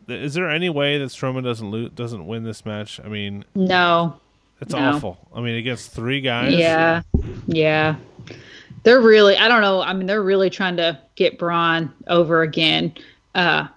is 0.09 0.33
there 0.33 0.49
any 0.49 0.69
way 0.69 0.97
that 0.97 1.05
Strowman 1.05 1.43
doesn't 1.43 1.69
lo- 1.71 1.87
doesn't 1.89 2.25
win 2.27 2.43
this 2.43 2.65
match? 2.65 2.99
I 3.03 3.07
mean, 3.07 3.45
No. 3.55 4.19
it's 4.61 4.73
No. 4.73 4.79
awful. 4.79 5.17
I 5.33 5.39
mean, 5.41 5.55
against 5.55 5.91
three 5.91 6.19
guys. 6.21 6.53
Yeah. 6.53 7.01
Yeah. 7.47 7.95
They're 8.83 9.01
really 9.01 9.37
I 9.37 9.47
don't 9.49 9.61
know. 9.61 9.81
I 9.81 9.93
mean, 9.93 10.07
they're 10.07 10.23
really 10.23 10.49
trying 10.49 10.77
to 10.77 10.97
get 11.15 11.37
Braun 11.39 11.91
over 12.07 12.41
again. 12.41 12.93
Uh 13.35 13.67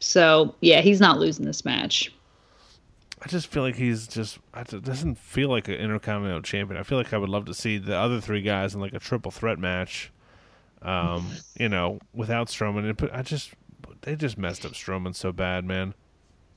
so 0.00 0.54
yeah, 0.60 0.80
he's 0.80 1.00
not 1.00 1.18
losing 1.18 1.44
this 1.44 1.64
match. 1.64 2.12
I 3.28 3.30
just 3.30 3.48
feel 3.48 3.62
like 3.62 3.76
he's 3.76 4.06
just. 4.08 4.38
I 4.54 4.62
just 4.62 4.84
doesn't 4.84 5.18
feel 5.18 5.50
like 5.50 5.68
an 5.68 5.74
intercontinental 5.74 6.40
champion. 6.40 6.80
I 6.80 6.82
feel 6.82 6.96
like 6.96 7.12
I 7.12 7.18
would 7.18 7.28
love 7.28 7.44
to 7.44 7.52
see 7.52 7.76
the 7.76 7.94
other 7.94 8.22
three 8.22 8.40
guys 8.40 8.74
in 8.74 8.80
like 8.80 8.94
a 8.94 8.98
triple 8.98 9.30
threat 9.30 9.58
match. 9.58 10.10
Um, 10.80 11.26
you 11.60 11.68
know, 11.68 11.98
without 12.14 12.48
Strowman, 12.48 12.96
but 12.96 13.14
I 13.14 13.20
just 13.20 13.52
they 14.00 14.16
just 14.16 14.38
messed 14.38 14.64
up 14.64 14.72
Strowman 14.72 15.14
so 15.14 15.30
bad, 15.30 15.66
man. 15.66 15.92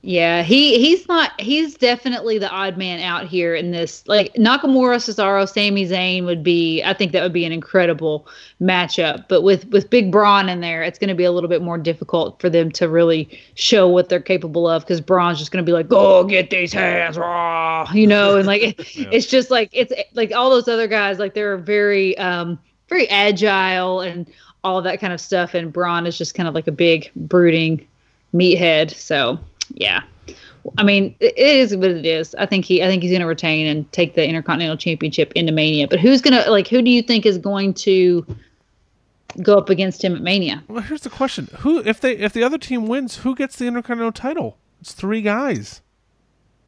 Yeah, 0.04 0.42
he 0.42 0.80
he's 0.80 1.06
not 1.06 1.40
he's 1.40 1.76
definitely 1.76 2.36
the 2.36 2.50
odd 2.50 2.76
man 2.76 2.98
out 2.98 3.28
here 3.28 3.54
in 3.54 3.70
this. 3.70 4.02
Like 4.08 4.34
Nakamura, 4.34 4.96
Cesaro, 4.96 5.48
Sami 5.48 5.86
Zayn 5.86 6.24
would 6.24 6.42
be 6.42 6.82
I 6.82 6.92
think 6.92 7.12
that 7.12 7.22
would 7.22 7.32
be 7.32 7.44
an 7.44 7.52
incredible 7.52 8.26
matchup. 8.60 9.28
But 9.28 9.42
with 9.42 9.64
with 9.68 9.90
Big 9.90 10.10
Braun 10.10 10.48
in 10.48 10.60
there, 10.60 10.82
it's 10.82 10.98
going 10.98 11.08
to 11.08 11.14
be 11.14 11.22
a 11.22 11.30
little 11.30 11.48
bit 11.48 11.62
more 11.62 11.78
difficult 11.78 12.40
for 12.40 12.50
them 12.50 12.72
to 12.72 12.88
really 12.88 13.40
show 13.54 13.86
what 13.88 14.08
they're 14.08 14.18
capable 14.20 14.66
of 14.66 14.82
because 14.82 15.00
Braun's 15.00 15.38
just 15.38 15.52
going 15.52 15.64
to 15.64 15.68
be 15.68 15.72
like, 15.72 15.88
"Go 15.88 16.24
get 16.24 16.50
these 16.50 16.72
hands," 16.72 17.16
raw, 17.16 17.88
you 17.94 18.08
know, 18.08 18.36
and 18.36 18.46
like 18.46 18.62
it, 18.62 18.96
Yeah. 18.96 19.08
it's 19.12 19.26
just 19.26 19.52
like 19.52 19.70
it's 19.72 19.92
like 20.14 20.32
all 20.32 20.50
those 20.50 20.66
other 20.66 20.88
guys 20.88 21.20
like 21.20 21.34
they're 21.34 21.56
very 21.58 22.18
um 22.18 22.58
very 22.88 23.08
agile 23.08 24.00
and 24.00 24.26
all 24.64 24.82
that 24.82 24.98
kind 25.00 25.12
of 25.12 25.20
stuff 25.20 25.54
and 25.54 25.72
Braun 25.72 26.06
is 26.06 26.18
just 26.18 26.34
kind 26.34 26.48
of 26.48 26.54
like 26.56 26.66
a 26.66 26.72
big 26.72 27.08
brooding 27.14 27.86
meathead. 28.34 28.92
So, 28.94 29.38
yeah. 29.74 30.02
I 30.78 30.84
mean, 30.84 31.14
it 31.18 31.36
is 31.36 31.76
what 31.76 31.90
it 31.90 32.06
is. 32.06 32.34
I 32.36 32.46
think 32.46 32.64
he, 32.64 32.82
I 32.82 32.86
think 32.86 33.02
he's 33.02 33.10
going 33.10 33.20
to 33.20 33.26
retain 33.26 33.66
and 33.66 33.90
take 33.92 34.14
the 34.14 34.26
Intercontinental 34.26 34.76
Championship 34.76 35.32
into 35.34 35.52
Mania. 35.52 35.88
But 35.88 35.98
who's 35.98 36.20
going 36.20 36.40
to 36.40 36.50
like? 36.50 36.68
Who 36.68 36.82
do 36.82 36.90
you 36.90 37.02
think 37.02 37.26
is 37.26 37.36
going 37.36 37.74
to 37.74 38.24
go 39.42 39.58
up 39.58 39.70
against 39.70 40.04
him 40.04 40.14
at 40.14 40.22
Mania? 40.22 40.62
Well, 40.68 40.82
here's 40.82 41.02
the 41.02 41.10
question: 41.10 41.48
Who, 41.58 41.80
if 41.80 42.00
they, 42.00 42.16
if 42.16 42.32
the 42.32 42.44
other 42.44 42.58
team 42.58 42.86
wins, 42.86 43.18
who 43.18 43.34
gets 43.34 43.56
the 43.56 43.66
Intercontinental 43.66 44.12
title? 44.12 44.56
It's 44.80 44.92
three 44.92 45.22
guys. 45.22 45.81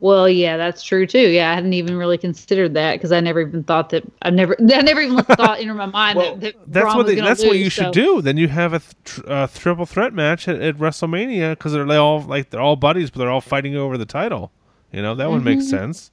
Well, 0.05 0.28
yeah, 0.28 0.59
that's 0.59 0.82
true 0.82 1.07
too. 1.07 1.30
Yeah, 1.30 1.50
I 1.50 1.55
hadn't 1.55 1.72
even 1.72 1.96
really 1.96 2.18
considered 2.18 2.74
that 2.74 2.92
because 2.96 3.11
I 3.11 3.20
never 3.20 3.40
even 3.40 3.64
thought 3.64 3.88
that. 3.88 4.02
I 4.20 4.28
never, 4.28 4.55
I 4.61 4.82
never 4.82 5.00
even 5.00 5.24
thought 5.24 5.61
into 5.61 5.72
my 5.72 5.86
mind 5.86 6.18
Well, 6.18 6.36
that, 6.36 6.40
that 6.42 6.70
That's 6.70 6.84
Braun 6.84 6.96
what 6.98 7.07
they, 7.07 7.14
that's 7.14 7.40
what 7.42 7.52
lose, 7.52 7.61
you 7.64 7.70
should 7.70 7.92
do. 7.94 8.20
Then 8.20 8.36
you 8.36 8.48
have 8.48 8.74
a 8.74 8.82
th- 9.07 9.26
uh, 9.26 9.46
triple 9.55 9.86
threat 9.86 10.12
match 10.12 10.46
at, 10.46 10.61
at 10.61 10.76
WrestleMania 10.76 11.52
because 11.52 11.72
they're 11.72 11.90
all 11.98 12.20
like 12.20 12.50
they're 12.50 12.61
all 12.61 12.76
buddies, 12.76 13.11
but 13.11 13.20
they're 13.20 13.30
all 13.30 13.40
fighting 13.40 13.76
over 13.76 13.96
the 13.96 14.05
title. 14.05 14.52
You 14.92 15.00
know 15.00 15.14
that 15.14 15.30
would 15.30 15.42
make 15.42 15.61
Mm-hmm. 15.61 15.68
sense. 15.68 16.11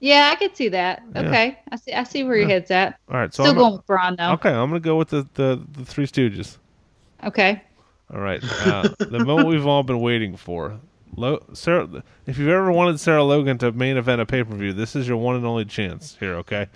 Yeah, 0.00 0.28
I 0.30 0.36
could 0.36 0.54
see 0.54 0.68
that. 0.68 1.02
Yeah. 1.14 1.22
Okay, 1.22 1.58
I 1.72 1.76
see. 1.76 1.92
I 1.94 2.04
see 2.04 2.24
where 2.24 2.36
your 2.36 2.46
head's 2.46 2.70
at. 2.70 2.98
All 3.08 3.16
right, 3.16 3.32
so 3.32 3.44
Still 3.44 3.52
I'm, 3.52 3.58
going 3.58 3.72
with 3.72 3.86
Braun 3.86 4.16
though. 4.18 4.32
okay. 4.32 4.50
I'm 4.50 4.68
gonna 4.68 4.80
go 4.80 4.98
with 4.98 5.08
the 5.08 5.26
the, 5.32 5.62
the 5.72 5.86
Three 5.86 6.06
Stooges. 6.06 6.58
Okay. 7.24 7.62
All 8.12 8.20
right, 8.20 8.42
uh, 8.66 8.90
the 8.98 9.18
moment 9.24 9.48
we've 9.48 9.66
all 9.66 9.82
been 9.82 10.00
waiting 10.00 10.36
for. 10.36 10.78
Lo- 11.16 11.42
Sarah, 11.52 12.02
if 12.26 12.38
you've 12.38 12.48
ever 12.48 12.70
wanted 12.72 13.00
Sarah 13.00 13.24
Logan 13.24 13.58
to 13.58 13.72
main 13.72 13.96
event 13.96 14.20
a 14.20 14.26
pay 14.26 14.42
per 14.44 14.54
view, 14.54 14.72
this 14.72 14.94
is 14.96 15.08
your 15.08 15.16
one 15.16 15.36
and 15.36 15.44
only 15.44 15.64
chance 15.64 16.16
here. 16.20 16.34
Okay, 16.36 16.68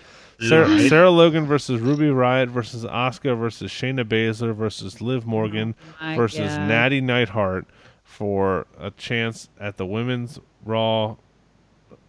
Sarah, 0.48 0.68
Right. 0.68 0.88
Sarah 0.88 1.10
Logan 1.10 1.46
versus 1.46 1.80
Ruby 1.80 2.06
Riott 2.06 2.48
versus 2.48 2.84
Asuka 2.84 3.38
versus 3.38 3.70
Shayna 3.70 4.04
Baszler 4.04 4.54
versus 4.54 5.00
Liv 5.00 5.24
Morgan 5.26 5.74
Oh 6.02 6.14
versus 6.16 6.50
God. 6.56 6.68
Natty 6.68 7.00
Neidhart 7.00 7.66
for 8.02 8.66
a 8.78 8.90
chance 8.92 9.48
at 9.60 9.76
the 9.76 9.86
women's 9.86 10.38
Raw 10.64 11.16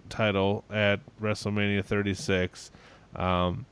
title 0.09 0.63
at 0.71 0.99
WrestleMania 1.21 1.83
36. 1.83 2.71
Um, 3.15 3.65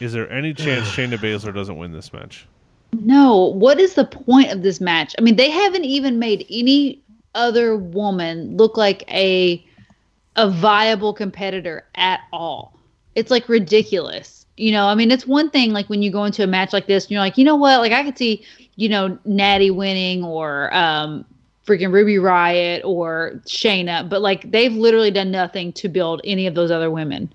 is 0.00 0.12
there 0.12 0.30
any 0.30 0.54
chance 0.54 0.88
Shayna 0.96 1.18
Baszler 1.18 1.54
doesn't 1.54 1.76
win 1.76 1.92
this 1.92 2.12
match? 2.12 2.46
No, 2.94 3.44
what 3.54 3.80
is 3.80 3.94
the 3.94 4.04
point 4.04 4.50
of 4.50 4.62
this 4.62 4.78
match? 4.80 5.14
I 5.18 5.22
mean, 5.22 5.36
they 5.36 5.48
haven't 5.50 5.84
even 5.86 6.18
made 6.18 6.44
any 6.50 7.01
other 7.34 7.76
woman 7.76 8.56
look 8.56 8.76
like 8.76 9.04
a 9.10 9.64
a 10.36 10.48
viable 10.48 11.12
competitor 11.12 11.86
at 11.94 12.20
all. 12.32 12.78
It's 13.14 13.30
like 13.30 13.48
ridiculous. 13.48 14.46
You 14.56 14.72
know, 14.72 14.86
I 14.86 14.94
mean, 14.94 15.10
it's 15.10 15.26
one 15.26 15.50
thing 15.50 15.72
like 15.72 15.88
when 15.88 16.02
you 16.02 16.10
go 16.10 16.24
into 16.24 16.42
a 16.42 16.46
match 16.46 16.72
like 16.72 16.86
this 16.86 17.04
and 17.04 17.10
you're 17.10 17.20
like, 17.20 17.38
you 17.38 17.44
know 17.44 17.56
what? 17.56 17.80
Like 17.80 17.92
I 17.92 18.02
could 18.04 18.16
see, 18.16 18.44
you 18.76 18.88
know, 18.88 19.18
Natty 19.24 19.70
winning 19.70 20.24
or 20.24 20.74
um 20.74 21.24
freaking 21.66 21.92
Ruby 21.92 22.16
Riott 22.16 22.84
or 22.84 23.40
Shayna, 23.46 24.08
but 24.08 24.20
like 24.20 24.50
they've 24.50 24.72
literally 24.72 25.10
done 25.10 25.30
nothing 25.30 25.72
to 25.74 25.88
build 25.88 26.20
any 26.24 26.46
of 26.46 26.54
those 26.54 26.70
other 26.70 26.90
women. 26.90 27.32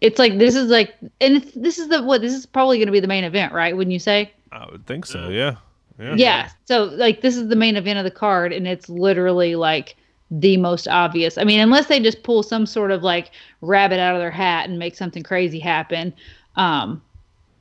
It's 0.00 0.18
like 0.18 0.38
this 0.38 0.54
is 0.54 0.70
like 0.70 0.94
and 1.20 1.36
it's, 1.36 1.52
this 1.52 1.78
is 1.78 1.88
the 1.88 2.02
what 2.02 2.20
this 2.20 2.32
is 2.32 2.46
probably 2.46 2.78
going 2.78 2.86
to 2.86 2.92
be 2.92 3.00
the 3.00 3.08
main 3.08 3.24
event, 3.24 3.52
right? 3.52 3.76
Wouldn't 3.76 3.92
you 3.92 3.98
say? 3.98 4.32
I 4.52 4.66
would 4.70 4.86
think 4.86 5.06
so. 5.06 5.28
Yeah. 5.28 5.56
Yeah. 6.00 6.14
Yeah. 6.16 6.48
So 6.64 6.84
like 6.84 7.20
this 7.20 7.36
is 7.36 7.48
the 7.48 7.56
main 7.56 7.76
event 7.76 7.98
of 7.98 8.04
the 8.04 8.10
card 8.10 8.52
and 8.52 8.66
it's 8.66 8.88
literally 8.88 9.54
like 9.54 9.96
the 10.30 10.56
most 10.56 10.88
obvious. 10.88 11.36
I 11.36 11.44
mean, 11.44 11.60
unless 11.60 11.86
they 11.86 12.00
just 12.00 12.22
pull 12.22 12.42
some 12.42 12.64
sort 12.66 12.90
of 12.90 13.02
like 13.02 13.32
rabbit 13.60 13.98
out 13.98 14.14
of 14.14 14.20
their 14.20 14.30
hat 14.30 14.68
and 14.68 14.78
make 14.78 14.94
something 14.96 15.22
crazy 15.22 15.58
happen, 15.58 16.14
um, 16.56 17.02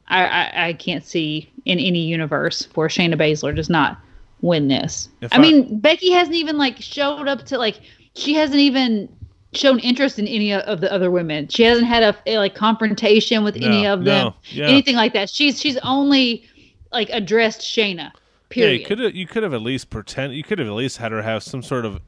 I, 0.08 0.26
I, 0.26 0.68
I 0.68 0.74
can't 0.74 1.06
see 1.06 1.52
in 1.66 1.80
any 1.80 2.02
universe 2.02 2.68
where 2.76 2.88
Shayna 2.88 3.16
Baszler 3.16 3.56
does 3.56 3.70
not 3.70 4.00
win 4.42 4.68
this. 4.68 5.10
I, 5.24 5.28
I- 5.34 5.38
mean, 5.40 5.80
Becky 5.80 6.12
hasn't 6.12 6.36
even 6.36 6.58
like 6.58 6.78
showed 6.80 7.28
up 7.28 7.44
to 7.46 7.58
like 7.58 7.80
she 8.16 8.34
hasn't 8.34 8.60
even 8.60 9.10
shown 9.54 9.80
interest 9.80 10.20
in 10.20 10.28
any 10.28 10.54
of- 10.54 10.82
the 10.82 10.92
other 10.92 11.10
women. 11.12 11.48
She 11.48 11.64
hasn't 11.64 11.88
had 11.88 12.04
a, 12.04 12.16
a, 12.28 12.38
like 12.38 12.56
confrontation 12.56 13.44
with 13.44 13.56
any 13.56 13.86
of 13.88 14.06
them, 14.06 14.28
no, 14.28 14.36
yeah. 14.52 14.68
anything 14.68 14.96
like 14.96 15.14
that. 15.14 15.30
She's 15.30 15.60
she's 15.60 15.78
only 15.78 16.44
like 16.92 17.10
addressed 17.12 17.62
Shayna. 17.62 18.12
Period. 18.50 18.72
Yeah, 18.74 18.80
you 18.80 18.86
could 18.86 19.00
have 19.00 19.16
you 19.16 19.28
could 19.28 19.44
have 19.44 19.54
at 19.54 19.62
least 19.62 19.90
pretend 19.90 20.34
you 20.34 20.44
could 20.44 20.60
have 20.60 20.68
at 20.68 20.74
least 20.74 20.98
had 20.98 21.12
her 21.12 21.22
have 21.22 21.44
some 21.44 21.62
sort 21.62 21.86
of 21.86 22.02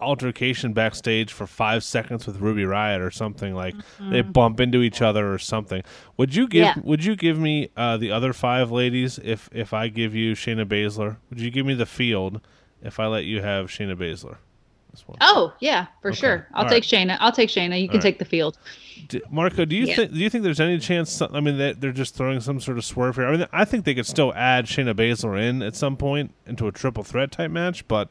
altercation 0.00 0.72
backstage 0.72 1.32
for 1.32 1.46
five 1.46 1.84
seconds 1.84 2.26
with 2.26 2.38
Ruby 2.40 2.62
Riott 2.62 3.00
or 3.06 3.10
something 3.10 3.54
like 3.54 3.74
they 4.00 4.22
bump 4.22 4.58
into 4.60 4.80
each 4.80 5.02
other 5.02 5.30
or 5.32 5.38
something. 5.38 5.82
Would 6.16 6.34
you 6.34 6.48
give 6.48 6.60
Mm-hmm. 6.66 6.80
Yeah. 6.80 6.88
Would 6.88 7.04
you 7.04 7.16
give 7.16 7.38
me 7.38 7.68
uh, 7.76 7.96
the 7.96 8.10
other 8.10 8.32
five 8.32 8.70
ladies 8.70 9.18
if 9.22 9.48
if 9.52 9.72
I 9.74 9.88
give 9.88 10.14
you 10.14 10.34
Shayna 10.34 10.64
Baszler? 10.66 11.16
Would 11.30 11.40
you 11.40 11.50
give 11.50 11.66
me 11.66 11.74
the 11.74 11.86
field 11.86 12.40
if 12.82 12.98
I 12.98 13.06
let 13.06 13.24
you 13.24 13.42
have 13.42 13.66
Shayna 13.66 13.96
Baszler? 13.96 14.36
This 14.90 15.06
one. 15.06 15.18
Oh 15.20 15.52
yeah, 15.60 15.86
for 16.02 16.10
Okay. 16.10 16.18
sure. 16.20 16.46
I'll 16.54 16.64
All 16.64 16.70
take 16.70 16.84
Shayna. 16.84 17.16
I'll 17.20 17.32
take 17.32 17.48
Shayna. 17.48 17.80
You 17.80 17.88
can 17.88 17.98
right. 17.98 18.02
take 18.02 18.18
the 18.18 18.24
field. 18.24 18.58
D- 19.08 19.22
Marco, 19.30 19.64
do 19.64 19.74
you 19.76 19.86
Yeah. 19.86 19.96
think 19.96 20.12
do 20.12 20.18
you 20.18 20.28
think 20.30 20.44
there's 20.44 20.60
any 20.60 20.78
chance? 20.78 21.20
I 21.22 21.40
mean, 21.40 21.58
they, 21.58 21.72
they're 21.72 21.92
just 21.92 22.14
throwing 22.14 22.40
some 22.40 22.60
sort 22.60 22.76
of 22.78 22.84
swerve 22.84 23.16
here. 23.16 23.26
I 23.26 23.36
mean, 23.36 23.46
I 23.52 23.64
think 23.64 23.84
they 23.84 23.94
could 23.94 24.06
still 24.06 24.32
add 24.34 24.66
Shayna 24.66 24.94
Baszler 24.94 25.40
in 25.40 25.62
at 25.62 25.74
some 25.76 25.96
point 25.96 26.34
into 26.46 26.66
a 26.68 26.72
triple 26.72 27.02
threat 27.04 27.30
type 27.32 27.50
match, 27.50 27.86
but 27.88 28.10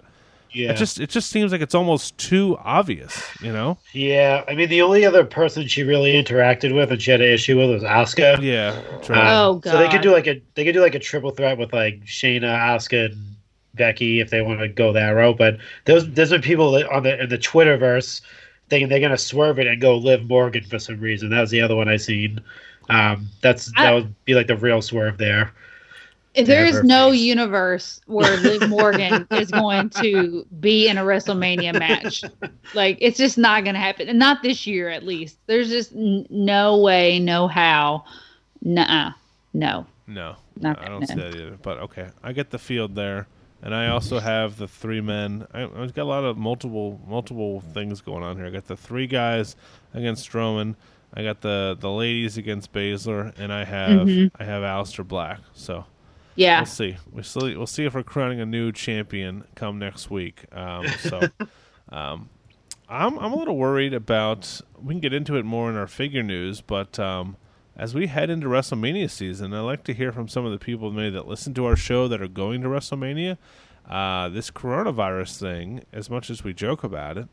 Yeah. 0.52 0.72
it 0.72 0.78
just 0.78 1.00
it 1.00 1.10
just 1.10 1.30
seems 1.30 1.52
like 1.52 1.62
it's 1.62 1.76
almost 1.76 2.18
too 2.18 2.58
obvious. 2.64 3.24
You 3.42 3.52
know? 3.54 3.78
yeah. 3.94 4.44
I 4.48 4.56
mean, 4.56 4.70
the 4.70 4.82
only 4.82 5.06
other 5.06 5.24
person 5.26 5.68
she 5.68 5.84
really 5.84 6.14
interacted 6.14 6.74
with 6.74 6.92
and 6.92 7.02
she 7.02 7.12
had 7.12 7.22
an 7.22 7.30
issue 7.30 7.58
with 7.58 7.70
was 7.70 7.84
Asuka. 7.84 8.42
Yeah. 8.42 8.80
true. 9.04 9.16
Uh, 9.16 9.30
Oh, 9.32 9.62
So 9.64 9.78
they 9.78 9.90
could 9.90 10.02
do 10.02 10.12
like 10.12 10.28
a 10.28 10.42
they 10.56 10.64
could 10.66 10.74
do 10.74 10.82
like 10.82 10.96
a 10.96 11.00
triple 11.00 11.32
threat 11.32 11.58
with 11.58 11.72
like 11.74 12.04
Shayna, 12.06 12.44
Asuka, 12.76 13.12
and 13.12 13.36
Becky 13.76 14.20
if 14.20 14.30
they 14.30 14.41
want 14.41 14.59
to 14.59 14.67
go 14.67 14.91
that 14.93 15.09
route. 15.09 15.38
But 15.38 15.57
those 15.86 16.09
there's 16.11 16.32
been 16.32 16.41
people 16.41 16.72
that 16.72 16.89
on 16.89 17.03
the 17.03 17.22
in 17.22 17.30
the 17.30 17.38
Twitterverse 17.38 18.22
thinking 18.70 18.89
they're 18.89 18.99
gonna 18.99 19.17
swerve 19.17 19.59
it 19.59 19.67
and 19.67 19.82
go 19.82 19.97
Liv 19.97 20.28
Morgan 20.28 20.63
for 20.63 20.80
some 20.80 20.99
reason. 20.99 21.30
That 21.30 21.41
was 21.41 21.51
the 21.51 21.61
other 21.61 21.76
one 21.76 21.88
I 21.88 21.97
seen. 21.97 22.41
Um, 22.89 23.28
that's 23.41 23.72
that 23.74 23.91
would 23.91 24.13
be 24.26 24.34
like 24.34 24.47
the 24.47 24.57
real 24.57 24.82
swerve 24.82 25.17
there. 25.17 25.53
There 26.36 26.65
is 26.65 26.84
no 26.84 27.11
face. 27.11 27.22
universe 27.22 28.01
where 28.05 28.38
Liv 28.38 28.70
Morgan 28.70 29.28
is 29.32 29.51
going 29.51 29.89
to 29.91 30.45
be 30.59 30.88
in 30.88 30.97
a 30.97 31.03
WrestleMania 31.03 31.78
match, 31.78 32.24
like 32.74 32.97
it's 33.01 33.17
just 33.17 33.38
not 33.38 33.63
going 33.63 33.74
to 33.74 33.80
happen, 33.80 34.07
and 34.07 34.20
not 34.20 34.41
this 34.43 34.65
year 34.67 34.89
at 34.89 35.03
least. 35.03 35.38
There's 35.47 35.70
just 35.70 35.93
n- 35.93 36.26
no 36.30 36.78
way, 36.78 37.20
no 37.20 37.47
how, 37.47 38.05
nuh 38.61 39.11
no. 39.53 39.86
no, 40.07 40.36
Not 40.55 40.80
I 40.80 40.88
don't 40.88 41.01
no. 41.01 41.05
see 41.05 41.20
that 41.20 41.36
either. 41.36 41.57
But 41.61 41.80
okay, 41.80 42.09
I 42.24 42.32
get 42.32 42.51
the 42.51 42.59
field 42.59 42.95
there, 42.95 43.28
and 43.62 43.74
I 43.76 43.88
also 43.88 44.20
have 44.20 44.57
the 44.57 44.68
three 44.68 45.01
men. 45.01 45.45
I, 45.53 45.64
I've 45.64 45.93
got 45.93 46.03
a 46.03 46.05
lot 46.05 46.24
of 46.24 46.38
multiple 46.38 46.99
multiple 47.07 47.62
things 47.74 48.01
going 48.01 48.24
on 48.24 48.38
here. 48.38 48.45
I 48.45 48.49
got 48.49 48.66
the 48.68 48.78
three 48.78 49.07
guys 49.07 49.55
against 49.93 50.30
Strowman. 50.30 50.76
I 51.14 51.24
got 51.24 51.41
the 51.41 51.76
the 51.80 51.89
ladies 51.91 52.38
against 52.38 52.72
Baszler, 52.72 53.34
and 53.38 53.51
I 53.51 53.64
have 53.66 54.07
Mhm. 54.07 54.32
I 54.39 54.43
have 54.43 54.64
Aleister 54.64 55.07
Black. 55.07 55.39
So. 55.53 55.86
Yeah, 56.36 56.60
We'll 56.62 56.66
see. 56.68 56.95
We'll 57.12 57.24
see. 57.26 57.57
We'll 57.57 57.68
see 57.68 57.84
if 57.84 57.93
we're 57.95 58.03
crowning 58.03 58.39
a 58.39 58.45
new 58.45 58.72
champion 58.72 59.43
come 59.55 59.78
next 59.78 60.10
week. 60.10 60.45
Um, 60.53 60.88
so, 60.99 61.20
um, 61.91 62.30
I'm 62.88 63.18
I'm 63.20 63.34
a 63.34 63.36
little 63.36 63.57
worried 63.57 63.93
about. 63.93 64.62
We 64.82 64.93
can 64.93 65.01
get 65.01 65.14
into 65.14 65.36
it 65.36 65.43
more 65.43 65.70
in 65.70 65.76
our 65.76 65.88
figure 65.88 66.24
news, 66.24 66.62
but 66.62 66.97
um, 66.97 67.36
as 67.80 67.96
we 67.96 68.08
head 68.08 68.30
into 68.30 68.48
WrestleMania 68.48 69.10
season, 69.10 69.54
I'd 69.54 69.62
like 69.62 69.86
to 69.86 69.94
hear 69.94 70.12
from 70.12 70.28
some 70.28 70.46
of 70.46 70.52
the 70.52 70.58
people 70.60 70.92
maybe 70.92 71.12
that 71.12 71.28
listen 71.28 71.54
to 71.54 71.66
our 71.66 71.78
show 71.78 72.10
that 72.10 72.22
are 72.22 72.28
going 72.28 72.62
to 72.62 72.68
WrestleMania. 72.68 73.38
Uh, 73.90 74.28
this 74.28 74.52
coronavirus 74.52 75.40
thing, 75.40 75.84
as 75.94 76.10
much 76.10 76.30
as 76.30 76.44
we 76.44 76.54
joke 76.54 76.84
about 76.84 77.18
it, 77.18 77.28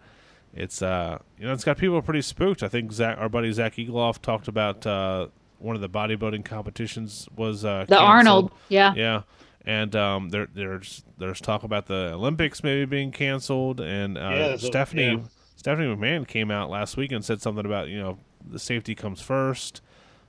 it's 0.54 0.80
uh, 0.80 1.18
you 1.36 1.46
know 1.46 1.52
it's 1.52 1.64
got 1.64 1.76
people 1.76 2.00
pretty 2.00 2.22
spooked. 2.22 2.62
I 2.62 2.68
think 2.68 2.92
Zach, 2.92 3.18
our 3.18 3.28
buddy 3.28 3.50
Zach 3.52 3.74
Eagleoff 3.74 4.22
talked 4.22 4.46
about 4.46 4.86
uh, 4.86 5.26
one 5.58 5.74
of 5.74 5.82
the 5.82 5.88
bodybuilding 5.88 6.44
competitions 6.44 7.28
was 7.36 7.64
uh, 7.64 7.84
the 7.88 7.96
canceled. 7.96 8.08
Arnold. 8.08 8.52
Yeah, 8.68 8.94
Yeah, 8.94 9.22
and 9.64 9.94
um, 9.96 10.28
there 10.30 10.46
there's 10.54 11.04
there's 11.18 11.40
talk 11.40 11.64
about 11.64 11.86
the 11.86 12.12
Olympics 12.14 12.62
maybe 12.62 12.84
being 12.86 13.10
canceled, 13.10 13.80
and 13.80 14.16
uh, 14.16 14.20
Yeah, 14.20 14.38
there's 14.48 14.64
a- 14.64 14.66
Stephanie 14.68 15.02
yeah. 15.16 15.18
Stephanie 15.56 15.94
McMahon 15.94 16.26
came 16.26 16.52
out 16.52 16.70
last 16.70 16.96
week 16.96 17.10
and 17.10 17.24
said 17.24 17.42
something 17.42 17.66
about 17.66 17.88
you 17.88 17.98
know 17.98 18.18
the 18.48 18.60
safety 18.60 18.94
comes 18.94 19.20
first. 19.20 19.82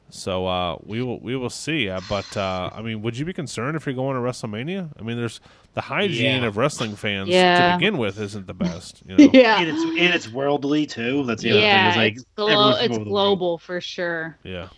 So 0.09 0.47
uh, 0.47 0.77
we 0.83 1.01
will 1.01 1.19
we 1.19 1.35
will 1.35 1.49
see. 1.49 1.89
Uh, 1.89 1.99
but 2.09 2.37
uh, 2.37 2.69
I 2.73 2.81
mean, 2.81 3.01
would 3.01 3.17
you 3.17 3.25
be 3.25 3.33
concerned 3.33 3.75
if 3.75 3.85
you're 3.85 3.95
going 3.95 4.15
to 4.15 4.21
WrestleMania? 4.21 4.89
I 4.97 5.03
mean, 5.03 5.17
there's 5.17 5.41
the 5.73 5.81
hygiene 5.81 6.41
Yeah. 6.41 6.47
of 6.47 6.55
wrestling 6.57 6.95
fans 6.95 7.27
Yeah. 7.29 7.71
to 7.73 7.77
begin 7.77 7.97
with 7.97 8.19
isn't 8.19 8.47
the 8.47 8.53
best. 8.53 9.01
You 9.05 9.17
know? 9.17 9.29
yeah, 9.33 9.59
And 9.59 9.67
it's 9.69 9.81
and 9.81 10.13
it's 10.15 10.29
worldly 10.31 10.85
too. 10.85 11.23
That's 11.25 11.43
the 11.43 11.49
yeah. 11.49 11.91
other 11.91 11.99
thing. 11.99 12.11
it's 12.13 12.21
Is 12.21 12.25
like 12.25 12.35
glo- 12.35 12.69
it's 12.71 12.81
over 12.83 12.93
world. 12.99 13.07
global 13.07 13.57
for 13.57 13.81
sure. 13.81 14.37
yeah. 14.43 14.69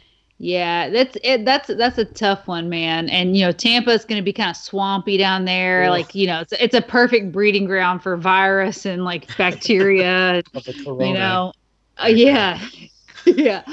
Yeah, 0.41 0.89
that's 0.89 1.17
it. 1.21 1.43
That's 1.43 1.67
that's 1.67 1.97
a 1.97 2.05
tough 2.05 2.47
one, 2.47 2.69
man. 2.69 3.09
And 3.09 3.35
you 3.35 3.45
know, 3.45 3.51
Tampa's 3.51 4.05
going 4.05 4.19
to 4.21 4.23
be 4.23 4.31
kind 4.31 4.49
of 4.49 4.55
swampy 4.55 5.17
down 5.17 5.43
there. 5.43 5.83
Ugh. 5.83 5.89
Like 5.89 6.15
you 6.15 6.27
know, 6.27 6.39
it's 6.39 6.53
it's 6.53 6.73
a 6.73 6.81
perfect 6.81 7.33
breeding 7.33 7.65
ground 7.65 8.01
for 8.01 8.15
virus 8.15 8.85
and 8.85 9.03
like 9.03 9.35
bacteria. 9.37 10.41
Of 10.55 10.63
the 10.63 10.73
corona. 10.81 11.07
you 11.07 11.13
know, 11.13 11.53
uh, 12.01 12.07
yeah, 12.07 12.57
yeah. 13.37 13.63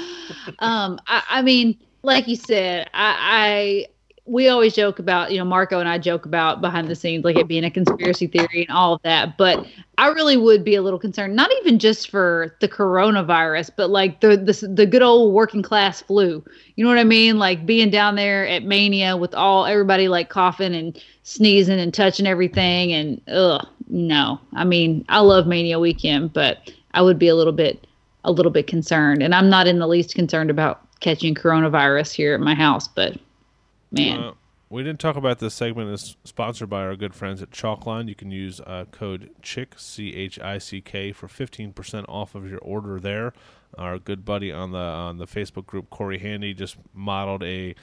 Um, 0.59 0.99
I, 1.07 1.23
I 1.29 1.41
mean, 1.41 1.77
like 2.03 2.27
you 2.27 2.35
said, 2.35 2.89
I, 2.93 3.15
I 3.19 3.87
we 4.27 4.49
always 4.49 4.75
joke 4.75 4.99
about, 4.99 5.31
you 5.31 5.37
know, 5.37 5.45
Marco 5.45 5.79
and 5.79 5.87
I 5.87 5.97
joke 5.97 6.25
about 6.25 6.59
behind 6.59 6.89
the 6.89 6.95
scenes, 6.95 7.23
like 7.23 7.37
it 7.37 7.47
being 7.47 7.63
a 7.63 7.71
conspiracy 7.71 8.27
theory 8.27 8.65
and 8.67 8.69
all 8.69 8.93
of 8.93 9.01
that. 9.03 9.37
But 9.37 9.65
I 9.97 10.09
really 10.09 10.35
would 10.35 10.65
be 10.65 10.75
a 10.75 10.81
little 10.81 10.99
concerned, 10.99 11.35
not 11.35 11.49
even 11.61 11.79
just 11.79 12.11
for 12.11 12.55
the 12.59 12.67
coronavirus, 12.67 13.71
but 13.77 13.89
like 13.89 14.19
the 14.19 14.35
the, 14.35 14.67
the 14.67 14.85
good 14.85 15.01
old 15.01 15.33
working 15.33 15.63
class 15.63 16.01
flu. 16.01 16.43
You 16.75 16.83
know 16.83 16.89
what 16.89 16.99
I 16.99 17.05
mean? 17.05 17.39
Like 17.39 17.65
being 17.65 17.89
down 17.89 18.15
there 18.15 18.45
at 18.47 18.63
Mania 18.63 19.15
with 19.15 19.33
all 19.33 19.65
everybody 19.65 20.09
like 20.09 20.29
coughing 20.29 20.75
and 20.75 21.01
sneezing 21.23 21.79
and 21.79 21.93
touching 21.93 22.27
everything, 22.27 22.91
and 22.91 23.21
ugh, 23.29 23.65
no. 23.87 24.39
I 24.53 24.65
mean, 24.65 25.05
I 25.07 25.19
love 25.19 25.47
Mania 25.47 25.79
weekend, 25.79 26.33
but 26.33 26.71
I 26.93 27.01
would 27.01 27.17
be 27.17 27.29
a 27.29 27.35
little 27.35 27.53
bit 27.53 27.86
a 28.27 28.31
little 28.31 28.51
bit 28.51 28.67
concerned, 28.67 29.23
and 29.23 29.33
I'm 29.33 29.49
not 29.49 29.67
in 29.67 29.79
the 29.79 29.87
least 29.87 30.13
concerned 30.13 30.51
about 30.51 30.81
catching 30.99 31.33
coronavirus 31.33 32.13
here 32.13 32.33
at 32.33 32.39
my 32.39 32.53
house, 32.53 32.87
but 32.87 33.17
man. 33.91 34.19
Uh, 34.19 34.33
we 34.69 34.83
didn't 34.83 34.99
talk 34.99 35.15
about 35.15 35.39
this 35.39 35.53
segment. 35.53 35.89
is 35.91 36.17
sponsored 36.25 36.69
by 36.69 36.81
our 36.81 36.97
good 36.97 37.15
friends 37.15 37.41
at 37.41 37.51
Chalkline. 37.51 38.09
You 38.09 38.15
can 38.15 38.31
use 38.31 38.59
uh, 38.59 38.83
code 38.91 39.29
CHICK, 39.41 39.75
C 39.77 40.13
H 40.13 40.39
I 40.39 40.57
C 40.57 40.81
K, 40.81 41.13
for 41.13 41.27
15% 41.27 42.05
off 42.09 42.35
of 42.35 42.49
your 42.49 42.59
order 42.59 42.99
there. 42.99 43.31
Our 43.77 43.97
good 43.97 44.25
buddy 44.25 44.51
on 44.51 44.71
the 44.71 44.77
on 44.77 45.19
the 45.19 45.25
Facebook 45.25 45.67
group, 45.67 45.89
Corey 45.89 46.19
Handy, 46.19 46.53
just 46.53 46.75
modeled 46.93 47.43
a 47.43 47.75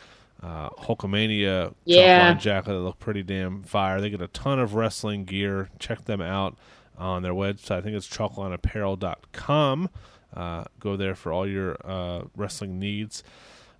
uh, 0.42 0.68
Hulkamania 0.70 1.72
yeah. 1.86 2.34
jacket 2.34 2.72
that 2.72 2.80
looked 2.80 3.00
pretty 3.00 3.22
damn 3.22 3.62
fire. 3.62 4.00
They 4.00 4.10
get 4.10 4.20
a 4.20 4.28
ton 4.28 4.58
of 4.58 4.74
wrestling 4.74 5.24
gear. 5.24 5.70
Check 5.78 6.04
them 6.04 6.20
out 6.20 6.58
on 6.98 7.22
their 7.22 7.32
website. 7.32 7.78
I 7.78 7.80
think 7.80 7.96
it's 7.96 8.08
chalklineapparel.com. 8.08 9.88
Uh, 10.34 10.64
go 10.80 10.96
there 10.96 11.14
for 11.14 11.32
all 11.32 11.46
your 11.48 11.76
uh, 11.84 12.24
wrestling 12.36 12.78
needs. 12.78 13.22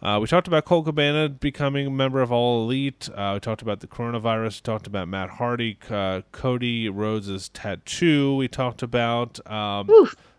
Uh, 0.03 0.19
we 0.21 0.27
talked 0.27 0.47
about 0.47 0.67
Colt 0.67 0.85
Cabana 0.85 1.31
becoming 1.31 1.87
a 1.87 1.91
member 1.91 2.21
of 2.21 2.31
All 2.31 2.65
Elite. 2.65 3.09
Uh, 3.15 3.33
we 3.35 3.41
talked 3.41 3.63
about 3.63 3.81
the 3.81 3.87
coronavirus. 3.87 4.57
We 4.59 4.61
talked 4.63 4.87
about 4.87 5.09
Matt 5.09 5.31
Hardy, 5.31 5.79
uh, 5.89 6.21
Cody 6.31 6.91
Rhodes' 6.91 7.49
tattoo. 7.49 8.37
We 8.37 8.47
talked 8.47 8.83
about 8.83 9.41
um, 9.51 9.89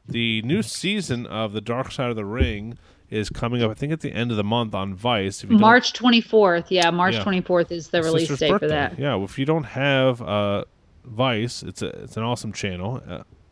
the 0.07 0.43
new 0.43 0.61
season 0.61 1.25
of 1.25 1.53
The 1.53 1.61
Dark 1.61 1.91
Side 1.91 2.11
of 2.11 2.15
the 2.15 2.25
Ring 2.25 2.77
is 3.09 3.29
coming 3.29 3.63
up. 3.63 3.71
I 3.71 3.73
think 3.73 3.91
at 3.91 4.01
the 4.01 4.11
end 4.11 4.29
of 4.29 4.37
the 4.37 4.43
month 4.43 4.75
on 4.75 4.93
Vice. 4.93 5.43
March 5.45 5.93
twenty 5.93 6.21
fourth. 6.21 6.71
Yeah, 6.71 6.91
March 6.91 7.19
twenty 7.19 7.37
yeah. 7.37 7.43
fourth 7.43 7.71
is 7.71 7.87
the 7.89 8.03
release 8.03 8.27
date 8.27 8.51
birthday. 8.51 8.67
for 8.67 8.67
that. 8.67 8.99
Yeah, 8.99 9.17
if 9.23 9.39
you 9.39 9.45
don't 9.45 9.63
have 9.63 10.21
uh, 10.21 10.65
Vice, 11.05 11.63
it's 11.63 11.81
a 11.81 11.87
it's 12.03 12.17
an 12.17 12.23
awesome 12.23 12.53
channel. 12.53 13.01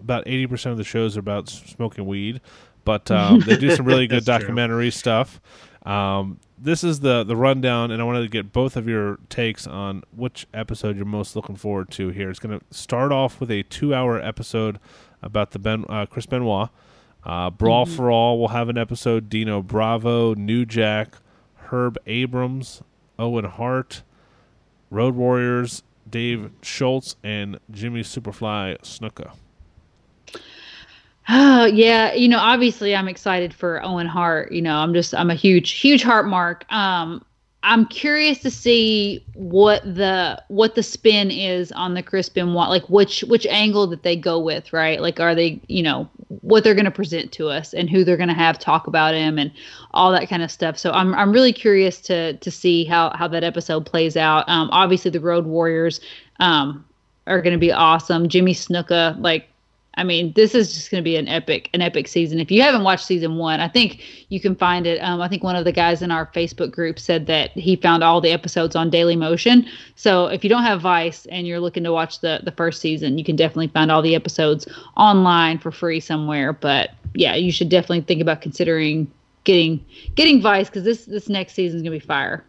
About 0.04 0.24
eighty 0.28 0.48
percent 0.48 0.72
of 0.72 0.78
the 0.78 0.84
shows 0.84 1.18
are 1.18 1.22
about 1.22 1.50
smoking 1.50 2.06
weed, 2.06 2.42
but 2.86 3.10
um, 3.10 3.40
they 3.40 3.58
do 3.58 3.76
some 3.76 3.86
really 3.86 4.08
good 4.14 4.26
documentary 4.26 4.86
true. 4.86 4.92
stuff. 4.92 5.42
Um, 5.86 6.40
this 6.58 6.84
is 6.84 7.02
the 7.02 7.24
the 7.24 7.36
rundown, 7.36 7.92
and 7.92 8.02
I 8.02 8.06
wanted 8.06 8.22
to 8.22 8.30
get 8.30 8.54
both 8.54 8.78
of 8.78 8.88
your 8.88 9.20
takes 9.30 9.68
on 9.68 10.04
which 10.16 10.48
episode 10.54 10.96
you're 10.96 11.06
most 11.06 11.36
looking 11.36 11.56
forward 11.56 11.92
to. 11.92 12.10
Here, 12.10 12.30
it's 12.30 12.40
going 12.40 12.60
to 12.60 12.66
start 12.72 13.12
off 13.12 13.40
with 13.40 13.52
a 13.52 13.64
two 13.64 13.94
hour 13.94 14.20
episode 14.20 14.80
about 15.22 15.52
the 15.52 15.60
Ben 15.60 15.86
uh, 15.90 16.06
Chris 16.06 16.26
Benoit. 16.26 16.70
Uh, 17.26 17.50
Brawl 17.50 17.86
mm-hmm. 17.86 17.96
for 17.96 18.12
All 18.12 18.40
We'll 18.40 18.50
have 18.50 18.70
an 18.70 18.78
episode. 18.78 19.30
Dino 19.30 19.62
Bravo, 19.62 20.34
New 20.34 20.66
Jack, 20.66 21.16
Herb 21.56 21.98
Abrams, 22.06 22.82
Owen 23.18 23.46
Hart, 23.46 24.04
Road 24.90 25.16
Warriors, 25.16 25.84
Dave 26.10 26.52
Schultz, 26.62 27.16
and 27.24 27.60
Jimmy 27.72 28.02
Superfly 28.02 28.78
Snuka. 28.82 29.34
Oh 31.30 31.66
yeah, 31.74 32.14
you 32.14 32.28
know, 32.28 32.40
obviously 32.40 32.96
I'm 32.96 33.08
excited 33.08 33.54
for 33.54 33.84
Owen 33.84 34.08
Hart. 34.08 34.52
You 34.52 34.62
know, 34.62 34.78
I'm 34.78 34.94
just 34.94 35.14
I'm 35.14 35.30
a 35.30 35.36
huge 35.36 35.72
huge 35.72 36.04
Hart 36.04 36.28
mark. 36.28 36.72
Um, 36.72 37.24
I'm 37.66 37.86
curious 37.86 38.40
to 38.40 38.52
see 38.52 39.26
what 39.36 39.82
the 39.84 40.42
what 40.50 40.76
the 40.76 40.84
spin 40.84 41.32
is 41.32 41.72
on 41.72 41.94
the 41.94 42.30
Benoit, 42.34 42.68
like 42.68 42.90
which 42.90 43.22
which 43.22 43.46
angle 43.46 43.88
that 43.88 44.04
they 44.04 44.18
go 44.18 44.38
with, 44.38 44.74
right? 44.74 45.00
Like, 45.00 45.22
are 45.22 45.34
they, 45.34 45.62
you 45.68 45.82
know, 45.82 46.10
what 46.42 46.66
they're 46.66 46.76
going 46.76 46.86
to 46.86 46.92
present 46.92 47.32
to 47.34 47.48
us 47.48 47.74
and 47.74 47.90
who 47.90 48.04
they're 48.04 48.18
going 48.18 48.28
to 48.28 48.36
have 48.36 48.60
talk 48.60 48.88
about 48.88 49.14
him 49.14 49.40
and 49.40 49.50
all 49.94 50.12
that 50.12 50.28
kind 50.28 50.44
of 50.44 50.52
stuff. 50.52 50.78
So 50.78 50.92
I'm 50.92 51.16
I'm 51.16 51.32
really 51.32 51.54
curious 51.54 52.02
to 52.02 52.34
to 52.34 52.52
see 52.52 52.84
how 52.84 53.12
how 53.16 53.30
that 53.30 53.46
episode 53.46 53.86
plays 53.86 54.18
out. 54.18 54.48
Um, 54.50 54.70
obviously 54.74 55.12
the 55.12 55.22
Road 55.22 55.46
Warriors 55.46 56.02
um 56.42 56.84
are 57.28 57.42
going 57.42 57.54
to 57.54 57.60
be 57.60 57.72
awesome. 57.72 58.28
Jimmy 58.28 58.54
Snuka, 58.54 59.16
like 59.22 59.48
I 59.96 60.04
mean, 60.04 60.34
this 60.34 60.56
is 60.56 60.74
just 60.74 60.90
going 60.90 61.04
to 61.04 61.04
be 61.04 61.18
an 61.18 61.28
epic, 61.28 61.70
an 61.74 61.82
epic 61.82 62.08
season. 62.08 62.40
If 62.40 62.50
you 62.50 62.64
haven't 62.64 62.84
watched 62.84 63.06
season 63.06 63.36
one, 63.36 63.60
I 63.60 63.68
think 63.68 64.02
you 64.30 64.40
can 64.40 64.56
find 64.56 64.88
it. 64.88 65.00
Um, 65.00 65.22
I 65.22 65.28
think 65.28 65.44
one 65.44 65.56
of 65.56 65.66
the 65.66 65.72
guys 65.72 66.02
in 66.02 66.10
our 66.10 66.26
Facebook 66.28 66.72
group 66.72 66.98
said 66.98 67.28
that 67.28 67.52
he 67.52 67.76
found 67.76 68.04
all 68.04 68.20
the 68.20 68.32
episodes 68.32 68.76
on 68.76 68.90
Daily 68.90 69.16
Motion. 69.16 69.68
So 69.96 70.26
if 70.28 70.44
you 70.44 70.50
don't 70.50 70.64
have 70.64 70.82
Vice 70.82 71.28
and 71.28 71.46
you're 71.46 71.60
looking 71.60 71.84
to 71.84 71.94
watch 71.94 72.22
the 72.22 72.42
the 72.44 72.52
first 72.52 72.82
season, 72.82 73.20
you 73.20 73.24
can 73.24 73.36
definitely 73.36 73.68
find 73.68 73.92
all 73.92 74.02
the 74.02 74.16
episodes 74.16 74.68
online 74.98 75.60
for 75.60 75.72
free 75.72 76.00
somewhere. 76.00 76.54
But 76.54 76.92
yeah, 77.14 77.36
you 77.36 77.52
should 77.52 77.70
definitely 77.70 78.02
think 78.02 78.22
about 78.22 78.42
considering 78.42 79.12
getting 79.44 79.84
getting 80.16 80.42
Vice 80.42 80.70
because 80.70 80.84
this 80.84 81.06
this 81.06 81.30
next 81.30 81.54
season 81.54 81.78
is 81.78 81.84
going 81.84 81.94
to 81.94 82.04
be 82.04 82.06
fire. 82.06 82.44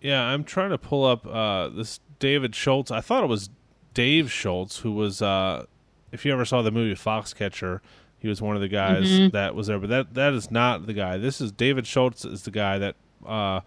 Yeah, 0.00 0.22
I'm 0.22 0.44
trying 0.44 0.70
to 0.70 0.78
pull 0.78 1.04
up 1.04 1.26
uh, 1.26 1.68
this 1.68 2.00
David 2.18 2.54
Schultz. 2.54 2.90
I 2.90 3.02
thought 3.02 3.24
it 3.24 3.28
was 3.28 3.50
Dave 3.92 4.32
Schultz 4.32 4.78
who 4.78 4.92
was. 4.92 5.20
Uh, 5.20 5.66
if 6.12 6.24
you 6.24 6.32
ever 6.32 6.44
saw 6.44 6.62
the 6.62 6.70
movie 6.70 6.94
Foxcatcher, 6.94 7.80
he 8.18 8.28
was 8.28 8.40
one 8.40 8.56
of 8.56 8.62
the 8.62 8.68
guys 8.68 9.08
mm-hmm. 9.08 9.28
that 9.30 9.54
was 9.54 9.66
there. 9.66 9.78
But 9.78 9.90
that 9.90 10.14
that 10.14 10.32
is 10.32 10.50
not 10.50 10.86
the 10.86 10.92
guy. 10.92 11.18
This 11.18 11.40
is 11.40 11.52
David 11.52 11.86
Schultz 11.86 12.24
is 12.24 12.42
the 12.42 12.50
guy 12.50 12.78
that 12.78 12.96
uh, 13.24 13.60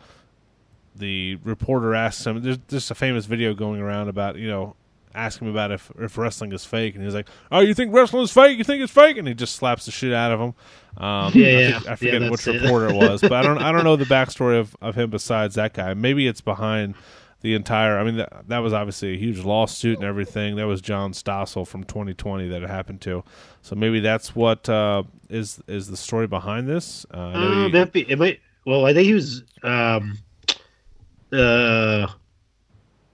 the 0.95 1.35
reporter 1.43 1.95
asks 1.95 2.25
him. 2.25 2.41
There's 2.41 2.57
just 2.67 2.91
a 2.91 2.95
famous 2.95 3.25
video 3.25 3.53
going 3.53 3.81
around 3.81 4.09
about 4.09 4.37
you 4.37 4.47
know 4.47 4.75
asking 5.15 5.47
him 5.47 5.53
about 5.53 5.71
if 5.71 5.91
if 5.99 6.17
wrestling 6.17 6.51
is 6.51 6.65
fake, 6.65 6.95
and 6.95 7.03
he's 7.03 7.15
like, 7.15 7.27
"Oh, 7.51 7.59
you 7.59 7.73
think 7.73 7.93
wrestling 7.93 8.23
is 8.23 8.31
fake? 8.31 8.57
You 8.57 8.63
think 8.63 8.81
it's 8.81 8.91
fake?" 8.91 9.17
And 9.17 9.27
he 9.27 9.33
just 9.33 9.55
slaps 9.55 9.85
the 9.85 9.91
shit 9.91 10.13
out 10.13 10.31
of 10.31 10.39
him. 10.39 10.53
Um, 10.97 11.31
yeah, 11.33 11.49
I, 11.49 11.71
think, 11.71 11.87
I 11.87 11.95
forget 11.95 12.21
yeah, 12.21 12.29
which 12.29 12.47
it. 12.47 12.61
reporter 12.61 12.89
it 12.89 12.95
was, 12.95 13.21
but 13.21 13.33
I 13.33 13.43
don't 13.43 13.59
I 13.59 13.71
don't 13.71 13.83
know 13.83 13.95
the 13.95 14.05
backstory 14.05 14.59
of, 14.59 14.75
of 14.81 14.95
him 14.95 15.09
besides 15.09 15.55
that 15.55 15.73
guy. 15.73 15.93
Maybe 15.93 16.27
it's 16.27 16.41
behind 16.41 16.95
the 17.41 17.53
entire. 17.55 17.97
I 17.97 18.03
mean, 18.03 18.17
that, 18.17 18.47
that 18.47 18.59
was 18.59 18.73
obviously 18.73 19.13
a 19.13 19.17
huge 19.17 19.39
lawsuit 19.39 19.97
and 19.97 20.05
everything. 20.05 20.55
That 20.57 20.67
was 20.67 20.81
John 20.81 21.13
Stossel 21.13 21.67
from 21.67 21.83
2020 21.83 22.49
that 22.49 22.63
it 22.63 22.69
happened 22.69 23.01
to. 23.01 23.23
So 23.61 23.75
maybe 23.75 23.99
that's 23.99 24.35
what 24.35 24.67
uh, 24.67 25.03
is 25.29 25.61
is 25.67 25.87
the 25.87 25.97
story 25.97 26.27
behind 26.27 26.67
this. 26.67 27.05
Uh, 27.13 27.17
uh 27.17 27.65
he, 27.65 27.71
that 27.71 27.91
be, 27.91 28.09
it 28.09 28.19
might. 28.19 28.39
Well, 28.65 28.85
I 28.85 28.93
think 28.93 29.05
he 29.05 29.13
was. 29.13 29.43
Um, 29.63 30.17
uh, 31.31 32.07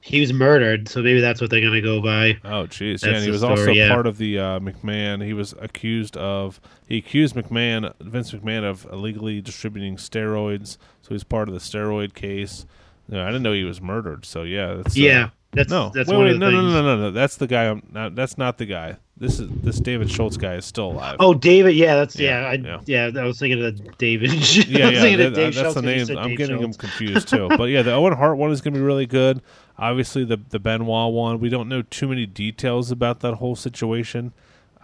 he 0.01 0.19
was 0.19 0.31
murdered, 0.31 0.87
so 0.87 1.01
maybe 1.01 1.19
that's 1.19 1.41
what 1.41 1.49
they're 1.49 1.61
gonna 1.61 1.81
go 1.81 1.99
by. 1.99 2.37
Oh, 2.43 2.67
jeez, 2.67 3.03
yeah. 3.03 3.19
he 3.19 3.31
was 3.31 3.39
story, 3.39 3.59
also 3.59 3.71
yeah. 3.71 3.89
part 3.91 4.05
of 4.05 4.19
the 4.19 4.37
uh, 4.37 4.59
McMahon. 4.59 5.25
He 5.25 5.33
was 5.33 5.55
accused 5.59 6.15
of 6.15 6.61
he 6.87 6.97
accused 6.97 7.35
McMahon, 7.35 7.91
Vince 7.99 8.31
McMahon, 8.31 8.63
of 8.63 8.85
illegally 8.91 9.41
distributing 9.41 9.97
steroids. 9.97 10.77
So 11.01 11.09
he's 11.09 11.23
part 11.23 11.47
of 11.47 11.55
the 11.55 11.59
steroid 11.59 12.13
case. 12.13 12.67
No, 13.07 13.23
I 13.23 13.27
didn't 13.27 13.43
know 13.43 13.53
he 13.53 13.63
was 13.63 13.81
murdered. 13.81 14.25
So 14.25 14.43
yeah, 14.43 14.75
that's, 14.75 14.97
uh, 14.97 14.99
yeah. 14.99 15.29
That's, 15.51 15.69
no, 15.69 15.89
that's 15.93 16.09
wait, 16.09 16.17
wait, 16.17 16.37
no, 16.37 16.49
no, 16.49 16.61
no, 16.61 16.81
no, 16.81 16.97
no, 16.97 17.11
That's 17.11 17.37
the 17.37 17.47
guy. 17.47 17.69
I'm 17.69 17.81
not. 17.91 18.15
That's 18.15 18.37
not 18.37 18.57
the 18.57 18.65
guy. 18.65 18.97
This 19.17 19.39
is 19.39 19.49
this 19.61 19.79
David 19.79 20.11
Schultz 20.11 20.35
guy 20.35 20.55
is 20.55 20.65
still 20.65 20.91
alive. 20.91 21.15
Oh, 21.21 21.33
David. 21.33 21.75
Yeah, 21.75 21.95
that's 21.95 22.19
yeah. 22.19 22.41
Yeah, 22.41 22.47
I, 22.47 22.53
yeah. 22.85 23.09
yeah 23.13 23.21
I 23.21 23.25
was 23.25 23.39
thinking 23.39 23.63
of 23.63 23.97
David. 23.97 24.33
yeah, 24.67 24.89
yeah. 24.89 25.15
That, 25.29 25.53
that's 25.53 25.73
the 25.73 25.81
name. 25.81 26.05
I'm 26.17 26.29
Dave 26.29 26.37
getting 26.37 26.59
Schultz. 26.59 26.75
him 26.75 26.79
confused 26.79 27.29
too. 27.29 27.47
but 27.57 27.65
yeah, 27.65 27.83
the 27.83 27.93
Owen 27.93 28.11
Hart 28.11 28.37
one 28.37 28.51
is 28.51 28.59
going 28.59 28.73
to 28.73 28.79
be 28.79 28.85
really 28.85 29.05
good. 29.05 29.41
Obviously, 29.77 30.25
the 30.25 30.37
the 30.49 30.59
Benoit 30.59 31.13
one. 31.13 31.39
We 31.39 31.47
don't 31.47 31.69
know 31.69 31.81
too 31.83 32.09
many 32.09 32.25
details 32.25 32.91
about 32.91 33.21
that 33.21 33.35
whole 33.35 33.55
situation. 33.55 34.33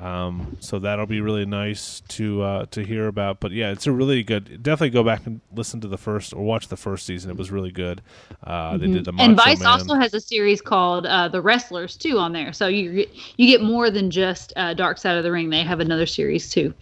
Um, 0.01 0.57
so 0.59 0.79
that'll 0.79 1.05
be 1.05 1.21
really 1.21 1.45
nice 1.45 2.01
to 2.09 2.41
uh, 2.41 2.65
to 2.71 2.83
hear 2.83 3.07
about. 3.07 3.39
But 3.39 3.51
yeah, 3.51 3.71
it's 3.71 3.85
a 3.85 3.91
really 3.91 4.23
good. 4.23 4.63
Definitely 4.63 4.89
go 4.89 5.03
back 5.03 5.27
and 5.27 5.41
listen 5.53 5.79
to 5.81 5.87
the 5.87 5.97
first 5.97 6.33
or 6.33 6.43
watch 6.43 6.69
the 6.69 6.77
first 6.77 7.05
season. 7.05 7.29
It 7.29 7.37
was 7.37 7.51
really 7.51 7.71
good. 7.71 8.01
Uh, 8.43 8.71
mm-hmm. 8.71 8.79
They 8.79 8.91
did 8.91 9.05
the 9.05 9.11
Macho 9.11 9.25
and 9.25 9.37
Vice 9.37 9.59
Man. 9.59 9.67
also 9.67 9.93
has 9.93 10.13
a 10.15 10.19
series 10.19 10.59
called 10.59 11.05
uh, 11.05 11.27
The 11.27 11.41
Wrestlers 11.41 11.95
too 11.95 12.17
on 12.17 12.33
there. 12.33 12.51
So 12.51 12.67
you 12.67 13.05
you 13.37 13.47
get 13.47 13.61
more 13.61 13.91
than 13.91 14.09
just 14.09 14.53
uh, 14.55 14.73
Dark 14.73 14.97
Side 14.97 15.17
of 15.17 15.23
the 15.23 15.31
Ring. 15.31 15.51
They 15.51 15.61
have 15.61 15.79
another 15.79 16.07
series 16.07 16.49
too. 16.49 16.73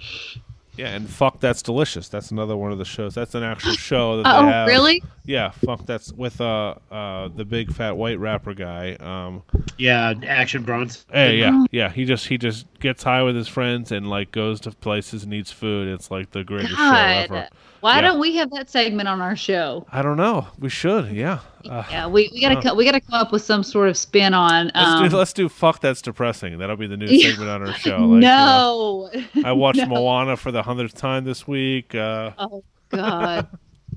Yeah, 0.79 0.95
and 0.95 1.09
fuck, 1.09 1.41
that's 1.41 1.61
delicious. 1.61 2.07
That's 2.07 2.31
another 2.31 2.55
one 2.55 2.71
of 2.71 2.77
the 2.77 2.85
shows. 2.85 3.13
That's 3.13 3.35
an 3.35 3.43
actual 3.43 3.73
show 3.73 4.15
that 4.15 4.33
oh, 4.33 4.45
they 4.45 4.51
have. 4.51 4.67
really? 4.69 5.03
Yeah, 5.25 5.51
fuck, 5.51 5.85
that's 5.85 6.13
with 6.13 6.39
uh 6.39 6.75
uh 6.89 7.27
the 7.35 7.43
big 7.43 7.73
fat 7.73 7.97
white 7.97 8.17
rapper 8.17 8.53
guy. 8.53 8.93
Um, 8.93 9.43
yeah, 9.77 10.13
Action 10.25 10.63
Bronson. 10.63 11.03
Hey, 11.11 11.35
yeah, 11.35 11.65
yeah. 11.71 11.89
He 11.89 12.05
just 12.05 12.27
he 12.27 12.37
just 12.37 12.65
gets 12.79 13.03
high 13.03 13.21
with 13.23 13.35
his 13.35 13.49
friends 13.49 13.91
and 13.91 14.09
like 14.09 14.31
goes 14.31 14.61
to 14.61 14.71
places 14.71 15.25
and 15.25 15.33
eats 15.33 15.51
food. 15.51 15.89
It's 15.89 16.09
like 16.09 16.31
the 16.31 16.45
greatest 16.45 16.77
God. 16.77 17.27
show 17.27 17.35
ever. 17.35 17.49
Why 17.81 17.95
yeah. 17.95 18.01
don't 18.01 18.19
we 18.19 18.35
have 18.35 18.49
that 18.51 18.69
segment 18.69 19.07
on 19.07 19.21
our 19.21 19.35
show? 19.35 19.85
I 19.91 20.01
don't 20.01 20.17
know. 20.17 20.47
We 20.59 20.69
should. 20.69 21.11
Yeah. 21.11 21.39
Uh, 21.69 21.83
yeah. 21.89 22.07
We, 22.07 22.29
we 22.33 22.41
gotta 22.41 22.71
uh, 22.71 22.75
we 22.75 22.85
gotta 22.85 22.99
come 23.01 23.13
up 23.13 23.31
with 23.31 23.41
some 23.41 23.63
sort 23.63 23.89
of 23.89 23.97
spin 23.97 24.33
on. 24.33 24.71
Um, 24.75 25.01
let's, 25.01 25.11
do, 25.11 25.17
let's 25.17 25.33
do 25.33 25.49
fuck 25.49 25.79
that's 25.81 26.01
depressing. 26.01 26.57
That'll 26.57 26.75
be 26.77 26.87
the 26.87 26.97
new 26.97 27.07
segment 27.21 27.49
on 27.49 27.67
our 27.67 27.73
show. 27.73 27.97
Like, 27.97 28.21
no. 28.21 29.09
You 29.13 29.25
know, 29.35 29.49
I 29.49 29.51
watched 29.53 29.79
no. 29.79 29.87
Moana 29.87 30.35
for 30.37 30.51
the 30.51 30.63
hundredth 30.63 30.95
time 30.95 31.23
this 31.25 31.47
week. 31.47 31.95
Uh, 31.95 32.31
oh 32.37 32.63
God. 32.89 33.47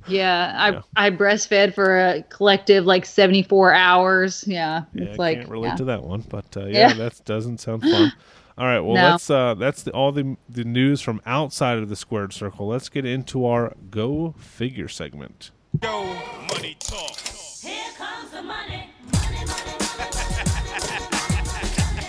Yeah, 0.09 0.55
I 0.57 0.71
Yeah. 0.71 0.81
I 0.97 1.11
breastfed 1.11 1.75
for 1.75 1.99
a 1.99 2.23
collective 2.25 2.85
like 2.87 3.07
74 3.07 3.73
hours. 3.73 4.45
Yeah, 4.47 4.85
Yeah, 4.95 5.05
it's 5.05 5.13
I 5.19 5.23
like 5.23 5.39
can't 5.39 5.51
relate 5.51 5.69
yeah. 5.69 5.77
to 5.77 5.85
that 5.85 6.03
one, 6.03 6.25
but 6.29 6.57
uh, 6.57 6.67
Yeah. 6.67 6.93
that 6.95 7.25
doesn't 7.25 7.59
sound 7.59 7.83
fun. 7.83 8.13
All 8.63 8.69
right, 8.69 8.79
well, 8.79 8.95
No. 8.95 9.11
let's. 9.11 9.29
Uh, 9.29 9.55
that's 9.55 9.83
the, 9.83 9.91
all 9.91 10.13
the 10.13 10.37
the 10.49 10.63
news 10.63 11.01
from 11.01 11.21
outside 11.27 11.79
of 11.79 11.89
the 11.89 11.97
squared 11.97 12.33
circle. 12.33 12.69
Let's 12.69 12.89
get 12.89 13.05
into 13.05 13.45
our 13.45 13.75
go 13.91 14.37
figure 14.39 14.87
segment. 14.87 15.51
Yo, 15.83 16.05
money 16.49 16.77
talk. 16.79 17.17
Here 17.19 17.91
comes 17.99 18.31
the 18.31 18.41
money. 18.43 18.89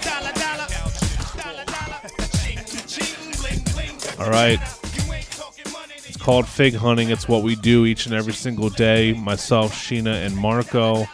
Dollar. 0.04 0.32
Dollar, 0.34 1.66
dollar. 1.66 2.00
All 4.20 4.30
right, 4.30 4.60
You 5.08 5.14
ain't 5.14 5.32
talking 5.32 5.72
money, 5.74 5.88
then 5.98 6.06
it's 6.08 6.18
called 6.18 6.48
fig 6.48 6.76
hunting. 6.76 7.10
It's 7.10 7.28
what 7.28 7.42
we 7.42 7.56
do 7.56 7.88
each 7.88 8.06
and 8.06 8.14
every 8.14 8.34
single 8.34 8.70
day. 8.70 9.14
Myself, 9.14 9.74
Sheena, 9.74 10.24
and 10.24 10.36
Marco. 10.38 11.06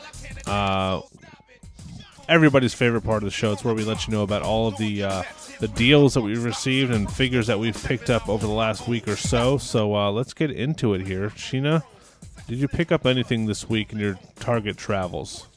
Uh, 0.46 1.00
everybody's 2.30 2.74
favorite 2.74 3.02
part 3.02 3.24
of 3.24 3.28
the 3.28 3.32
show. 3.32 3.52
It's 3.52 3.66
where 3.66 3.74
we 3.74 3.84
let 3.84 4.08
you 4.08 4.14
know 4.14 4.24
about 4.24 4.44
all 4.44 4.68
of 4.68 4.78
the 4.78 5.04
uh, 5.04 5.24
the 5.60 5.68
deals 5.68 6.14
that 6.14 6.22
we've 6.22 6.44
received 6.44 6.94
and 6.94 7.12
figures 7.12 7.48
that 7.48 7.60
we've 7.60 7.82
picked 7.84 8.10
up 8.10 8.30
over 8.30 8.46
the 8.46 8.54
last 8.54 8.88
week 8.88 9.08
or 9.08 9.18
so. 9.18 9.58
So 9.58 9.96
uh, 9.96 10.12
let's 10.12 10.34
get 10.34 10.52
into 10.52 10.94
it 10.94 11.06
here. 11.06 11.30
Sheena, 11.32 11.84
did 12.48 12.60
you 12.60 12.68
pick 12.68 12.92
up 12.92 13.06
anything 13.06 13.46
this 13.46 13.68
week 13.68 13.92
in 13.92 14.00
your 14.00 14.18
Target 14.40 14.78
travels? 14.78 15.48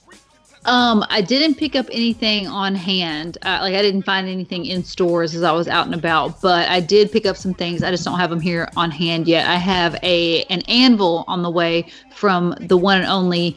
Um, 0.64 1.04
I 1.10 1.22
didn't 1.22 1.56
pick 1.56 1.74
up 1.74 1.86
anything 1.90 2.46
on 2.46 2.76
hand. 2.76 3.36
Uh, 3.42 3.58
like 3.62 3.74
I 3.74 3.82
didn't 3.82 4.02
find 4.02 4.28
anything 4.28 4.64
in 4.66 4.84
stores 4.84 5.34
as 5.34 5.42
I 5.42 5.50
was 5.50 5.66
out 5.66 5.86
and 5.86 5.94
about, 5.94 6.40
but 6.40 6.68
I 6.68 6.78
did 6.78 7.10
pick 7.10 7.26
up 7.26 7.36
some 7.36 7.52
things. 7.52 7.82
I 7.82 7.90
just 7.90 8.04
don't 8.04 8.18
have 8.18 8.30
them 8.30 8.40
here 8.40 8.68
on 8.76 8.90
hand 8.90 9.26
yet. 9.26 9.48
I 9.48 9.56
have 9.56 9.98
a 10.04 10.44
an 10.44 10.62
anvil 10.68 11.24
on 11.26 11.42
the 11.42 11.50
way 11.50 11.86
from 12.14 12.54
the 12.60 12.76
one 12.76 12.98
and 12.98 13.06
only 13.06 13.56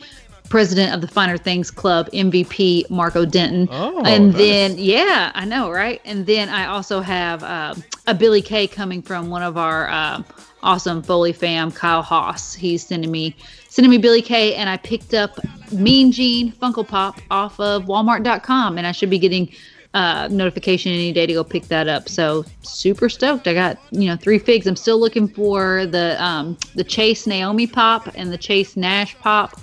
president 0.50 0.94
of 0.94 1.02
the 1.02 1.08
Finer 1.08 1.38
Things 1.38 1.72
Club, 1.72 2.10
MVP 2.12 2.90
Marco 2.90 3.26
Denton. 3.26 3.68
Oh, 3.72 4.04
and 4.06 4.30
nice. 4.30 4.38
then 4.38 4.76
yeah, 4.78 5.32
I 5.36 5.46
know, 5.46 5.72
right? 5.72 6.02
And 6.06 6.26
then 6.26 6.50
I 6.50 6.68
also 6.68 7.02
have 7.02 7.44
um 7.44 7.84
a 8.08 8.14
Billie 8.14 8.42
Kay 8.42 8.68
coming 8.68 9.02
from 9.02 9.30
one 9.30 9.42
of 9.42 9.58
our 9.58 9.90
um, 9.90 10.26
awesome 10.64 11.02
Foley 11.02 11.34
fam, 11.34 11.72
Kyle 11.72 12.02
Haas. 12.02 12.54
He's 12.54 12.86
sending 12.86 13.12
me 13.12 13.36
sending 13.70 13.92
me 13.92 13.98
Billie 13.98 14.22
Kay, 14.22 14.56
and 14.56 14.70
I 14.70 14.78
picked 14.78 15.14
up 15.14 15.40
Mean 15.72 16.12
Gene 16.12 16.52
Funko 16.52 16.88
Pop 16.88 17.20
off 17.32 17.60
of 17.60 17.86
Walmart.com, 17.86 18.78
and 18.78 18.88
I 18.88 18.92
should 18.92 19.10
be 19.10 19.20
getting 19.20 19.52
uh, 19.94 20.28
notification 20.30 20.92
any 20.92 21.14
day 21.14 21.26
to 21.26 21.34
go 21.34 21.44
pick 21.44 21.64
that 21.70 21.88
up. 21.88 22.10
So 22.10 22.46
super 22.62 23.10
stoked! 23.10 23.48
I 23.48 23.54
got 23.54 23.78
you 23.92 24.08
know 24.08 24.18
three 24.18 24.40
figs. 24.40 24.68
I'm 24.68 24.76
still 24.76 25.00
looking 25.00 25.28
for 25.28 25.86
the 25.86 26.22
um, 26.24 26.58
the 26.76 26.84
Chase 26.84 27.26
Naomi 27.26 27.68
Pop 27.68 28.10
and 28.16 28.32
the 28.32 28.38
Chase 28.38 28.76
Nash 28.76 29.18
Pop, 29.20 29.60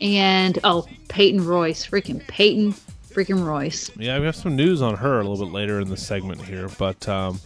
and 0.00 0.58
oh 0.64 0.86
Peyton 1.08 1.44
Royce, 1.44 1.86
freaking 1.86 2.26
Peyton 2.26 2.72
freaking 3.08 3.44
Royce. 3.44 3.90
Yeah, 3.96 4.18
we 4.18 4.26
have 4.26 4.36
some 4.36 4.56
news 4.56 4.82
on 4.82 4.96
her 4.96 5.20
a 5.20 5.24
little 5.24 5.46
bit 5.46 5.52
later 5.52 5.80
in 5.80 5.88
the 5.88 5.96
segment 5.96 6.42
here, 6.42 6.68
but 6.78 7.08
um, 7.08 7.40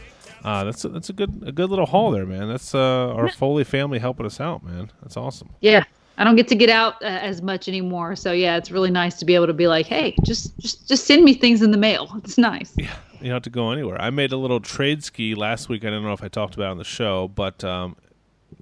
uh, 0.44 0.64
that's 0.64 0.84
a, 0.84 0.88
that's 0.88 1.08
a 1.08 1.12
good 1.12 1.42
a 1.46 1.52
good 1.52 1.70
little 1.70 1.86
haul 1.86 2.10
there, 2.10 2.26
man. 2.26 2.48
That's 2.48 2.74
uh, 2.74 3.14
our 3.14 3.28
Foley 3.28 3.64
family 3.64 3.98
helping 3.98 4.26
us 4.26 4.40
out, 4.40 4.62
man. 4.62 4.90
That's 5.02 5.16
awesome. 5.16 5.50
Yeah. 5.60 5.84
I 6.18 6.24
don't 6.24 6.36
get 6.36 6.46
to 6.48 6.54
get 6.54 6.68
out 6.68 7.02
uh, 7.02 7.06
as 7.06 7.40
much 7.40 7.68
anymore, 7.68 8.16
so 8.16 8.32
yeah, 8.32 8.58
it's 8.58 8.70
really 8.70 8.90
nice 8.90 9.18
to 9.18 9.24
be 9.24 9.34
able 9.34 9.46
to 9.46 9.54
be 9.54 9.66
like, 9.66 9.86
"Hey, 9.86 10.14
just 10.24 10.56
just 10.58 10.86
just 10.86 11.06
send 11.06 11.24
me 11.24 11.32
things 11.32 11.62
in 11.62 11.70
the 11.70 11.78
mail." 11.78 12.06
It's 12.24 12.36
nice. 12.36 12.74
Yeah. 12.76 12.94
You 13.22 13.28
don't 13.28 13.36
have 13.36 13.42
to 13.44 13.50
go 13.50 13.70
anywhere. 13.70 14.00
I 14.00 14.10
made 14.10 14.32
a 14.32 14.36
little 14.36 14.58
trade 14.60 15.04
ski 15.04 15.34
last 15.36 15.68
week. 15.68 15.84
I 15.84 15.90
don't 15.90 16.02
know 16.02 16.12
if 16.12 16.24
I 16.24 16.28
talked 16.28 16.54
about 16.54 16.66
it 16.66 16.70
on 16.72 16.78
the 16.78 16.84
show, 16.84 17.28
but 17.28 17.62
um, 17.62 17.96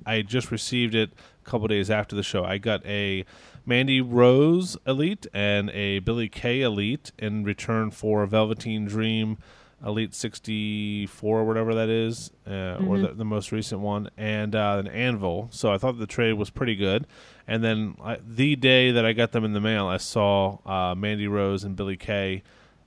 I 0.05 0.21
just 0.21 0.51
received 0.51 0.95
it 0.95 1.11
a 1.45 1.49
couple 1.49 1.67
days 1.67 1.91
after 1.91 2.15
the 2.15 2.23
show. 2.23 2.45
I 2.45 2.59
got 2.59 2.85
a 2.85 3.25
Mandy 3.67 4.01
Rose 4.01 4.77
Elite 4.87 5.27
and 5.33 5.71
a 5.71 6.01
Billie 6.01 6.29
Kay 6.29 6.63
Elite 6.63 7.13
in 7.19 7.45
return 7.45 7.91
for 7.91 8.23
a 8.23 8.27
Velveteen 8.27 8.87
Dream 8.87 9.39
Elite 9.85 10.15
64 10.15 11.39
or 11.39 11.45
whatever 11.45 11.75
that 11.75 11.89
is, 11.89 12.31
uh, 12.47 12.77
or 12.87 12.99
the, 12.99 13.09
the 13.15 13.25
most 13.25 13.51
recent 13.51 13.81
one, 13.81 14.11
and 14.17 14.55
uh, 14.55 14.77
an 14.79 14.89
anvil. 14.89 15.49
So 15.53 15.73
I 15.73 15.79
thought 15.79 15.99
the 15.99 16.07
trade 16.07 16.35
was 16.35 16.51
pretty 16.51 16.77
good. 16.77 17.07
And 17.49 17.65
then 17.65 17.97
I, 18.03 18.19
the 18.27 18.57
day 18.57 18.91
that 18.91 19.07
I 19.07 19.15
got 19.15 19.33
them 19.33 19.45
in 19.45 19.55
the 19.55 19.61
mail, 19.61 19.87
I 19.87 19.97
saw 19.97 20.59
uh, 20.67 20.95
Mandy 20.95 21.27
Rose 21.27 21.65
and 21.65 21.77
Billie 21.77 21.97
Kay 21.97 22.43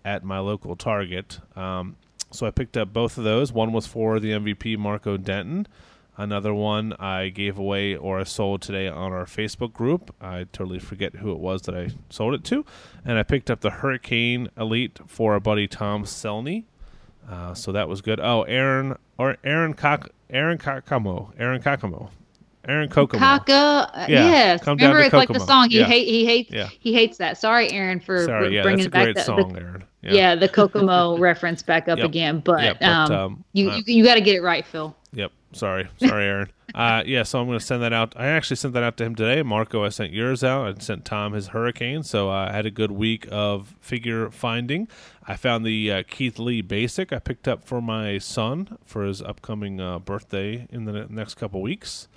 at 0.05 0.23
my 0.23 0.37
local 0.39 0.75
Target. 0.75 1.39
Um, 1.55 1.95
so 2.31 2.45
I 2.45 2.51
picked 2.51 2.77
up 2.77 2.93
both 2.93 3.17
of 3.17 3.23
those. 3.23 3.51
One 3.51 3.73
was 3.73 3.87
for 3.87 4.19
the 4.19 4.31
MVP 4.31 4.77
Marco 4.77 5.17
Denton. 5.17 5.67
Another 6.15 6.53
one 6.53 6.94
I 6.99 7.30
gave 7.30 7.57
away 7.57 7.95
or 7.95 8.19
I 8.19 8.23
sold 8.23 8.61
today 8.61 8.88
on 8.88 9.11
our 9.11 9.26
Facebook 9.26 9.73
group. 9.73 10.14
I 10.22 10.45
totally 10.53 10.77
forget 10.80 11.15
who 11.15 11.31
it 11.31 11.40
was 11.40 11.64
that 11.64 11.76
I 11.76 11.90
sold 12.11 12.35
it 12.35 12.44
to. 12.45 12.64
And 13.03 13.18
I 13.18 13.23
picked 13.23 13.49
up 13.49 13.61
the 13.61 13.72
Hurricane 13.72 14.48
Elite 14.57 14.99
for 15.07 15.34
our 15.34 15.40
buddy 15.40 15.68
Tom 15.68 16.03
Selney. 16.03 16.65
Uh, 17.27 17.53
so 17.56 17.72
that 17.72 17.88
was 17.90 18.02
good. 18.02 18.19
Oh, 18.19 18.44
Aaron 18.44 18.95
or 19.18 19.38
Aaron 19.44 19.73
Cock 19.73 20.10
Aaron 20.30 20.57
Kakamo. 20.60 21.31
Aaron 21.40 21.61
Kakamo. 21.61 22.10
Aaron 22.65 22.88
Kokomo. 22.90 23.19
Kaka, 23.19 23.91
Yeah, 24.07 24.07
yes. 24.07 24.65
Remember, 24.68 24.99
to 24.99 25.06
it's 25.06 25.14
like 25.14 25.27
the 25.30 25.40
song. 25.40 25.69
He 25.69 25.80
Yeah. 25.80 25.85
hate 25.85 26.07
he 26.07 26.26
hates 26.26 26.52
Yeah. 26.52 26.69
he 26.80 26.94
hates 26.94 27.18
that. 27.18 27.38
Sorry, 27.38 27.69
Aaron, 27.72 27.99
for 27.99 28.23
Sorry, 28.23 28.56
yeah, 28.56 28.61
bringing 28.61 28.85
that's 28.85 28.88
a 28.88 28.90
great 28.90 29.15
back 29.15 29.15
the, 29.15 29.22
song, 29.23 29.53
the 29.53 29.60
Aaron. 29.60 29.84
yeah. 30.02 30.35
the 30.35 30.48
Kokomo 30.48 31.18
reference 31.19 31.61
back 31.61 31.90
up 31.90 31.98
Yep. 31.98 32.07
again. 32.07 32.40
But, 32.40 32.64
Yep, 32.64 32.77
but, 32.80 32.88
um, 32.90 33.11
um, 33.11 33.44
you, 33.53 33.69
uh, 33.69 33.77
you 33.85 33.98
you 33.98 34.03
got 34.06 34.15
to 34.15 34.22
get 34.22 34.35
it 34.35 34.41
right, 34.44 34.65
Phil. 34.65 34.95
Yep. 35.14 35.31
Sorry. 35.53 35.88
Sorry, 35.98 36.26
Aaron. 36.26 36.52
uh, 36.76 37.03
yeah, 37.06 37.23
so 37.23 37.40
I'm 37.40 37.45
going 37.45 37.60
to 37.60 37.65
send 37.65 37.84
that 37.84 37.94
out. 37.94 38.14
I 38.18 38.27
actually 38.27 38.56
sent 38.56 38.73
that 38.73 38.84
out 38.84 38.98
to 38.98 39.06
him 39.06 39.15
today. 39.15 39.44
Marco, 39.44 39.84
I 39.84 39.90
sent 39.90 40.11
yours 40.11 40.44
out. 40.44 40.68
I 40.68 40.80
sent 40.80 41.06
Tom 41.06 41.34
his 41.34 41.48
Hurricane. 41.48 42.03
So 42.03 42.30
uh, 42.30 42.48
I 42.49 42.52
had 42.52 42.65
a 42.65 42.72
good 42.72 42.91
week 42.91 43.27
of 43.31 43.76
figure 43.80 44.31
finding. 44.31 44.88
I 45.27 45.35
found 45.35 45.65
the 45.65 45.91
uh, 45.91 46.03
Keith 46.07 46.40
Lee 46.40 46.61
Basic 46.61 47.14
I 47.14 47.19
picked 47.19 47.48
up 47.48 47.64
for 47.64 47.81
my 47.81 48.18
son 48.18 48.77
for 48.84 49.06
his 49.06 49.22
upcoming 49.22 49.80
uh, 49.80 49.99
birthday 49.99 50.68
in 50.72 50.85
the 50.85 51.06
next 51.10 51.35
couple 51.35 51.61
weeks. 51.61 52.07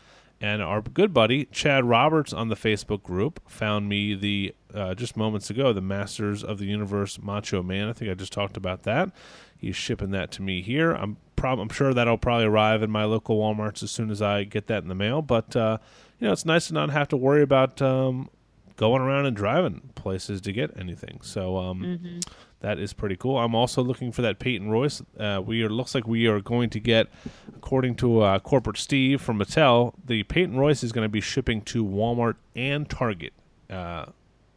And 0.40 0.60
our 0.60 0.82
good 0.82 1.14
buddy 1.14 1.47
Chad 1.47 1.85
Roberts 1.85 2.32
on 2.32 2.48
the 2.48 2.56
Facebook 2.56 3.02
group 3.02 3.40
found 3.48 3.89
me 3.89 4.14
the 4.14 4.55
uh, 4.74 4.94
just 4.94 5.16
moments 5.16 5.48
ago 5.48 5.73
the 5.73 5.81
Masters 5.81 6.44
of 6.44 6.59
the 6.59 6.66
Universe 6.66 7.18
Macho 7.20 7.62
Man. 7.62 7.89
I 7.89 7.94
think 7.94 8.10
I 8.10 8.14
just 8.14 8.32
talked 8.32 8.56
about 8.56 8.82
that. 8.82 9.10
He's 9.58 9.76
shipping 9.76 10.10
that 10.10 10.30
to 10.32 10.42
me 10.42 10.62
here. 10.62 10.92
I'm 10.92 11.16
prob- 11.36 11.58
I'm 11.60 11.68
sure 11.68 11.94
that'll 11.94 12.18
probably 12.18 12.46
arrive 12.46 12.82
in 12.82 12.90
my 12.90 13.04
local 13.04 13.38
WalMarts 13.38 13.82
as 13.82 13.90
soon 13.90 14.10
as 14.10 14.20
I 14.22 14.44
get 14.44 14.66
that 14.68 14.82
in 14.82 14.88
the 14.88 14.94
mail. 14.94 15.22
But 15.22 15.56
uh, 15.56 15.78
you 16.20 16.26
know, 16.26 16.32
it's 16.32 16.44
nice 16.44 16.68
to 16.68 16.74
not 16.74 16.90
have 16.90 17.08
to 17.08 17.16
worry 17.16 17.42
about 17.42 17.80
um, 17.82 18.28
going 18.76 19.02
around 19.02 19.26
and 19.26 19.36
driving 19.36 19.90
places 19.94 20.40
to 20.42 20.52
get 20.52 20.70
anything. 20.78 21.20
So 21.22 21.56
um, 21.56 22.20
that 22.60 22.78
is 22.78 22.92
pretty 22.92 23.16
cool. 23.16 23.38
I'm 23.38 23.54
also 23.54 23.82
looking 23.82 24.12
for 24.12 24.22
that 24.22 24.38
Peyton 24.38 24.70
Royce. 24.70 25.02
Uh, 25.18 25.42
we 25.44 25.62
are 25.62 25.68
looks 25.68 25.94
like 25.94 26.06
we 26.06 26.26
are 26.26 26.40
going 26.40 26.70
to 26.70 26.80
get, 26.80 27.08
according 27.56 27.96
to 27.96 28.20
uh, 28.20 28.38
corporate 28.38 28.78
Steve 28.78 29.20
from 29.20 29.38
Mattel, 29.38 29.94
the 30.04 30.22
Peyton 30.24 30.56
Royce 30.56 30.82
is 30.82 30.92
going 30.92 31.04
to 31.04 31.10
be 31.10 31.20
shipping 31.20 31.60
to 31.62 31.84
Walmart 31.84 32.36
and 32.54 32.88
Target. 32.88 33.32
Uh, 33.68 34.06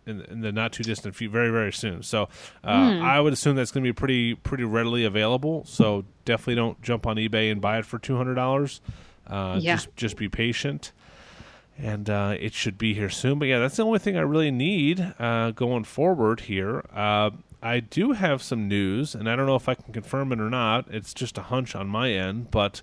in, 0.10 0.22
in 0.22 0.42
the 0.42 0.52
not 0.52 0.74
too 0.74 0.84
distant 0.84 1.16
future, 1.16 1.32
very 1.32 1.50
very 1.52 1.72
soon. 1.72 2.04
So 2.04 2.24
uh, 2.64 2.68
I 2.68 3.20
would 3.20 3.34
assume 3.34 3.56
that's 3.56 3.72
going 3.72 3.84
to 3.84 3.88
be 3.88 3.94
pretty 3.94 4.36
pretty 4.36 4.64
readily 4.64 5.06
available. 5.06 5.64
So 5.66 6.06
definitely 6.26 6.56
don't 6.56 6.82
jump 6.82 7.06
on 7.08 7.16
eBay 7.18 7.52
and 7.52 7.62
buy 7.62 7.78
it 7.80 7.86
for 7.86 8.00
two 8.00 8.18
hundred 8.18 8.36
dollars. 8.36 8.82
Uh, 9.28 9.60
Yeah. 9.62 9.76
Just 9.76 9.96
just 9.96 10.18
be 10.18 10.28
patient, 10.28 10.92
and 11.78 12.10
uh, 12.10 12.36
it 12.40 12.54
should 12.54 12.78
be 12.78 12.94
here 12.94 13.10
soon. 13.10 13.40
But 13.40 13.48
yeah, 13.48 13.60
that's 13.60 13.78
the 13.78 13.86
only 13.86 14.00
thing 14.00 14.18
I 14.18 14.22
really 14.22 14.52
need 14.52 15.14
uh, 15.20 15.52
going 15.52 15.84
forward 15.84 16.42
here. 16.42 16.84
Uh, 16.94 17.32
I 17.62 17.82
do 17.82 18.14
have 18.14 18.42
some 18.42 18.68
news, 18.68 19.14
and 19.16 19.30
I 19.30 19.36
don't 19.36 19.46
know 19.46 19.56
if 19.58 19.68
I 19.68 19.76
can 19.76 19.94
confirm 19.94 20.32
it 20.32 20.40
or 20.40 20.50
not. 20.50 20.86
It's 20.90 21.14
just 21.14 21.38
a 21.38 21.42
hunch 21.44 21.76
on 21.76 21.88
my 21.88 22.10
end, 22.12 22.52
but 22.52 22.82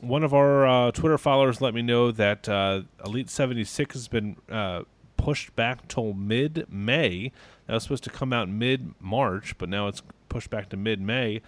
one 0.00 0.24
of 0.24 0.34
our 0.34 0.66
uh, 0.66 0.90
Twitter 0.90 1.16
followers 1.18 1.60
let 1.60 1.74
me 1.74 1.82
know 1.82 2.10
that 2.10 2.48
uh, 2.48 2.82
Elite 3.04 3.30
76 3.30 3.94
has 3.94 4.08
been 4.08 4.36
uh, 4.50 4.82
pushed 5.20 5.54
back 5.54 5.86
till 5.86 6.14
mid 6.14 6.66
May. 6.70 7.32
That 7.66 7.74
was 7.74 7.82
supposed 7.84 8.04
to 8.04 8.10
come 8.10 8.32
out 8.32 8.48
mid 8.48 8.94
March, 9.00 9.56
but 9.58 9.68
now 9.68 9.86
it's 9.86 10.02
pushed 10.28 10.50
back 10.50 10.70
to 10.70 10.76
mid 10.76 11.00
May. 11.00 11.42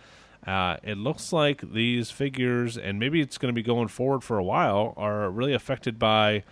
Uh, 0.47 0.77
it 0.83 0.99
looks 0.99 1.33
like 1.33 1.73
these 1.73 2.11
figures, 2.11 2.77
and 2.77 2.99
maybe 2.99 3.21
it's 3.21 3.39
going 3.39 3.53
to 3.53 3.59
be 3.59 3.63
going 3.63 3.89
forward 3.89 4.23
for 4.23 4.39
a 4.39 4.45
while, 4.45 4.93
are 4.97 5.31
really 5.31 5.55
affected 5.55 5.99
by 5.99 6.43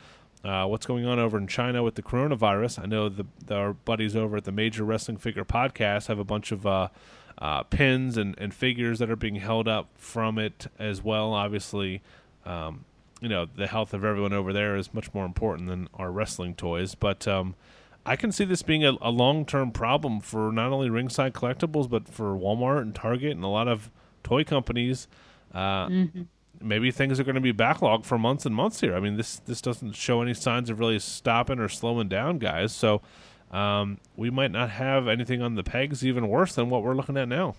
uh, 0.44 0.64
what's 0.64 0.86
going 0.86 1.04
on 1.04 1.18
over 1.18 1.36
in 1.36 1.46
China 1.46 1.82
with 1.82 1.96
the 1.96 2.02
coronavirus. 2.02 2.82
I 2.82 2.86
know 2.86 3.08
the, 3.08 3.26
the 3.44 3.54
our 3.54 3.72
buddies 3.74 4.16
over 4.16 4.38
at 4.38 4.44
the 4.44 4.52
Major 4.52 4.84
Wrestling 4.84 5.18
Figure 5.18 5.44
Podcast 5.44 6.06
have 6.06 6.18
a 6.18 6.24
bunch 6.24 6.52
of 6.52 6.66
uh, 6.66 6.88
uh, 7.38 7.64
pins 7.64 8.16
and, 8.16 8.34
and 8.38 8.54
figures 8.54 8.98
that 9.00 9.10
are 9.10 9.16
being 9.16 9.36
held 9.36 9.68
up 9.68 9.88
from 9.96 10.38
it 10.38 10.68
as 10.78 11.02
well. 11.02 11.34
Obviously, 11.34 12.00
um, 12.46 12.84
you 13.20 13.28
know 13.28 13.46
the 13.54 13.66
health 13.66 13.94
of 13.94 14.04
everyone 14.04 14.32
over 14.32 14.52
there 14.52 14.76
is 14.76 14.92
much 14.94 15.12
more 15.14 15.24
important 15.24 15.68
than 15.68 15.88
our 15.94 16.10
wrestling 16.10 16.54
toys. 16.54 16.94
But 16.94 17.28
um, 17.28 17.54
I 18.04 18.16
can 18.16 18.32
see 18.32 18.44
this 18.44 18.62
being 18.62 18.84
a, 18.84 18.92
a 19.00 19.10
long 19.10 19.44
term 19.44 19.70
problem 19.70 20.20
for 20.20 20.50
not 20.52 20.72
only 20.72 20.90
ringside 20.90 21.34
collectibles 21.34 21.88
but 21.88 22.08
for 22.08 22.34
Walmart 22.34 22.82
and 22.82 22.94
Target 22.94 23.32
and 23.32 23.44
a 23.44 23.48
lot 23.48 23.68
of 23.68 23.90
toy 24.22 24.44
companies. 24.44 25.08
Uh, 25.52 25.88
maybe 26.60 26.90
things 26.90 27.18
are 27.18 27.24
going 27.24 27.34
to 27.34 27.40
be 27.40 27.52
backlogged 27.52 28.04
for 28.04 28.18
months 28.18 28.46
and 28.46 28.54
months 28.54 28.80
here. 28.80 28.94
I 28.94 29.00
mean, 29.00 29.16
this 29.16 29.38
this 29.40 29.60
doesn't 29.60 29.92
show 29.92 30.22
any 30.22 30.34
signs 30.34 30.70
of 30.70 30.78
really 30.78 30.98
stopping 30.98 31.58
or 31.58 31.68
slowing 31.68 32.08
down, 32.08 32.38
guys. 32.38 32.72
So 32.72 33.02
um, 33.50 33.98
we 34.16 34.30
might 34.30 34.52
not 34.52 34.70
have 34.70 35.08
anything 35.08 35.42
on 35.42 35.54
the 35.54 35.64
pegs 35.64 36.04
even 36.04 36.28
worse 36.28 36.54
than 36.54 36.70
what 36.70 36.82
we're 36.82 36.94
looking 36.94 37.16
at 37.16 37.28
now. 37.28 37.54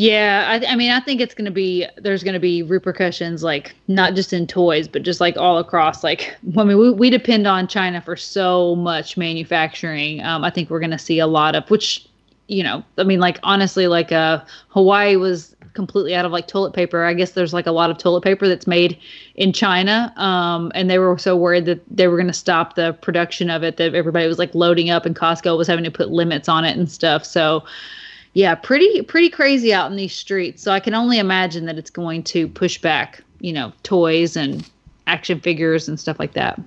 Yeah, 0.00 0.46
I, 0.48 0.72
I 0.72 0.76
mean, 0.76 0.90
I 0.90 1.00
think 1.00 1.20
it's 1.20 1.34
going 1.34 1.44
to 1.44 1.50
be 1.50 1.86
there's 1.98 2.24
going 2.24 2.32
to 2.32 2.40
be 2.40 2.62
repercussions, 2.62 3.42
like 3.42 3.74
not 3.86 4.14
just 4.14 4.32
in 4.32 4.46
toys, 4.46 4.88
but 4.88 5.02
just 5.02 5.20
like 5.20 5.36
all 5.36 5.58
across. 5.58 6.02
Like, 6.02 6.34
I 6.56 6.64
mean, 6.64 6.78
we, 6.78 6.90
we 6.90 7.10
depend 7.10 7.46
on 7.46 7.68
China 7.68 8.00
for 8.00 8.16
so 8.16 8.76
much 8.76 9.18
manufacturing. 9.18 10.22
Um, 10.22 10.42
I 10.42 10.48
think 10.48 10.70
we're 10.70 10.80
going 10.80 10.90
to 10.92 10.98
see 10.98 11.18
a 11.18 11.26
lot 11.26 11.54
of, 11.54 11.68
which, 11.70 12.08
you 12.48 12.62
know, 12.62 12.82
I 12.96 13.02
mean, 13.02 13.20
like 13.20 13.40
honestly, 13.42 13.88
like 13.88 14.10
uh, 14.10 14.42
Hawaii 14.68 15.16
was 15.16 15.54
completely 15.74 16.14
out 16.14 16.24
of 16.24 16.32
like 16.32 16.48
toilet 16.48 16.72
paper. 16.72 17.04
I 17.04 17.12
guess 17.12 17.32
there's 17.32 17.52
like 17.52 17.66
a 17.66 17.72
lot 17.72 17.90
of 17.90 17.98
toilet 17.98 18.22
paper 18.22 18.48
that's 18.48 18.66
made 18.66 18.98
in 19.34 19.52
China, 19.52 20.14
um, 20.16 20.72
and 20.74 20.88
they 20.88 20.98
were 20.98 21.18
so 21.18 21.36
worried 21.36 21.66
that 21.66 21.82
they 21.94 22.08
were 22.08 22.16
going 22.16 22.26
to 22.26 22.32
stop 22.32 22.74
the 22.74 22.94
production 23.02 23.50
of 23.50 23.62
it 23.62 23.76
that 23.76 23.94
everybody 23.94 24.26
was 24.26 24.38
like 24.38 24.54
loading 24.54 24.88
up, 24.88 25.04
and 25.04 25.14
Costco 25.14 25.58
was 25.58 25.68
having 25.68 25.84
to 25.84 25.90
put 25.90 26.08
limits 26.08 26.48
on 26.48 26.64
it 26.64 26.74
and 26.74 26.90
stuff. 26.90 27.22
So 27.22 27.64
yeah, 28.32 28.54
pretty 28.54 29.02
pretty 29.02 29.30
crazy 29.30 29.72
out 29.72 29.90
in 29.90 29.96
these 29.96 30.14
streets. 30.14 30.62
So 30.62 30.72
I 30.72 30.80
can 30.80 30.94
only 30.94 31.18
imagine 31.18 31.66
that 31.66 31.78
it's 31.78 31.90
going 31.90 32.22
to 32.24 32.48
push 32.48 32.78
back, 32.78 33.22
you 33.40 33.52
know, 33.52 33.72
toys 33.82 34.36
and 34.36 34.68
action 35.06 35.40
figures 35.40 35.88
and 35.88 35.98
stuff 35.98 36.18
like 36.18 36.34
that. 36.34 36.60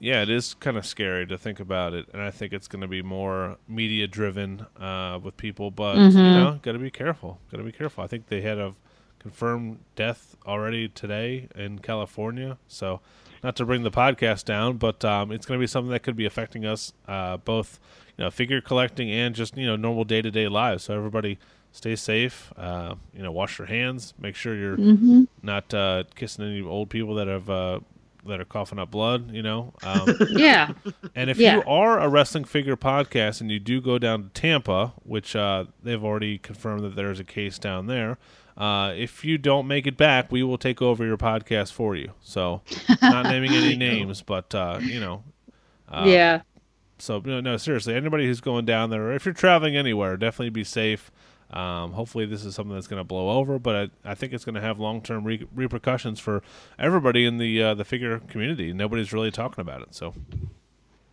Yeah, 0.00 0.22
it 0.22 0.30
is 0.30 0.54
kind 0.54 0.76
of 0.76 0.86
scary 0.86 1.26
to 1.26 1.36
think 1.36 1.58
about 1.58 1.92
it, 1.92 2.06
and 2.12 2.22
I 2.22 2.30
think 2.30 2.52
it's 2.52 2.68
going 2.68 2.82
to 2.82 2.88
be 2.88 3.02
more 3.02 3.56
media 3.66 4.06
driven 4.06 4.64
uh, 4.80 5.18
with 5.20 5.36
people. 5.36 5.70
But 5.72 5.96
you 5.96 6.10
know, 6.12 6.58
got 6.62 6.72
to 6.72 6.78
be 6.78 6.90
careful. 6.90 7.40
Got 7.50 7.58
to 7.58 7.64
be 7.64 7.72
careful. 7.72 8.04
I 8.04 8.06
think 8.06 8.28
they 8.28 8.40
had 8.40 8.58
a 8.58 8.74
confirmed 9.18 9.80
death 9.96 10.36
already 10.46 10.88
today 10.88 11.48
in 11.54 11.80
California. 11.80 12.58
So, 12.68 13.00
not 13.42 13.56
to 13.56 13.64
bring 13.64 13.82
the 13.82 13.90
podcast 13.90 14.44
down, 14.44 14.76
but 14.76 15.04
um, 15.04 15.32
it's 15.32 15.46
going 15.46 15.58
to 15.58 15.62
be 15.62 15.66
something 15.66 15.90
that 15.90 16.04
could 16.04 16.16
be 16.16 16.26
affecting 16.26 16.64
us 16.64 16.92
uh, 17.06 17.36
both, 17.38 17.80
you 18.18 18.24
know, 18.24 18.30
figure 18.30 18.60
collecting 18.60 19.10
and 19.10 19.34
just 19.34 19.56
you 19.56 19.66
know 19.66 19.76
normal 19.76 20.04
day 20.04 20.20
to 20.20 20.30
day 20.30 20.48
lives. 20.48 20.84
So 20.84 20.94
everybody 20.94 21.38
stay 21.72 21.96
safe. 21.96 22.52
Uh, 22.56 22.96
you 23.14 23.22
know, 23.22 23.32
wash 23.32 23.58
your 23.58 23.68
hands. 23.68 24.12
Make 24.18 24.34
sure 24.34 24.54
you're 24.54 25.26
not 25.42 25.72
uh, 25.72 26.04
kissing 26.14 26.44
any 26.44 26.60
old 26.60 26.90
people 26.90 27.14
that 27.16 27.28
have. 27.28 27.48
Uh, 27.48 27.80
that 28.26 28.40
are 28.40 28.44
coughing 28.44 28.78
up 28.80 28.90
blood, 28.90 29.30
you 29.30 29.42
know. 29.42 29.72
Um, 29.82 30.06
Yeah. 30.28 30.72
and 31.14 31.30
if 31.30 31.38
Yeah. 31.38 31.54
you 31.56 31.62
are 31.66 31.98
a 31.98 32.08
wrestling 32.08 32.44
figure 32.44 32.76
podcast 32.76 33.40
and 33.40 33.50
you 33.50 33.58
do 33.58 33.80
go 33.80 33.96
down 33.96 34.24
to 34.24 34.28
Tampa, 34.30 34.92
which 35.04 35.34
uh, 35.34 35.66
they've 35.82 36.04
already 36.04 36.36
confirmed 36.36 36.82
that 36.82 36.94
there's 36.96 37.20
a 37.20 37.24
case 37.24 37.58
down 37.58 37.86
there, 37.86 38.18
uh, 38.58 38.92
if 38.94 39.24
you 39.24 39.38
don't 39.38 39.66
make 39.66 39.86
it 39.86 39.96
back, 39.96 40.30
we 40.30 40.42
will 40.42 40.58
take 40.58 40.82
over 40.82 41.06
your 41.06 41.16
podcast 41.16 41.72
for 41.72 41.96
you. 41.96 42.12
So, 42.20 42.60
not 43.00 43.22
naming 43.26 43.52
any 43.52 43.76
names, 43.88 44.20
but 44.20 44.54
uh, 44.54 44.80
you 44.82 45.00
know, 45.00 45.22
yeah. 46.04 46.40
So 46.98 47.20
no, 47.24 47.40
no, 47.40 47.56
seriously, 47.56 47.94
anybody 47.94 48.26
who's 48.26 48.40
going 48.40 48.64
down 48.64 48.90
there, 48.90 49.08
or 49.08 49.12
if 49.12 49.24
you're 49.24 49.34
traveling 49.34 49.76
anywhere, 49.76 50.16
definitely 50.16 50.50
be 50.50 50.64
safe. 50.64 51.10
Um, 51.50 51.92
hopefully, 51.92 52.26
this 52.26 52.44
is 52.44 52.54
something 52.54 52.74
that's 52.74 52.86
going 52.86 53.00
to 53.00 53.04
blow 53.04 53.30
over, 53.30 53.58
but 53.58 53.90
I, 54.04 54.10
I 54.10 54.14
think 54.14 54.34
it's 54.34 54.44
going 54.44 54.56
to 54.56 54.60
have 54.60 54.78
long 54.78 55.00
term 55.00 55.24
re- 55.24 55.46
repercussions 55.54 56.20
for 56.20 56.42
everybody 56.78 57.24
in 57.24 57.38
the 57.38 57.62
uh, 57.62 57.74
the 57.74 57.84
figure 57.84 58.18
community. 58.18 58.72
Nobody's 58.72 59.12
really 59.12 59.30
talking 59.30 59.62
about 59.62 59.80
it, 59.82 59.94
so 59.94 60.14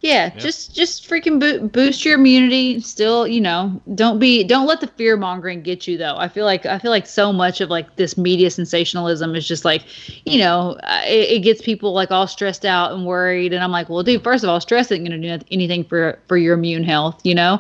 Yeah, 0.06 0.30
just 0.30 0.76
just 0.76 1.10
freaking 1.10 1.40
bo- 1.40 1.68
boost 1.68 2.06
your 2.06 2.14
immunity. 2.14 2.80
Still, 2.80 3.26
you 3.26 3.42
know, 3.42 3.82
don't 3.96 4.20
be 4.20 4.44
don't 4.44 4.68
let 4.68 4.80
the 4.80 4.86
fear 4.86 5.18
mongering 5.18 5.64
get 5.64 5.88
you 5.88 5.98
though. 5.98 6.16
I 6.16 6.28
feel 6.28 6.46
like 6.46 6.68
I 6.68 6.78
feel 6.78 6.92
like 6.92 7.08
so 7.08 7.34
much 7.34 7.60
of 7.60 7.72
like 7.72 7.96
this 7.96 8.16
media 8.16 8.52
sensationalism 8.52 9.34
is 9.34 9.48
just 9.48 9.66
like, 9.66 9.82
you 10.24 10.38
know, 10.38 10.78
it, 11.08 11.38
it 11.38 11.40
gets 11.40 11.60
people 11.60 11.92
like 11.94 12.12
all 12.12 12.28
stressed 12.28 12.66
out 12.66 12.92
and 12.92 13.04
worried. 13.04 13.52
And 13.52 13.64
I'm 13.64 13.72
like, 13.72 13.90
well, 13.90 14.04
dude, 14.04 14.24
first 14.24 14.44
of 14.44 14.50
all, 14.52 14.62
stress 14.62 14.92
isn't 14.92 15.04
going 15.04 15.20
to 15.20 15.40
do 15.40 15.46
anything 15.50 15.84
for 15.84 16.20
for 16.28 16.38
your 16.38 16.54
immune 16.54 16.84
health, 16.84 17.20
you 17.24 17.34
know. 17.34 17.60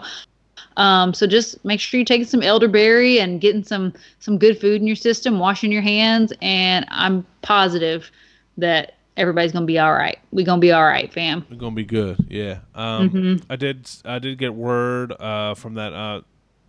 Um, 0.77 1.15
so 1.15 1.25
just 1.25 1.65
make 1.65 1.79
sure 1.79 1.99
you're 1.99 2.05
taking 2.05 2.27
some 2.27 2.43
elderberry 2.43 3.19
and 3.19 3.41
getting 3.41 3.63
some 3.63 3.91
some 4.19 4.37
good 4.37 4.61
food 4.61 4.81
in 4.81 4.85
your 4.85 4.95
system, 4.95 5.39
washing 5.39 5.71
your 5.71 5.81
hands, 5.81 6.31
and 6.43 6.85
I'm 6.89 7.25
positive 7.41 8.11
that 8.57 8.94
everybody's 9.17 9.51
gonna 9.51 9.65
be 9.65 9.79
all 9.79 9.93
right. 9.93 10.17
We're 10.31 10.45
gonna 10.45 10.59
be 10.59 10.71
all 10.71 10.83
right, 10.83 11.11
fam. 11.11 11.45
It's 11.49 11.59
gonna 11.59 11.75
be 11.75 11.85
good. 11.85 12.25
Yeah. 12.29 12.59
Um, 12.73 13.41
I 13.49 13.55
did. 13.55 13.89
I 14.03 14.19
did 14.19 14.37
get 14.37 14.53
word 14.53 15.11
uh, 15.19 15.53
from 15.55 15.75
that. 15.75 15.93
Uh, 15.93 16.21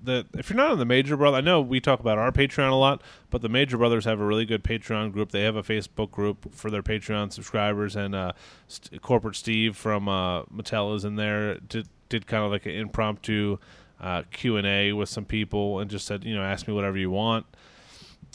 that 0.04 0.26
if 0.34 0.50
you're 0.50 0.56
not 0.56 0.70
on 0.70 0.78
the 0.78 0.84
Major 0.84 1.16
Brother, 1.16 1.38
I 1.38 1.40
know 1.40 1.60
we 1.60 1.80
talk 1.80 2.00
about 2.00 2.18
our 2.18 2.30
Patreon 2.30 2.70
a 2.70 2.74
lot, 2.74 3.02
but 3.30 3.42
the 3.42 3.48
Major 3.48 3.76
Brothers 3.76 4.04
have 4.04 4.20
a 4.20 4.24
really 4.24 4.44
good 4.44 4.62
Patreon 4.62 5.12
group. 5.12 5.32
They 5.32 5.42
have 5.42 5.56
a 5.56 5.62
Facebook 5.62 6.10
group 6.10 6.54
for 6.54 6.70
their 6.70 6.82
Patreon 6.82 7.32
subscribers, 7.32 7.96
and 7.96 8.14
uh, 8.14 8.32
St- 8.68 9.02
corporate 9.02 9.36
Steve 9.36 9.76
from 9.76 10.08
uh, 10.08 10.44
Mattel 10.44 10.94
is 10.94 11.04
in 11.04 11.16
there. 11.16 11.56
Did 11.58 11.88
did 12.08 12.26
kind 12.26 12.44
of 12.44 12.50
like 12.52 12.66
an 12.66 12.72
impromptu 12.72 13.58
uh, 14.00 14.22
Q 14.30 14.56
and 14.56 14.66
A 14.66 14.92
with 14.92 15.08
some 15.08 15.24
people, 15.24 15.80
and 15.80 15.90
just 15.90 16.06
said, 16.06 16.24
you 16.24 16.34
know, 16.34 16.42
ask 16.42 16.68
me 16.68 16.74
whatever 16.74 16.96
you 16.96 17.10
want. 17.10 17.46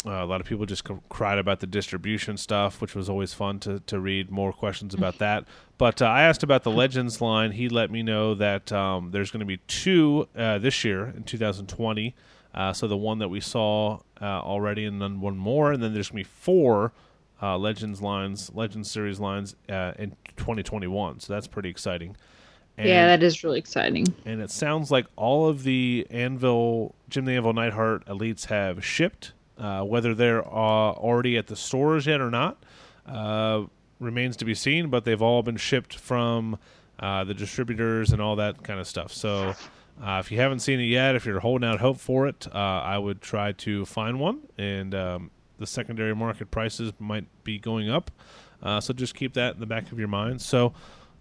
Uh, 0.05 0.23
a 0.23 0.25
lot 0.25 0.41
of 0.41 0.47
people 0.47 0.65
just 0.65 0.87
c- 0.87 0.95
cried 1.09 1.37
about 1.37 1.59
the 1.59 1.67
distribution 1.67 2.35
stuff, 2.35 2.81
which 2.81 2.95
was 2.95 3.07
always 3.07 3.33
fun 3.35 3.59
to, 3.59 3.79
to 3.81 3.99
read 3.99 4.31
more 4.31 4.51
questions 4.51 4.93
about 4.93 5.17
that. 5.19 5.45
But 5.77 6.01
uh, 6.01 6.05
I 6.05 6.23
asked 6.23 6.41
about 6.43 6.63
the 6.63 6.71
Legends 6.71 7.21
line. 7.21 7.51
He 7.51 7.69
let 7.69 7.91
me 7.91 8.01
know 8.01 8.33
that 8.35 8.71
um, 8.71 9.11
there's 9.11 9.29
going 9.29 9.41
to 9.41 9.45
be 9.45 9.57
two 9.67 10.27
uh, 10.35 10.57
this 10.57 10.83
year 10.83 11.13
in 11.15 11.23
2020. 11.23 12.15
Uh, 12.53 12.73
so 12.73 12.87
the 12.87 12.97
one 12.97 13.19
that 13.19 13.29
we 13.29 13.39
saw 13.39 13.99
uh, 14.21 14.25
already, 14.25 14.85
and 14.85 15.01
then 15.01 15.21
one 15.21 15.37
more, 15.37 15.71
and 15.71 15.81
then 15.81 15.93
there's 15.93 16.09
going 16.09 16.23
to 16.23 16.29
be 16.29 16.35
four 16.35 16.91
uh, 17.41 17.57
Legends 17.57 18.01
lines, 18.01 18.51
Legends 18.53 18.89
series 18.91 19.19
lines 19.19 19.55
uh, 19.69 19.93
in 19.97 20.15
2021. 20.35 21.19
So 21.19 21.33
that's 21.33 21.47
pretty 21.47 21.69
exciting. 21.69 22.15
And 22.77 22.87
yeah, 22.89 23.05
that 23.07 23.21
is 23.23 23.43
really 23.43 23.59
exciting. 23.59 24.07
and 24.25 24.41
it 24.41 24.49
sounds 24.49 24.89
like 24.91 25.05
all 25.15 25.47
of 25.47 25.63
the 25.63 26.07
Anvil 26.09 26.95
Jim 27.09 27.25
the 27.25 27.33
Anvil 27.33 27.53
Neidhart 27.53 28.05
elites 28.05 28.45
have 28.47 28.83
shipped. 28.83 29.33
Uh, 29.61 29.83
whether 29.83 30.15
they're 30.15 30.43
uh, 30.43 30.49
already 30.49 31.37
at 31.37 31.45
the 31.45 31.55
stores 31.55 32.07
yet 32.07 32.19
or 32.19 32.31
not 32.31 32.63
uh, 33.05 33.63
remains 33.99 34.35
to 34.35 34.43
be 34.43 34.55
seen. 34.55 34.89
But 34.89 35.05
they've 35.05 35.21
all 35.21 35.43
been 35.43 35.57
shipped 35.57 35.99
from 35.99 36.57
uh, 36.99 37.25
the 37.25 37.35
distributors 37.35 38.11
and 38.11 38.19
all 38.19 38.35
that 38.37 38.63
kind 38.63 38.79
of 38.79 38.87
stuff. 38.87 39.13
So 39.13 39.53
uh, 40.03 40.17
if 40.19 40.31
you 40.31 40.39
haven't 40.39 40.61
seen 40.61 40.79
it 40.79 40.85
yet, 40.85 41.15
if 41.15 41.27
you're 41.27 41.41
holding 41.41 41.69
out 41.69 41.79
hope 41.79 41.99
for 41.99 42.25
it, 42.27 42.47
I 42.51 42.97
would 42.97 43.21
try 43.21 43.51
to 43.51 43.85
find 43.85 44.19
one. 44.19 44.39
And 44.57 44.95
um, 44.95 45.31
the 45.59 45.67
secondary 45.67 46.15
market 46.15 46.49
prices 46.49 46.91
might 46.97 47.27
be 47.43 47.59
going 47.59 47.87
up. 47.87 48.09
So 48.79 48.93
just 48.95 49.13
keep 49.13 49.33
that 49.35 49.53
in 49.53 49.59
the 49.59 49.67
back 49.67 49.91
of 49.91 49.99
your 49.99 50.07
mind. 50.07 50.41
So 50.41 50.73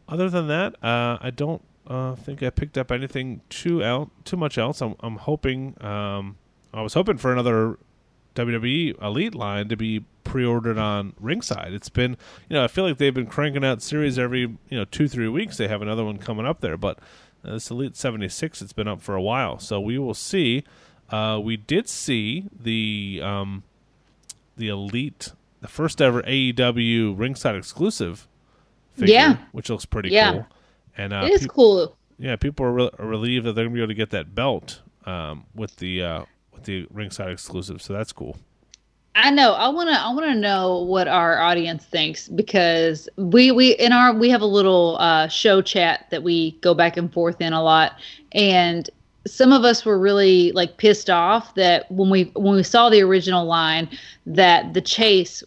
other 0.08 0.30
than 0.30 0.48
that, 0.48 0.76
I 0.82 1.30
don't 1.30 1.60
think 2.20 2.42
I 2.42 2.48
picked 2.48 2.78
up 2.78 2.90
anything 2.90 3.42
too 3.50 3.84
out 3.84 4.10
too 4.24 4.38
much 4.38 4.56
else. 4.56 4.80
I'm, 4.80 4.94
I'm 5.00 5.16
hoping. 5.16 5.76
Um, 5.84 6.38
I 6.72 6.80
was 6.80 6.94
hoping 6.94 7.18
for 7.18 7.32
another 7.32 7.78
WWE 8.34 9.00
Elite 9.02 9.34
line 9.34 9.68
to 9.68 9.76
be 9.76 10.04
pre-ordered 10.24 10.78
on 10.78 11.12
Ringside. 11.18 11.72
It's 11.72 11.88
been, 11.88 12.12
you 12.48 12.54
know, 12.56 12.64
I 12.64 12.68
feel 12.68 12.84
like 12.84 12.98
they've 12.98 13.12
been 13.14 13.26
cranking 13.26 13.64
out 13.64 13.82
series 13.82 14.18
every, 14.18 14.40
you 14.42 14.58
know, 14.70 14.84
two 14.84 15.08
three 15.08 15.28
weeks. 15.28 15.56
They 15.56 15.68
have 15.68 15.82
another 15.82 16.04
one 16.04 16.18
coming 16.18 16.46
up 16.46 16.60
there, 16.60 16.76
but 16.76 16.98
uh, 17.44 17.52
this 17.52 17.70
Elite 17.70 17.96
seventy 17.96 18.28
six, 18.28 18.62
it's 18.62 18.72
been 18.72 18.88
up 18.88 19.00
for 19.00 19.14
a 19.14 19.22
while, 19.22 19.58
so 19.58 19.80
we 19.80 19.98
will 19.98 20.14
see. 20.14 20.64
Uh, 21.10 21.40
we 21.42 21.56
did 21.56 21.88
see 21.88 22.44
the 22.56 23.20
um, 23.24 23.62
the 24.56 24.68
Elite, 24.68 25.32
the 25.60 25.68
first 25.68 26.00
ever 26.00 26.22
AEW 26.22 27.18
Ringside 27.18 27.56
exclusive 27.56 28.28
figure, 28.94 29.14
Yeah. 29.14 29.36
which 29.52 29.70
looks 29.70 29.84
pretty 29.86 30.10
Yeah. 30.10 30.32
cool. 30.32 30.46
And 30.96 31.12
uh, 31.12 31.22
it 31.24 31.32
is 31.32 31.40
peop- 31.42 31.50
cool. 31.50 31.96
yeah, 32.18 32.36
people 32.36 32.66
are, 32.66 32.72
re- 32.72 32.90
are 32.98 33.06
relieved 33.06 33.46
that 33.46 33.54
they're 33.54 33.64
gonna 33.64 33.74
be 33.74 33.80
able 33.80 33.88
to 33.88 33.94
get 33.94 34.10
that 34.10 34.34
belt 34.34 34.82
um, 35.06 35.46
with 35.54 35.74
the 35.76 36.02
uh, 36.02 36.24
the 36.64 36.86
ringside 36.90 37.30
exclusive. 37.30 37.82
So 37.82 37.92
that's 37.92 38.12
cool. 38.12 38.36
I 39.16 39.30
know. 39.30 39.52
I 39.52 39.68
want 39.68 39.88
to. 39.88 39.94
I 39.94 40.12
want 40.12 40.26
to 40.26 40.34
know 40.34 40.82
what 40.82 41.08
our 41.08 41.40
audience 41.40 41.84
thinks 41.84 42.28
because 42.28 43.08
we 43.16 43.50
we 43.50 43.72
in 43.72 43.92
our 43.92 44.14
we 44.14 44.30
have 44.30 44.40
a 44.40 44.46
little 44.46 44.96
uh, 45.00 45.26
show 45.28 45.60
chat 45.60 46.06
that 46.10 46.22
we 46.22 46.52
go 46.60 46.74
back 46.74 46.96
and 46.96 47.12
forth 47.12 47.40
in 47.40 47.52
a 47.52 47.62
lot, 47.62 47.98
and 48.32 48.88
some 49.26 49.52
of 49.52 49.64
us 49.64 49.84
were 49.84 49.98
really 49.98 50.52
like 50.52 50.76
pissed 50.76 51.10
off 51.10 51.54
that 51.56 51.90
when 51.90 52.08
we 52.08 52.24
when 52.34 52.54
we 52.54 52.62
saw 52.62 52.88
the 52.88 53.02
original 53.02 53.44
line 53.44 53.88
that 54.26 54.74
the 54.74 54.80
chase 54.80 55.42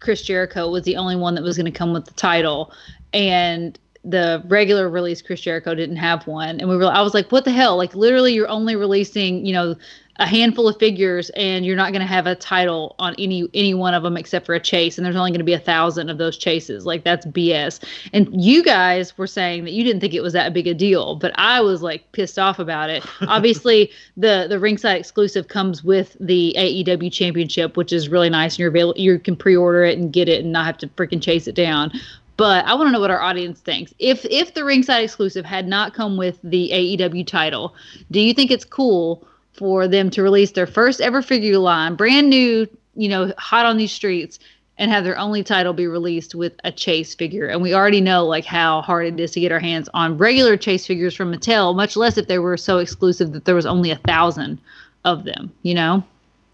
Chris 0.00 0.22
Jericho 0.22 0.70
was 0.70 0.82
the 0.82 0.96
only 0.96 1.16
one 1.16 1.34
that 1.34 1.42
was 1.42 1.56
going 1.56 1.66
to 1.66 1.76
come 1.76 1.92
with 1.92 2.04
the 2.04 2.14
title, 2.14 2.72
and 3.12 3.78
the 4.08 4.42
regular 4.46 4.88
release 4.88 5.20
Chris 5.20 5.40
Jericho 5.40 5.74
didn't 5.74 5.96
have 5.96 6.26
one, 6.26 6.60
and 6.60 6.68
we 6.68 6.76
were 6.76 6.86
I 6.86 7.02
was 7.02 7.14
like, 7.14 7.30
what 7.30 7.44
the 7.44 7.52
hell? 7.52 7.76
Like 7.76 7.94
literally, 7.94 8.32
you're 8.32 8.48
only 8.48 8.74
releasing 8.74 9.44
you 9.44 9.52
know 9.52 9.76
a 10.20 10.26
handful 10.26 10.66
of 10.66 10.76
figures, 10.78 11.30
and 11.30 11.64
you're 11.64 11.76
not 11.76 11.92
going 11.92 12.00
to 12.00 12.06
have 12.06 12.26
a 12.26 12.34
title 12.34 12.96
on 12.98 13.14
any 13.18 13.48
any 13.54 13.74
one 13.74 13.94
of 13.94 14.02
them 14.02 14.16
except 14.16 14.46
for 14.46 14.54
a 14.54 14.60
chase, 14.60 14.98
and 14.98 15.04
there's 15.04 15.14
only 15.14 15.30
going 15.30 15.38
to 15.38 15.44
be 15.44 15.52
a 15.52 15.60
thousand 15.60 16.08
of 16.08 16.18
those 16.18 16.36
chases. 16.36 16.86
Like 16.86 17.04
that's 17.04 17.26
BS. 17.26 17.84
And 18.12 18.28
you 18.42 18.64
guys 18.64 19.16
were 19.16 19.26
saying 19.26 19.64
that 19.64 19.72
you 19.72 19.84
didn't 19.84 20.00
think 20.00 20.14
it 20.14 20.22
was 20.22 20.32
that 20.32 20.52
big 20.52 20.66
a 20.66 20.74
deal, 20.74 21.16
but 21.16 21.32
I 21.36 21.60
was 21.60 21.82
like 21.82 22.10
pissed 22.12 22.38
off 22.38 22.58
about 22.58 22.90
it. 22.90 23.04
Obviously, 23.28 23.90
the 24.16 24.46
the 24.48 24.58
ringside 24.58 24.98
exclusive 24.98 25.48
comes 25.48 25.84
with 25.84 26.16
the 26.18 26.54
AEW 26.58 27.12
Championship, 27.12 27.76
which 27.76 27.92
is 27.92 28.08
really 28.08 28.30
nice, 28.30 28.54
and 28.54 28.60
you're 28.60 28.70
available. 28.70 29.00
you 29.00 29.18
can 29.18 29.36
pre-order 29.36 29.84
it 29.84 29.98
and 29.98 30.12
get 30.12 30.28
it, 30.28 30.42
and 30.42 30.52
not 30.52 30.66
have 30.66 30.78
to 30.78 30.88
freaking 30.88 31.22
chase 31.22 31.46
it 31.46 31.54
down. 31.54 31.92
But 32.38 32.64
I 32.66 32.74
want 32.74 32.86
to 32.86 32.92
know 32.92 33.00
what 33.00 33.10
our 33.10 33.20
audience 33.20 33.58
thinks. 33.60 33.92
If 33.98 34.24
if 34.24 34.54
the 34.54 34.64
ringside 34.64 35.02
exclusive 35.02 35.44
had 35.44 35.66
not 35.66 35.92
come 35.92 36.16
with 36.16 36.38
the 36.44 36.70
AEW 36.72 37.26
title, 37.26 37.74
do 38.12 38.20
you 38.20 38.32
think 38.32 38.52
it's 38.52 38.64
cool 38.64 39.26
for 39.54 39.88
them 39.88 40.08
to 40.10 40.22
release 40.22 40.52
their 40.52 40.68
first 40.68 41.00
ever 41.00 41.20
figure 41.20 41.58
line, 41.58 41.96
brand 41.96 42.30
new, 42.30 42.68
you 42.94 43.08
know, 43.08 43.34
hot 43.38 43.66
on 43.66 43.76
these 43.76 43.90
streets, 43.90 44.38
and 44.78 44.88
have 44.88 45.02
their 45.02 45.18
only 45.18 45.42
title 45.42 45.72
be 45.72 45.88
released 45.88 46.32
with 46.36 46.52
a 46.62 46.70
chase 46.70 47.12
figure? 47.12 47.48
And 47.48 47.60
we 47.60 47.74
already 47.74 48.00
know 48.00 48.24
like 48.24 48.44
how 48.44 48.82
hard 48.82 49.06
it 49.06 49.18
is 49.18 49.32
to 49.32 49.40
get 49.40 49.50
our 49.50 49.58
hands 49.58 49.88
on 49.92 50.16
regular 50.16 50.56
chase 50.56 50.86
figures 50.86 51.16
from 51.16 51.34
Mattel, 51.34 51.74
much 51.74 51.96
less 51.96 52.16
if 52.16 52.28
they 52.28 52.38
were 52.38 52.56
so 52.56 52.78
exclusive 52.78 53.32
that 53.32 53.46
there 53.46 53.56
was 53.56 53.66
only 53.66 53.90
a 53.90 53.96
thousand 53.96 54.60
of 55.04 55.24
them. 55.24 55.52
You 55.62 55.74
know? 55.74 56.04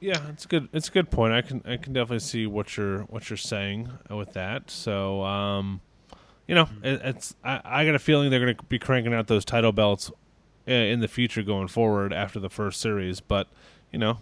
Yeah, 0.04 0.20
it's 0.28 0.44
a 0.44 0.48
good. 0.48 0.68
It's 0.74 0.88
a 0.88 0.90
good 0.90 1.10
point. 1.10 1.32
I 1.32 1.40
can 1.40 1.62
I 1.64 1.78
can 1.78 1.94
definitely 1.94 2.18
see 2.18 2.46
what 2.46 2.76
you're 2.76 3.00
what 3.04 3.30
you're 3.30 3.38
saying 3.38 3.88
with 4.10 4.34
that. 4.34 4.70
So, 4.70 5.22
um, 5.22 5.80
you 6.46 6.54
know, 6.54 6.68
it, 6.82 7.00
it's 7.02 7.34
I, 7.42 7.60
I 7.64 7.86
got 7.86 7.94
a 7.94 7.98
feeling 7.98 8.28
they're 8.28 8.38
going 8.40 8.54
to 8.54 8.62
be 8.64 8.78
cranking 8.78 9.14
out 9.14 9.28
those 9.28 9.46
title 9.46 9.72
belts 9.72 10.10
uh, 10.68 10.72
in 10.72 11.00
the 11.00 11.08
future 11.08 11.42
going 11.42 11.68
forward 11.68 12.12
after 12.12 12.38
the 12.38 12.50
first 12.50 12.82
series. 12.82 13.20
But 13.20 13.48
you 13.92 13.98
know, 13.98 14.18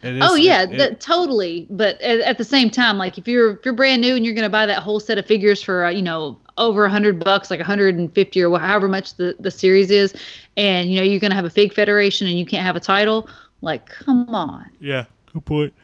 it 0.00 0.14
is, 0.14 0.22
oh 0.30 0.36
yeah, 0.36 0.62
it- 0.62 0.70
it- 0.74 0.78
that, 0.78 1.00
totally. 1.00 1.66
But 1.70 2.00
at, 2.00 2.20
at 2.20 2.38
the 2.38 2.44
same 2.44 2.70
time, 2.70 2.98
like 2.98 3.18
if 3.18 3.26
you're 3.26 3.54
if 3.54 3.64
you're 3.64 3.74
brand 3.74 4.00
new 4.00 4.14
and 4.14 4.24
you're 4.24 4.34
going 4.34 4.44
to 4.44 4.48
buy 4.48 4.64
that 4.66 4.80
whole 4.84 5.00
set 5.00 5.18
of 5.18 5.26
figures 5.26 5.60
for 5.60 5.86
uh, 5.86 5.90
you 5.90 6.02
know 6.02 6.38
over 6.56 6.84
a 6.84 6.90
hundred 6.90 7.18
bucks, 7.24 7.50
like 7.50 7.58
a 7.58 7.64
hundred 7.64 7.96
and 7.96 8.14
fifty 8.14 8.40
or 8.40 8.56
wh- 8.56 8.60
however 8.60 8.86
much 8.86 9.16
the 9.16 9.34
the 9.40 9.50
series 9.50 9.90
is, 9.90 10.14
and 10.56 10.88
you 10.88 10.98
know 10.98 11.02
you're 11.02 11.18
going 11.18 11.32
to 11.32 11.36
have 11.36 11.44
a 11.46 11.50
fig 11.50 11.74
federation 11.74 12.28
and 12.28 12.38
you 12.38 12.46
can't 12.46 12.64
have 12.64 12.76
a 12.76 12.80
title, 12.80 13.28
like 13.60 13.86
come 13.88 14.34
on, 14.34 14.70
yeah, 14.80 15.04
good 15.32 15.44
point. 15.44 15.74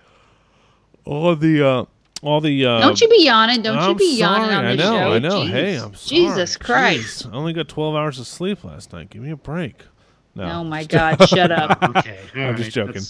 All 1.04 1.34
the 1.36 1.62
uh, 1.62 1.84
all 2.22 2.40
the 2.40 2.64
uh, 2.64 2.80
don't 2.80 3.00
you 3.00 3.08
be 3.08 3.24
yawning, 3.24 3.60
don't 3.62 3.74
you 3.74 3.80
I'm 3.90 3.96
be 3.96 4.16
yawning 4.16 4.50
sorry, 4.50 4.56
on 4.56 4.64
I 4.64 4.74
know, 4.74 4.82
show. 4.84 5.12
I 5.12 5.18
know. 5.18 5.40
Jeez. 5.42 5.50
Hey, 5.50 5.74
I'm 5.76 5.94
sorry. 5.94 6.20
Jesus 6.22 6.56
Christ. 6.56 7.26
Jeez, 7.26 7.32
I 7.32 7.36
only 7.36 7.52
got 7.52 7.68
12 7.68 7.94
hours 7.94 8.18
of 8.18 8.26
sleep 8.26 8.64
last 8.64 8.92
night. 8.92 9.10
Give 9.10 9.22
me 9.22 9.30
a 9.30 9.36
break. 9.36 9.82
No. 10.34 10.44
Oh 10.44 10.64
my 10.64 10.84
God, 10.88 11.16
shut 11.28 11.52
up. 11.52 11.78
Okay, 11.96 12.18
I'm 12.34 12.56
just 12.56 12.70
joking. 12.72 13.02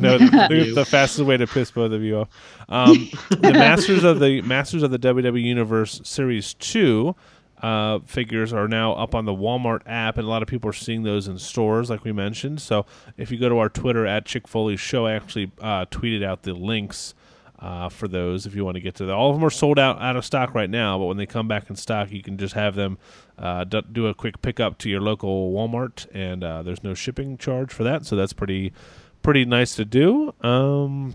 no, 0.00 0.18
the, 0.18 0.72
the 0.74 0.84
fastest 0.84 1.26
way 1.26 1.36
to 1.36 1.46
piss 1.46 1.70
both 1.70 1.92
of 1.92 2.02
you 2.02 2.20
off. 2.20 2.28
Um, 2.68 3.10
the 3.30 3.52
Masters 3.52 4.02
of 4.02 4.18
the 4.18 4.40
Masters 4.42 4.82
of 4.82 4.90
the 4.90 4.98
WWE 4.98 5.42
Universe 5.42 6.00
Series 6.04 6.54
Two 6.54 7.14
uh, 7.62 8.00
figures 8.00 8.52
are 8.52 8.68
now 8.68 8.92
up 8.94 9.14
on 9.14 9.24
the 9.24 9.32
Walmart 9.32 9.82
app, 9.86 10.18
and 10.18 10.26
a 10.26 10.30
lot 10.30 10.42
of 10.42 10.48
people 10.48 10.68
are 10.70 10.74
seeing 10.74 11.02
those 11.02 11.28
in 11.28 11.38
stores, 11.38 11.88
like 11.90 12.04
we 12.04 12.12
mentioned. 12.12 12.60
So 12.60 12.86
if 13.16 13.30
you 13.30 13.38
go 13.38 13.48
to 13.48 13.58
our 13.58 13.68
Twitter 13.68 14.06
at 14.06 14.26
Chick 14.26 14.48
Foley 14.48 14.76
Show, 14.76 15.06
I 15.06 15.12
actually 15.12 15.52
uh, 15.60 15.86
tweeted 15.86 16.22
out 16.22 16.42
the 16.42 16.54
links. 16.54 17.14
Uh, 17.56 17.88
for 17.88 18.08
those, 18.08 18.44
if 18.44 18.54
you 18.54 18.62
want 18.62 18.74
to 18.74 18.80
get 18.80 18.94
to 18.96 19.06
that, 19.06 19.14
all 19.14 19.30
of 19.30 19.36
them 19.36 19.44
are 19.44 19.48
sold 19.48 19.78
out 19.78 20.02
out 20.02 20.16
of 20.16 20.24
stock 20.24 20.54
right 20.54 20.68
now. 20.68 20.98
But 20.98 21.06
when 21.06 21.16
they 21.16 21.24
come 21.24 21.48
back 21.48 21.70
in 21.70 21.76
stock, 21.76 22.10
you 22.10 22.22
can 22.22 22.36
just 22.36 22.52
have 22.54 22.74
them 22.74 22.98
uh, 23.38 23.64
do 23.64 24.06
a 24.06 24.12
quick 24.12 24.42
pickup 24.42 24.76
to 24.78 24.90
your 24.90 25.00
local 25.00 25.50
Walmart, 25.52 26.06
and 26.12 26.44
uh, 26.44 26.62
there's 26.62 26.82
no 26.82 26.92
shipping 26.92 27.38
charge 27.38 27.72
for 27.72 27.82
that. 27.84 28.04
So 28.04 28.16
that's 28.16 28.34
pretty 28.34 28.74
pretty 29.22 29.46
nice 29.46 29.74
to 29.76 29.86
do. 29.86 30.34
Um, 30.42 31.14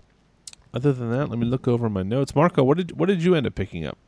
other 0.74 0.92
than 0.92 1.10
that, 1.12 1.28
let 1.28 1.38
me 1.38 1.46
look 1.46 1.68
over 1.68 1.88
my 1.88 2.02
notes. 2.02 2.34
Marco, 2.34 2.64
what 2.64 2.78
did 2.78 2.98
what 2.98 3.06
did 3.06 3.22
you 3.22 3.36
end 3.36 3.46
up 3.46 3.54
picking 3.54 3.86
up? 3.86 3.98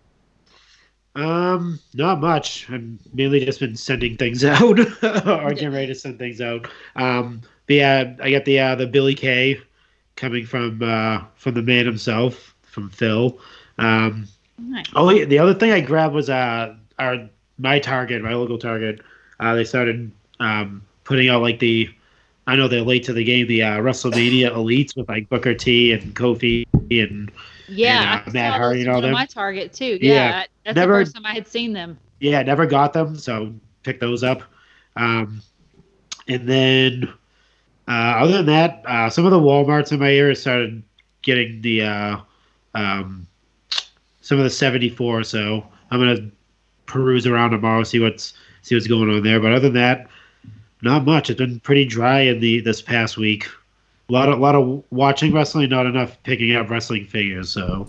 Um, 1.14 1.78
not 1.94 2.20
much. 2.20 2.70
I've 2.70 2.84
mainly 3.12 3.44
just 3.44 3.60
been 3.60 3.76
sending 3.76 4.16
things 4.16 4.44
out 4.44 4.78
or 4.80 5.50
getting 5.50 5.72
ready 5.72 5.88
to 5.88 5.94
send 5.94 6.18
things 6.18 6.40
out. 6.40 6.68
Um, 6.96 7.42
but 7.66 7.76
yeah, 7.76 8.14
I 8.22 8.30
got 8.30 8.44
the 8.44 8.60
uh, 8.60 8.74
the 8.74 8.86
Billie 8.86 9.14
Kay 9.14 9.60
coming 10.16 10.46
from 10.46 10.82
uh, 10.82 11.22
from 11.36 11.54
the 11.54 11.62
man 11.62 11.86
himself, 11.86 12.54
from 12.62 12.90
Phil. 12.90 13.38
Um, 13.78 14.26
Nice. 14.58 14.86
oh, 14.94 15.10
yeah, 15.10 15.24
the 15.24 15.38
other 15.38 15.54
thing 15.54 15.72
I 15.72 15.80
grabbed 15.80 16.14
was 16.14 16.30
uh, 16.30 16.74
our 16.98 17.28
my 17.58 17.78
Target, 17.78 18.22
my 18.22 18.34
local 18.34 18.58
Target. 18.58 19.00
Uh, 19.40 19.54
they 19.54 19.64
started 19.64 20.10
um, 20.40 20.82
putting 21.04 21.28
out 21.28 21.42
like 21.42 21.58
the. 21.58 21.88
I 22.46 22.56
know 22.56 22.66
they're 22.66 22.82
late 22.82 23.04
to 23.04 23.12
the 23.12 23.22
game. 23.22 23.46
The 23.46 23.62
uh, 23.62 23.78
WrestleMania 23.78 24.52
Elites 24.52 24.96
with 24.96 25.08
like 25.08 25.28
Booker 25.28 25.54
T 25.54 25.92
and 25.92 26.14
Kofi 26.14 26.64
and 26.90 27.30
Yeah, 27.68 28.22
uh, 28.26 28.28
I 28.28 28.32
Matt 28.32 28.52
saw 28.54 28.58
Hardy 28.58 28.84
those 28.84 28.94
and 28.96 29.04
them. 29.04 29.12
my 29.12 29.26
target 29.26 29.72
too. 29.72 29.98
Yeah, 30.00 30.12
Yeah, 30.12 30.44
that's 30.64 30.76
never- 30.76 30.92
the 30.92 30.98
first 31.00 31.14
time 31.14 31.26
I 31.26 31.32
had 31.34 31.46
seen 31.48 31.72
them. 31.72 31.98
yeah, 32.20 32.42
never 32.42 32.66
got 32.66 32.92
them, 32.92 33.16
so 33.16 33.52
picked 33.82 34.00
those 34.00 34.22
up. 34.22 34.42
Um, 34.96 35.40
and 36.28 36.48
then, 36.48 37.12
uh, 37.88 37.90
other 37.90 38.32
than 38.38 38.46
that, 38.46 38.82
uh, 38.86 39.10
some 39.10 39.24
of 39.24 39.30
the 39.30 39.38
WalMarts 39.40 39.92
in 39.92 39.98
my 40.00 40.12
area 40.12 40.34
started 40.36 40.82
getting 41.22 41.60
the 41.62 41.82
uh, 41.82 42.16
um, 42.74 43.26
some 44.20 44.38
of 44.38 44.44
the 44.44 44.50
seventy 44.50 44.88
four. 44.88 45.24
So 45.24 45.66
I'm 45.90 45.98
gonna 46.00 46.28
peruse 46.86 47.26
around 47.26 47.50
tomorrow, 47.52 47.82
see 47.84 47.98
what's 48.00 48.34
see 48.62 48.74
what's 48.74 48.86
going 48.86 49.10
on 49.10 49.22
there. 49.22 49.40
But 49.40 49.52
other 49.52 49.68
than 49.68 49.74
that, 49.74 50.06
not 50.82 51.04
much. 51.04 51.30
It's 51.30 51.38
been 51.38 51.58
pretty 51.60 51.84
dry 51.84 52.20
in 52.20 52.38
the 52.40 52.60
this 52.60 52.80
past 52.82 53.16
week. 53.16 53.46
A 54.08 54.12
lot 54.12 54.28
of 54.28 54.38
lot 54.40 54.54
of 54.54 54.82
watching 54.90 55.32
wrestling, 55.32 55.70
not 55.70 55.86
enough 55.86 56.16
picking 56.22 56.54
up 56.54 56.68
wrestling 56.68 57.06
figures. 57.06 57.50
So 57.50 57.88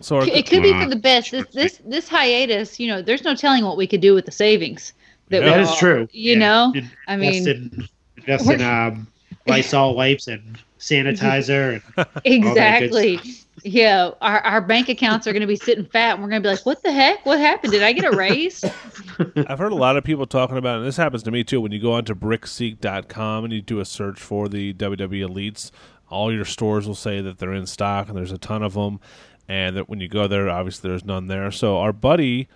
So 0.00 0.18
are 0.18 0.26
It 0.28 0.46
could 0.46 0.62
be 0.62 0.72
for 0.72 0.88
the 0.88 0.96
best. 0.96 1.30
This 1.30 1.46
this 1.52 1.80
this 1.84 2.08
hiatus, 2.08 2.78
you 2.78 2.86
know, 2.88 3.02
there's 3.02 3.24
no 3.24 3.34
telling 3.34 3.64
what 3.64 3.76
we 3.76 3.86
could 3.86 4.00
do 4.00 4.14
with 4.14 4.26
the 4.26 4.32
savings. 4.32 4.92
That 5.30 5.42
we 5.42 5.48
that 5.48 5.60
is 5.60 5.68
all- 5.68 5.76
true. 5.76 6.08
You 6.12 6.32
Yeah. 6.34 6.38
know, 6.38 6.72
In- 6.74 6.90
I 7.08 7.14
invest 7.14 7.46
mean, 7.46 7.48
in, 7.48 7.88
invest 8.18 8.50
in 8.50 8.60
um, 8.62 9.06
Lysol 9.46 9.94
wipes 9.96 10.28
and 10.28 10.58
sanitizer. 10.78 11.82
And, 11.96 12.06
exactly. 12.24 13.18
Yeah, 13.62 14.10
our 14.20 14.40
our 14.40 14.60
bank 14.60 14.88
accounts 14.88 15.26
are 15.26 15.32
going 15.32 15.40
to 15.42 15.46
be 15.46 15.56
sitting 15.56 15.84
fat, 15.84 16.14
and 16.14 16.22
we're 16.22 16.28
going 16.28 16.42
to 16.42 16.48
be 16.48 16.52
like, 16.54 16.66
"What 16.66 16.82
the 16.82 16.92
heck? 16.92 17.24
What 17.24 17.38
happened? 17.38 17.72
Did 17.72 17.82
I 17.82 17.92
get 17.92 18.04
a 18.04 18.16
raise?" 18.16 18.64
I've 19.48 19.58
heard 19.58 19.72
a 19.72 19.76
lot 19.76 19.96
of 19.96 20.04
people 20.04 20.26
talking 20.26 20.56
about, 20.56 20.78
and 20.78 20.86
this 20.86 20.96
happens 20.96 21.22
to 21.22 21.30
me 21.30 21.44
too. 21.44 21.60
When 21.60 21.72
you 21.72 21.80
go 21.80 21.92
onto 21.92 22.14
brickseek.com 22.14 23.44
and 23.44 23.52
you 23.52 23.62
do 23.62 23.80
a 23.80 23.84
search 23.84 24.18
for 24.18 24.48
the 24.48 24.74
WWE 24.74 25.28
Elites, 25.28 25.70
all 26.10 26.32
your 26.32 26.44
stores 26.44 26.86
will 26.86 26.94
say 26.94 27.20
that 27.20 27.38
they're 27.38 27.52
in 27.52 27.66
stock, 27.66 28.08
and 28.08 28.16
there's 28.16 28.32
a 28.32 28.38
ton 28.38 28.62
of 28.62 28.74
them. 28.74 29.00
And 29.46 29.76
that 29.76 29.88
when 29.88 30.00
you 30.00 30.08
go 30.08 30.26
there, 30.26 30.48
obviously 30.48 30.88
there's 30.88 31.04
none 31.04 31.26
there. 31.26 31.50
So 31.50 31.78
our 31.78 31.92
buddy 31.92 32.48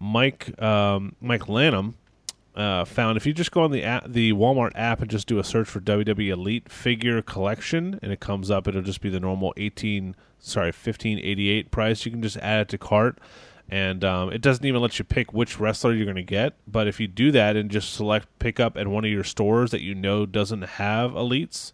Mike 0.00 0.60
um, 0.60 1.14
Mike 1.20 1.48
Lanham 1.48 1.96
uh, 2.54 2.84
found 2.84 3.16
if 3.16 3.26
you 3.26 3.32
just 3.32 3.50
go 3.50 3.62
on 3.62 3.70
the 3.70 3.82
app, 3.82 4.04
the 4.06 4.32
Walmart 4.32 4.72
app 4.74 5.00
and 5.00 5.10
just 5.10 5.26
do 5.26 5.38
a 5.38 5.44
search 5.44 5.68
for 5.68 5.80
WWE 5.80 6.28
Elite 6.28 6.70
Figure 6.70 7.20
Collection, 7.22 7.98
and 8.02 8.12
it 8.12 8.20
comes 8.20 8.50
up. 8.50 8.68
It'll 8.68 8.82
just 8.82 9.00
be 9.00 9.08
the 9.08 9.20
normal 9.20 9.54
eighteen, 9.56 10.14
sorry, 10.44 10.72
fifteen 10.72 11.18
eighty 11.18 11.48
eight 11.50 11.70
price. 11.70 12.04
You 12.04 12.12
can 12.12 12.22
just 12.22 12.36
add 12.38 12.60
it 12.60 12.68
to 12.68 12.78
cart, 12.78 13.18
and 13.68 14.04
um, 14.04 14.32
it 14.32 14.40
doesn't 14.40 14.64
even 14.64 14.80
let 14.80 14.98
you 14.98 15.04
pick 15.04 15.32
which 15.32 15.58
wrestler 15.58 15.94
you're 15.94 16.04
going 16.04 16.16
to 16.16 16.22
get. 16.22 16.54
But 16.66 16.86
if 16.86 17.00
you 17.00 17.08
do 17.08 17.32
that 17.32 17.56
and 17.56 17.70
just 17.70 17.94
select 17.94 18.28
pick 18.38 18.60
up 18.60 18.76
at 18.76 18.86
one 18.86 19.04
of 19.04 19.10
your 19.10 19.24
stores 19.24 19.70
that 19.72 19.82
you 19.82 19.94
know 19.94 20.26
doesn't 20.26 20.62
have 20.62 21.12
elites, 21.12 21.72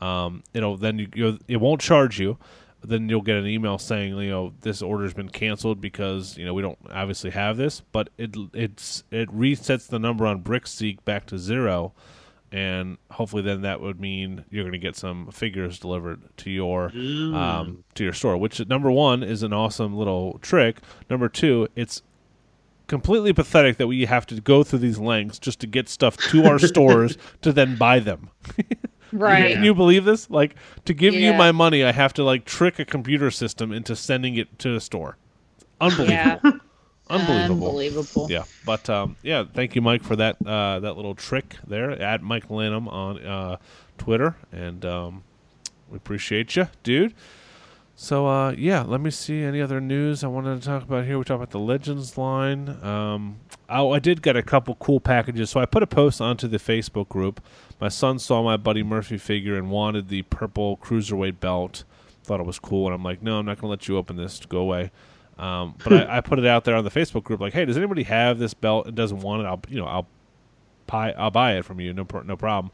um, 0.00 0.42
it'll 0.54 0.76
then 0.76 1.10
you 1.14 1.38
it 1.48 1.56
won't 1.56 1.80
charge 1.80 2.20
you. 2.20 2.38
Then 2.82 3.10
you'll 3.10 3.20
get 3.20 3.36
an 3.36 3.46
email 3.46 3.76
saying 3.76 4.16
you 4.16 4.30
know 4.30 4.54
this 4.62 4.80
order's 4.80 5.12
been 5.12 5.28
canceled 5.28 5.80
because 5.80 6.38
you 6.38 6.46
know 6.46 6.54
we 6.54 6.62
don't 6.62 6.78
obviously 6.90 7.30
have 7.30 7.56
this, 7.56 7.80
but 7.92 8.10
it 8.16 8.34
it's 8.54 9.04
it 9.10 9.28
resets 9.28 9.88
the 9.88 9.98
number 9.98 10.26
on 10.26 10.42
BrickSeek 10.42 11.04
back 11.04 11.26
to 11.26 11.38
zero, 11.38 11.92
and 12.52 12.98
hopefully 13.12 13.42
then 13.42 13.62
that 13.62 13.80
would 13.80 14.00
mean 14.00 14.44
you're 14.50 14.64
going 14.64 14.72
to 14.72 14.78
get 14.78 14.96
some 14.96 15.30
figures 15.30 15.78
delivered 15.78 16.22
to 16.38 16.50
your 16.50 16.86
um, 16.86 17.84
to 17.94 18.04
your 18.04 18.12
store. 18.12 18.36
Which 18.36 18.66
number 18.68 18.90
one 18.90 19.22
is 19.22 19.42
an 19.42 19.52
awesome 19.52 19.96
little 19.96 20.38
trick. 20.42 20.78
Number 21.08 21.28
two, 21.28 21.68
it's 21.76 22.02
completely 22.86 23.32
pathetic 23.32 23.76
that 23.76 23.86
we 23.86 24.04
have 24.04 24.26
to 24.26 24.40
go 24.40 24.64
through 24.64 24.80
these 24.80 24.98
lengths 24.98 25.38
just 25.38 25.60
to 25.60 25.66
get 25.68 25.88
stuff 25.88 26.16
to 26.16 26.44
our 26.44 26.58
stores 26.66 27.16
to 27.40 27.52
then 27.52 27.76
buy 27.76 28.00
them. 28.00 28.30
right. 29.12 29.54
Can 29.54 29.62
you 29.62 29.74
believe 29.74 30.04
this? 30.04 30.28
Like 30.28 30.56
to 30.86 30.94
give 30.94 31.14
you 31.14 31.32
my 31.32 31.52
money, 31.52 31.84
I 31.84 31.92
have 31.92 32.12
to 32.14 32.24
like 32.24 32.44
trick 32.44 32.80
a 32.80 32.84
computer 32.84 33.30
system 33.30 33.70
into 33.70 33.94
sending 33.94 34.36
it 34.36 34.58
to 34.60 34.74
a 34.74 34.80
store. 34.80 35.16
Unbelievable. 35.80 36.40
Yeah. 36.44 36.50
Unbelievable. 37.10 37.68
Unbelievable. 37.68 38.26
Yeah, 38.30 38.44
but 38.64 38.88
um, 38.88 39.16
yeah, 39.22 39.44
thank 39.52 39.74
you, 39.74 39.82
Mike, 39.82 40.02
for 40.02 40.16
that 40.16 40.36
uh, 40.46 40.80
that 40.80 40.94
little 40.96 41.14
trick 41.14 41.56
there 41.66 41.90
at 41.90 42.22
Mike 42.22 42.48
Lanham 42.48 42.88
on 42.88 43.24
uh, 43.24 43.56
Twitter, 43.98 44.36
and 44.52 44.84
um, 44.84 45.24
we 45.90 45.96
appreciate 45.96 46.54
you, 46.56 46.68
dude. 46.82 47.14
So 47.96 48.26
uh, 48.26 48.52
yeah, 48.52 48.80
let 48.80 49.02
me 49.02 49.10
see 49.10 49.42
any 49.42 49.60
other 49.60 49.78
news 49.78 50.24
I 50.24 50.28
wanted 50.28 50.62
to 50.62 50.66
talk 50.66 50.84
about 50.84 51.04
here. 51.04 51.18
We 51.18 51.24
talked 51.24 51.36
about 51.36 51.50
the 51.50 51.58
Legends 51.58 52.16
line. 52.16 52.82
Um, 52.82 53.40
oh, 53.68 53.90
I 53.90 53.98
did 53.98 54.22
get 54.22 54.36
a 54.36 54.42
couple 54.42 54.74
cool 54.76 55.00
packages. 55.00 55.50
So 55.50 55.60
I 55.60 55.66
put 55.66 55.82
a 55.82 55.86
post 55.86 56.18
onto 56.18 56.48
the 56.48 56.56
Facebook 56.56 57.10
group. 57.10 57.42
My 57.78 57.88
son 57.88 58.18
saw 58.18 58.42
my 58.42 58.56
Buddy 58.56 58.82
Murphy 58.82 59.18
figure 59.18 59.54
and 59.54 59.70
wanted 59.70 60.08
the 60.08 60.22
purple 60.22 60.78
cruiserweight 60.78 61.40
belt. 61.40 61.84
Thought 62.24 62.40
it 62.40 62.46
was 62.46 62.58
cool, 62.58 62.86
and 62.86 62.94
I'm 62.94 63.02
like, 63.02 63.20
no, 63.20 63.38
I'm 63.38 63.44
not 63.44 63.58
going 63.58 63.68
to 63.68 63.68
let 63.68 63.86
you 63.86 63.98
open 63.98 64.16
this. 64.16 64.40
Go 64.46 64.60
away. 64.60 64.92
Um, 65.40 65.74
but 65.82 65.92
I, 65.94 66.18
I 66.18 66.20
put 66.20 66.38
it 66.38 66.46
out 66.46 66.64
there 66.64 66.76
on 66.76 66.84
the 66.84 66.90
Facebook 66.90 67.24
group, 67.24 67.40
like, 67.40 67.54
hey, 67.54 67.64
does 67.64 67.78
anybody 67.78 68.02
have 68.02 68.38
this 68.38 68.52
belt 68.52 68.86
and 68.86 68.94
doesn't 68.94 69.20
want 69.20 69.42
it? 69.42 69.46
I'll 69.46 69.60
you 69.68 69.78
know 69.78 69.86
I'll 69.86 70.06
buy 70.86 71.12
I'll 71.12 71.30
buy 71.30 71.56
it 71.56 71.64
from 71.64 71.80
you. 71.80 71.92
No 71.94 72.06
no 72.24 72.36
problem. 72.36 72.70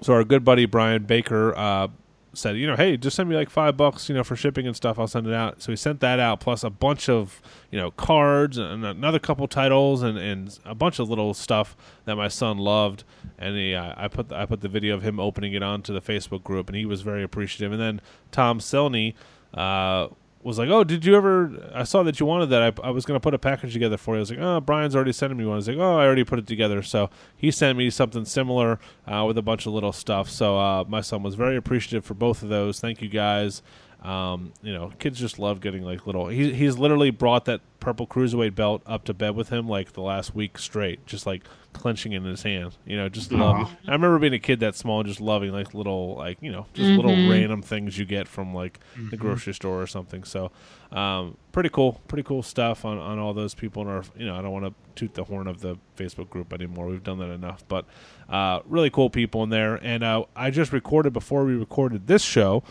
So 0.00 0.12
our 0.12 0.24
good 0.24 0.44
buddy 0.44 0.66
Brian 0.66 1.04
Baker 1.04 1.56
uh, 1.56 1.88
said, 2.34 2.56
you 2.56 2.66
know, 2.66 2.76
hey, 2.76 2.96
just 2.96 3.16
send 3.16 3.28
me 3.28 3.36
like 3.36 3.50
five 3.50 3.76
bucks, 3.76 4.08
you 4.08 4.14
know, 4.14 4.22
for 4.22 4.36
shipping 4.36 4.66
and 4.66 4.76
stuff. 4.76 4.98
I'll 4.98 5.06
send 5.06 5.26
it 5.26 5.32
out. 5.32 5.62
So 5.62 5.72
he 5.72 5.76
sent 5.76 6.00
that 6.00 6.20
out, 6.20 6.40
plus 6.40 6.62
a 6.62 6.70
bunch 6.70 7.08
of, 7.08 7.40
you 7.70 7.78
know, 7.78 7.90
cards 7.92 8.58
and 8.58 8.84
another 8.84 9.18
couple 9.18 9.46
titles 9.48 10.02
and, 10.02 10.18
and 10.18 10.58
a 10.64 10.74
bunch 10.74 10.98
of 10.98 11.08
little 11.08 11.34
stuff 11.34 11.76
that 12.04 12.16
my 12.16 12.28
son 12.28 12.58
loved. 12.58 13.04
And 13.38 13.56
he, 13.56 13.74
uh, 13.74 13.94
I 13.96 14.08
put 14.08 14.28
the, 14.28 14.36
I 14.36 14.46
put 14.46 14.60
the 14.60 14.68
video 14.68 14.94
of 14.94 15.02
him 15.02 15.18
opening 15.18 15.52
it 15.52 15.62
onto 15.62 15.92
the 15.92 16.00
Facebook 16.00 16.42
group, 16.42 16.68
and 16.68 16.76
he 16.76 16.86
was 16.86 17.02
very 17.02 17.22
appreciative. 17.22 17.72
And 17.72 17.80
then 17.80 18.00
Tom 18.30 18.60
Selney 18.60 19.14
uh, 19.54 20.08
was 20.46 20.58
like, 20.58 20.68
"Oh, 20.68 20.84
did 20.84 21.04
you 21.04 21.16
ever? 21.16 21.70
I 21.74 21.82
saw 21.82 22.02
that 22.04 22.20
you 22.20 22.26
wanted 22.26 22.46
that. 22.46 22.62
I, 22.62 22.88
I 22.88 22.90
was 22.90 23.04
going 23.04 23.16
to 23.16 23.22
put 23.22 23.34
a 23.34 23.38
package 23.38 23.72
together 23.72 23.96
for 23.96 24.14
you." 24.14 24.18
I 24.18 24.20
was 24.20 24.30
like, 24.30 24.38
"Oh, 24.40 24.60
Brian's 24.60 24.94
already 24.94 25.12
sending 25.12 25.36
me 25.36 25.44
one." 25.44 25.54
I 25.54 25.56
was 25.56 25.68
like, 25.68 25.76
"Oh, 25.76 25.98
I 25.98 26.06
already 26.06 26.24
put 26.24 26.38
it 26.38 26.46
together." 26.46 26.82
So 26.82 27.10
he 27.36 27.50
sent 27.50 27.76
me 27.76 27.90
something 27.90 28.24
similar 28.24 28.78
uh, 29.06 29.24
with 29.26 29.36
a 29.38 29.42
bunch 29.42 29.66
of 29.66 29.72
little 29.72 29.92
stuff. 29.92 30.30
So 30.30 30.58
uh, 30.58 30.84
my 30.86 31.00
son 31.00 31.22
was 31.22 31.34
very 31.34 31.56
appreciative 31.56 32.04
for 32.04 32.14
both 32.14 32.42
of 32.42 32.48
those. 32.48 32.78
Thank 32.80 33.02
you 33.02 33.08
guys. 33.08 33.60
Um, 34.06 34.52
you 34.62 34.72
know, 34.72 34.92
kids 35.00 35.18
just 35.18 35.36
love 35.40 35.60
getting 35.60 35.82
like 35.82 36.06
little. 36.06 36.28
He, 36.28 36.52
he's 36.52 36.78
literally 36.78 37.10
brought 37.10 37.44
that 37.46 37.60
purple 37.80 38.06
cruiserweight 38.06 38.54
belt 38.54 38.82
up 38.86 39.04
to 39.04 39.14
bed 39.14 39.34
with 39.34 39.48
him 39.48 39.68
like 39.68 39.94
the 39.94 40.00
last 40.00 40.32
week 40.32 40.58
straight, 40.58 41.04
just 41.06 41.26
like 41.26 41.42
clenching 41.72 42.12
it 42.12 42.18
in 42.18 42.24
his 42.24 42.44
hand. 42.44 42.76
You 42.86 42.96
know, 42.96 43.08
just 43.08 43.32
love. 43.32 43.76
I 43.86 43.90
remember 43.90 44.20
being 44.20 44.32
a 44.32 44.38
kid 44.38 44.60
that 44.60 44.76
small, 44.76 45.02
just 45.02 45.20
loving 45.20 45.50
like 45.50 45.74
little, 45.74 46.14
like 46.14 46.38
you 46.40 46.52
know, 46.52 46.66
just 46.72 46.88
little 46.90 47.10
random 47.28 47.62
things 47.62 47.98
you 47.98 48.04
get 48.04 48.28
from 48.28 48.54
like 48.54 48.78
the 49.10 49.16
grocery 49.16 49.54
store 49.54 49.82
or 49.82 49.88
something. 49.88 50.22
So, 50.22 50.52
um, 50.92 51.36
pretty 51.50 51.68
cool, 51.68 52.00
pretty 52.06 52.22
cool 52.22 52.44
stuff 52.44 52.84
on 52.84 52.98
on 52.98 53.18
all 53.18 53.34
those 53.34 53.54
people 53.54 53.82
in 53.82 53.88
our. 53.88 54.04
You 54.16 54.26
know, 54.26 54.36
I 54.36 54.42
don't 54.42 54.52
want 54.52 54.66
to 54.66 54.74
toot 54.94 55.14
the 55.14 55.24
horn 55.24 55.48
of 55.48 55.60
the 55.62 55.78
Facebook 55.96 56.30
group 56.30 56.52
anymore. 56.52 56.86
We've 56.86 57.02
done 57.02 57.18
that 57.18 57.30
enough, 57.30 57.64
but 57.66 57.86
uh, 58.28 58.60
really 58.66 58.88
cool 58.88 59.10
people 59.10 59.42
in 59.42 59.50
there. 59.50 59.74
And 59.82 60.04
uh, 60.04 60.26
I 60.36 60.50
just 60.50 60.72
recorded 60.72 61.12
before 61.12 61.44
we 61.44 61.54
recorded 61.54 62.06
this 62.06 62.22
show 62.22 62.62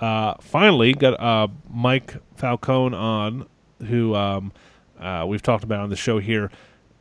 uh, 0.00 0.34
finally 0.40 0.92
got 0.92 1.18
uh, 1.20 1.48
Mike 1.70 2.16
Falcone 2.36 2.94
on, 2.94 3.46
who 3.86 4.14
um, 4.14 4.52
uh, 4.98 5.24
we've 5.26 5.42
talked 5.42 5.64
about 5.64 5.80
on 5.80 5.90
the 5.90 5.96
show 5.96 6.18
here. 6.18 6.50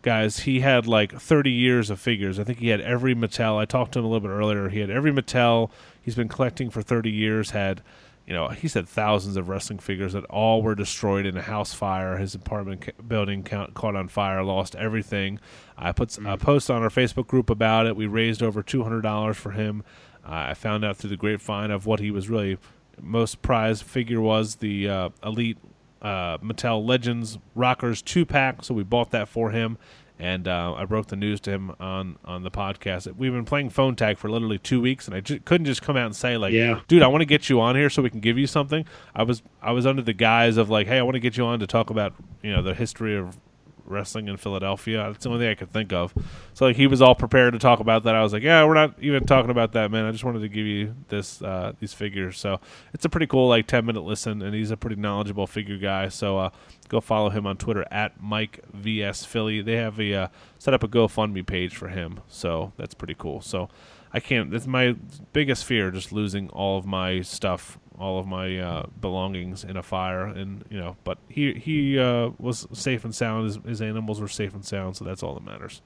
Guys, 0.02 0.40
he 0.40 0.60
had 0.60 0.86
like 0.86 1.12
30 1.20 1.50
years 1.50 1.90
of 1.90 2.00
figures. 2.00 2.40
I 2.40 2.44
think 2.44 2.60
he 2.60 2.68
had 2.68 2.80
every 2.82 3.16
Mattel. 3.16 3.58
I 3.58 3.66
talked 3.66 3.94
to 3.94 4.00
him 4.00 4.06
a 4.06 4.08
little 4.08 4.28
bit 4.28 4.34
earlier. 4.34 4.70
He 4.70 4.80
had 4.80 4.92
every 4.92 5.12
Mattel. 5.12 5.72
He's 6.00 6.16
been 6.16 6.28
collecting 6.28 6.70
for 6.70 6.84
30 6.84 7.10
years. 7.10 7.50
Had, 7.50 7.82
you 8.28 8.34
know, 8.34 8.50
he 8.50 8.68
said 8.68 8.88
thousands 8.88 9.36
of 9.36 9.50
wrestling 9.50 9.80
figures 9.80 10.14
that 10.14 10.24
all 10.26 10.62
were 10.62 10.76
destroyed 10.76 11.26
in 11.26 11.36
a 11.36 11.42
house 11.42 11.74
fire. 11.74 12.18
His 12.18 12.36
apartment 12.36 12.82
ca- 12.82 13.02
building 13.02 13.42
ca- 13.44 13.72
caught 13.74 13.96
on 13.96 14.08
fire, 14.08 14.44
lost 14.44 14.76
everything. 14.76 15.40
I 15.76 15.92
put 15.92 16.16
a 16.20 16.38
post 16.38 16.70
on 16.70 16.84
our 16.84 16.90
Facebook 16.90 17.26
group 17.26 17.50
about 17.50 17.88
it. 17.88 17.96
We 17.96 18.06
raised 18.06 18.44
over 18.44 18.62
$200 18.62 19.36
for 19.36 19.52
him. 19.52 19.84
Uh, 20.24 20.50
I 20.50 20.54
found 20.54 20.86
out 20.86 20.98
through 20.98 21.12
the 21.12 21.18
grapevine 21.18 21.72
of 21.72 21.88
what 21.88 22.00
he 22.00 22.12
was 22.12 22.30
really 22.30 22.58
most 23.02 23.42
prized 23.42 23.84
figure 23.84 24.22
was 24.22 24.56
the 24.56 24.90
uh, 24.90 25.10
Elite 25.24 25.58
uh, 26.02 26.38
Mattel 26.40 26.86
Legends 26.86 27.38
Rockers 27.56 28.02
two 28.02 28.26
pack. 28.26 28.64
So 28.64 28.74
we 28.74 28.84
bought 28.84 29.12
that 29.12 29.28
for 29.28 29.52
him, 29.52 29.78
and 30.20 30.48
uh, 30.48 30.74
I 30.76 30.86
broke 30.86 31.08
the 31.08 31.16
news 31.16 31.40
to 31.42 31.52
him 31.52 31.72
on 31.80 32.18
on 32.24 32.44
the 32.44 32.52
podcast. 32.52 33.12
We've 33.16 33.32
been 33.32 33.46
playing 33.46 33.72
phone 33.72 33.96
tag 33.96 34.18
for 34.18 34.30
literally 34.30 34.60
two 34.60 34.80
weeks, 34.82 35.08
and 35.08 35.16
I 35.16 35.22
ju- 35.22 35.40
couldn't 35.40 35.66
just 35.66 35.82
come 35.82 35.98
out 35.98 36.06
and 36.06 36.16
say 36.16 36.38
like, 36.38 36.54
Yeah. 36.54 36.82
dude, 36.88 37.02
I 37.02 37.08
want 37.08 37.22
to 37.22 37.26
get 37.26 37.50
you 37.50 37.60
on 37.62 37.76
here 37.76 37.90
so 37.90 38.02
we 38.02 38.10
can 38.10 38.20
give 38.20 38.38
you 38.38 38.48
something." 38.48 38.86
I 39.16 39.24
was 39.24 39.42
I 39.62 39.72
was 39.72 39.86
under 39.86 40.02
the 40.02 40.14
guise 40.14 40.58
of 40.58 40.70
like, 40.70 40.88
"Hey, 40.88 41.00
I 41.00 41.02
want 41.02 41.16
to 41.16 41.20
get 41.20 41.38
you 41.38 41.46
on 41.46 41.60
to 41.60 41.68
talk 41.68 41.90
about 41.90 42.14
you 42.44 42.52
know 42.52 42.62
the 42.62 42.74
history 42.76 43.18
of." 43.18 43.38
Wrestling 43.86 44.28
in 44.28 44.38
Philadelphia. 44.38 44.98
That's 45.12 45.24
the 45.24 45.30
only 45.30 45.42
thing 45.42 45.52
I 45.52 45.56
could 45.56 45.72
think 45.72 45.94
of. 45.94 46.14
So 46.54 46.66
like 46.66 46.76
he 46.76 46.88
was 46.88 47.02
all 47.02 47.16
prepared 47.16 47.54
to 47.54 47.60
talk 47.60 47.80
about 47.80 48.04
that. 48.04 48.16
I 48.16 48.24
was 48.24 48.34
like, 48.34 48.44
yeah, 48.44 48.66
we're 48.66 48.74
not 48.74 48.96
even 49.02 49.26
talking 49.26 49.52
about 49.52 49.74
that, 49.74 49.92
man. 49.92 50.06
I 50.06 50.12
just 50.12 50.24
wanted 50.24 50.40
to 50.40 50.50
give 50.50 50.66
you 50.66 50.96
this 51.10 51.42
uh, 51.42 51.74
these 51.80 51.94
figures. 51.94 52.38
So 52.38 52.60
it's 52.94 53.06
a 53.06 53.10
pretty 53.10 53.28
cool 53.28 53.48
like 53.48 53.68
ten 53.68 53.86
minute 53.86 54.02
listen, 54.02 54.42
and 54.42 54.54
he's 54.54 54.72
a 54.72 54.78
pretty 54.78 54.96
knowledgeable 54.96 55.48
figure 55.48 55.78
guy. 55.78 56.10
So 56.10 56.38
uh, 56.38 56.50
go 56.90 57.02
follow 57.02 57.30
him 57.30 57.46
on 57.46 57.58
Twitter 57.58 57.86
at 57.92 58.22
Mike 58.22 58.60
VS 58.74 59.26
Philly. 59.26 59.62
They 59.62 59.76
have 59.76 60.00
a 60.00 60.14
uh, 60.14 60.28
set 60.58 60.74
up 60.74 60.84
a 60.84 60.88
GoFundMe 60.88 61.46
page 61.46 61.76
for 61.76 61.90
him, 61.90 62.22
so 62.28 62.74
that's 62.78 62.94
pretty 62.94 63.16
cool. 63.18 63.42
So 63.42 63.70
I 64.14 64.20
can't. 64.20 64.50
That's 64.50 64.68
my 64.68 64.96
biggest 65.34 65.66
fear, 65.66 65.92
just 65.92 66.12
losing 66.12 66.50
all 66.50 66.78
of 66.78 66.86
my 66.86 67.22
stuff, 67.22 67.78
all 68.00 68.20
of 68.20 68.28
my 68.28 68.58
uh, 68.60 68.86
belongings 69.02 69.64
in 69.64 69.78
a 69.78 69.84
fire, 69.84 70.26
and 70.26 70.64
you 70.70 70.78
know. 70.78 70.96
But 71.04 71.18
he 71.30 71.54
he 71.54 71.98
uh, 72.00 72.32
was 72.40 72.68
safe 72.74 73.04
and 73.06 73.14
sound. 73.16 73.46
His, 73.46 73.56
his 73.66 73.82
animals 73.82 74.20
were 74.22 74.28
safe 74.28 74.54
and 74.54 74.64
sound, 74.66 74.98
so 74.98 75.06
that's 75.06 75.24
all 75.24 75.34
that 75.36 75.44
matters. 75.44 75.82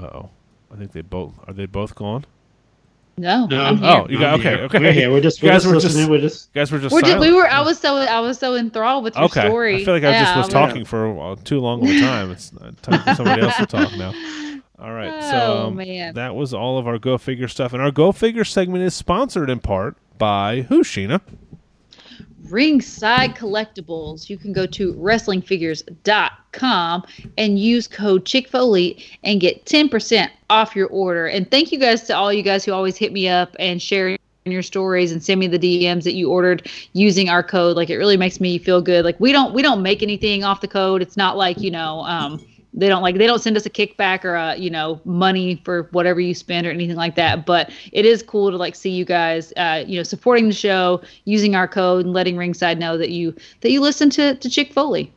Uh 0.00 0.02
oh, 0.02 0.30
I 0.72 0.76
think 0.76 0.92
they 0.92 1.00
both 1.02 1.34
are. 1.46 1.52
They 1.52 1.66
both 1.66 1.94
gone. 1.94 2.24
No, 3.16 3.46
No, 3.46 3.60
I'm 3.60 3.78
here. 3.78 3.86
Oh, 3.90 4.06
you 4.08 4.18
got 4.20 4.34
I'm 4.34 4.40
okay. 4.40 4.50
here. 4.50 4.64
Okay, 4.66 4.78
We're 4.78 4.92
here. 4.92 5.10
We're 5.10 5.20
just, 5.20 5.42
we're 5.42 5.48
guys 5.50 5.64
just 5.64 5.74
were 5.74 5.80
just- 5.80 6.08
We're 6.08 6.18
just 6.20 6.52
guys 6.54 6.70
were 6.70 6.78
just. 6.78 6.92
We're 6.92 7.00
just, 7.02 7.18
we 7.18 7.32
were. 7.32 7.48
I 7.48 7.62
was 7.62 7.76
so. 7.80 7.96
I 7.96 8.20
was 8.20 8.38
so 8.38 8.54
enthralled 8.54 9.02
with 9.02 9.16
your 9.16 9.24
okay. 9.24 9.46
story. 9.46 9.82
I 9.82 9.84
feel 9.84 9.94
like 9.94 10.04
I 10.04 10.10
Yeah, 10.10 10.22
just 10.24 10.36
was 10.36 10.46
was- 10.46 10.52
talking 10.52 10.84
for 10.84 11.32
uh, 11.32 11.36
too 11.42 11.58
long 11.58 11.82
of 11.82 11.88
a 11.90 11.98
time. 12.00 12.30
It's 12.30 12.52
uh, 12.60 12.70
time 12.80 13.02
for 13.02 13.14
somebody 13.16 13.42
else 13.42 13.56
to 13.56 13.66
talk 13.66 13.90
now. 13.96 14.12
All 14.80 14.92
right, 14.92 15.22
so 15.24 15.36
Oh, 15.36 15.66
um, 15.68 15.76
man. 15.76 16.14
that 16.14 16.34
was 16.36 16.54
all 16.54 16.78
of 16.78 16.86
our 16.86 16.98
Go 16.98 17.18
Figure 17.18 17.48
stuff, 17.48 17.72
and 17.72 17.82
our 17.82 17.90
Go 17.90 18.12
Figure 18.12 18.44
segment 18.44 18.84
is 18.84 18.94
sponsored 18.94 19.50
in 19.50 19.58
part 19.58 19.96
by 20.18 20.60
who, 20.62 20.84
Sheena? 20.84 21.20
Ringside 22.48 23.34
Collectibles. 23.34 24.30
You 24.30 24.36
can 24.38 24.52
go 24.52 24.66
to 24.66 24.94
wrestlingfigures.com 24.94 27.04
and 27.36 27.58
use 27.58 27.88
code 27.88 28.24
Chick 28.24 28.48
Foley 28.48 29.04
and 29.24 29.40
get 29.40 29.64
10% 29.66 30.30
off 30.48 30.74
your 30.76 30.86
order. 30.88 31.26
And 31.26 31.50
thank 31.50 31.72
you 31.72 31.78
guys 31.78 32.04
to 32.04 32.16
all 32.16 32.32
you 32.32 32.42
guys 32.42 32.64
who 32.64 32.72
always 32.72 32.96
hit 32.96 33.12
me 33.12 33.28
up 33.28 33.54
and 33.58 33.82
share 33.82 34.16
your 34.46 34.62
stories 34.62 35.12
and 35.12 35.22
send 35.22 35.40
me 35.40 35.46
the 35.46 35.58
DMs 35.58 36.04
that 36.04 36.14
you 36.14 36.30
ordered 36.30 36.70
using 36.94 37.28
our 37.28 37.42
code. 37.42 37.76
Like 37.76 37.90
it 37.90 37.98
really 37.98 38.16
makes 38.16 38.40
me 38.40 38.56
feel 38.58 38.80
good. 38.80 39.04
Like 39.04 39.20
we 39.20 39.30
don't 39.30 39.52
we 39.52 39.60
don't 39.60 39.82
make 39.82 40.02
anything 40.02 40.42
off 40.42 40.62
the 40.62 40.68
code. 40.68 41.02
It's 41.02 41.18
not 41.18 41.36
like, 41.36 41.60
you 41.60 41.70
know, 41.70 42.00
um 42.04 42.42
they 42.74 42.88
don't 42.88 43.02
like 43.02 43.16
they 43.16 43.26
don't 43.26 43.40
send 43.40 43.56
us 43.56 43.64
a 43.66 43.70
kickback 43.70 44.24
or 44.24 44.34
a 44.34 44.56
you 44.56 44.70
know 44.70 45.00
money 45.04 45.60
for 45.64 45.84
whatever 45.92 46.20
you 46.20 46.34
spend 46.34 46.66
or 46.66 46.70
anything 46.70 46.96
like 46.96 47.14
that 47.14 47.46
but 47.46 47.70
it 47.92 48.04
is 48.04 48.22
cool 48.22 48.50
to 48.50 48.56
like 48.56 48.74
see 48.74 48.90
you 48.90 49.04
guys 49.04 49.52
uh 49.56 49.82
you 49.86 49.96
know 49.96 50.02
supporting 50.02 50.48
the 50.48 50.54
show 50.54 51.00
using 51.24 51.54
our 51.54 51.66
code 51.66 52.04
and 52.04 52.14
letting 52.14 52.36
ringside 52.36 52.78
know 52.78 52.98
that 52.98 53.10
you 53.10 53.34
that 53.62 53.70
you 53.70 53.80
listen 53.80 54.10
to 54.10 54.34
to 54.36 54.50
chick 54.50 54.72
foley 54.72 55.12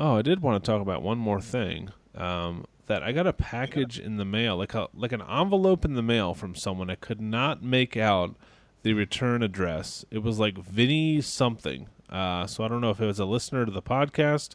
Oh, 0.00 0.16
I 0.16 0.22
did 0.22 0.40
want 0.40 0.62
to 0.62 0.70
talk 0.70 0.80
about 0.80 1.02
one 1.02 1.18
more 1.18 1.40
thing. 1.40 1.90
Um, 2.14 2.66
that 2.86 3.02
I 3.02 3.12
got 3.12 3.26
a 3.26 3.32
package 3.32 3.98
in 3.98 4.16
the 4.16 4.24
mail, 4.24 4.56
like 4.56 4.74
a 4.74 4.88
like 4.94 5.12
an 5.12 5.22
envelope 5.22 5.84
in 5.84 5.94
the 5.94 6.02
mail 6.02 6.34
from 6.34 6.54
someone. 6.54 6.88
I 6.88 6.94
could 6.94 7.20
not 7.20 7.62
make 7.62 7.96
out 7.96 8.36
the 8.82 8.94
return 8.94 9.42
address. 9.42 10.04
It 10.10 10.18
was 10.18 10.38
like 10.38 10.56
Vinny 10.56 11.20
something. 11.20 11.88
Uh, 12.08 12.46
so 12.46 12.64
I 12.64 12.68
don't 12.68 12.80
know 12.80 12.90
if 12.90 13.00
it 13.00 13.06
was 13.06 13.18
a 13.18 13.26
listener 13.26 13.66
to 13.66 13.72
the 13.72 13.82
podcast. 13.82 14.54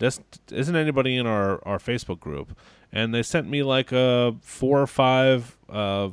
Just 0.00 0.22
isn't 0.50 0.74
anybody 0.74 1.16
in 1.16 1.26
our 1.26 1.62
our 1.68 1.78
Facebook 1.78 2.20
group, 2.20 2.56
and 2.90 3.14
they 3.14 3.22
sent 3.22 3.48
me 3.48 3.62
like 3.62 3.92
a 3.92 4.34
four 4.40 4.80
or 4.80 4.86
five 4.86 5.58
uh, 5.68 6.08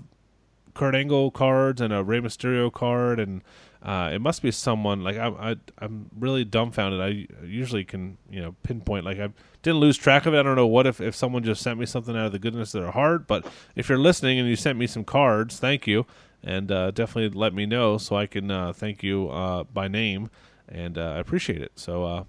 Kurt 0.74 0.94
Angle 0.94 1.32
cards 1.32 1.80
and 1.82 1.94
a 1.94 2.04
Rey 2.04 2.20
Mysterio 2.20 2.72
card, 2.72 3.20
and 3.20 3.42
uh, 3.82 4.12
it 4.14 4.20
must 4.20 4.42
be 4.42 4.52
someone 4.52 5.04
like 5.04 5.18
I, 5.18 5.28
I 5.30 5.56
I'm 5.80 6.10
really 6.20 6.44
dumbfounded. 6.44 7.00
I 7.00 7.46
usually 7.46 7.86
can 7.86 8.18
you 8.30 8.42
know 8.42 8.56
pinpoint 8.62 9.06
like 9.06 9.20
I 9.20 9.30
didn't 9.64 9.80
lose 9.80 9.98
track 9.98 10.26
of 10.26 10.34
it. 10.34 10.40
I 10.40 10.44
don't 10.44 10.58
know 10.58 10.68
what 10.68 10.86
if 10.86 11.00
if 11.00 11.16
someone 11.16 11.44
just 11.44 11.62
sent 11.62 11.80
me 11.80 11.86
something 11.86 12.16
out 12.16 12.26
of 12.28 12.32
the 12.34 12.40
goodness 12.40 12.76
of 12.76 12.84
their 12.84 12.92
heart, 12.92 13.26
but 13.26 13.48
if 13.76 13.88
you're 13.88 13.98
listening 13.98 14.38
and 14.38 14.50
you 14.50 14.58
sent 14.58 14.78
me 14.78 14.86
some 14.86 15.06
cards, 15.06 15.60
thank 15.60 15.88
you, 15.88 16.06
and 16.44 16.72
uh, 16.72 16.92
definitely 16.92 17.30
let 17.40 17.54
me 17.54 17.66
know 17.66 17.98
so 17.98 18.18
I 18.18 18.28
can 18.28 18.52
uh, 18.52 18.74
thank 18.74 19.02
you 19.02 19.30
uh, 19.30 19.64
by 19.64 19.88
name, 19.88 20.30
and 20.68 20.98
uh, 20.98 21.14
I 21.14 21.20
appreciate 21.20 21.62
it. 21.62 21.72
So. 21.76 22.28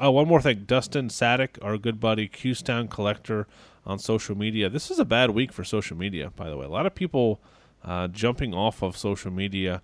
Oh, 0.00 0.12
one 0.12 0.28
more 0.28 0.40
thing. 0.40 0.62
Dustin 0.64 1.08
Sadek, 1.08 1.58
our 1.60 1.76
good 1.76 1.98
buddy, 1.98 2.28
Qstown 2.28 2.88
collector 2.88 3.48
on 3.84 3.98
social 3.98 4.36
media. 4.36 4.68
This 4.68 4.92
is 4.92 5.00
a 5.00 5.04
bad 5.04 5.30
week 5.30 5.52
for 5.52 5.64
social 5.64 5.96
media, 5.96 6.30
by 6.36 6.48
the 6.48 6.56
way. 6.56 6.66
A 6.66 6.68
lot 6.68 6.86
of 6.86 6.94
people 6.94 7.40
uh, 7.84 8.06
jumping 8.06 8.54
off 8.54 8.80
of 8.80 8.96
social 8.96 9.32
media 9.32 9.82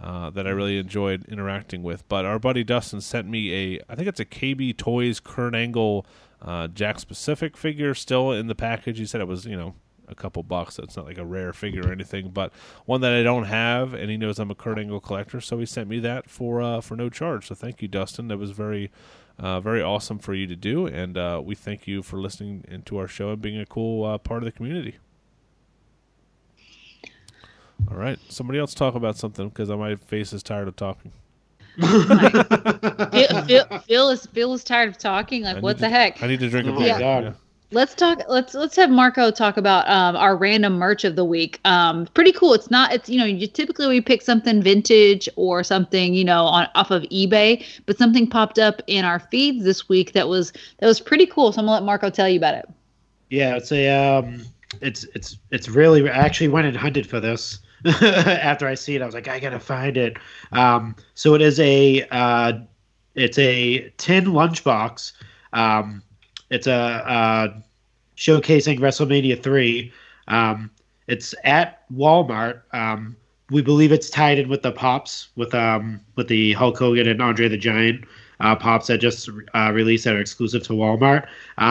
uh, 0.00 0.30
that 0.30 0.46
I 0.46 0.50
really 0.50 0.78
enjoyed 0.78 1.24
interacting 1.26 1.82
with. 1.82 2.08
But 2.08 2.24
our 2.24 2.38
buddy 2.38 2.62
Dustin 2.62 3.00
sent 3.00 3.28
me 3.28 3.52
a, 3.52 3.80
I 3.88 3.96
think 3.96 4.06
it's 4.06 4.20
a 4.20 4.24
KB 4.24 4.76
Toys 4.76 5.18
Kurt 5.18 5.56
Angle 5.56 6.06
uh, 6.42 6.68
Jakks 6.68 7.04
Pacific 7.04 7.56
figure 7.56 7.92
still 7.92 8.30
in 8.30 8.46
the 8.46 8.54
package. 8.54 8.98
He 8.98 9.06
said 9.06 9.20
it 9.20 9.26
was, 9.26 9.46
you 9.46 9.56
know, 9.56 9.74
a 10.06 10.14
couple 10.14 10.44
bucks. 10.44 10.76
So 10.76 10.84
It's 10.84 10.96
not 10.96 11.06
like 11.06 11.18
a 11.18 11.24
rare 11.24 11.52
figure 11.52 11.88
or 11.88 11.92
anything, 11.92 12.30
but 12.30 12.52
one 12.84 13.00
that 13.00 13.12
I 13.12 13.24
don't 13.24 13.44
have, 13.44 13.94
and 13.94 14.10
he 14.10 14.16
knows 14.16 14.38
I'm 14.38 14.52
a 14.52 14.54
Kurt 14.54 14.78
Angle 14.78 15.00
collector, 15.00 15.40
so 15.40 15.58
he 15.58 15.66
sent 15.66 15.88
me 15.88 15.98
that 16.00 16.30
for 16.30 16.62
uh, 16.62 16.80
for 16.80 16.94
no 16.94 17.08
charge. 17.08 17.48
So 17.48 17.56
thank 17.56 17.82
you, 17.82 17.88
Dustin. 17.88 18.28
That 18.28 18.38
was 18.38 18.52
very 18.52 18.92
uh, 19.38 19.60
very 19.60 19.82
awesome 19.82 20.18
for 20.18 20.34
you 20.34 20.46
to 20.46 20.56
do, 20.56 20.86
and 20.86 21.16
uh, 21.18 21.40
we 21.44 21.54
thank 21.54 21.86
you 21.86 22.02
for 22.02 22.16
listening 22.18 22.64
into 22.68 22.98
our 22.98 23.08
show 23.08 23.30
and 23.30 23.42
being 23.42 23.58
a 23.60 23.66
cool 23.66 24.04
uh, 24.04 24.18
part 24.18 24.42
of 24.42 24.44
the 24.44 24.52
community. 24.52 24.96
All 27.90 27.96
right, 27.96 28.18
somebody 28.28 28.58
else 28.58 28.74
talk 28.74 28.94
about 28.94 29.16
something 29.16 29.48
because 29.48 29.68
my 29.68 29.96
face 29.96 30.32
is 30.32 30.42
tired 30.42 30.68
of 30.68 30.76
talking. 30.76 31.12
Phil, 31.78 33.44
Phil, 33.44 33.64
Phil 33.86 34.10
is 34.10 34.26
Phil 34.26 34.54
is 34.54 34.64
tired 34.64 34.88
of 34.88 34.96
talking. 34.98 35.42
Like, 35.42 35.62
what 35.62 35.76
need 35.76 35.80
the 35.82 35.88
heck? 35.90 36.22
I 36.22 36.26
need 36.26 36.40
to 36.40 36.48
drink 36.48 36.68
a 36.68 36.72
Oh 36.72 36.78
beer. 36.78 36.94
my 36.94 36.98
God. 36.98 37.36
Let's 37.72 37.94
talk. 37.96 38.22
Let's 38.28 38.54
let's 38.54 38.76
have 38.76 38.90
Marco 38.90 39.32
talk 39.32 39.56
about 39.56 39.88
um, 39.88 40.14
our 40.14 40.36
random 40.36 40.74
merch 40.74 41.02
of 41.04 41.16
the 41.16 41.24
week. 41.24 41.60
Um, 41.64 42.06
pretty 42.14 42.30
cool. 42.30 42.54
It's 42.54 42.70
not. 42.70 42.92
It's 42.92 43.08
you 43.08 43.18
know 43.18 43.24
you 43.24 43.48
typically 43.48 43.88
we 43.88 44.00
pick 44.00 44.22
something 44.22 44.62
vintage 44.62 45.28
or 45.34 45.64
something 45.64 46.14
you 46.14 46.24
know 46.24 46.44
on 46.44 46.68
off 46.76 46.92
of 46.92 47.02
eBay, 47.04 47.64
but 47.84 47.98
something 47.98 48.28
popped 48.28 48.60
up 48.60 48.80
in 48.86 49.04
our 49.04 49.18
feeds 49.18 49.64
this 49.64 49.88
week 49.88 50.12
that 50.12 50.28
was 50.28 50.52
that 50.78 50.86
was 50.86 51.00
pretty 51.00 51.26
cool. 51.26 51.50
So 51.50 51.58
I'm 51.60 51.66
gonna 51.66 51.74
let 51.74 51.82
Marco 51.82 52.08
tell 52.08 52.28
you 52.28 52.38
about 52.38 52.54
it. 52.54 52.68
Yeah, 53.30 53.56
it's 53.56 53.72
a 53.72 53.88
um, 53.88 54.44
it's 54.80 55.02
it's 55.14 55.38
it's 55.50 55.68
really. 55.68 56.08
I 56.08 56.14
actually 56.14 56.48
went 56.48 56.68
and 56.68 56.76
hunted 56.76 57.08
for 57.08 57.18
this 57.18 57.58
after 57.84 58.68
I 58.68 58.74
see 58.74 58.94
it. 58.94 59.02
I 59.02 59.06
was 59.06 59.14
like, 59.14 59.26
I 59.26 59.40
gotta 59.40 59.58
find 59.58 59.96
it. 59.96 60.18
Um, 60.52 60.94
so 61.14 61.34
it 61.34 61.42
is 61.42 61.58
a 61.58 62.06
uh, 62.12 62.52
it's 63.16 63.38
a 63.38 63.92
tin 63.96 64.26
lunchbox. 64.26 65.12
Um, 65.52 66.02
it's 66.50 66.66
a 66.66 66.72
uh, 66.72 67.54
showcasing 68.16 68.78
WrestleMania 68.78 69.42
three. 69.42 69.92
Um, 70.28 70.70
it's 71.06 71.34
at 71.44 71.88
Walmart. 71.90 72.62
Um, 72.72 73.16
we 73.50 73.62
believe 73.62 73.92
it's 73.92 74.10
tied 74.10 74.38
in 74.38 74.48
with 74.48 74.62
the 74.62 74.72
pops 74.72 75.28
with 75.36 75.54
um 75.54 76.00
with 76.16 76.28
the 76.28 76.52
Hulk 76.54 76.78
Hogan 76.78 77.06
and 77.06 77.22
Andre 77.22 77.48
the 77.48 77.56
Giant 77.56 78.04
uh, 78.40 78.56
pops 78.56 78.88
that 78.88 78.98
just 78.98 79.28
uh, 79.54 79.70
released 79.72 80.04
that 80.04 80.14
are 80.14 80.20
exclusive 80.20 80.62
to 80.64 80.72
Walmart. 80.72 81.26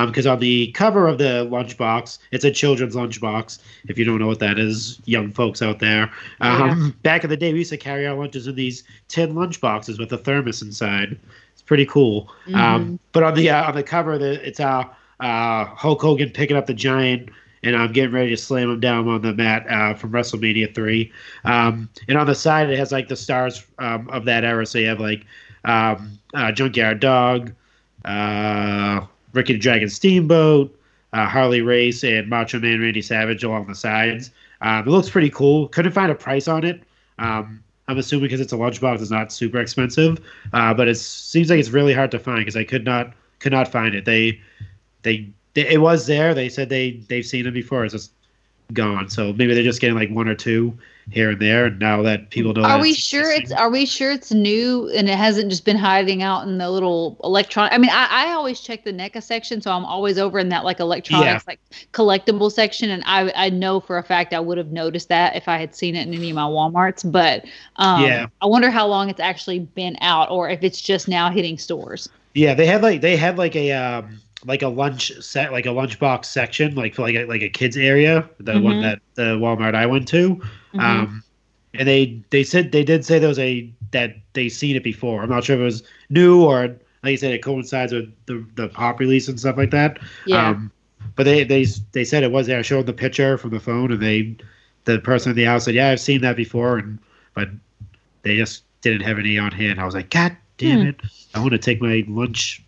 Because 0.07 0.25
on 0.25 0.39
the 0.39 0.71
cover 0.71 1.07
of 1.07 1.17
the 1.17 1.47
lunchbox, 1.51 2.17
it's 2.31 2.45
a 2.45 2.51
children's 2.51 2.95
lunchbox. 2.95 3.59
If 3.87 3.97
you 3.97 4.05
don't 4.05 4.19
know 4.19 4.27
what 4.27 4.39
that 4.39 4.57
is, 4.57 4.99
young 5.05 5.31
folks 5.31 5.61
out 5.61 5.79
there. 5.79 6.11
Um, 6.41 6.95
Back 7.03 7.23
in 7.23 7.29
the 7.29 7.37
day, 7.37 7.53
we 7.53 7.59
used 7.59 7.71
to 7.71 7.77
carry 7.77 8.07
our 8.07 8.15
lunches 8.15 8.47
in 8.47 8.55
these 8.55 8.83
tin 9.07 9.33
lunchboxes 9.35 9.99
with 9.99 10.11
a 10.11 10.17
thermos 10.17 10.61
inside. 10.61 11.19
Pretty 11.65 11.85
cool. 11.85 12.31
Um, 12.53 12.99
but 13.11 13.23
on 13.23 13.33
the 13.33 13.49
uh, 13.49 13.67
on 13.67 13.75
the 13.75 13.83
cover, 13.83 14.17
the, 14.17 14.45
it's 14.47 14.59
uh, 14.59 14.83
uh, 15.19 15.65
Hulk 15.65 16.01
Hogan 16.01 16.29
picking 16.29 16.57
up 16.57 16.67
the 16.67 16.73
Giant. 16.73 17.29
And 17.63 17.75
I'm 17.75 17.91
getting 17.93 18.11
ready 18.11 18.29
to 18.29 18.37
slam 18.37 18.69
him 18.69 18.79
down 18.79 19.07
on 19.07 19.23
the 19.23 19.33
mat 19.33 19.65
uh, 19.67 19.95
from 19.95 20.11
WrestleMania 20.11 20.75
three. 20.75 21.11
Um, 21.45 21.89
and 22.07 22.15
on 22.15 22.27
the 22.27 22.35
side, 22.35 22.69
it 22.69 22.77
has 22.77 22.91
like 22.91 23.07
the 23.07 23.15
stars 23.15 23.65
um, 23.79 24.07
of 24.09 24.25
that 24.25 24.43
era. 24.43 24.67
So 24.67 24.77
you 24.77 24.85
have 24.85 24.99
like 24.99 25.25
um, 25.63 26.19
uh, 26.35 26.51
Junkyard 26.51 26.99
Dog, 26.99 27.51
uh, 28.03 29.01
Ricky 29.33 29.53
the 29.53 29.59
Dragon 29.59 29.89
Steamboat, 29.89 30.79
uh, 31.13 31.25
Harley 31.25 31.61
Race, 31.61 32.03
and 32.03 32.29
Macho 32.29 32.59
Man 32.59 32.81
Randy 32.81 33.01
Savage 33.01 33.43
along 33.43 33.65
the 33.65 33.73
sides. 33.73 34.29
Um, 34.61 34.87
it 34.87 34.91
looks 34.91 35.09
pretty 35.09 35.31
cool. 35.31 35.67
Couldn't 35.69 35.93
find 35.93 36.11
a 36.11 36.15
price 36.15 36.47
on 36.47 36.63
it. 36.63 36.83
Um, 37.17 37.63
I'm 37.87 37.97
assuming 37.97 38.23
because 38.23 38.39
it's 38.39 38.53
a 38.53 38.57
lunchbox, 38.57 39.01
it's 39.01 39.11
not 39.11 39.31
super 39.31 39.59
expensive, 39.59 40.19
uh, 40.53 40.73
but 40.73 40.87
it 40.87 40.95
seems 40.95 41.49
like 41.49 41.59
it's 41.59 41.69
really 41.69 41.93
hard 41.93 42.11
to 42.11 42.19
find 42.19 42.39
because 42.39 42.55
I 42.55 42.63
could 42.63 42.83
not 42.83 43.13
could 43.39 43.51
not 43.51 43.67
find 43.67 43.93
it. 43.93 44.05
They, 44.05 44.41
they 45.03 45.29
they 45.53 45.67
it 45.67 45.81
was 45.81 46.07
there. 46.07 46.33
They 46.33 46.49
said 46.49 46.69
they 46.69 47.03
they've 47.09 47.25
seen 47.25 47.45
it 47.45 47.51
before. 47.51 47.85
It's 47.85 47.93
just 47.93 48.11
gone. 48.73 49.09
So 49.09 49.33
maybe 49.33 49.53
they're 49.53 49.63
just 49.63 49.81
getting 49.81 49.95
like 49.95 50.09
one 50.09 50.27
or 50.27 50.35
two 50.35 50.77
here 51.11 51.31
and 51.31 51.41
there. 51.41 51.65
And 51.65 51.79
now 51.79 52.01
that 52.01 52.29
people 52.31 52.53
don't 52.53 52.67
know, 52.67 52.69
Are 52.69 52.79
we 52.79 52.91
it's 52.91 52.99
sure 52.99 53.31
it's 53.31 53.51
Are 53.51 53.69
we 53.69 53.85
sure 53.85 54.11
it's 54.11 54.31
new 54.31 54.89
and 54.89 55.07
it 55.07 55.17
hasn't 55.17 55.49
just 55.49 55.65
been 55.65 55.77
hiding 55.77 56.23
out 56.23 56.47
in 56.47 56.57
the 56.57 56.69
little 56.69 57.17
electronic? 57.23 57.73
I 57.73 57.77
mean, 57.77 57.91
I, 57.91 58.07
I 58.09 58.33
always 58.33 58.59
check 58.59 58.83
the 58.83 58.91
NECA 58.91 59.21
section, 59.21 59.61
so 59.61 59.71
I'm 59.71 59.85
always 59.85 60.17
over 60.17 60.39
in 60.39 60.49
that 60.49 60.63
like 60.63 60.79
electronics, 60.79 61.45
like 61.47 61.59
collectible 61.93 62.51
section, 62.51 62.89
and 62.89 63.03
I 63.05 63.31
I 63.35 63.49
know 63.49 63.79
for 63.79 63.97
a 63.97 64.03
fact 64.03 64.33
I 64.33 64.39
would 64.39 64.57
have 64.57 64.71
noticed 64.71 65.09
that 65.09 65.35
if 65.35 65.47
I 65.47 65.57
had 65.57 65.75
seen 65.75 65.95
it 65.95 66.07
in 66.07 66.13
any 66.13 66.31
of 66.31 66.35
my 66.35 66.43
WalMarts. 66.43 67.09
But 67.11 67.45
um, 67.77 68.01
Yeah. 68.01 68.27
I 68.41 68.47
wonder 68.47 68.71
how 68.71 68.87
long 68.87 69.09
it's 69.09 69.19
actually 69.19 69.59
been 69.59 69.97
out, 70.01 70.29
or 70.31 70.49
if 70.49 70.63
it's 70.63 70.81
just 70.81 71.07
now 71.07 71.29
hitting 71.29 71.57
stores. 71.57 72.09
Yeah, 72.33 72.53
they 72.53 72.65
had 72.65 72.81
like 72.81 73.01
they 73.01 73.15
had 73.15 73.37
like 73.37 73.55
a 73.55 73.71
um 73.71 74.21
like 74.45 74.61
a 74.61 74.67
lunch 74.67 75.11
set 75.21 75.51
like 75.51 75.65
a 75.65 75.69
lunchbox 75.69 76.25
section 76.25 76.75
like 76.75 76.93
for 76.95 77.01
like 77.01 77.15
a, 77.15 77.25
like 77.25 77.41
a 77.41 77.49
kids 77.49 77.75
area 77.77 78.29
the 78.39 78.59
one 78.59 78.75
Mhm. 78.75 78.81
that 78.81 78.99
the 79.15 79.37
Walmart 79.37 79.75
I 79.75 79.85
went 79.85 80.07
to 80.09 80.41
um 80.79 81.23
and 81.73 81.87
they 81.87 82.21
they 82.29 82.43
said 82.43 82.71
they 82.71 82.83
did 82.83 83.03
say 83.05 83.19
there 83.19 83.29
was 83.29 83.39
a 83.39 83.69
that 83.91 84.15
they 84.33 84.49
seen 84.49 84.75
it 84.75 84.83
before 84.83 85.23
I'm 85.23 85.29
not 85.29 85.43
sure 85.43 85.55
if 85.55 85.61
it 85.61 85.63
was 85.63 85.83
new 86.09 86.43
or 86.43 86.67
like 87.03 87.11
you 87.11 87.17
said 87.17 87.31
it 87.33 87.43
coincides 87.43 87.91
with 87.93 88.11
the 88.27 88.45
the 88.55 88.67
pop 88.69 88.99
release 88.99 89.27
and 89.27 89.39
stuff 89.39 89.57
like 89.57 89.71
that 89.71 89.99
Yeah. 90.25 90.49
um 90.49 90.71
but 91.15 91.23
they 91.23 91.43
they 91.43 91.65
they 91.93 92.03
said 92.05 92.23
it 92.23 92.31
was 92.31 92.47
there 92.47 92.59
I 92.59 92.61
showed 92.63 92.85
the 92.85 92.93
picture 92.93 93.37
from 93.37 93.51
the 93.51 93.59
phone 93.59 93.91
and 93.91 94.01
they 94.01 94.35
the 94.85 94.99
person 94.99 95.31
in 95.31 95.35
the 95.35 95.45
house 95.45 95.65
said 95.65 95.75
yeah 95.75 95.89
I've 95.91 95.99
seen 95.99 96.21
that 96.21 96.35
before 96.35 96.77
and 96.77 96.99
but 97.33 97.49
they 98.23 98.37
just 98.37 98.63
didn't 98.81 99.01
have 99.01 99.17
any 99.19 99.37
on 99.39 99.51
hand 99.51 99.79
I 99.79 99.85
was 99.85 99.95
like 99.95 100.09
god 100.11 100.35
damn 100.57 100.81
Hmm. 100.81 100.87
it 100.87 100.95
I 101.33 101.39
want 101.39 101.51
to 101.51 101.57
take 101.57 101.81
my 101.81 102.03
lunch 102.07 102.61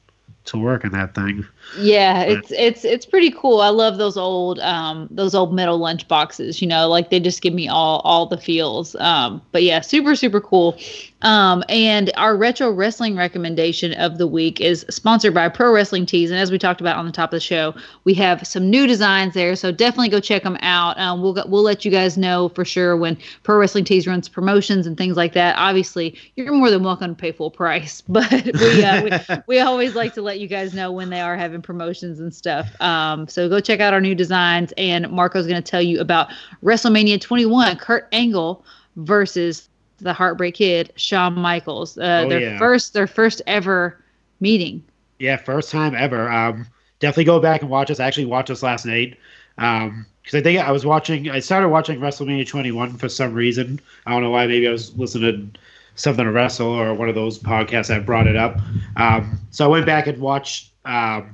to 0.45 0.57
work 0.57 0.85
on 0.85 0.91
that 0.91 1.13
thing. 1.13 1.45
Yeah, 1.71 2.21
it's 2.21 2.51
it's 2.51 2.83
it's 2.85 3.05
pretty 3.05 3.29
cool. 3.29 3.61
I 3.61 3.69
love 3.69 3.97
those 3.97 4.17
old 4.17 4.57
um 4.61 5.07
those 5.11 5.35
old 5.35 5.53
metal 5.53 5.77
lunch 5.77 6.07
boxes, 6.07 6.61
you 6.61 6.67
know, 6.67 6.87
like 6.87 7.09
they 7.09 7.19
just 7.19 7.41
give 7.41 7.53
me 7.53 7.67
all 7.67 7.99
all 8.05 8.25
the 8.25 8.37
feels. 8.37 8.95
Um 8.95 9.41
but 9.51 9.63
yeah, 9.63 9.81
super 9.81 10.15
super 10.15 10.41
cool. 10.41 10.75
Um 11.21 11.63
and 11.69 12.11
our 12.15 12.35
retro 12.37 12.71
wrestling 12.71 13.15
recommendation 13.15 13.93
of 13.93 14.17
the 14.17 14.25
week 14.27 14.59
is 14.61 14.85
sponsored 14.89 15.33
by 15.33 15.49
Pro 15.49 15.71
Wrestling 15.71 16.05
Tees 16.05 16.31
and 16.31 16.39
as 16.39 16.51
we 16.51 16.57
talked 16.57 16.81
about 16.81 16.95
on 16.97 17.05
the 17.05 17.11
top 17.11 17.29
of 17.29 17.37
the 17.37 17.41
show, 17.41 17.75
we 18.05 18.13
have 18.15 18.47
some 18.47 18.69
new 18.69 18.87
designs 18.87 19.33
there, 19.33 19.55
so 19.55 19.71
definitely 19.71 20.09
go 20.09 20.19
check 20.19 20.43
them 20.43 20.57
out. 20.61 20.97
Um 20.97 21.21
we'll 21.21 21.35
we'll 21.47 21.63
let 21.63 21.85
you 21.85 21.91
guys 21.91 22.17
know 22.17 22.49
for 22.49 22.65
sure 22.65 22.95
when 22.97 23.17
Pro 23.43 23.57
Wrestling 23.57 23.83
Tees 23.83 24.07
runs 24.07 24.29
promotions 24.29 24.87
and 24.87 24.97
things 24.97 25.15
like 25.17 25.33
that. 25.33 25.55
Obviously, 25.57 26.17
you're 26.35 26.53
more 26.53 26.71
than 26.71 26.81
welcome 26.83 27.13
to 27.13 27.19
pay 27.19 27.33
full 27.33 27.51
price, 27.51 28.01
but 28.07 28.31
we 28.31 28.83
uh, 28.83 29.03
we, 29.03 29.11
we 29.47 29.59
always 29.59 29.95
like 29.95 30.13
to 30.13 30.21
let 30.23 30.39
you 30.39 30.47
guys 30.47 30.73
know 30.73 30.91
when 30.91 31.09
they 31.09 31.19
are 31.21 31.35
having 31.37 31.56
promotions 31.61 32.19
and 32.19 32.33
stuff. 32.33 32.69
Um, 32.81 33.27
so 33.27 33.47
go 33.49 33.59
check 33.59 33.79
out 33.79 33.93
our 33.93 34.01
new 34.01 34.15
designs, 34.15 34.73
and 34.77 35.09
Marco's 35.09 35.47
going 35.47 35.61
to 35.61 35.71
tell 35.71 35.81
you 35.81 35.99
about 35.99 36.29
WrestleMania 36.63 37.19
21, 37.21 37.77
Kurt 37.77 38.07
Angle 38.11 38.63
versus 38.95 39.69
the 39.99 40.13
Heartbreak 40.13 40.55
Kid, 40.55 40.91
Shawn 40.95 41.33
Michaels. 41.35 41.97
Uh, 41.97 42.23
Oh, 42.25 42.29
their 42.29 42.39
yeah. 42.39 42.57
first, 42.57 42.93
their 42.93 43.07
first 43.07 43.41
ever 43.47 44.03
meeting. 44.39 44.83
Yeah, 45.19 45.37
first 45.37 45.71
time 45.71 45.95
ever. 45.95 46.29
Um, 46.31 46.67
definitely 46.99 47.23
go 47.25 47.39
back 47.39 47.61
and 47.61 47.69
watch 47.69 47.87
this. 47.87 47.99
I 47.99 48.05
actually 48.05 48.25
watched 48.25 48.49
this 48.49 48.61
last 48.63 48.85
night. 48.85 49.17
Um, 49.57 50.05
because 50.21 50.39
I 50.39 50.43
think 50.43 50.59
I 50.59 50.71
was 50.71 50.85
watching. 50.85 51.29
I 51.29 51.39
started 51.39 51.69
watching 51.69 52.01
WrestleMania 52.01 52.45
21 52.45 52.97
for 52.97 53.07
some 53.07 53.33
reason. 53.33 53.79
I 54.05 54.11
don't 54.11 54.21
know 54.23 54.29
why. 54.31 54.45
Maybe 54.45 54.67
I 54.67 54.71
was 54.71 54.93
listening 54.97 55.51
to 55.53 55.59
something 55.95 56.25
to 56.25 56.31
wrestle 56.33 56.67
or 56.67 56.93
one 56.93 57.07
of 57.07 57.15
those 57.15 57.39
podcasts 57.39 57.87
that 57.87 58.05
brought 58.05 58.27
it 58.27 58.35
up. 58.35 58.57
Um, 58.97 59.39
so 59.51 59.63
I 59.63 59.69
went 59.69 59.85
back 59.85 60.05
and 60.05 60.19
watched 60.19 60.71
um, 60.83 61.33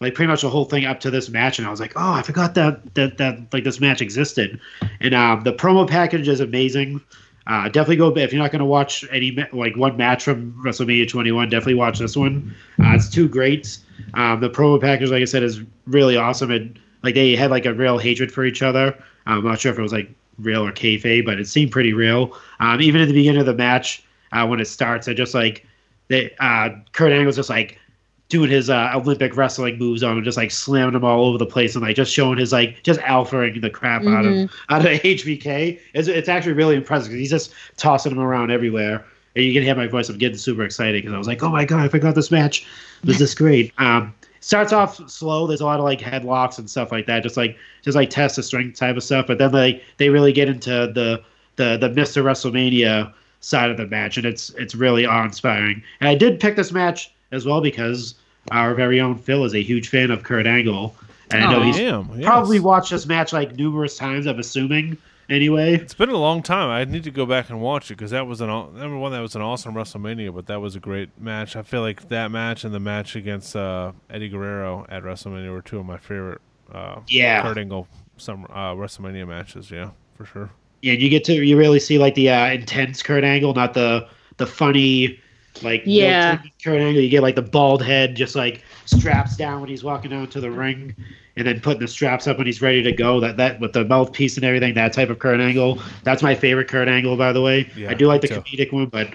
like 0.00 0.14
pretty 0.14 0.28
much 0.28 0.42
the 0.42 0.50
whole 0.50 0.64
thing 0.64 0.84
up 0.84 1.00
to 1.00 1.10
this 1.10 1.28
match, 1.28 1.58
and 1.58 1.66
I 1.66 1.70
was 1.70 1.80
like, 1.80 1.92
oh, 1.96 2.12
I 2.12 2.22
forgot 2.22 2.54
that 2.54 2.94
that 2.94 3.18
that 3.18 3.52
like 3.52 3.64
this 3.64 3.80
match 3.80 4.00
existed. 4.00 4.60
And 5.00 5.14
um, 5.14 5.42
the 5.42 5.52
promo 5.52 5.88
package 5.88 6.28
is 6.28 6.40
amazing. 6.40 7.00
Uh, 7.46 7.64
definitely 7.64 7.96
go 7.96 8.14
if 8.14 8.30
you're 8.30 8.42
not 8.42 8.52
going 8.52 8.60
to 8.60 8.66
watch 8.66 9.04
any 9.10 9.36
like 9.52 9.74
one 9.76 9.96
match 9.96 10.22
from 10.22 10.52
WrestleMania 10.62 11.08
21. 11.08 11.48
Definitely 11.48 11.74
watch 11.74 11.98
this 11.98 12.14
one. 12.14 12.54
Uh, 12.78 12.92
it's 12.94 13.08
two 13.08 13.26
greats. 13.26 13.80
Um, 14.14 14.40
the 14.40 14.50
promo 14.50 14.78
package, 14.78 15.10
like 15.10 15.22
I 15.22 15.24
said, 15.24 15.42
is 15.42 15.62
really 15.86 16.16
awesome. 16.16 16.50
And 16.50 16.78
like 17.02 17.14
they 17.14 17.34
had 17.34 17.50
like 17.50 17.64
a 17.64 17.72
real 17.72 17.96
hatred 17.96 18.30
for 18.30 18.44
each 18.44 18.62
other. 18.62 18.96
I'm 19.26 19.44
not 19.44 19.60
sure 19.60 19.72
if 19.72 19.78
it 19.78 19.82
was 19.82 19.92
like 19.92 20.10
real 20.38 20.64
or 20.64 20.72
kayfabe, 20.72 21.24
but 21.24 21.40
it 21.40 21.48
seemed 21.48 21.72
pretty 21.72 21.94
real. 21.94 22.36
Um, 22.60 22.82
even 22.82 23.00
at 23.00 23.08
the 23.08 23.14
beginning 23.14 23.40
of 23.40 23.46
the 23.46 23.54
match, 23.54 24.02
uh, 24.32 24.46
when 24.46 24.60
it 24.60 24.66
starts, 24.66 25.08
I 25.08 25.14
just 25.14 25.34
like 25.34 25.66
they 26.08 26.34
uh, 26.40 26.70
Kurt 26.92 27.12
Angle's 27.12 27.36
just 27.36 27.50
like 27.50 27.78
doing 28.28 28.50
his 28.50 28.68
uh, 28.68 28.90
Olympic 28.94 29.36
wrestling 29.36 29.78
moves 29.78 30.02
on 30.02 30.18
him, 30.18 30.24
just 30.24 30.36
like 30.36 30.50
slamming 30.50 30.94
him 30.94 31.04
all 31.04 31.24
over 31.26 31.38
the 31.38 31.46
place 31.46 31.74
and 31.74 31.82
like 31.82 31.96
just 31.96 32.12
showing 32.12 32.38
his 32.38 32.52
like 32.52 32.82
just 32.82 33.00
alphaing 33.00 33.60
the 33.60 33.70
crap 33.70 34.04
out 34.04 34.26
of 34.26 34.50
out 34.68 34.82
of 34.82 34.86
HBK. 35.02 35.80
It's, 35.94 36.08
it's 36.08 36.28
actually 36.28 36.52
really 36.52 36.76
impressive 36.76 37.08
because 37.08 37.20
he's 37.20 37.30
just 37.30 37.52
tossing 37.76 38.12
him 38.12 38.20
around 38.20 38.50
everywhere. 38.50 39.04
And 39.34 39.44
you 39.44 39.52
can 39.52 39.62
hear 39.62 39.74
my 39.74 39.86
voice. 39.86 40.08
I'm 40.08 40.18
getting 40.18 40.36
super 40.36 40.62
excited 40.62 41.02
because 41.02 41.14
I 41.14 41.18
was 41.18 41.26
like, 41.26 41.42
oh 41.42 41.50
my 41.50 41.64
god, 41.64 41.80
I 41.80 41.88
forgot 41.88 42.14
this 42.14 42.30
match 42.30 42.66
was 43.04 43.18
this 43.18 43.34
great. 43.36 43.72
Um, 43.78 44.14
starts 44.40 44.72
off 44.72 45.08
slow. 45.08 45.46
There's 45.46 45.60
a 45.60 45.66
lot 45.66 45.78
of 45.78 45.84
like 45.84 46.00
headlocks 46.00 46.58
and 46.58 46.68
stuff 46.68 46.92
like 46.92 47.06
that, 47.06 47.22
just 47.22 47.36
like 47.36 47.56
just 47.82 47.96
like 47.96 48.10
test 48.10 48.36
the 48.36 48.42
strength 48.42 48.78
type 48.78 48.96
of 48.96 49.04
stuff. 49.04 49.26
But 49.26 49.38
then 49.38 49.52
they 49.52 49.82
they 49.96 50.10
really 50.10 50.32
get 50.32 50.48
into 50.48 50.70
the 50.70 51.22
the 51.56 51.78
the 51.78 51.88
Mr. 51.88 52.22
WrestleMania 52.22 53.12
side 53.40 53.70
of 53.70 53.76
the 53.76 53.86
match, 53.86 54.18
and 54.18 54.26
it's 54.26 54.50
it's 54.50 54.74
really 54.74 55.06
awe 55.06 55.24
inspiring. 55.24 55.82
And 56.00 56.08
I 56.08 56.14
did 56.14 56.40
pick 56.40 56.56
this 56.56 56.72
match 56.72 57.12
as 57.32 57.44
well 57.44 57.60
because 57.60 58.14
our 58.50 58.74
very 58.74 59.00
own 59.00 59.16
Phil 59.18 59.44
is 59.44 59.54
a 59.54 59.62
huge 59.62 59.88
fan 59.88 60.10
of 60.10 60.22
Kurt 60.22 60.46
Angle, 60.46 60.94
And 61.30 61.44
I 61.44 61.52
know 61.52 61.60
Aw. 61.60 61.64
he's 61.64 61.78
yes. 61.78 62.06
probably 62.22 62.60
watched 62.60 62.90
this 62.90 63.06
match 63.06 63.32
like 63.32 63.54
numerous 63.56 63.96
times. 63.96 64.26
I'm 64.26 64.38
assuming. 64.38 64.96
Anyway, 65.30 65.74
It's 65.74 65.92
been 65.92 66.08
a 66.08 66.16
long 66.16 66.42
time. 66.42 66.70
I 66.70 66.90
need 66.90 67.04
to 67.04 67.10
go 67.10 67.26
back 67.26 67.50
and 67.50 67.60
watch 67.60 67.90
it 67.90 67.98
because 67.98 68.12
that 68.12 68.26
was 68.26 68.40
an 68.40 68.48
number 68.48 68.96
one. 68.96 69.12
That 69.12 69.20
was 69.20 69.36
an 69.36 69.42
awesome 69.42 69.74
WrestleMania, 69.74 70.34
but 70.34 70.46
that 70.46 70.58
was 70.62 70.74
a 70.74 70.80
great 70.80 71.10
match. 71.20 71.54
I 71.54 71.60
feel 71.62 71.82
like 71.82 72.08
that 72.08 72.30
match 72.30 72.64
and 72.64 72.72
the 72.72 72.80
match 72.80 73.14
against 73.14 73.54
uh, 73.54 73.92
Eddie 74.08 74.30
Guerrero 74.30 74.86
at 74.88 75.02
WrestleMania 75.02 75.52
were 75.52 75.60
two 75.60 75.78
of 75.78 75.84
my 75.84 75.98
favorite. 75.98 76.40
Uh, 76.72 77.00
Yeah. 77.08 77.42
Kurt 77.42 77.58
Angle 77.58 77.86
some 78.16 78.46
uh, 78.46 78.72
WrestleMania 78.72 79.28
matches. 79.28 79.70
Yeah, 79.70 79.90
for 80.16 80.24
sure. 80.24 80.50
yeah, 80.80 80.94
you 80.94 81.10
get 81.10 81.24
to 81.24 81.34
you 81.44 81.58
really 81.58 81.78
see 81.80 81.98
like 81.98 82.14
the 82.14 82.30
uh, 82.30 82.46
intense 82.46 83.02
Kurt 83.02 83.22
Angle, 83.22 83.52
not 83.52 83.74
the 83.74 84.08
the 84.38 84.46
funny 84.46 85.20
like 85.62 85.82
Yeah. 85.84 86.32
no-tweaking 86.34 86.86
Angle. 86.86 87.02
You 87.02 87.08
get 87.08 87.22
like 87.22 87.34
the 87.36 87.42
bald 87.42 87.82
head, 87.82 88.14
just 88.14 88.34
like 88.36 88.62
straps 88.86 89.36
down 89.36 89.60
when 89.60 89.68
he's 89.68 89.84
walking 89.84 90.12
out 90.12 90.30
to 90.32 90.40
the 90.40 90.50
ring, 90.50 90.94
and 91.36 91.46
then 91.46 91.60
putting 91.60 91.80
the 91.80 91.88
straps 91.88 92.26
up 92.26 92.38
when 92.38 92.46
he's 92.46 92.60
ready 92.62 92.82
to 92.82 92.92
go. 92.92 93.20
That 93.20 93.36
that 93.36 93.60
with 93.60 93.72
the 93.72 93.84
mouthpiece 93.84 94.36
and 94.36 94.44
everything. 94.44 94.74
That 94.74 94.92
type 94.92 95.10
of 95.10 95.18
Kurt 95.18 95.40
Angle. 95.40 95.80
That's 96.04 96.22
my 96.22 96.34
favorite 96.34 96.68
Kurt 96.68 96.88
Angle, 96.88 97.16
by 97.16 97.32
the 97.32 97.40
way. 97.42 97.70
Yeah, 97.76 97.90
I 97.90 97.94
do 97.94 98.06
like 98.06 98.20
the 98.22 98.28
too. 98.28 98.40
comedic 98.40 98.72
one, 98.72 98.86
but 98.86 99.14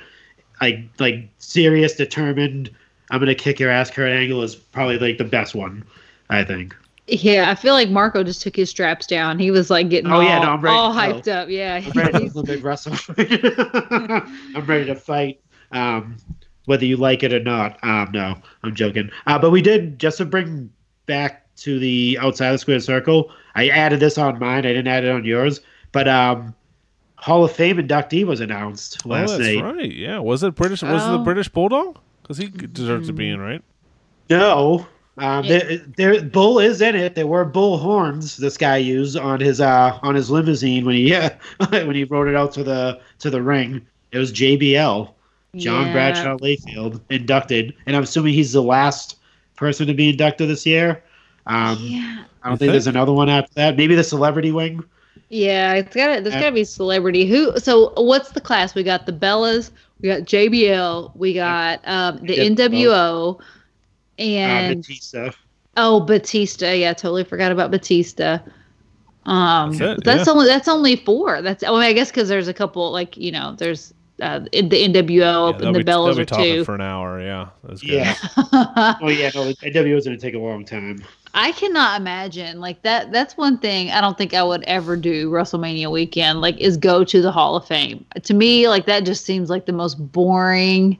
like 0.61 0.79
like 0.99 1.27
serious, 1.39 1.95
determined. 1.95 2.69
I'm 3.11 3.19
gonna 3.19 3.35
kick 3.35 3.59
your 3.59 3.69
ass. 3.69 3.91
Kurt 3.91 4.09
Angle 4.09 4.41
is 4.43 4.55
probably 4.55 4.97
like 4.99 5.17
the 5.17 5.23
best 5.25 5.53
one. 5.55 5.83
I 6.29 6.43
think. 6.43 6.75
Yeah, 7.05 7.49
I 7.49 7.55
feel 7.55 7.73
like 7.73 7.89
Marco 7.89 8.23
just 8.23 8.41
took 8.41 8.55
his 8.55 8.69
straps 8.69 9.05
down. 9.05 9.37
He 9.37 9.51
was 9.51 9.69
like 9.69 9.89
getting 9.89 10.09
Oh, 10.09 10.15
all, 10.15 10.23
yeah, 10.23 10.39
no, 10.39 10.51
I'm 10.51 10.61
ready 10.61 10.73
all 10.77 10.93
to 10.93 10.95
go. 10.95 11.01
hyped 11.19 11.27
up. 11.27 11.49
Yeah, 11.49 11.81
I'm 11.85 11.91
ready 11.91 12.29
to 12.29 12.31
Olympic 12.39 12.63
wrestle. 12.63 12.93
I'm 13.17 14.65
ready 14.65 14.85
to 14.85 14.95
fight. 14.95 15.41
Um, 15.73 16.17
whether 16.65 16.85
you 16.85 16.95
like 16.95 17.23
it 17.23 17.33
or 17.33 17.41
not. 17.41 17.77
Um, 17.83 18.09
no, 18.13 18.35
I'm 18.63 18.73
joking. 18.73 19.09
Uh, 19.27 19.37
but 19.37 19.51
we 19.51 19.61
did 19.61 19.99
just 19.99 20.17
to 20.19 20.25
bring 20.25 20.71
back 21.05 21.45
to 21.57 21.77
the 21.77 22.17
outside 22.21 22.47
of 22.47 22.53
the 22.53 22.57
square 22.59 22.79
circle. 22.79 23.31
I 23.55 23.67
added 23.67 23.99
this 23.99 24.17
on 24.17 24.39
mine. 24.39 24.59
I 24.59 24.69
didn't 24.73 24.87
add 24.87 25.03
it 25.03 25.09
on 25.11 25.25
yours. 25.25 25.59
But 25.91 26.07
um, 26.07 26.55
Hall 27.17 27.43
of 27.43 27.51
Fame 27.51 27.77
inductee 27.77 28.25
was 28.25 28.39
announced 28.39 29.05
last 29.05 29.31
oh, 29.31 29.37
that's 29.37 29.55
night. 29.55 29.63
right. 29.63 29.91
Yeah, 29.93 30.19
was 30.19 30.43
it 30.43 30.55
British? 30.55 30.81
Was 30.83 31.03
it 31.03 31.07
the 31.09 31.19
Oh. 31.19 31.23
British 31.23 31.49
Bulldog? 31.49 31.97
Because 32.21 32.37
he 32.37 32.47
deserves 32.47 33.07
to 33.07 33.13
be 33.13 33.29
in, 33.29 33.39
right? 33.39 33.61
No. 34.29 34.87
Um, 35.17 35.47
there, 35.47 35.77
there, 35.97 36.23
Bull 36.23 36.57
is 36.57 36.81
in 36.81 36.95
it. 36.95 37.13
There 37.13 37.27
were 37.27 37.45
bull 37.45 37.77
horns 37.77 38.37
this 38.37 38.57
guy 38.57 38.77
used 38.77 39.15
on 39.15 39.39
his 39.39 39.61
uh, 39.61 39.99
on 40.01 40.15
his 40.15 40.31
limousine 40.31 40.85
when 40.85 40.95
he 40.95 41.11
yeah, 41.11 41.35
when 41.69 41.93
he 41.93 42.03
rode 42.05 42.29
it 42.29 42.35
out 42.35 42.51
to 42.53 42.63
the 42.63 42.99
to 43.19 43.29
the 43.29 43.41
ring. 43.41 43.85
It 44.11 44.17
was 44.17 44.31
JBL. 44.33 45.12
John 45.55 45.87
Yeah. 45.87 45.93
Bradshaw 45.93 46.37
Layfield 46.37 46.99
inducted, 47.09 47.73
and 47.85 47.95
I'm 47.95 48.03
assuming 48.03 48.33
he's 48.33 48.53
the 48.53 48.63
last 48.63 49.17
person 49.55 49.85
to 49.87 49.93
be 49.93 50.09
inducted 50.09 50.49
this 50.49 50.65
year. 50.65 51.03
Um, 51.45 51.77
yeah, 51.79 52.23
I 52.43 52.49
don't 52.49 52.53
You 52.53 52.57
think 52.57 52.71
there's 52.71 52.87
another 52.87 53.13
one 53.13 53.29
after 53.29 53.53
that. 53.55 53.77
Maybe 53.77 53.95
the 53.95 54.03
celebrity 54.03 54.51
wing. 54.51 54.83
yeah. 55.29 55.73
It's 55.73 55.95
got 55.95 56.15
to 56.15 56.21
There's 56.21 56.35
Uh, 56.35 56.39
got 56.39 56.49
to 56.49 56.55
be 56.55 56.63
celebrity. 56.63 57.25
Who? 57.27 57.57
So 57.59 57.93
what's 58.01 58.31
the 58.31 58.41
class? 58.41 58.73
We 58.75 58.83
got 58.83 59.05
the 59.05 59.11
Bellas. 59.13 59.69
We 60.01 60.09
got 60.09 60.21
JBL. 60.21 61.11
We 61.15 61.33
got 61.33 61.81
um, 61.87 62.17
the 62.25 62.35
Yeah, 62.35 62.43
NWO, 62.43 63.39
Uh, 63.39 63.43
and 64.21 64.81
Batista. 64.81 65.31
oh 65.77 65.99
Batista. 65.99 66.71
Yeah, 66.73 66.93
totally 66.93 67.23
forgot 67.23 67.51
about 67.51 67.69
Batista. 67.71 68.39
Um, 69.25 69.71
That's 69.77 69.99
it, 69.99 70.03
that's 70.03 70.27
yeah. 70.27 70.33
only 70.33 70.45
that's 70.47 70.67
only 70.67 70.95
four. 70.97 71.41
That's 71.41 71.63
I 71.63 71.69
mean 71.71 71.79
I 71.81 71.93
guess 71.93 72.09
because 72.11 72.27
there's 72.27 72.47
a 72.49 72.53
couple 72.53 72.91
like 72.91 73.15
you 73.15 73.31
know 73.31 73.55
there's 73.57 73.93
uh, 74.21 74.41
in 74.51 74.69
the 74.69 74.77
NWO 74.87 75.09
Yeah, 75.09 75.49
and 75.49 75.59
they'll 75.59 75.73
the 75.73 75.79
be, 75.79 75.83
they'll 75.83 76.15
be 76.15 76.21
are 76.21 76.25
talking 76.25 76.55
two. 76.55 76.65
for 76.65 76.75
an 76.75 76.81
hour. 76.81 77.19
Yeah, 77.21 77.49
that's 77.63 77.81
good. 77.81 77.91
Yeah. 77.91 78.15
oh 79.01 79.09
yeah. 79.09 79.31
No, 79.33 79.45
the 79.45 79.55
NWO 79.55 79.97
is 79.97 80.05
going 80.05 80.17
to 80.17 80.21
take 80.21 80.35
a 80.35 80.39
long 80.39 80.65
time. 80.65 81.03
I 81.35 81.51
cannot 81.53 81.99
imagine 81.99 82.59
like 82.59 82.83
that. 82.83 83.11
That's 83.11 83.35
one 83.37 83.57
thing 83.57 83.89
I 83.89 84.01
don't 84.01 84.17
think 84.17 84.33
I 84.35 84.43
would 84.43 84.63
ever 84.65 84.95
do 84.95 85.31
WrestleMania 85.31 85.89
weekend. 85.91 86.41
Like, 86.41 86.59
is 86.59 86.77
go 86.77 87.03
to 87.03 87.21
the 87.21 87.31
Hall 87.31 87.55
of 87.55 87.65
Fame. 87.65 88.05
To 88.21 88.33
me, 88.33 88.67
like 88.67 88.85
that 88.85 89.03
just 89.03 89.25
seems 89.25 89.49
like 89.49 89.65
the 89.65 89.73
most 89.73 89.95
boring 89.95 90.99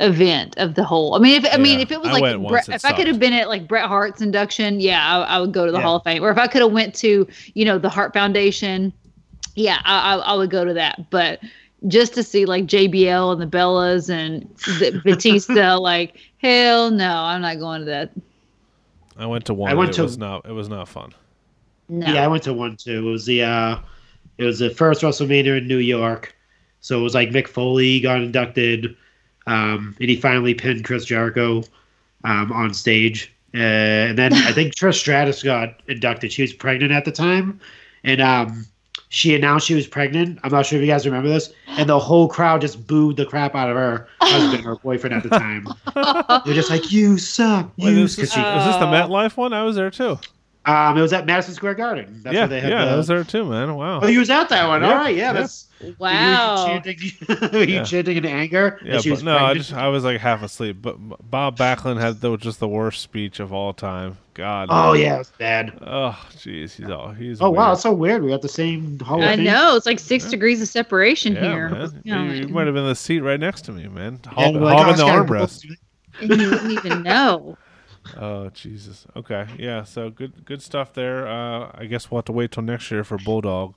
event 0.00 0.56
of 0.58 0.74
the 0.74 0.84
whole. 0.84 1.14
I 1.14 1.18
mean, 1.18 1.42
if 1.44 1.54
I 1.54 1.58
mean 1.58 1.80
if 1.80 1.90
it 1.90 2.00
was 2.00 2.08
I 2.08 2.12
like 2.14 2.22
went 2.22 2.40
once, 2.40 2.68
it 2.68 2.74
if 2.74 2.84
I 2.86 2.92
could 2.92 3.06
have 3.06 3.18
been 3.18 3.34
at 3.34 3.48
like 3.48 3.68
Bret 3.68 3.86
Hart's 3.86 4.22
induction, 4.22 4.80
yeah, 4.80 5.06
I, 5.06 5.36
I 5.36 5.38
would 5.40 5.52
go 5.52 5.66
to 5.66 5.72
the 5.72 5.78
Yeah. 5.78 5.84
Hall 5.84 5.96
of 5.96 6.04
Fame. 6.04 6.22
Or 6.22 6.30
if 6.30 6.38
I 6.38 6.46
could 6.46 6.62
have 6.62 6.72
went 6.72 6.94
to 6.96 7.26
you 7.52 7.64
know 7.66 7.78
the 7.78 7.90
Hart 7.90 8.14
Foundation, 8.14 8.94
yeah, 9.56 9.80
I, 9.84 10.14
I, 10.14 10.16
I 10.16 10.34
would 10.34 10.50
go 10.50 10.64
to 10.64 10.72
that. 10.74 11.10
But 11.10 11.40
just 11.88 12.14
to 12.14 12.22
see 12.22 12.46
like 12.46 12.66
JBL 12.66 13.32
and 13.32 13.40
the 13.40 13.46
Bellas 13.46 14.08
and 14.08 14.42
the 14.80 15.00
Batista, 15.04 15.76
like 15.78 16.16
hell 16.38 16.90
no, 16.90 17.12
I'm 17.12 17.42
not 17.42 17.58
going 17.58 17.80
to 17.80 17.86
that. 17.86 18.12
I 19.16 19.26
went 19.26 19.46
to 19.46 19.54
one. 19.54 19.70
I 19.70 19.74
went 19.74 19.90
it 19.90 19.94
to- 19.94 20.02
was 20.02 20.18
not. 20.18 20.46
It 20.46 20.52
was 20.52 20.68
not 20.68 20.88
fun. 20.88 21.12
No. 21.88 22.06
Yeah, 22.12 22.24
I 22.24 22.28
went 22.28 22.42
to 22.44 22.52
one 22.52 22.76
too. 22.76 23.06
It 23.08 23.10
was 23.10 23.26
the 23.26 23.44
uh, 23.44 23.78
it 24.38 24.44
was 24.44 24.58
the 24.58 24.70
first 24.70 25.02
WrestleMania 25.02 25.58
in 25.58 25.68
New 25.68 25.78
York. 25.78 26.34
So 26.80 26.98
it 26.98 27.02
was 27.02 27.14
like 27.14 27.30
Mick 27.30 27.48
Foley 27.48 28.00
got 28.00 28.20
inducted, 28.20 28.96
um, 29.46 29.96
and 30.00 30.10
he 30.10 30.16
finally 30.16 30.54
pinned 30.54 30.84
Chris 30.84 31.04
Jericho 31.04 31.62
um, 32.24 32.52
on 32.52 32.74
stage. 32.74 33.32
Uh, 33.54 33.58
and 33.58 34.18
then 34.18 34.32
I 34.34 34.52
think 34.52 34.74
Trish 34.76 34.98
Stratus 34.98 35.42
got 35.42 35.80
inducted. 35.88 36.32
She 36.32 36.42
was 36.42 36.52
pregnant 36.52 36.92
at 36.92 37.04
the 37.04 37.12
time, 37.12 37.60
and 38.04 38.20
um, 38.20 38.66
she 39.16 39.34
announced 39.34 39.66
she 39.66 39.74
was 39.74 39.86
pregnant. 39.86 40.38
I'm 40.44 40.52
not 40.52 40.66
sure 40.66 40.78
if 40.78 40.82
you 40.84 40.92
guys 40.92 41.06
remember 41.06 41.30
this, 41.30 41.50
and 41.68 41.88
the 41.88 41.98
whole 41.98 42.28
crowd 42.28 42.60
just 42.60 42.86
booed 42.86 43.16
the 43.16 43.24
crap 43.24 43.54
out 43.54 43.70
of 43.70 43.74
her 43.76 44.06
husband 44.20 44.66
or 44.66 44.76
boyfriend 44.76 45.14
at 45.16 45.22
the 45.22 45.30
time. 45.30 45.66
They're 46.44 46.54
just 46.54 46.68
like, 46.68 46.92
"You 46.92 47.16
suck." 47.16 47.72
Wait, 47.78 47.92
You 47.94 48.04
is, 48.04 48.16
this, 48.16 48.32
suck." 48.32 48.58
is 48.58 48.64
this 48.66 48.76
the 48.76 48.86
Oh. 48.86 48.92
MetLife 48.92 49.38
one? 49.38 49.54
I 49.54 49.62
was 49.62 49.74
there 49.74 49.90
too. 49.90 50.18
Um, 50.66 50.98
it 50.98 51.00
was 51.00 51.12
at 51.12 51.26
Madison 51.26 51.54
Square 51.54 51.74
Garden. 51.74 52.20
That's 52.24 52.34
yeah, 52.34 52.40
where 52.40 52.48
they 52.48 52.60
had 52.60 52.70
yeah, 52.70 52.84
the, 52.86 52.90
I 52.90 52.96
was 52.96 53.06
there 53.06 53.22
too, 53.22 53.44
man. 53.44 53.76
Wow. 53.76 54.00
Oh, 54.02 54.06
you 54.08 54.18
was 54.18 54.30
at 54.30 54.48
that 54.48 54.66
one. 54.66 54.82
Yeah, 54.82 54.88
All 54.88 54.94
right, 54.96 55.14
yeah, 55.14 55.22
yeah. 55.28 55.32
that's 55.32 55.66
Wow. 55.98 56.66
Were 56.66 56.74
you 56.74 56.80
chanting, 56.82 57.12
were 57.52 57.62
you 57.64 57.74
Yeah. 57.74 57.84
chanting 57.84 58.16
in 58.16 58.24
anger? 58.26 58.80
yeah, 58.82 58.92
that 58.94 59.02
she 59.02 59.10
but 59.10 59.22
no, 59.22 59.36
I 59.36 59.54
just 59.54 59.72
I 59.72 59.88
was 59.88 60.04
like 60.04 60.20
half 60.20 60.42
asleep. 60.42 60.78
But 60.80 60.96
Bob 61.30 61.56
Backlund 61.58 62.00
had 62.00 62.20
the, 62.20 62.36
just 62.36 62.60
the 62.60 62.68
worst 62.68 63.02
speech 63.02 63.40
of 63.40 63.52
all 63.52 63.72
time. 63.74 64.16
God. 64.34 64.68
Oh 64.70 64.92
man. 64.94 65.02
yeah, 65.02 65.14
it 65.14 65.18
was 65.18 65.30
bad. 65.38 65.78
Oh, 65.86 66.18
jeez, 66.32 66.72
he's 66.74 66.90
all 66.90 67.12
he's. 67.12 67.40
Oh 67.40 67.50
wow, 67.50 67.72
it's 67.72 67.82
so 67.82 67.92
weird. 67.92 68.22
We 68.22 68.30
got 68.30 68.42
the 68.42 68.48
same 68.48 68.98
Hall 68.98 69.22
of 69.22 69.28
I 69.28 69.36
Fame. 69.36 69.44
know 69.44 69.76
it's 69.76 69.86
like 69.86 69.98
six 69.98 70.24
degrees 70.30 70.60
of 70.60 70.68
separation 70.68 71.34
Yeah, 71.34 71.40
here. 71.42 71.68
man. 71.68 72.00
You, 72.04 72.14
know, 72.14 72.22
you, 72.24 72.32
you 72.42 72.48
might 72.48 72.66
have 72.66 72.74
been 72.74 72.84
in 72.84 72.88
the 72.90 72.94
seat 72.96 73.20
right 73.20 73.38
next 73.40 73.62
to 73.66 73.72
me, 73.72 73.86
man. 73.88 74.18
Yeah, 74.24 74.30
Hog, 74.32 74.54
we're 74.54 74.60
like, 74.62 74.78
hogging 74.78 75.02
oh, 75.02 75.06
the 75.06 75.12
armrest. 75.12 75.64
and 76.20 76.40
you 76.40 76.50
wouldn't 76.50 76.72
even 76.72 77.02
know. 77.02 77.56
Oh 78.16 78.48
Jesus. 78.50 79.06
Okay. 79.16 79.46
Yeah. 79.58 79.84
So 79.84 80.10
good. 80.10 80.44
Good 80.44 80.62
stuff 80.62 80.92
there. 80.92 81.26
Uh, 81.26 81.70
I 81.74 81.86
guess 81.86 82.10
we'll 82.10 82.18
have 82.18 82.24
to 82.26 82.32
wait 82.32 82.52
till 82.52 82.62
next 82.62 82.90
year 82.90 83.04
for 83.04 83.18
Bulldog. 83.18 83.74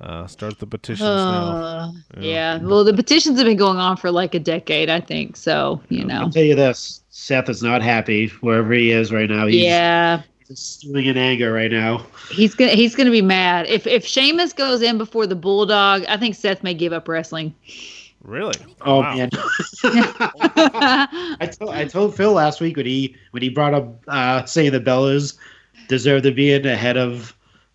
Uh, 0.00 0.26
start 0.26 0.58
the 0.58 0.66
petitions 0.66 1.08
now. 1.08 1.12
Uh, 1.56 1.92
Yeah. 2.18 2.20
yeah. 2.20 2.58
Well, 2.58 2.84
the 2.84 2.92
petitions 2.92 3.38
have 3.38 3.46
been 3.46 3.56
going 3.56 3.78
on 3.78 3.96
for 3.96 4.10
like 4.10 4.34
a 4.34 4.38
decade, 4.38 4.90
I 4.90 5.00
think. 5.00 5.36
So 5.36 5.80
you 5.88 6.04
know. 6.04 6.22
I'll 6.22 6.30
tell 6.30 6.42
you 6.42 6.54
this: 6.54 7.02
Seth 7.08 7.48
is 7.48 7.62
not 7.62 7.80
happy 7.82 8.28
wherever 8.40 8.72
he 8.74 8.90
is 8.90 9.10
right 9.12 9.28
now. 9.30 9.46
He's, 9.46 9.62
Yeah, 9.64 10.20
he's 10.46 10.58
stewing 10.60 11.06
in 11.06 11.16
anger 11.16 11.50
right 11.52 11.70
now. 11.72 12.04
he's 12.30 12.54
gonna 12.54 12.72
he's 12.72 12.94
gonna 12.94 13.10
be 13.10 13.22
mad 13.22 13.66
if 13.68 13.86
if 13.86 14.04
Sheamus 14.04 14.52
goes 14.52 14.82
in 14.82 14.98
before 14.98 15.26
the 15.26 15.36
Bulldog. 15.36 16.04
I 16.08 16.18
think 16.18 16.34
Seth 16.34 16.62
may 16.62 16.74
give 16.74 16.92
up 16.92 17.08
wrestling. 17.08 17.54
Really? 18.26 18.54
Oh 18.84 19.00
Wow. 19.00 19.14
man, 19.16 19.30
I 19.84 21.48
told 21.58 21.70
I 21.74 21.84
told 21.84 22.16
Phil 22.16 22.32
last 22.32 22.60
week 22.60 22.76
when 22.76 22.86
he 22.86 23.16
when 23.30 23.42
he 23.42 23.48
brought 23.48 23.72
up 23.74 24.02
uh, 24.08 24.44
saying 24.44 24.72
the 24.72 24.80
Bellas 24.80 25.36
deserve 25.88 26.22
to 26.24 26.32
be 26.32 26.52
in 26.52 26.66
ahead 26.66 26.96
of 26.96 27.36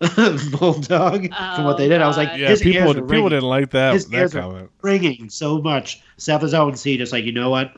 Bulldog 0.58 1.32
from 1.56 1.64
what 1.64 1.78
they 1.78 1.88
did. 1.88 2.02
I 2.02 2.06
was 2.08 2.16
like, 2.16 2.30
Oh, 2.32 2.36
Yeah. 2.36 2.54
People 2.56 2.72
ears 2.72 2.88
would- 2.88 2.96
are 2.98 3.00
people 3.02 3.14
ringing. 3.14 3.28
didn't 3.30 3.48
like 3.48 3.70
that 3.70 3.94
His 3.94 4.06
that 4.08 4.16
ears 4.18 4.34
are 4.36 4.40
comment. 4.42 4.70
ringing 4.82 5.30
so 5.30 5.60
much. 5.62 6.02
Seth 6.16 6.42
is 6.42 6.54
out 6.54 6.68
and 6.68 6.78
see, 6.78 6.96
just 6.98 7.12
like 7.12 7.24
you 7.24 7.32
know 7.32 7.50
what? 7.50 7.72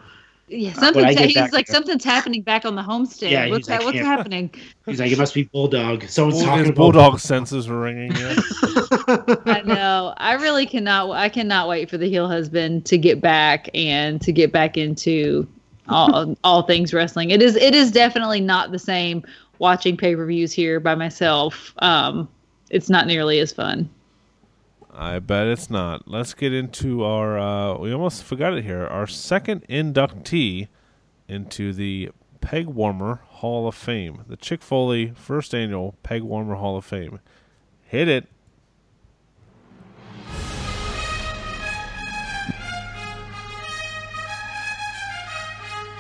Yeah, 0.49 0.73
something's, 0.75 1.07
something. 1.07 1.29
He's 1.29 1.35
back 1.35 1.53
like 1.53 1.67
something's 1.67 2.05
happening 2.05 2.43
back 2.43 2.65
on 2.67 2.75
the 2.75 2.83
homestead. 2.83 3.31
Yeah, 3.31 3.49
what's 3.49 3.67
he's 3.67 3.79
like. 3.79 3.85
What's 3.85 3.99
happening? 3.99 4.51
He's 4.85 5.01
like, 5.01 5.11
it 5.11 5.19
must 5.19 5.33
be 5.33 5.45
Bulldog. 5.45 6.05
Someone's 6.05 6.37
Bull- 6.37 6.45
talking 6.45 6.61
his 6.61 6.69
about 6.69 6.77
bulldog 6.77 7.21
senses 7.21 7.67
were 7.67 7.81
ringing. 7.81 8.13
Yeah. 8.13 8.37
I 9.47 9.63
know. 9.65 10.13
I 10.19 10.35
really 10.35 10.67
cannot. 10.67 11.11
I 11.13 11.31
cannot 11.31 11.69
wait 11.69 11.89
for 11.89 11.97
the 11.97 12.09
heel 12.09 12.29
husband 12.29 12.85
to 12.87 12.99
get 12.99 13.23
back 13.23 13.69
and 13.75 14.21
to 14.21 14.33
get 14.33 14.53
back 14.53 14.77
into 14.77 15.49
all 15.89 16.37
all 16.45 16.63
things 16.63 16.93
wrestling. 16.93 17.31
It 17.31 17.43
is. 17.43 17.57
It 17.57 17.75
is 17.75 17.91
definitely 17.91 18.41
not 18.41 18.71
the 18.71 18.79
same 18.79 19.25
watching 19.59 19.97
pay 19.97 20.15
per 20.15 20.27
views 20.27 20.53
here 20.53 20.79
by 20.79 20.95
myself. 20.95 21.73
Um, 21.79 22.29
it's 22.69 22.91
not 22.91 23.07
nearly 23.07 23.39
as 23.39 23.53
fun. 23.53 23.89
I 24.97 25.19
bet 25.19 25.49
it's 25.49 25.69
not. 25.69 26.07
Let's 26.07 26.35
get 26.35 26.53
into 26.53 27.03
our. 27.05 27.39
Uh, 27.39 27.79
we 27.79 27.93
almost 27.93 28.23
forgot 28.23 28.55
it 28.55 28.65
here. 28.65 28.87
Our 28.87 29.07
second 29.07 29.67
inductee 29.69 30.69
into 31.27 31.73
the 31.73 32.11
Peg 32.41 32.67
Warmer 32.67 33.23
Hall 33.27 33.67
of 33.67 33.75
Fame, 33.75 34.25
the 34.29 34.37
Chick 34.37 34.63
Foley 34.63 35.13
first 35.17 35.55
annual 35.55 35.97
Peg 36.03 36.23
Warmer 36.23 36.55
Hall 36.55 36.77
of 36.77 36.85
Fame. 36.85 37.21
Hit 37.83 38.07
it. 38.07 38.29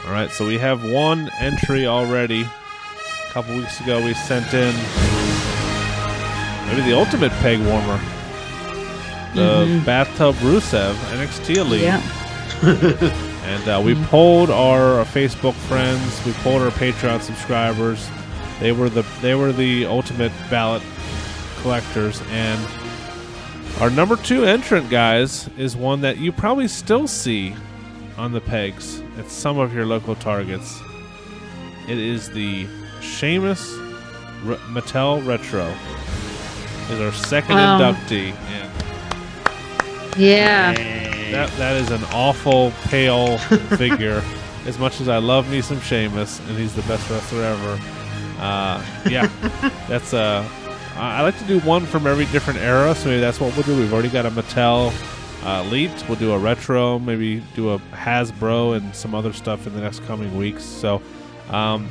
All 0.06 0.12
right, 0.12 0.30
so 0.30 0.46
we 0.46 0.58
have 0.58 0.84
one 0.92 1.30
entry 1.40 1.86
already 1.86 2.42
A 2.42 3.32
couple 3.32 3.56
weeks 3.56 3.80
ago, 3.80 4.04
we 4.04 4.12
sent 4.12 4.52
in 4.52 4.74
maybe 6.68 6.82
the 6.82 6.94
ultimate 6.94 7.32
peg 7.40 7.58
warmer, 7.60 7.98
the 9.34 9.66
mm-hmm. 9.66 9.84
bathtub 9.84 10.34
Rusev 10.36 10.94
NXT 10.94 11.56
Elite. 11.56 11.82
Yeah. 11.82 13.30
And 13.44 13.68
uh, 13.68 13.82
we 13.84 13.92
mm-hmm. 13.92 14.04
polled 14.04 14.48
our 14.48 15.00
uh, 15.00 15.04
Facebook 15.04 15.52
friends, 15.52 16.24
we 16.24 16.32
polled 16.32 16.62
our 16.62 16.70
Patreon 16.70 17.20
subscribers. 17.20 18.08
They 18.58 18.72
were 18.72 18.88
the 18.88 19.02
they 19.20 19.34
were 19.34 19.52
the 19.52 19.84
ultimate 19.84 20.32
ballot 20.48 20.82
collectors, 21.58 22.22
and 22.30 22.58
our 23.80 23.90
number 23.90 24.16
two 24.16 24.44
entrant, 24.44 24.88
guys, 24.88 25.50
is 25.58 25.76
one 25.76 26.00
that 26.00 26.16
you 26.16 26.32
probably 26.32 26.68
still 26.68 27.06
see 27.06 27.54
on 28.16 28.32
the 28.32 28.40
pegs 28.40 29.02
at 29.18 29.28
some 29.28 29.58
of 29.58 29.74
your 29.74 29.84
local 29.84 30.14
targets. 30.14 30.80
It 31.86 31.98
is 31.98 32.30
the 32.30 32.66
Sheamus 33.02 33.74
Re- 34.42 34.56
Mattel 34.70 35.26
Retro. 35.26 35.66
Is 36.90 37.00
our 37.00 37.12
second 37.12 37.56
Wow. 37.56 37.78
inductee, 37.78 38.32
and 38.32 38.83
Yeah. 40.16 40.72
that 41.32 41.50
that 41.58 41.76
is 41.76 41.90
an 41.90 42.04
awful 42.12 42.72
pale 42.84 43.38
figure. 43.76 44.22
As 44.66 44.78
much 44.78 45.00
as 45.00 45.08
I 45.08 45.18
love 45.18 45.50
me 45.50 45.60
some 45.60 45.80
Sheamus, 45.80 46.40
and 46.40 46.56
he's 46.56 46.74
the 46.74 46.82
best 46.82 47.08
wrestler 47.10 47.42
ever. 47.42 47.78
Uh, 48.38 48.82
yeah, 49.08 49.28
that's 49.88 50.14
uh, 50.14 50.48
I 50.96 51.18
I 51.18 51.20
like 51.22 51.38
to 51.38 51.44
do 51.44 51.60
one 51.60 51.84
from 51.86 52.06
every 52.06 52.24
different 52.26 52.60
era, 52.60 52.94
so 52.94 53.08
maybe 53.08 53.20
that's 53.20 53.40
what 53.40 53.52
we'll 53.54 53.64
do. 53.64 53.76
We've 53.76 53.92
already 53.92 54.08
got 54.08 54.24
a 54.26 54.30
Mattel 54.30 54.92
uh, 55.44 55.62
Elite. 55.66 56.04
We'll 56.08 56.18
do 56.18 56.32
a 56.32 56.38
retro, 56.38 56.98
maybe 56.98 57.42
do 57.54 57.70
a 57.74 57.78
Hasbro 57.92 58.76
and 58.76 58.94
some 58.94 59.14
other 59.14 59.32
stuff 59.32 59.66
in 59.66 59.74
the 59.74 59.80
next 59.80 60.02
coming 60.04 60.36
weeks. 60.36 60.64
So, 60.64 61.02
um, 61.50 61.86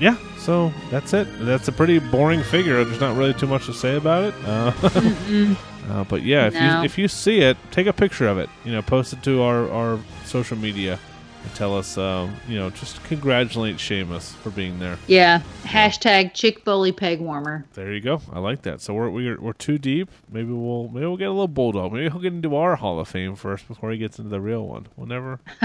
yeah, 0.00 0.16
so 0.38 0.72
that's 0.90 1.12
it. 1.12 1.26
That's 1.40 1.68
a 1.68 1.72
pretty 1.72 1.98
boring 1.98 2.42
figure. 2.44 2.84
There's 2.84 3.00
not 3.00 3.16
really 3.16 3.34
too 3.34 3.46
much 3.48 3.66
to 3.66 3.72
say 3.74 3.96
about 3.96 4.24
it. 4.24 4.34
Uh, 4.44 5.54
uh, 5.88 6.04
but 6.04 6.22
yeah, 6.22 6.46
if 6.48 6.54
No. 6.54 6.78
you 6.80 6.84
if 6.84 6.98
you 6.98 7.08
see 7.08 7.40
it, 7.40 7.56
take 7.70 7.86
a 7.86 7.92
picture 7.92 8.26
of 8.28 8.38
it. 8.38 8.48
You 8.64 8.72
know, 8.72 8.82
post 8.82 9.12
it 9.12 9.22
to 9.24 9.42
our, 9.42 9.70
our 9.70 9.98
social 10.24 10.56
media 10.56 10.98
and 11.44 11.54
tell 11.54 11.76
us. 11.78 11.96
Um, 11.96 12.34
you 12.48 12.56
know, 12.58 12.70
just 12.70 13.02
congratulate 13.04 13.78
Sheamus 13.78 14.32
for 14.34 14.50
being 14.50 14.80
there. 14.80 14.98
Yeah. 15.06 15.42
Hashtag 15.62 16.34
Chick 16.34 16.64
Foley 16.64 16.90
peg 16.90 17.20
warmer. 17.20 17.64
There 17.74 17.92
you 17.92 18.00
go. 18.00 18.20
I 18.32 18.40
like 18.40 18.62
that. 18.62 18.80
So 18.80 18.94
we're 18.94 19.10
we're, 19.10 19.40
we're 19.40 19.52
too 19.52 19.78
deep. 19.78 20.10
Maybe 20.30 20.50
we'll 20.52 20.88
maybe 20.88 21.06
we'll 21.06 21.16
get 21.16 21.28
a 21.28 21.30
little 21.30 21.46
bulldog. 21.46 21.92
Maybe 21.92 22.08
he'll 22.10 22.20
get 22.20 22.32
into 22.32 22.56
our 22.56 22.74
Hall 22.76 22.98
of 22.98 23.06
Fame 23.06 23.36
first 23.36 23.68
before 23.68 23.92
he 23.92 23.98
gets 23.98 24.18
into 24.18 24.30
the 24.30 24.40
real 24.40 24.66
one. 24.66 24.88
We'll 24.96 25.06
never. 25.06 25.38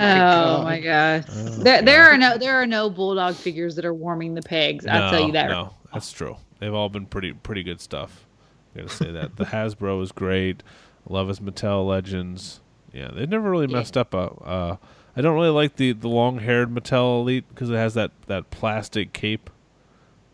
Oh 0.00 0.62
my 0.62 0.80
gosh. 0.80 1.24
there, 1.58 1.82
there 1.82 2.04
are 2.04 2.16
no 2.16 2.38
there 2.38 2.54
are 2.56 2.66
no 2.66 2.90
bulldog 2.90 3.34
figures 3.34 3.76
that 3.76 3.84
are 3.84 3.94
warming 3.94 4.34
the 4.34 4.42
pegs. 4.42 4.86
I'll 4.86 5.10
tell 5.10 5.26
you 5.26 5.32
that. 5.32 5.48
No, 5.48 5.74
that's 5.92 6.12
true. 6.12 6.36
They've 6.60 6.74
all 6.74 6.88
been 6.88 7.06
pretty 7.06 7.32
pretty 7.32 7.62
good 7.62 7.80
stuff. 7.80 8.24
Gotta 8.78 8.94
say 8.94 9.10
that 9.12 9.36
the 9.36 9.44
Hasbro 9.46 10.02
is 10.02 10.12
great. 10.12 10.62
Love 11.08 11.28
his 11.28 11.40
Mattel 11.40 11.86
Legends. 11.86 12.60
Yeah, 12.92 13.10
they've 13.12 13.28
never 13.28 13.50
really 13.50 13.66
Yeah. 13.66 13.76
messed 13.78 13.96
up. 13.96 14.14
A, 14.14 14.18
uh, 14.18 14.76
I 15.16 15.20
don't 15.20 15.34
really 15.34 15.48
like 15.50 15.76
the 15.76 15.92
the 15.92 16.08
long 16.08 16.38
haired 16.38 16.72
Mattel 16.72 17.20
Elite 17.20 17.44
because 17.48 17.70
it 17.70 17.74
has 17.74 17.94
that 17.94 18.12
that 18.26 18.50
plastic 18.50 19.12
cape 19.12 19.50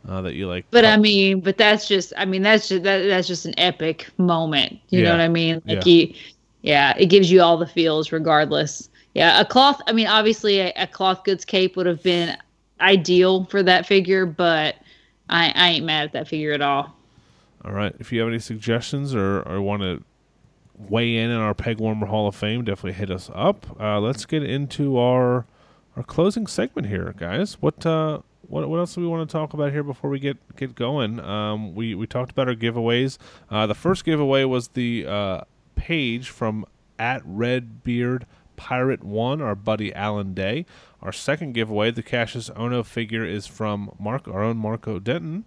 uh, 0.06 0.20
that 0.20 0.34
you 0.34 0.46
like. 0.46 0.66
But 0.70 0.84
I 0.84 0.96
mean, 0.96 1.40
but 1.40 1.56
that's 1.56 1.88
just 1.88 2.12
I 2.16 2.24
mean 2.26 2.42
that's 2.42 2.68
just 2.68 2.82
that, 2.84 3.06
that's 3.06 3.26
just 3.26 3.46
an 3.46 3.54
epic 3.58 4.08
moment. 4.18 4.78
You 4.90 5.00
Yeah. 5.00 5.04
know 5.06 5.10
what 5.12 5.20
I 5.20 5.28
mean? 5.28 5.62
Like 5.66 5.86
Yeah. 5.86 5.92
you 5.92 6.14
yeah, 6.62 6.94
it 6.98 7.06
gives 7.06 7.30
you 7.30 7.40
all 7.42 7.56
the 7.56 7.66
feels 7.66 8.12
regardless. 8.12 8.88
Yeah, 9.14 9.40
a 9.40 9.44
cloth 9.44 9.80
I 9.86 9.92
mean 9.92 10.06
obviously 10.06 10.60
a, 10.60 10.72
a 10.76 10.86
cloth 10.86 11.24
goods 11.24 11.44
cape 11.44 11.76
would 11.76 11.86
have 11.86 12.02
been 12.02 12.36
ideal 12.80 13.44
for 13.46 13.62
that 13.62 13.86
figure, 13.86 14.26
but 14.26 14.74
I, 15.30 15.52
I 15.54 15.68
ain't 15.70 15.86
mad 15.86 16.04
at 16.04 16.12
that 16.12 16.28
figure 16.28 16.52
at 16.52 16.60
all. 16.60 16.94
All 17.64 17.72
right. 17.72 17.94
If 17.98 18.12
you 18.12 18.20
have 18.20 18.28
any 18.28 18.38
suggestions 18.38 19.14
or, 19.14 19.40
or 19.42 19.60
want 19.62 19.82
to 19.82 20.02
weigh 20.76 21.16
in 21.16 21.30
in 21.30 21.36
our 21.36 21.54
Peg 21.54 21.78
Warmer 21.78 22.06
Hall 22.06 22.28
of 22.28 22.34
Fame, 22.34 22.64
definitely 22.64 22.92
hit 22.92 23.10
us 23.10 23.30
up. 23.34 23.80
Uh, 23.80 24.00
let's 24.00 24.26
get 24.26 24.42
into 24.42 24.98
our 24.98 25.46
our 25.96 26.02
closing 26.02 26.46
segment 26.46 26.88
here, 26.88 27.14
guys. 27.16 27.54
What 27.60 27.86
uh 27.86 28.20
what 28.48 28.68
what 28.68 28.78
else 28.78 28.94
do 28.94 29.00
we 29.00 29.06
want 29.06 29.28
to 29.28 29.32
talk 29.32 29.54
about 29.54 29.72
here 29.72 29.82
before 29.82 30.10
we 30.10 30.18
get 30.18 30.36
get 30.56 30.74
going? 30.74 31.20
Um, 31.20 31.74
we 31.74 31.94
we 31.94 32.06
talked 32.06 32.32
about 32.32 32.48
our 32.48 32.54
giveaways. 32.54 33.18
Uh, 33.50 33.66
the 33.66 33.74
first 33.74 34.04
giveaway 34.04 34.44
was 34.44 34.68
the 34.68 35.06
uh, 35.06 35.40
page 35.76 36.28
from 36.28 36.66
at 36.98 37.22
Redbeard 37.24 38.26
Pirate 38.56 39.04
One, 39.04 39.40
our 39.40 39.54
buddy 39.54 39.94
Alan 39.94 40.34
Day. 40.34 40.66
Our 41.02 41.12
second 41.12 41.52
giveaway, 41.52 41.90
the 41.90 42.02
Kassius 42.02 42.50
Ohno 42.54 42.84
figure, 42.84 43.24
is 43.24 43.46
from 43.46 43.94
Mark, 43.98 44.26
our 44.26 44.42
own 44.42 44.56
Marco 44.56 44.98
Denton, 44.98 45.44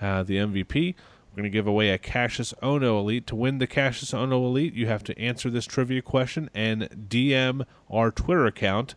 uh, 0.00 0.22
the 0.22 0.36
MVP. 0.36 0.94
We're 1.32 1.36
going 1.36 1.50
to 1.50 1.56
give 1.56 1.66
away 1.66 1.88
a 1.88 1.98
Kassius 1.98 2.52
Ohno 2.62 3.00
Elite. 3.00 3.26
To 3.28 3.36
win 3.36 3.56
the 3.56 3.66
Kassius 3.66 4.12
Ohno 4.12 4.44
Elite, 4.44 4.74
you 4.74 4.86
have 4.86 5.02
to 5.04 5.18
answer 5.18 5.48
this 5.48 5.64
trivia 5.64 6.02
question 6.02 6.50
and 6.54 6.82
DM 7.08 7.64
our 7.90 8.10
Twitter 8.10 8.44
account 8.44 8.94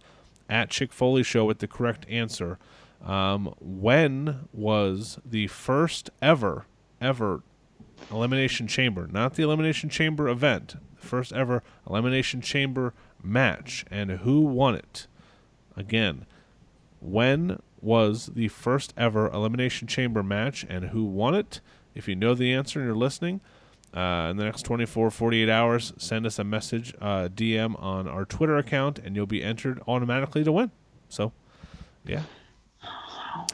at 0.49 0.70
Chick 0.70 0.91
Foley 0.91 1.24
Show 1.24 1.45
with 1.45 1.60
the 1.60 1.68
correct 1.68 2.06
answer. 2.10 2.60
Um, 3.02 3.53
when 3.62 4.49
was 4.52 5.18
the 5.24 5.48
first 5.48 6.10
ever, 6.22 6.66
ever 6.99 7.41
Elimination 8.12 8.68
Chamber, 8.68 9.07
not 9.07 9.36
the 9.36 9.44
Elimination 9.44 9.90
Chamber 9.90 10.28
event, 10.28 10.76
the 10.99 11.07
first 11.07 11.32
ever 11.32 11.64
Elimination 11.90 12.41
Chamber 12.41 12.94
match, 13.24 13.86
and 13.90 14.12
who 14.12 14.41
won 14.41 14.76
it? 14.76 15.07
Again, 15.78 16.26
when 16.99 17.62
was 17.80 18.32
the 18.34 18.49
first 18.49 18.94
ever 18.98 19.28
Elimination 19.30 19.88
Chamber 19.88 20.22
match 20.22 20.66
and 20.68 20.86
who 20.86 21.06
won 21.06 21.34
it? 21.34 21.62
If 21.96 22.08
you 22.08 22.16
know 22.16 22.36
the 22.36 22.54
answer 22.54 22.80
and 22.80 22.88
you're 22.88 22.96
listening, 22.96 23.42
uh, 23.94 24.28
in 24.30 24.38
the 24.38 24.44
next 24.44 24.64
24, 24.64 25.10
48 25.10 25.50
hours, 25.50 25.94
send 25.98 26.26
us 26.26 26.38
a 26.38 26.44
message, 26.44 26.94
uh, 27.00 27.30
DM 27.34 27.82
on 27.82 28.08
our 28.08 28.26
Twitter 28.26 28.58
account, 28.58 29.00
and 29.00 29.16
you'll 29.16 29.26
be 29.26 29.42
entered 29.42 29.82
automatically 29.88 30.44
to 30.44 30.52
win. 30.52 30.72
So, 31.08 31.32
yeah. 32.06 32.24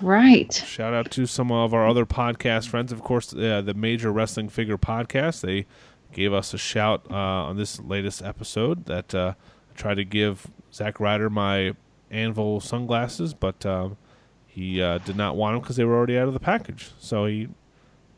Right. 0.02 0.52
Shout 0.52 0.94
out 0.94 1.12
to 1.12 1.28
some 1.28 1.52
of 1.52 1.74
our 1.74 1.88
other 1.88 2.06
podcast 2.06 2.68
friends. 2.68 2.92
Of 2.92 3.02
course, 3.04 3.34
uh, 3.34 3.62
the 3.62 3.76
Major 3.76 4.12
Wrestling 4.12 4.50
Figure 4.50 4.78
Podcast. 4.78 5.42
They 5.42 5.68
gave 6.12 6.34
us 6.34 6.54
a 6.54 6.58
shout 6.58 7.06
uh, 7.10 7.16
on 7.16 7.58
this 7.58 7.80
latest 7.80 8.22
episode 8.24 8.86
that 8.86 9.14
uh, 9.14 9.34
I 9.70 9.78
tried 9.78 9.96
to 9.96 10.04
give 10.04 10.48
Zach 10.74 11.00
Ryder 11.00 11.30
my 11.30 11.74
Anvil 12.10 12.60
sunglasses, 12.60 13.34
but 13.34 13.66
um, 13.66 13.98
he 14.46 14.82
uh, 14.82 14.98
did 15.00 15.16
not 15.16 15.36
want 15.36 15.56
them 15.56 15.62
because 15.62 15.76
they 15.76 15.86
were 15.86 15.96
already 15.96 16.18
out 16.18 16.28
of 16.28 16.34
the 16.34 16.40
package. 16.40 16.92
So 17.00 17.26
he, 17.26 17.50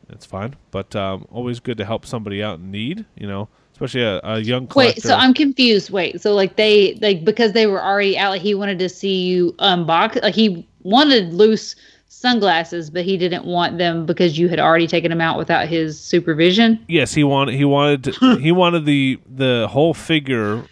it's 0.08 0.26
fine. 0.26 0.54
But 0.70 0.94
um, 0.96 1.26
always 1.30 1.60
good 1.60 1.78
to 1.78 1.84
help 1.84 2.06
somebody 2.06 2.42
out 2.42 2.58
in 2.58 2.70
need, 2.70 3.04
you 3.16 3.26
know, 3.26 3.48
especially 3.72 4.02
a, 4.02 4.20
a 4.22 4.38
young 4.40 4.66
collector. 4.66 4.98
Wait, 4.98 5.02
so 5.02 5.14
I'm 5.14 5.34
confused. 5.34 5.90
Wait, 5.90 6.20
so 6.20 6.34
like 6.34 6.56
they 6.56 6.98
like 7.00 7.24
because 7.24 7.52
they 7.52 7.66
were 7.66 7.82
already 7.82 8.16
out, 8.16 8.30
like 8.30 8.42
he 8.42 8.54
wanted 8.54 8.78
to 8.78 8.88
see 8.88 9.22
you 9.22 9.52
unbox. 9.58 10.22
Like 10.22 10.34
he 10.34 10.66
wanted 10.82 11.32
loose 11.32 11.76
sunglasses, 12.08 12.90
but 12.90 13.04
he 13.04 13.16
didn't 13.16 13.44
want 13.44 13.78
them 13.78 14.06
because 14.06 14.38
you 14.38 14.48
had 14.48 14.60
already 14.60 14.86
taken 14.86 15.10
them 15.10 15.20
out 15.20 15.36
without 15.36 15.68
his 15.68 15.98
supervision. 15.98 16.84
Yes, 16.88 17.12
he 17.12 17.24
wanted 17.24 17.54
he 17.54 17.64
wanted 17.64 18.14
he 18.40 18.52
wanted 18.52 18.84
the 18.84 19.20
the 19.26 19.68
whole 19.70 19.94
figure 19.94 20.64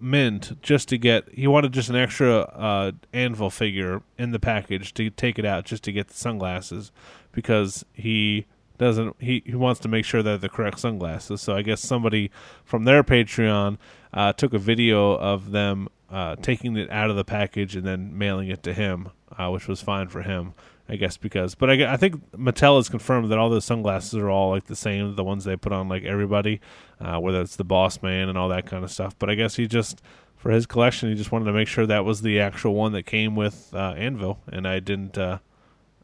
mint 0.00 0.60
just 0.62 0.88
to 0.88 0.98
get 0.98 1.28
he 1.32 1.46
wanted 1.46 1.72
just 1.72 1.88
an 1.88 1.96
extra 1.96 2.40
uh, 2.40 2.92
anvil 3.12 3.50
figure 3.50 4.02
in 4.18 4.32
the 4.32 4.38
package 4.38 4.92
to 4.94 5.10
take 5.10 5.38
it 5.38 5.44
out 5.44 5.64
just 5.64 5.84
to 5.84 5.92
get 5.92 6.08
the 6.08 6.14
sunglasses 6.14 6.90
because 7.32 7.84
he 7.92 8.46
doesn't 8.80 9.14
he, 9.20 9.42
he 9.44 9.54
wants 9.54 9.78
to 9.80 9.88
make 9.88 10.06
sure 10.06 10.22
they're 10.22 10.38
the 10.38 10.48
correct 10.48 10.80
sunglasses. 10.80 11.42
So 11.42 11.54
I 11.54 11.60
guess 11.60 11.82
somebody 11.82 12.30
from 12.64 12.84
their 12.84 13.04
Patreon 13.04 13.76
uh, 14.14 14.32
took 14.32 14.54
a 14.54 14.58
video 14.58 15.12
of 15.18 15.50
them 15.50 15.88
uh, 16.10 16.36
taking 16.36 16.76
it 16.76 16.90
out 16.90 17.10
of 17.10 17.16
the 17.16 17.24
package 17.24 17.76
and 17.76 17.86
then 17.86 18.16
mailing 18.16 18.48
it 18.48 18.62
to 18.62 18.72
him, 18.72 19.10
uh, 19.38 19.50
which 19.50 19.68
was 19.68 19.82
fine 19.82 20.08
for 20.08 20.22
him. 20.22 20.54
I 20.88 20.96
guess 20.96 21.16
because, 21.16 21.54
but 21.54 21.70
I, 21.70 21.92
I 21.92 21.96
think 21.96 22.32
Mattel 22.32 22.76
has 22.76 22.88
confirmed 22.88 23.30
that 23.30 23.38
all 23.38 23.48
those 23.48 23.64
sunglasses 23.64 24.14
are 24.16 24.28
all 24.28 24.50
like 24.50 24.64
the 24.64 24.74
same, 24.74 25.14
the 25.14 25.22
ones 25.22 25.44
they 25.44 25.54
put 25.54 25.72
on 25.72 25.88
like 25.88 26.02
everybody, 26.02 26.60
uh, 26.98 27.20
whether 27.20 27.40
it's 27.40 27.54
the 27.54 27.62
Boss 27.64 28.02
Man 28.02 28.28
and 28.28 28.36
all 28.36 28.48
that 28.48 28.66
kind 28.66 28.82
of 28.82 28.90
stuff. 28.90 29.14
But 29.16 29.30
I 29.30 29.34
guess 29.36 29.54
he 29.54 29.68
just, 29.68 30.02
for 30.36 30.50
his 30.50 30.66
collection, 30.66 31.08
he 31.08 31.14
just 31.14 31.30
wanted 31.30 31.44
to 31.44 31.52
make 31.52 31.68
sure 31.68 31.86
that 31.86 32.04
was 32.04 32.22
the 32.22 32.40
actual 32.40 32.74
one 32.74 32.90
that 32.92 33.04
came 33.04 33.36
with 33.36 33.72
uh, 33.72 33.94
Anvil, 33.96 34.40
and 34.50 34.66
I 34.66 34.80
didn't. 34.80 35.16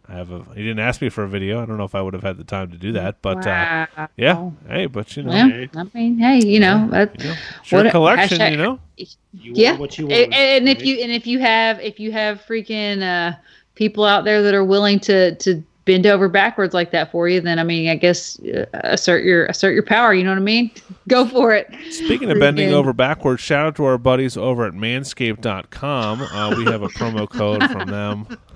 Uh, 0.09 0.13
I 0.13 0.17
have 0.17 0.31
a. 0.31 0.45
He 0.55 0.63
didn't 0.63 0.79
ask 0.81 1.01
me 1.01 1.09
for 1.09 1.25
a 1.25 1.29
video. 1.29 1.63
I 1.63 1.67
don't 1.67 1.77
know 1.79 1.85
if 1.85 1.95
I 1.95 2.03
would 2.03 2.15
have 2.15 2.23
had 2.23 2.37
the 2.37 2.45
time 2.45 2.71
to 2.71 2.77
do 2.77 2.93
that, 2.93 3.23
but 3.23 3.47
uh, 3.47 3.87
yeah. 4.17 4.51
Hey, 4.69 4.87
but 4.87 5.17
you 5.17 5.23
know, 5.23 5.31
Well, 5.33 5.87
I 5.93 5.99
mean, 5.99 6.19
hey, 6.19 6.41
you 6.45 6.61
know, 6.61 6.89
that, 6.91 7.21
you 7.21 7.29
know, 7.29 7.35
it's 7.63 7.73
What 7.73 7.87
a- 7.87 7.91
collection, 7.91 8.39
hashtag- 8.39 8.51
you 8.53 8.57
know. 8.57 8.79
You 8.97 9.09
yeah. 9.33 9.71
want 9.73 9.81
what 9.81 9.99
you 9.99 10.05
And, 10.09 10.33
want. 10.33 10.35
and 10.35 10.69
if 10.69 10.79
right? 10.79 10.87
you 10.87 10.97
and 11.03 11.13
if 11.13 11.27
you 11.27 11.39
have 11.41 11.81
if 11.81 12.01
you 12.01 12.13
have 12.13 12.41
freaking 12.49 13.03
uh, 13.03 13.37
people 13.75 14.05
out 14.05 14.25
there 14.25 14.43
that 14.43 14.55
are 14.55 14.65
willing 14.65 14.99
to 15.01 15.35
to 15.37 15.63
bend 15.85 16.05
over 16.07 16.29
backwards 16.29 16.73
like 16.75 16.91
that 16.93 17.13
for 17.13 17.29
you, 17.29 17.41
then 17.41 17.59
I 17.59 17.63
mean, 17.63 17.89
I 17.91 17.95
guess 17.97 18.41
uh, 18.41 18.65
assert 18.85 19.23
your 19.23 19.45
assert 19.47 19.73
your 19.75 19.83
power. 19.85 20.15
You 20.15 20.25
know 20.25 20.31
what 20.31 20.39
I 20.39 20.43
mean? 20.43 20.71
Go 21.09 21.27
for 21.27 21.53
it. 21.55 21.69
Speaking 21.91 22.31
of 22.31 22.39
bending 22.41 22.73
over 22.73 22.93
backwards, 22.93 23.41
shout 23.43 23.67
out 23.67 23.77
to 23.77 23.85
our 23.85 23.99
buddies 23.99 24.37
over 24.37 24.65
at 24.67 24.73
manscaped.com. 24.73 26.23
Uh, 26.23 26.55
we 26.57 26.65
have 26.65 26.83
a 26.83 26.89
promo 26.89 27.29
code 27.29 27.63
from 27.71 27.89
them. 27.89 28.27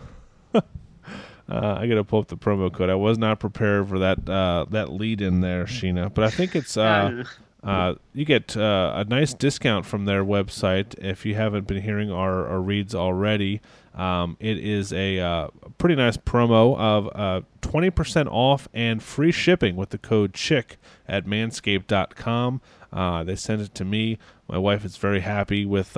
Uh, 1.50 1.78
I 1.80 1.86
gotta 1.88 2.04
pull 2.04 2.20
up 2.20 2.28
the 2.28 2.36
promo 2.36 2.72
code. 2.72 2.90
I 2.90 2.94
was 2.94 3.18
not 3.18 3.40
prepared 3.40 3.88
for 3.88 3.98
that 3.98 4.28
uh, 4.28 4.66
that 4.70 4.92
lead 4.92 5.20
in 5.20 5.40
there, 5.40 5.64
Sheena. 5.64 6.12
But 6.12 6.24
I 6.24 6.30
think 6.30 6.54
it's 6.54 6.76
uh, 6.76 7.24
uh, 7.62 7.94
you 8.14 8.24
get 8.24 8.56
uh, 8.56 8.92
a 8.96 9.04
nice 9.04 9.34
discount 9.34 9.84
from 9.84 10.04
their 10.04 10.24
website 10.24 10.98
if 10.98 11.26
you 11.26 11.34
haven't 11.34 11.66
been 11.66 11.82
hearing 11.82 12.10
our, 12.10 12.46
our 12.48 12.60
reads 12.60 12.94
already. 12.94 13.60
Um, 13.94 14.36
it 14.40 14.58
is 14.58 14.92
a 14.92 15.18
uh, 15.18 15.48
pretty 15.78 15.96
nice 15.96 16.16
promo 16.16 16.78
of 16.78 17.08
uh, 17.14 17.40
20% 17.62 18.28
off 18.30 18.68
and 18.72 19.02
free 19.02 19.32
shipping 19.32 19.76
with 19.76 19.90
the 19.90 19.98
code 19.98 20.32
CHICK 20.32 20.76
at 21.08 21.26
manscaped.com. 21.26 22.60
Uh, 22.92 23.24
they 23.24 23.36
sent 23.36 23.60
it 23.60 23.74
to 23.74 23.84
me. 23.84 24.18
My 24.48 24.58
wife 24.58 24.84
is 24.84 24.96
very 24.96 25.20
happy 25.20 25.66
with 25.66 25.96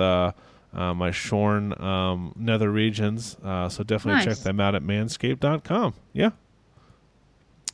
uh, 0.73 0.93
my 0.93 1.11
shorn 1.11 1.79
um, 1.81 2.33
nether 2.35 2.69
regions. 2.71 3.37
Uh, 3.43 3.69
so 3.69 3.83
definitely 3.83 4.25
Nice. 4.25 4.37
check 4.37 4.43
them 4.43 4.59
out 4.59 4.75
at 4.75 4.81
manscaped.com. 4.83 5.93
Yeah. 6.13 6.31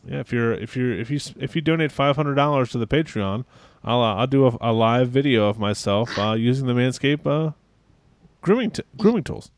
Yeah, 0.07 0.19
if 0.19 0.31
you're 0.31 0.53
if 0.53 0.76
you're 0.77 0.93
if 0.97 1.09
you 1.11 1.19
if 1.39 1.55
you 1.55 1.61
donate 1.61 1.91
five 1.91 2.15
hundred 2.15 2.35
dollars 2.35 2.71
to 2.71 2.77
the 2.77 2.88
Patreon, 2.88 3.43
I'll 3.84 4.01
uh, 4.01 4.15
I'll 4.15 4.27
do 4.27 4.47
a, 4.47 4.57
a 4.61 4.71
live 4.71 5.09
video 5.09 5.49
of 5.49 5.59
myself 5.59 6.17
uh, 6.17 6.31
using 6.38 6.67
the 6.67 6.73
Manscaped 6.73 7.27
uh, 7.27 7.51
grooming 8.41 8.71
t- 8.71 8.84
grooming 8.97 9.23
tools. 9.26 9.51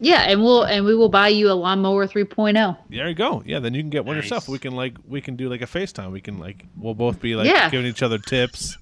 Yeah, 0.00 0.22
and 0.22 0.42
we'll 0.42 0.64
and 0.64 0.84
we 0.84 0.96
will 0.96 1.08
buy 1.08 1.28
you 1.28 1.48
a 1.48 1.54
lawnmower 1.54 2.08
3.0. 2.08 2.76
There 2.90 3.08
you 3.08 3.14
go. 3.14 3.44
Yeah, 3.46 3.60
then 3.60 3.72
you 3.74 3.82
can 3.82 3.90
get 3.90 4.04
one 4.04 4.16
Nice. 4.16 4.24
yourself. 4.24 4.48
We 4.48 4.58
can 4.58 4.74
like 4.74 4.94
we 5.08 5.20
can 5.20 5.36
do 5.36 5.48
like 5.48 5.62
a 5.62 5.66
FaceTime. 5.66 6.10
We 6.10 6.20
can 6.20 6.38
like 6.38 6.64
we'll 6.76 6.94
both 6.94 7.20
be 7.20 7.36
like 7.36 7.46
Yeah. 7.46 7.70
giving 7.70 7.86
each 7.86 8.02
other 8.02 8.18
tips. 8.18 8.76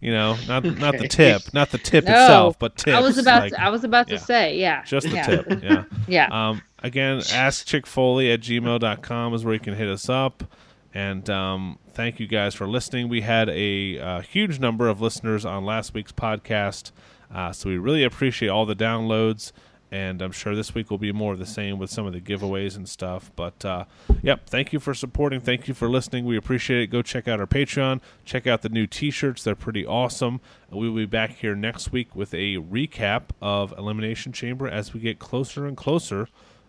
You 0.00 0.12
know, 0.12 0.36
not 0.46 0.64
not 0.78 0.98
the 0.98 1.08
tip, 1.08 1.42
not 1.54 1.70
the 1.70 1.78
tip 1.78 2.04
No, 2.04 2.12
itself, 2.12 2.58
but 2.58 2.76
tips. 2.76 2.96
I 2.96 3.00
was 3.00 3.18
about 3.18 3.42
like, 3.42 3.52
to, 3.52 3.62
I 3.62 3.68
was 3.70 3.84
about 3.84 4.08
yeah. 4.08 4.16
to 4.16 4.24
say, 4.24 4.58
yeah. 4.58 4.82
just 4.84 5.08
the 5.08 5.14
yeah. 5.14 5.26
tip. 5.26 5.46
Yeah. 5.62 5.84
Yeah. 6.06 6.48
Um, 6.48 6.62
again, 6.82 7.22
ask 7.32 7.66
Chick 7.66 7.86
Foley 7.86 8.30
at 8.32 8.40
gmail.com 8.40 9.34
is 9.34 9.44
where 9.44 9.54
you 9.54 9.60
can 9.60 9.74
hit 9.74 9.88
us 9.88 10.08
up. 10.08 10.44
And 10.92 11.28
um, 11.28 11.78
thank 11.92 12.20
you 12.20 12.26
guys 12.26 12.54
for 12.54 12.68
listening. 12.68 13.08
We 13.08 13.22
had 13.22 13.48
a 13.48 13.98
uh, 13.98 14.20
huge 14.20 14.60
number 14.60 14.88
of 14.88 15.00
listeners 15.00 15.44
on 15.44 15.64
last 15.64 15.94
week's 15.94 16.12
podcast. 16.12 16.92
Uh, 17.34 17.52
so 17.52 17.68
we 17.68 17.78
really 17.78 18.04
appreciate 18.04 18.48
all 18.48 18.64
the 18.64 18.76
downloads. 18.76 19.50
And 19.90 20.20
I'm 20.22 20.32
sure 20.32 20.56
this 20.56 20.74
week 20.74 20.90
will 20.90 20.98
be 20.98 21.12
more 21.12 21.34
of 21.34 21.38
the 21.38 21.46
same 21.46 21.78
with 21.78 21.88
some 21.88 22.04
of 22.04 22.12
the 22.12 22.20
giveaways 22.20 22.74
and 22.74 22.88
stuff. 22.88 23.30
But 23.36 23.64
uh, 23.64 23.84
yep, 24.22 24.48
thank 24.48 24.72
you 24.72 24.80
for 24.80 24.92
supporting. 24.92 25.40
Thank 25.40 25.68
you 25.68 25.74
for 25.74 25.88
listening. 25.88 26.24
We 26.24 26.36
appreciate 26.36 26.80
it. 26.82 26.86
Go 26.88 27.00
check 27.00 27.28
out 27.28 27.38
our 27.38 27.46
Patreon. 27.46 28.00
Check 28.24 28.46
out 28.46 28.62
the 28.62 28.68
new 28.68 28.88
t 28.88 29.10
shirts. 29.12 29.44
They're 29.44 29.54
pretty 29.54 29.86
awesome. 29.86 30.40
We 30.70 30.88
will 30.88 30.96
be 30.96 31.06
back 31.06 31.36
here 31.36 31.54
next 31.54 31.92
week 31.92 32.16
with 32.16 32.34
a 32.34 32.56
recap 32.56 33.24
of 33.40 33.72
Elimination 33.78 34.32
Chamber 34.32 34.66
as 34.66 34.92
we 34.92 34.98
get 34.98 35.20
closer 35.20 35.64
and 35.64 35.76
closer 35.76 36.28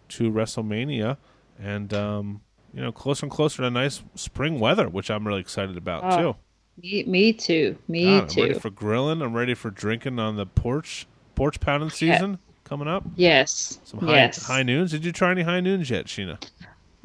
to 0.09 0.31
WrestleMania. 0.31 1.17
And, 1.59 1.93
um, 1.95 2.41
you 2.75 2.81
know, 2.81 2.91
closer 2.91 3.25
and 3.25 3.31
closer 3.31 3.63
to 3.63 3.71
nice 3.71 4.03
spring 4.13 4.59
weather, 4.59 4.87
which 4.87 5.09
I'm 5.09 5.25
really 5.25 5.41
excited 5.41 5.77
about, 5.77 6.03
Oh, 6.13 6.17
too. 6.21 6.35
Me, 6.79 7.03
me 7.05 7.33
too. 7.33 7.77
Me 7.87 8.03
God, 8.05 8.21
I'm 8.23 8.27
too. 8.27 8.41
ready 8.43 8.59
for 8.59 8.69
grilling. 8.69 9.21
I'm 9.23 9.33
ready 9.33 9.53
for 9.55 9.71
drinking 9.71 10.19
on 10.19 10.35
the 10.35 10.45
porch. 10.45 11.07
Porch 11.33 11.59
pounding 11.59 11.89
season 11.89 12.39
coming 12.65 12.87
up. 12.87 13.03
yes. 13.15 13.79
Some 13.85 14.01
high, 14.01 14.15
yes. 14.15 14.45
high 14.45 14.63
noons. 14.63 14.91
Did 14.91 15.05
you 15.05 15.13
try 15.13 15.31
any 15.31 15.43
high 15.43 15.61
noons 15.61 15.89
yet, 15.89 16.07
Sheena? 16.07 16.37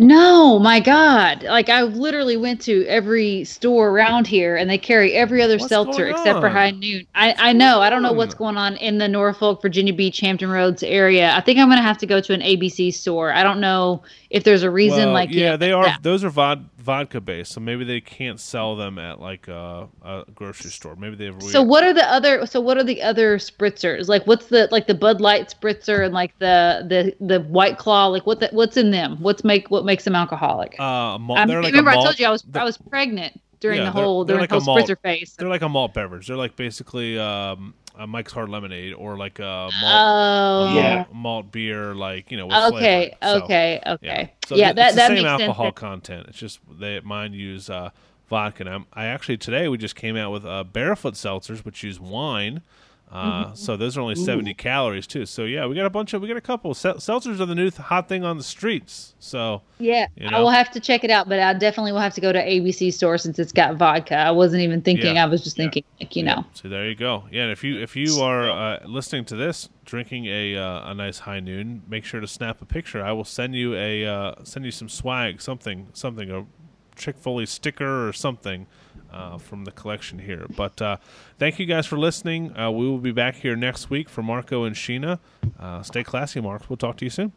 No, 0.00 0.58
my 0.58 0.80
God. 0.80 1.42
Like 1.42 1.68
I 1.68 1.82
literally 1.82 2.38
went 2.38 2.62
to 2.62 2.86
every 2.86 3.44
store 3.44 3.90
around 3.90 4.26
here 4.26 4.56
and 4.56 4.70
they 4.70 4.78
carry 4.78 5.12
every 5.12 5.42
other 5.42 5.58
What's 5.58 5.68
seltzer 5.68 6.08
except 6.08 6.40
for? 6.40 6.48
High 6.48 6.70
Noon. 6.70 7.06
I, 7.14 7.34
I 7.36 7.52
know. 7.52 7.82
I 7.82 7.90
don't 7.90 8.02
know 8.02 8.14
what's 8.14 8.32
going 8.32 8.56
on 8.56 8.78
in 8.78 8.96
the 8.96 9.06
Norfolk, 9.06 9.60
Virginia 9.60 9.92
Beach, 9.92 10.18
Hampton 10.20 10.48
Roads 10.48 10.82
area. 10.82 11.34
I 11.36 11.42
think 11.42 11.58
I'm 11.58 11.68
gonna 11.68 11.82
have 11.82 11.98
to 11.98 12.06
go 12.06 12.18
to 12.18 12.32
an 12.32 12.40
ABC 12.40 12.94
store. 12.94 13.30
I 13.30 13.42
don't 13.42 13.60
know 13.60 14.02
if 14.30 14.44
there's 14.44 14.62
a 14.62 14.70
reason 14.70 15.06
Well, 15.06 15.12
like 15.12 15.30
yeah, 15.32 15.56
they 15.56 15.72
are. 15.72 15.84
Yeah. 15.86 15.96
Those 16.00 16.22
are 16.24 16.30
vod- 16.30 16.66
vodka 16.78 17.20
based, 17.20 17.52
so 17.52 17.60
maybe 17.60 17.84
they 17.84 18.00
can't 18.00 18.38
sell 18.40 18.76
them 18.76 18.98
at 18.98 19.20
like 19.20 19.48
a, 19.48 19.88
a 20.04 20.24
grocery 20.34 20.70
store. 20.70 20.94
Maybe 20.96 21.16
they 21.16 21.26
have. 21.26 21.42
So 21.42 21.62
what 21.62 21.82
are 21.84 21.92
the 21.92 22.04
other 22.10 22.46
so 22.46 22.60
what 22.60 22.78
are 22.78 22.84
the 22.84 23.02
other 23.02 23.38
spritzers? 23.38 24.08
Like 24.08 24.26
what's 24.26 24.46
the 24.46 24.68
like 24.70 24.86
the 24.86 24.94
Bud 24.94 25.20
Light 25.20 25.52
spritzer 25.60 26.04
and 26.04 26.14
like 26.14 26.38
the 26.38 26.86
the 26.88 27.14
the 27.26 27.40
White 27.42 27.76
Claw 27.78 28.06
like 28.06 28.24
what 28.26 28.40
the, 28.40 28.48
what's 28.52 28.76
in 28.76 28.90
them? 28.92 29.16
What's 29.20 29.42
make 29.44 29.70
what 29.70 29.84
makes 29.84 30.04
them 30.04 30.14
alcoholic? 30.14 30.78
Uh, 30.78 31.18
malt, 31.18 31.38
I 31.38 31.46
they're 31.46 31.62
like 31.62 31.72
remember 31.72 31.90
a 31.90 31.94
I 31.94 31.96
malt, 31.96 32.06
told 32.06 32.18
you 32.20 32.26
I 32.26 32.30
was 32.30 32.42
they're- 32.42 32.62
I 32.62 32.64
was 32.64 32.78
pregnant 32.78 33.40
during 33.58 33.78
Yeah, 33.78 33.86
the 33.86 33.92
they're- 33.94 34.04
whole 34.04 34.24
they're 34.24 34.36
during 34.36 34.42
like 34.42 34.50
the 34.50 34.56
a 34.56 34.60
whole 34.60 34.76
malt- 34.76 34.88
spritzer 34.88 35.00
phase. 35.02 35.34
They're 35.38 35.48
like 35.48 35.62
a 35.62 35.68
malt 35.68 35.92
beverage. 35.92 36.28
They're 36.28 36.36
like 36.36 36.54
basically 36.56 37.18
um, 37.18 37.74
a 38.00 38.06
Mike's 38.06 38.32
Hard 38.32 38.48
Lemonade 38.48 38.94
or 38.94 39.16
like 39.16 39.38
a 39.38 39.70
malt, 39.72 39.72
Oh, 39.84 40.62
a 40.64 40.74
Yeah. 40.74 40.94
malt, 40.96 41.08
malt 41.12 41.52
beer, 41.52 41.94
like 41.94 42.30
you 42.30 42.36
know. 42.36 42.46
With 42.46 42.56
Okay, 42.56 42.70
flavoring. 42.70 43.10
So, 43.22 43.44
okay, 43.44 43.80
Yeah, 43.84 43.92
okay. 43.94 44.32
so 44.46 44.56
Yeah, 44.56 44.66
th- 44.72 44.76
that 44.76 44.86
it's 44.86 44.94
the 44.94 44.96
that 44.96 45.06
same 45.08 45.14
makes 45.16 45.26
alcohol 45.26 45.66
sense. 45.66 45.76
content. 45.78 46.26
It's 46.28 46.38
just 46.38 46.60
they 46.68 46.98
mine 47.00 47.32
use 47.34 47.70
uh, 47.70 47.90
vodka. 48.28 48.62
And 48.64 48.74
I'm, 48.74 48.86
I 48.92 49.04
actually 49.06 49.36
today 49.36 49.68
we 49.68 49.78
just 49.78 49.94
came 49.96 50.16
out 50.16 50.32
with 50.32 50.44
uh, 50.46 50.64
barefoot 50.64 51.14
seltzers, 51.14 51.64
which 51.64 51.82
use 51.84 52.00
wine. 52.00 52.62
Uh, 53.12 53.44
Mm-hmm. 53.46 53.54
So 53.56 53.76
those 53.76 53.96
are 53.96 54.00
only 54.02 54.14
seventy 54.14 54.54
calories 54.54 55.06
too. 55.06 55.26
So 55.26 55.44
yeah, 55.44 55.66
we 55.66 55.74
got 55.74 55.84
a 55.84 55.90
bunch 55.90 56.12
of 56.14 56.22
we 56.22 56.28
got 56.28 56.36
a 56.36 56.40
couple. 56.40 56.72
Sel- 56.74 56.94
seltzers 56.96 57.40
are 57.40 57.46
the 57.46 57.56
new 57.56 57.68
th- 57.70 57.82
hot 57.82 58.08
thing 58.08 58.22
on 58.24 58.36
the 58.36 58.44
streets. 58.44 59.14
So 59.18 59.62
Yeah, 59.78 60.06
You 60.16 60.28
I 60.28 60.30
know? 60.30 60.42
will 60.42 60.50
have 60.50 60.70
to 60.70 60.80
check 60.80 61.02
it 61.02 61.10
out, 61.10 61.28
but 61.28 61.40
I 61.40 61.52
definitely 61.54 61.90
will 61.90 61.98
have 62.00 62.14
to 62.14 62.20
go 62.20 62.30
to 62.32 62.38
ABC 62.40 62.92
store 62.92 63.18
since 63.18 63.38
it's 63.40 63.50
got 63.52 63.74
vodka. 63.76 64.14
I 64.16 64.30
wasn't 64.30 64.62
even 64.62 64.80
thinking. 64.80 65.16
Yeah. 65.16 65.24
I 65.24 65.26
was 65.26 65.42
just 65.42 65.58
Yeah. 65.58 65.64
thinking, 65.64 65.84
like 66.00 66.14
you 66.14 66.22
know. 66.22 66.44
So 66.54 66.68
there 66.68 66.88
you 66.88 66.94
go. 66.94 67.24
Yeah, 67.32 67.42
and 67.42 67.52
if 67.52 67.64
you 67.64 67.80
if 67.80 67.96
you 67.96 68.20
are 68.20 68.48
uh, 68.48 68.78
listening 68.86 69.24
to 69.26 69.36
this, 69.36 69.68
drinking 69.84 70.26
a 70.26 70.56
uh, 70.56 70.90
a 70.92 70.94
nice 70.94 71.18
high 71.20 71.40
noon, 71.40 71.82
make 71.88 72.04
sure 72.04 72.20
to 72.20 72.28
snap 72.28 72.62
a 72.62 72.64
picture. 72.64 73.04
I 73.04 73.10
will 73.10 73.24
send 73.24 73.56
you 73.56 73.74
a 73.74 74.06
uh, 74.06 74.34
send 74.44 74.64
you 74.64 74.70
some 74.70 74.88
swag, 74.88 75.40
something 75.42 75.88
something 75.94 76.30
a 76.30 76.46
Chick 76.94 77.16
Fil 77.18 77.40
A 77.40 77.46
sticker 77.46 78.06
or 78.08 78.12
something 78.12 78.66
uh, 79.12 79.38
from 79.38 79.64
the 79.64 79.72
collection 79.72 80.18
here. 80.18 80.46
But 80.56 80.80
uh, 80.80 80.96
thank 81.38 81.58
you 81.58 81.66
guys 81.66 81.86
for 81.86 81.98
listening. 81.98 82.56
Uh, 82.56 82.70
we 82.70 82.88
will 82.88 82.98
be 82.98 83.12
back 83.12 83.36
here 83.36 83.56
next 83.56 83.90
week 83.90 84.08
for 84.08 84.22
Marco 84.22 84.64
and 84.64 84.76
Sheena. 84.76 85.18
Uh, 85.58 85.82
stay 85.82 86.04
classy, 86.04 86.40
Mark. 86.40 86.68
We'll 86.68 86.76
talk 86.76 86.96
to 86.98 87.04
you 87.04 87.10
soon. 87.10 87.32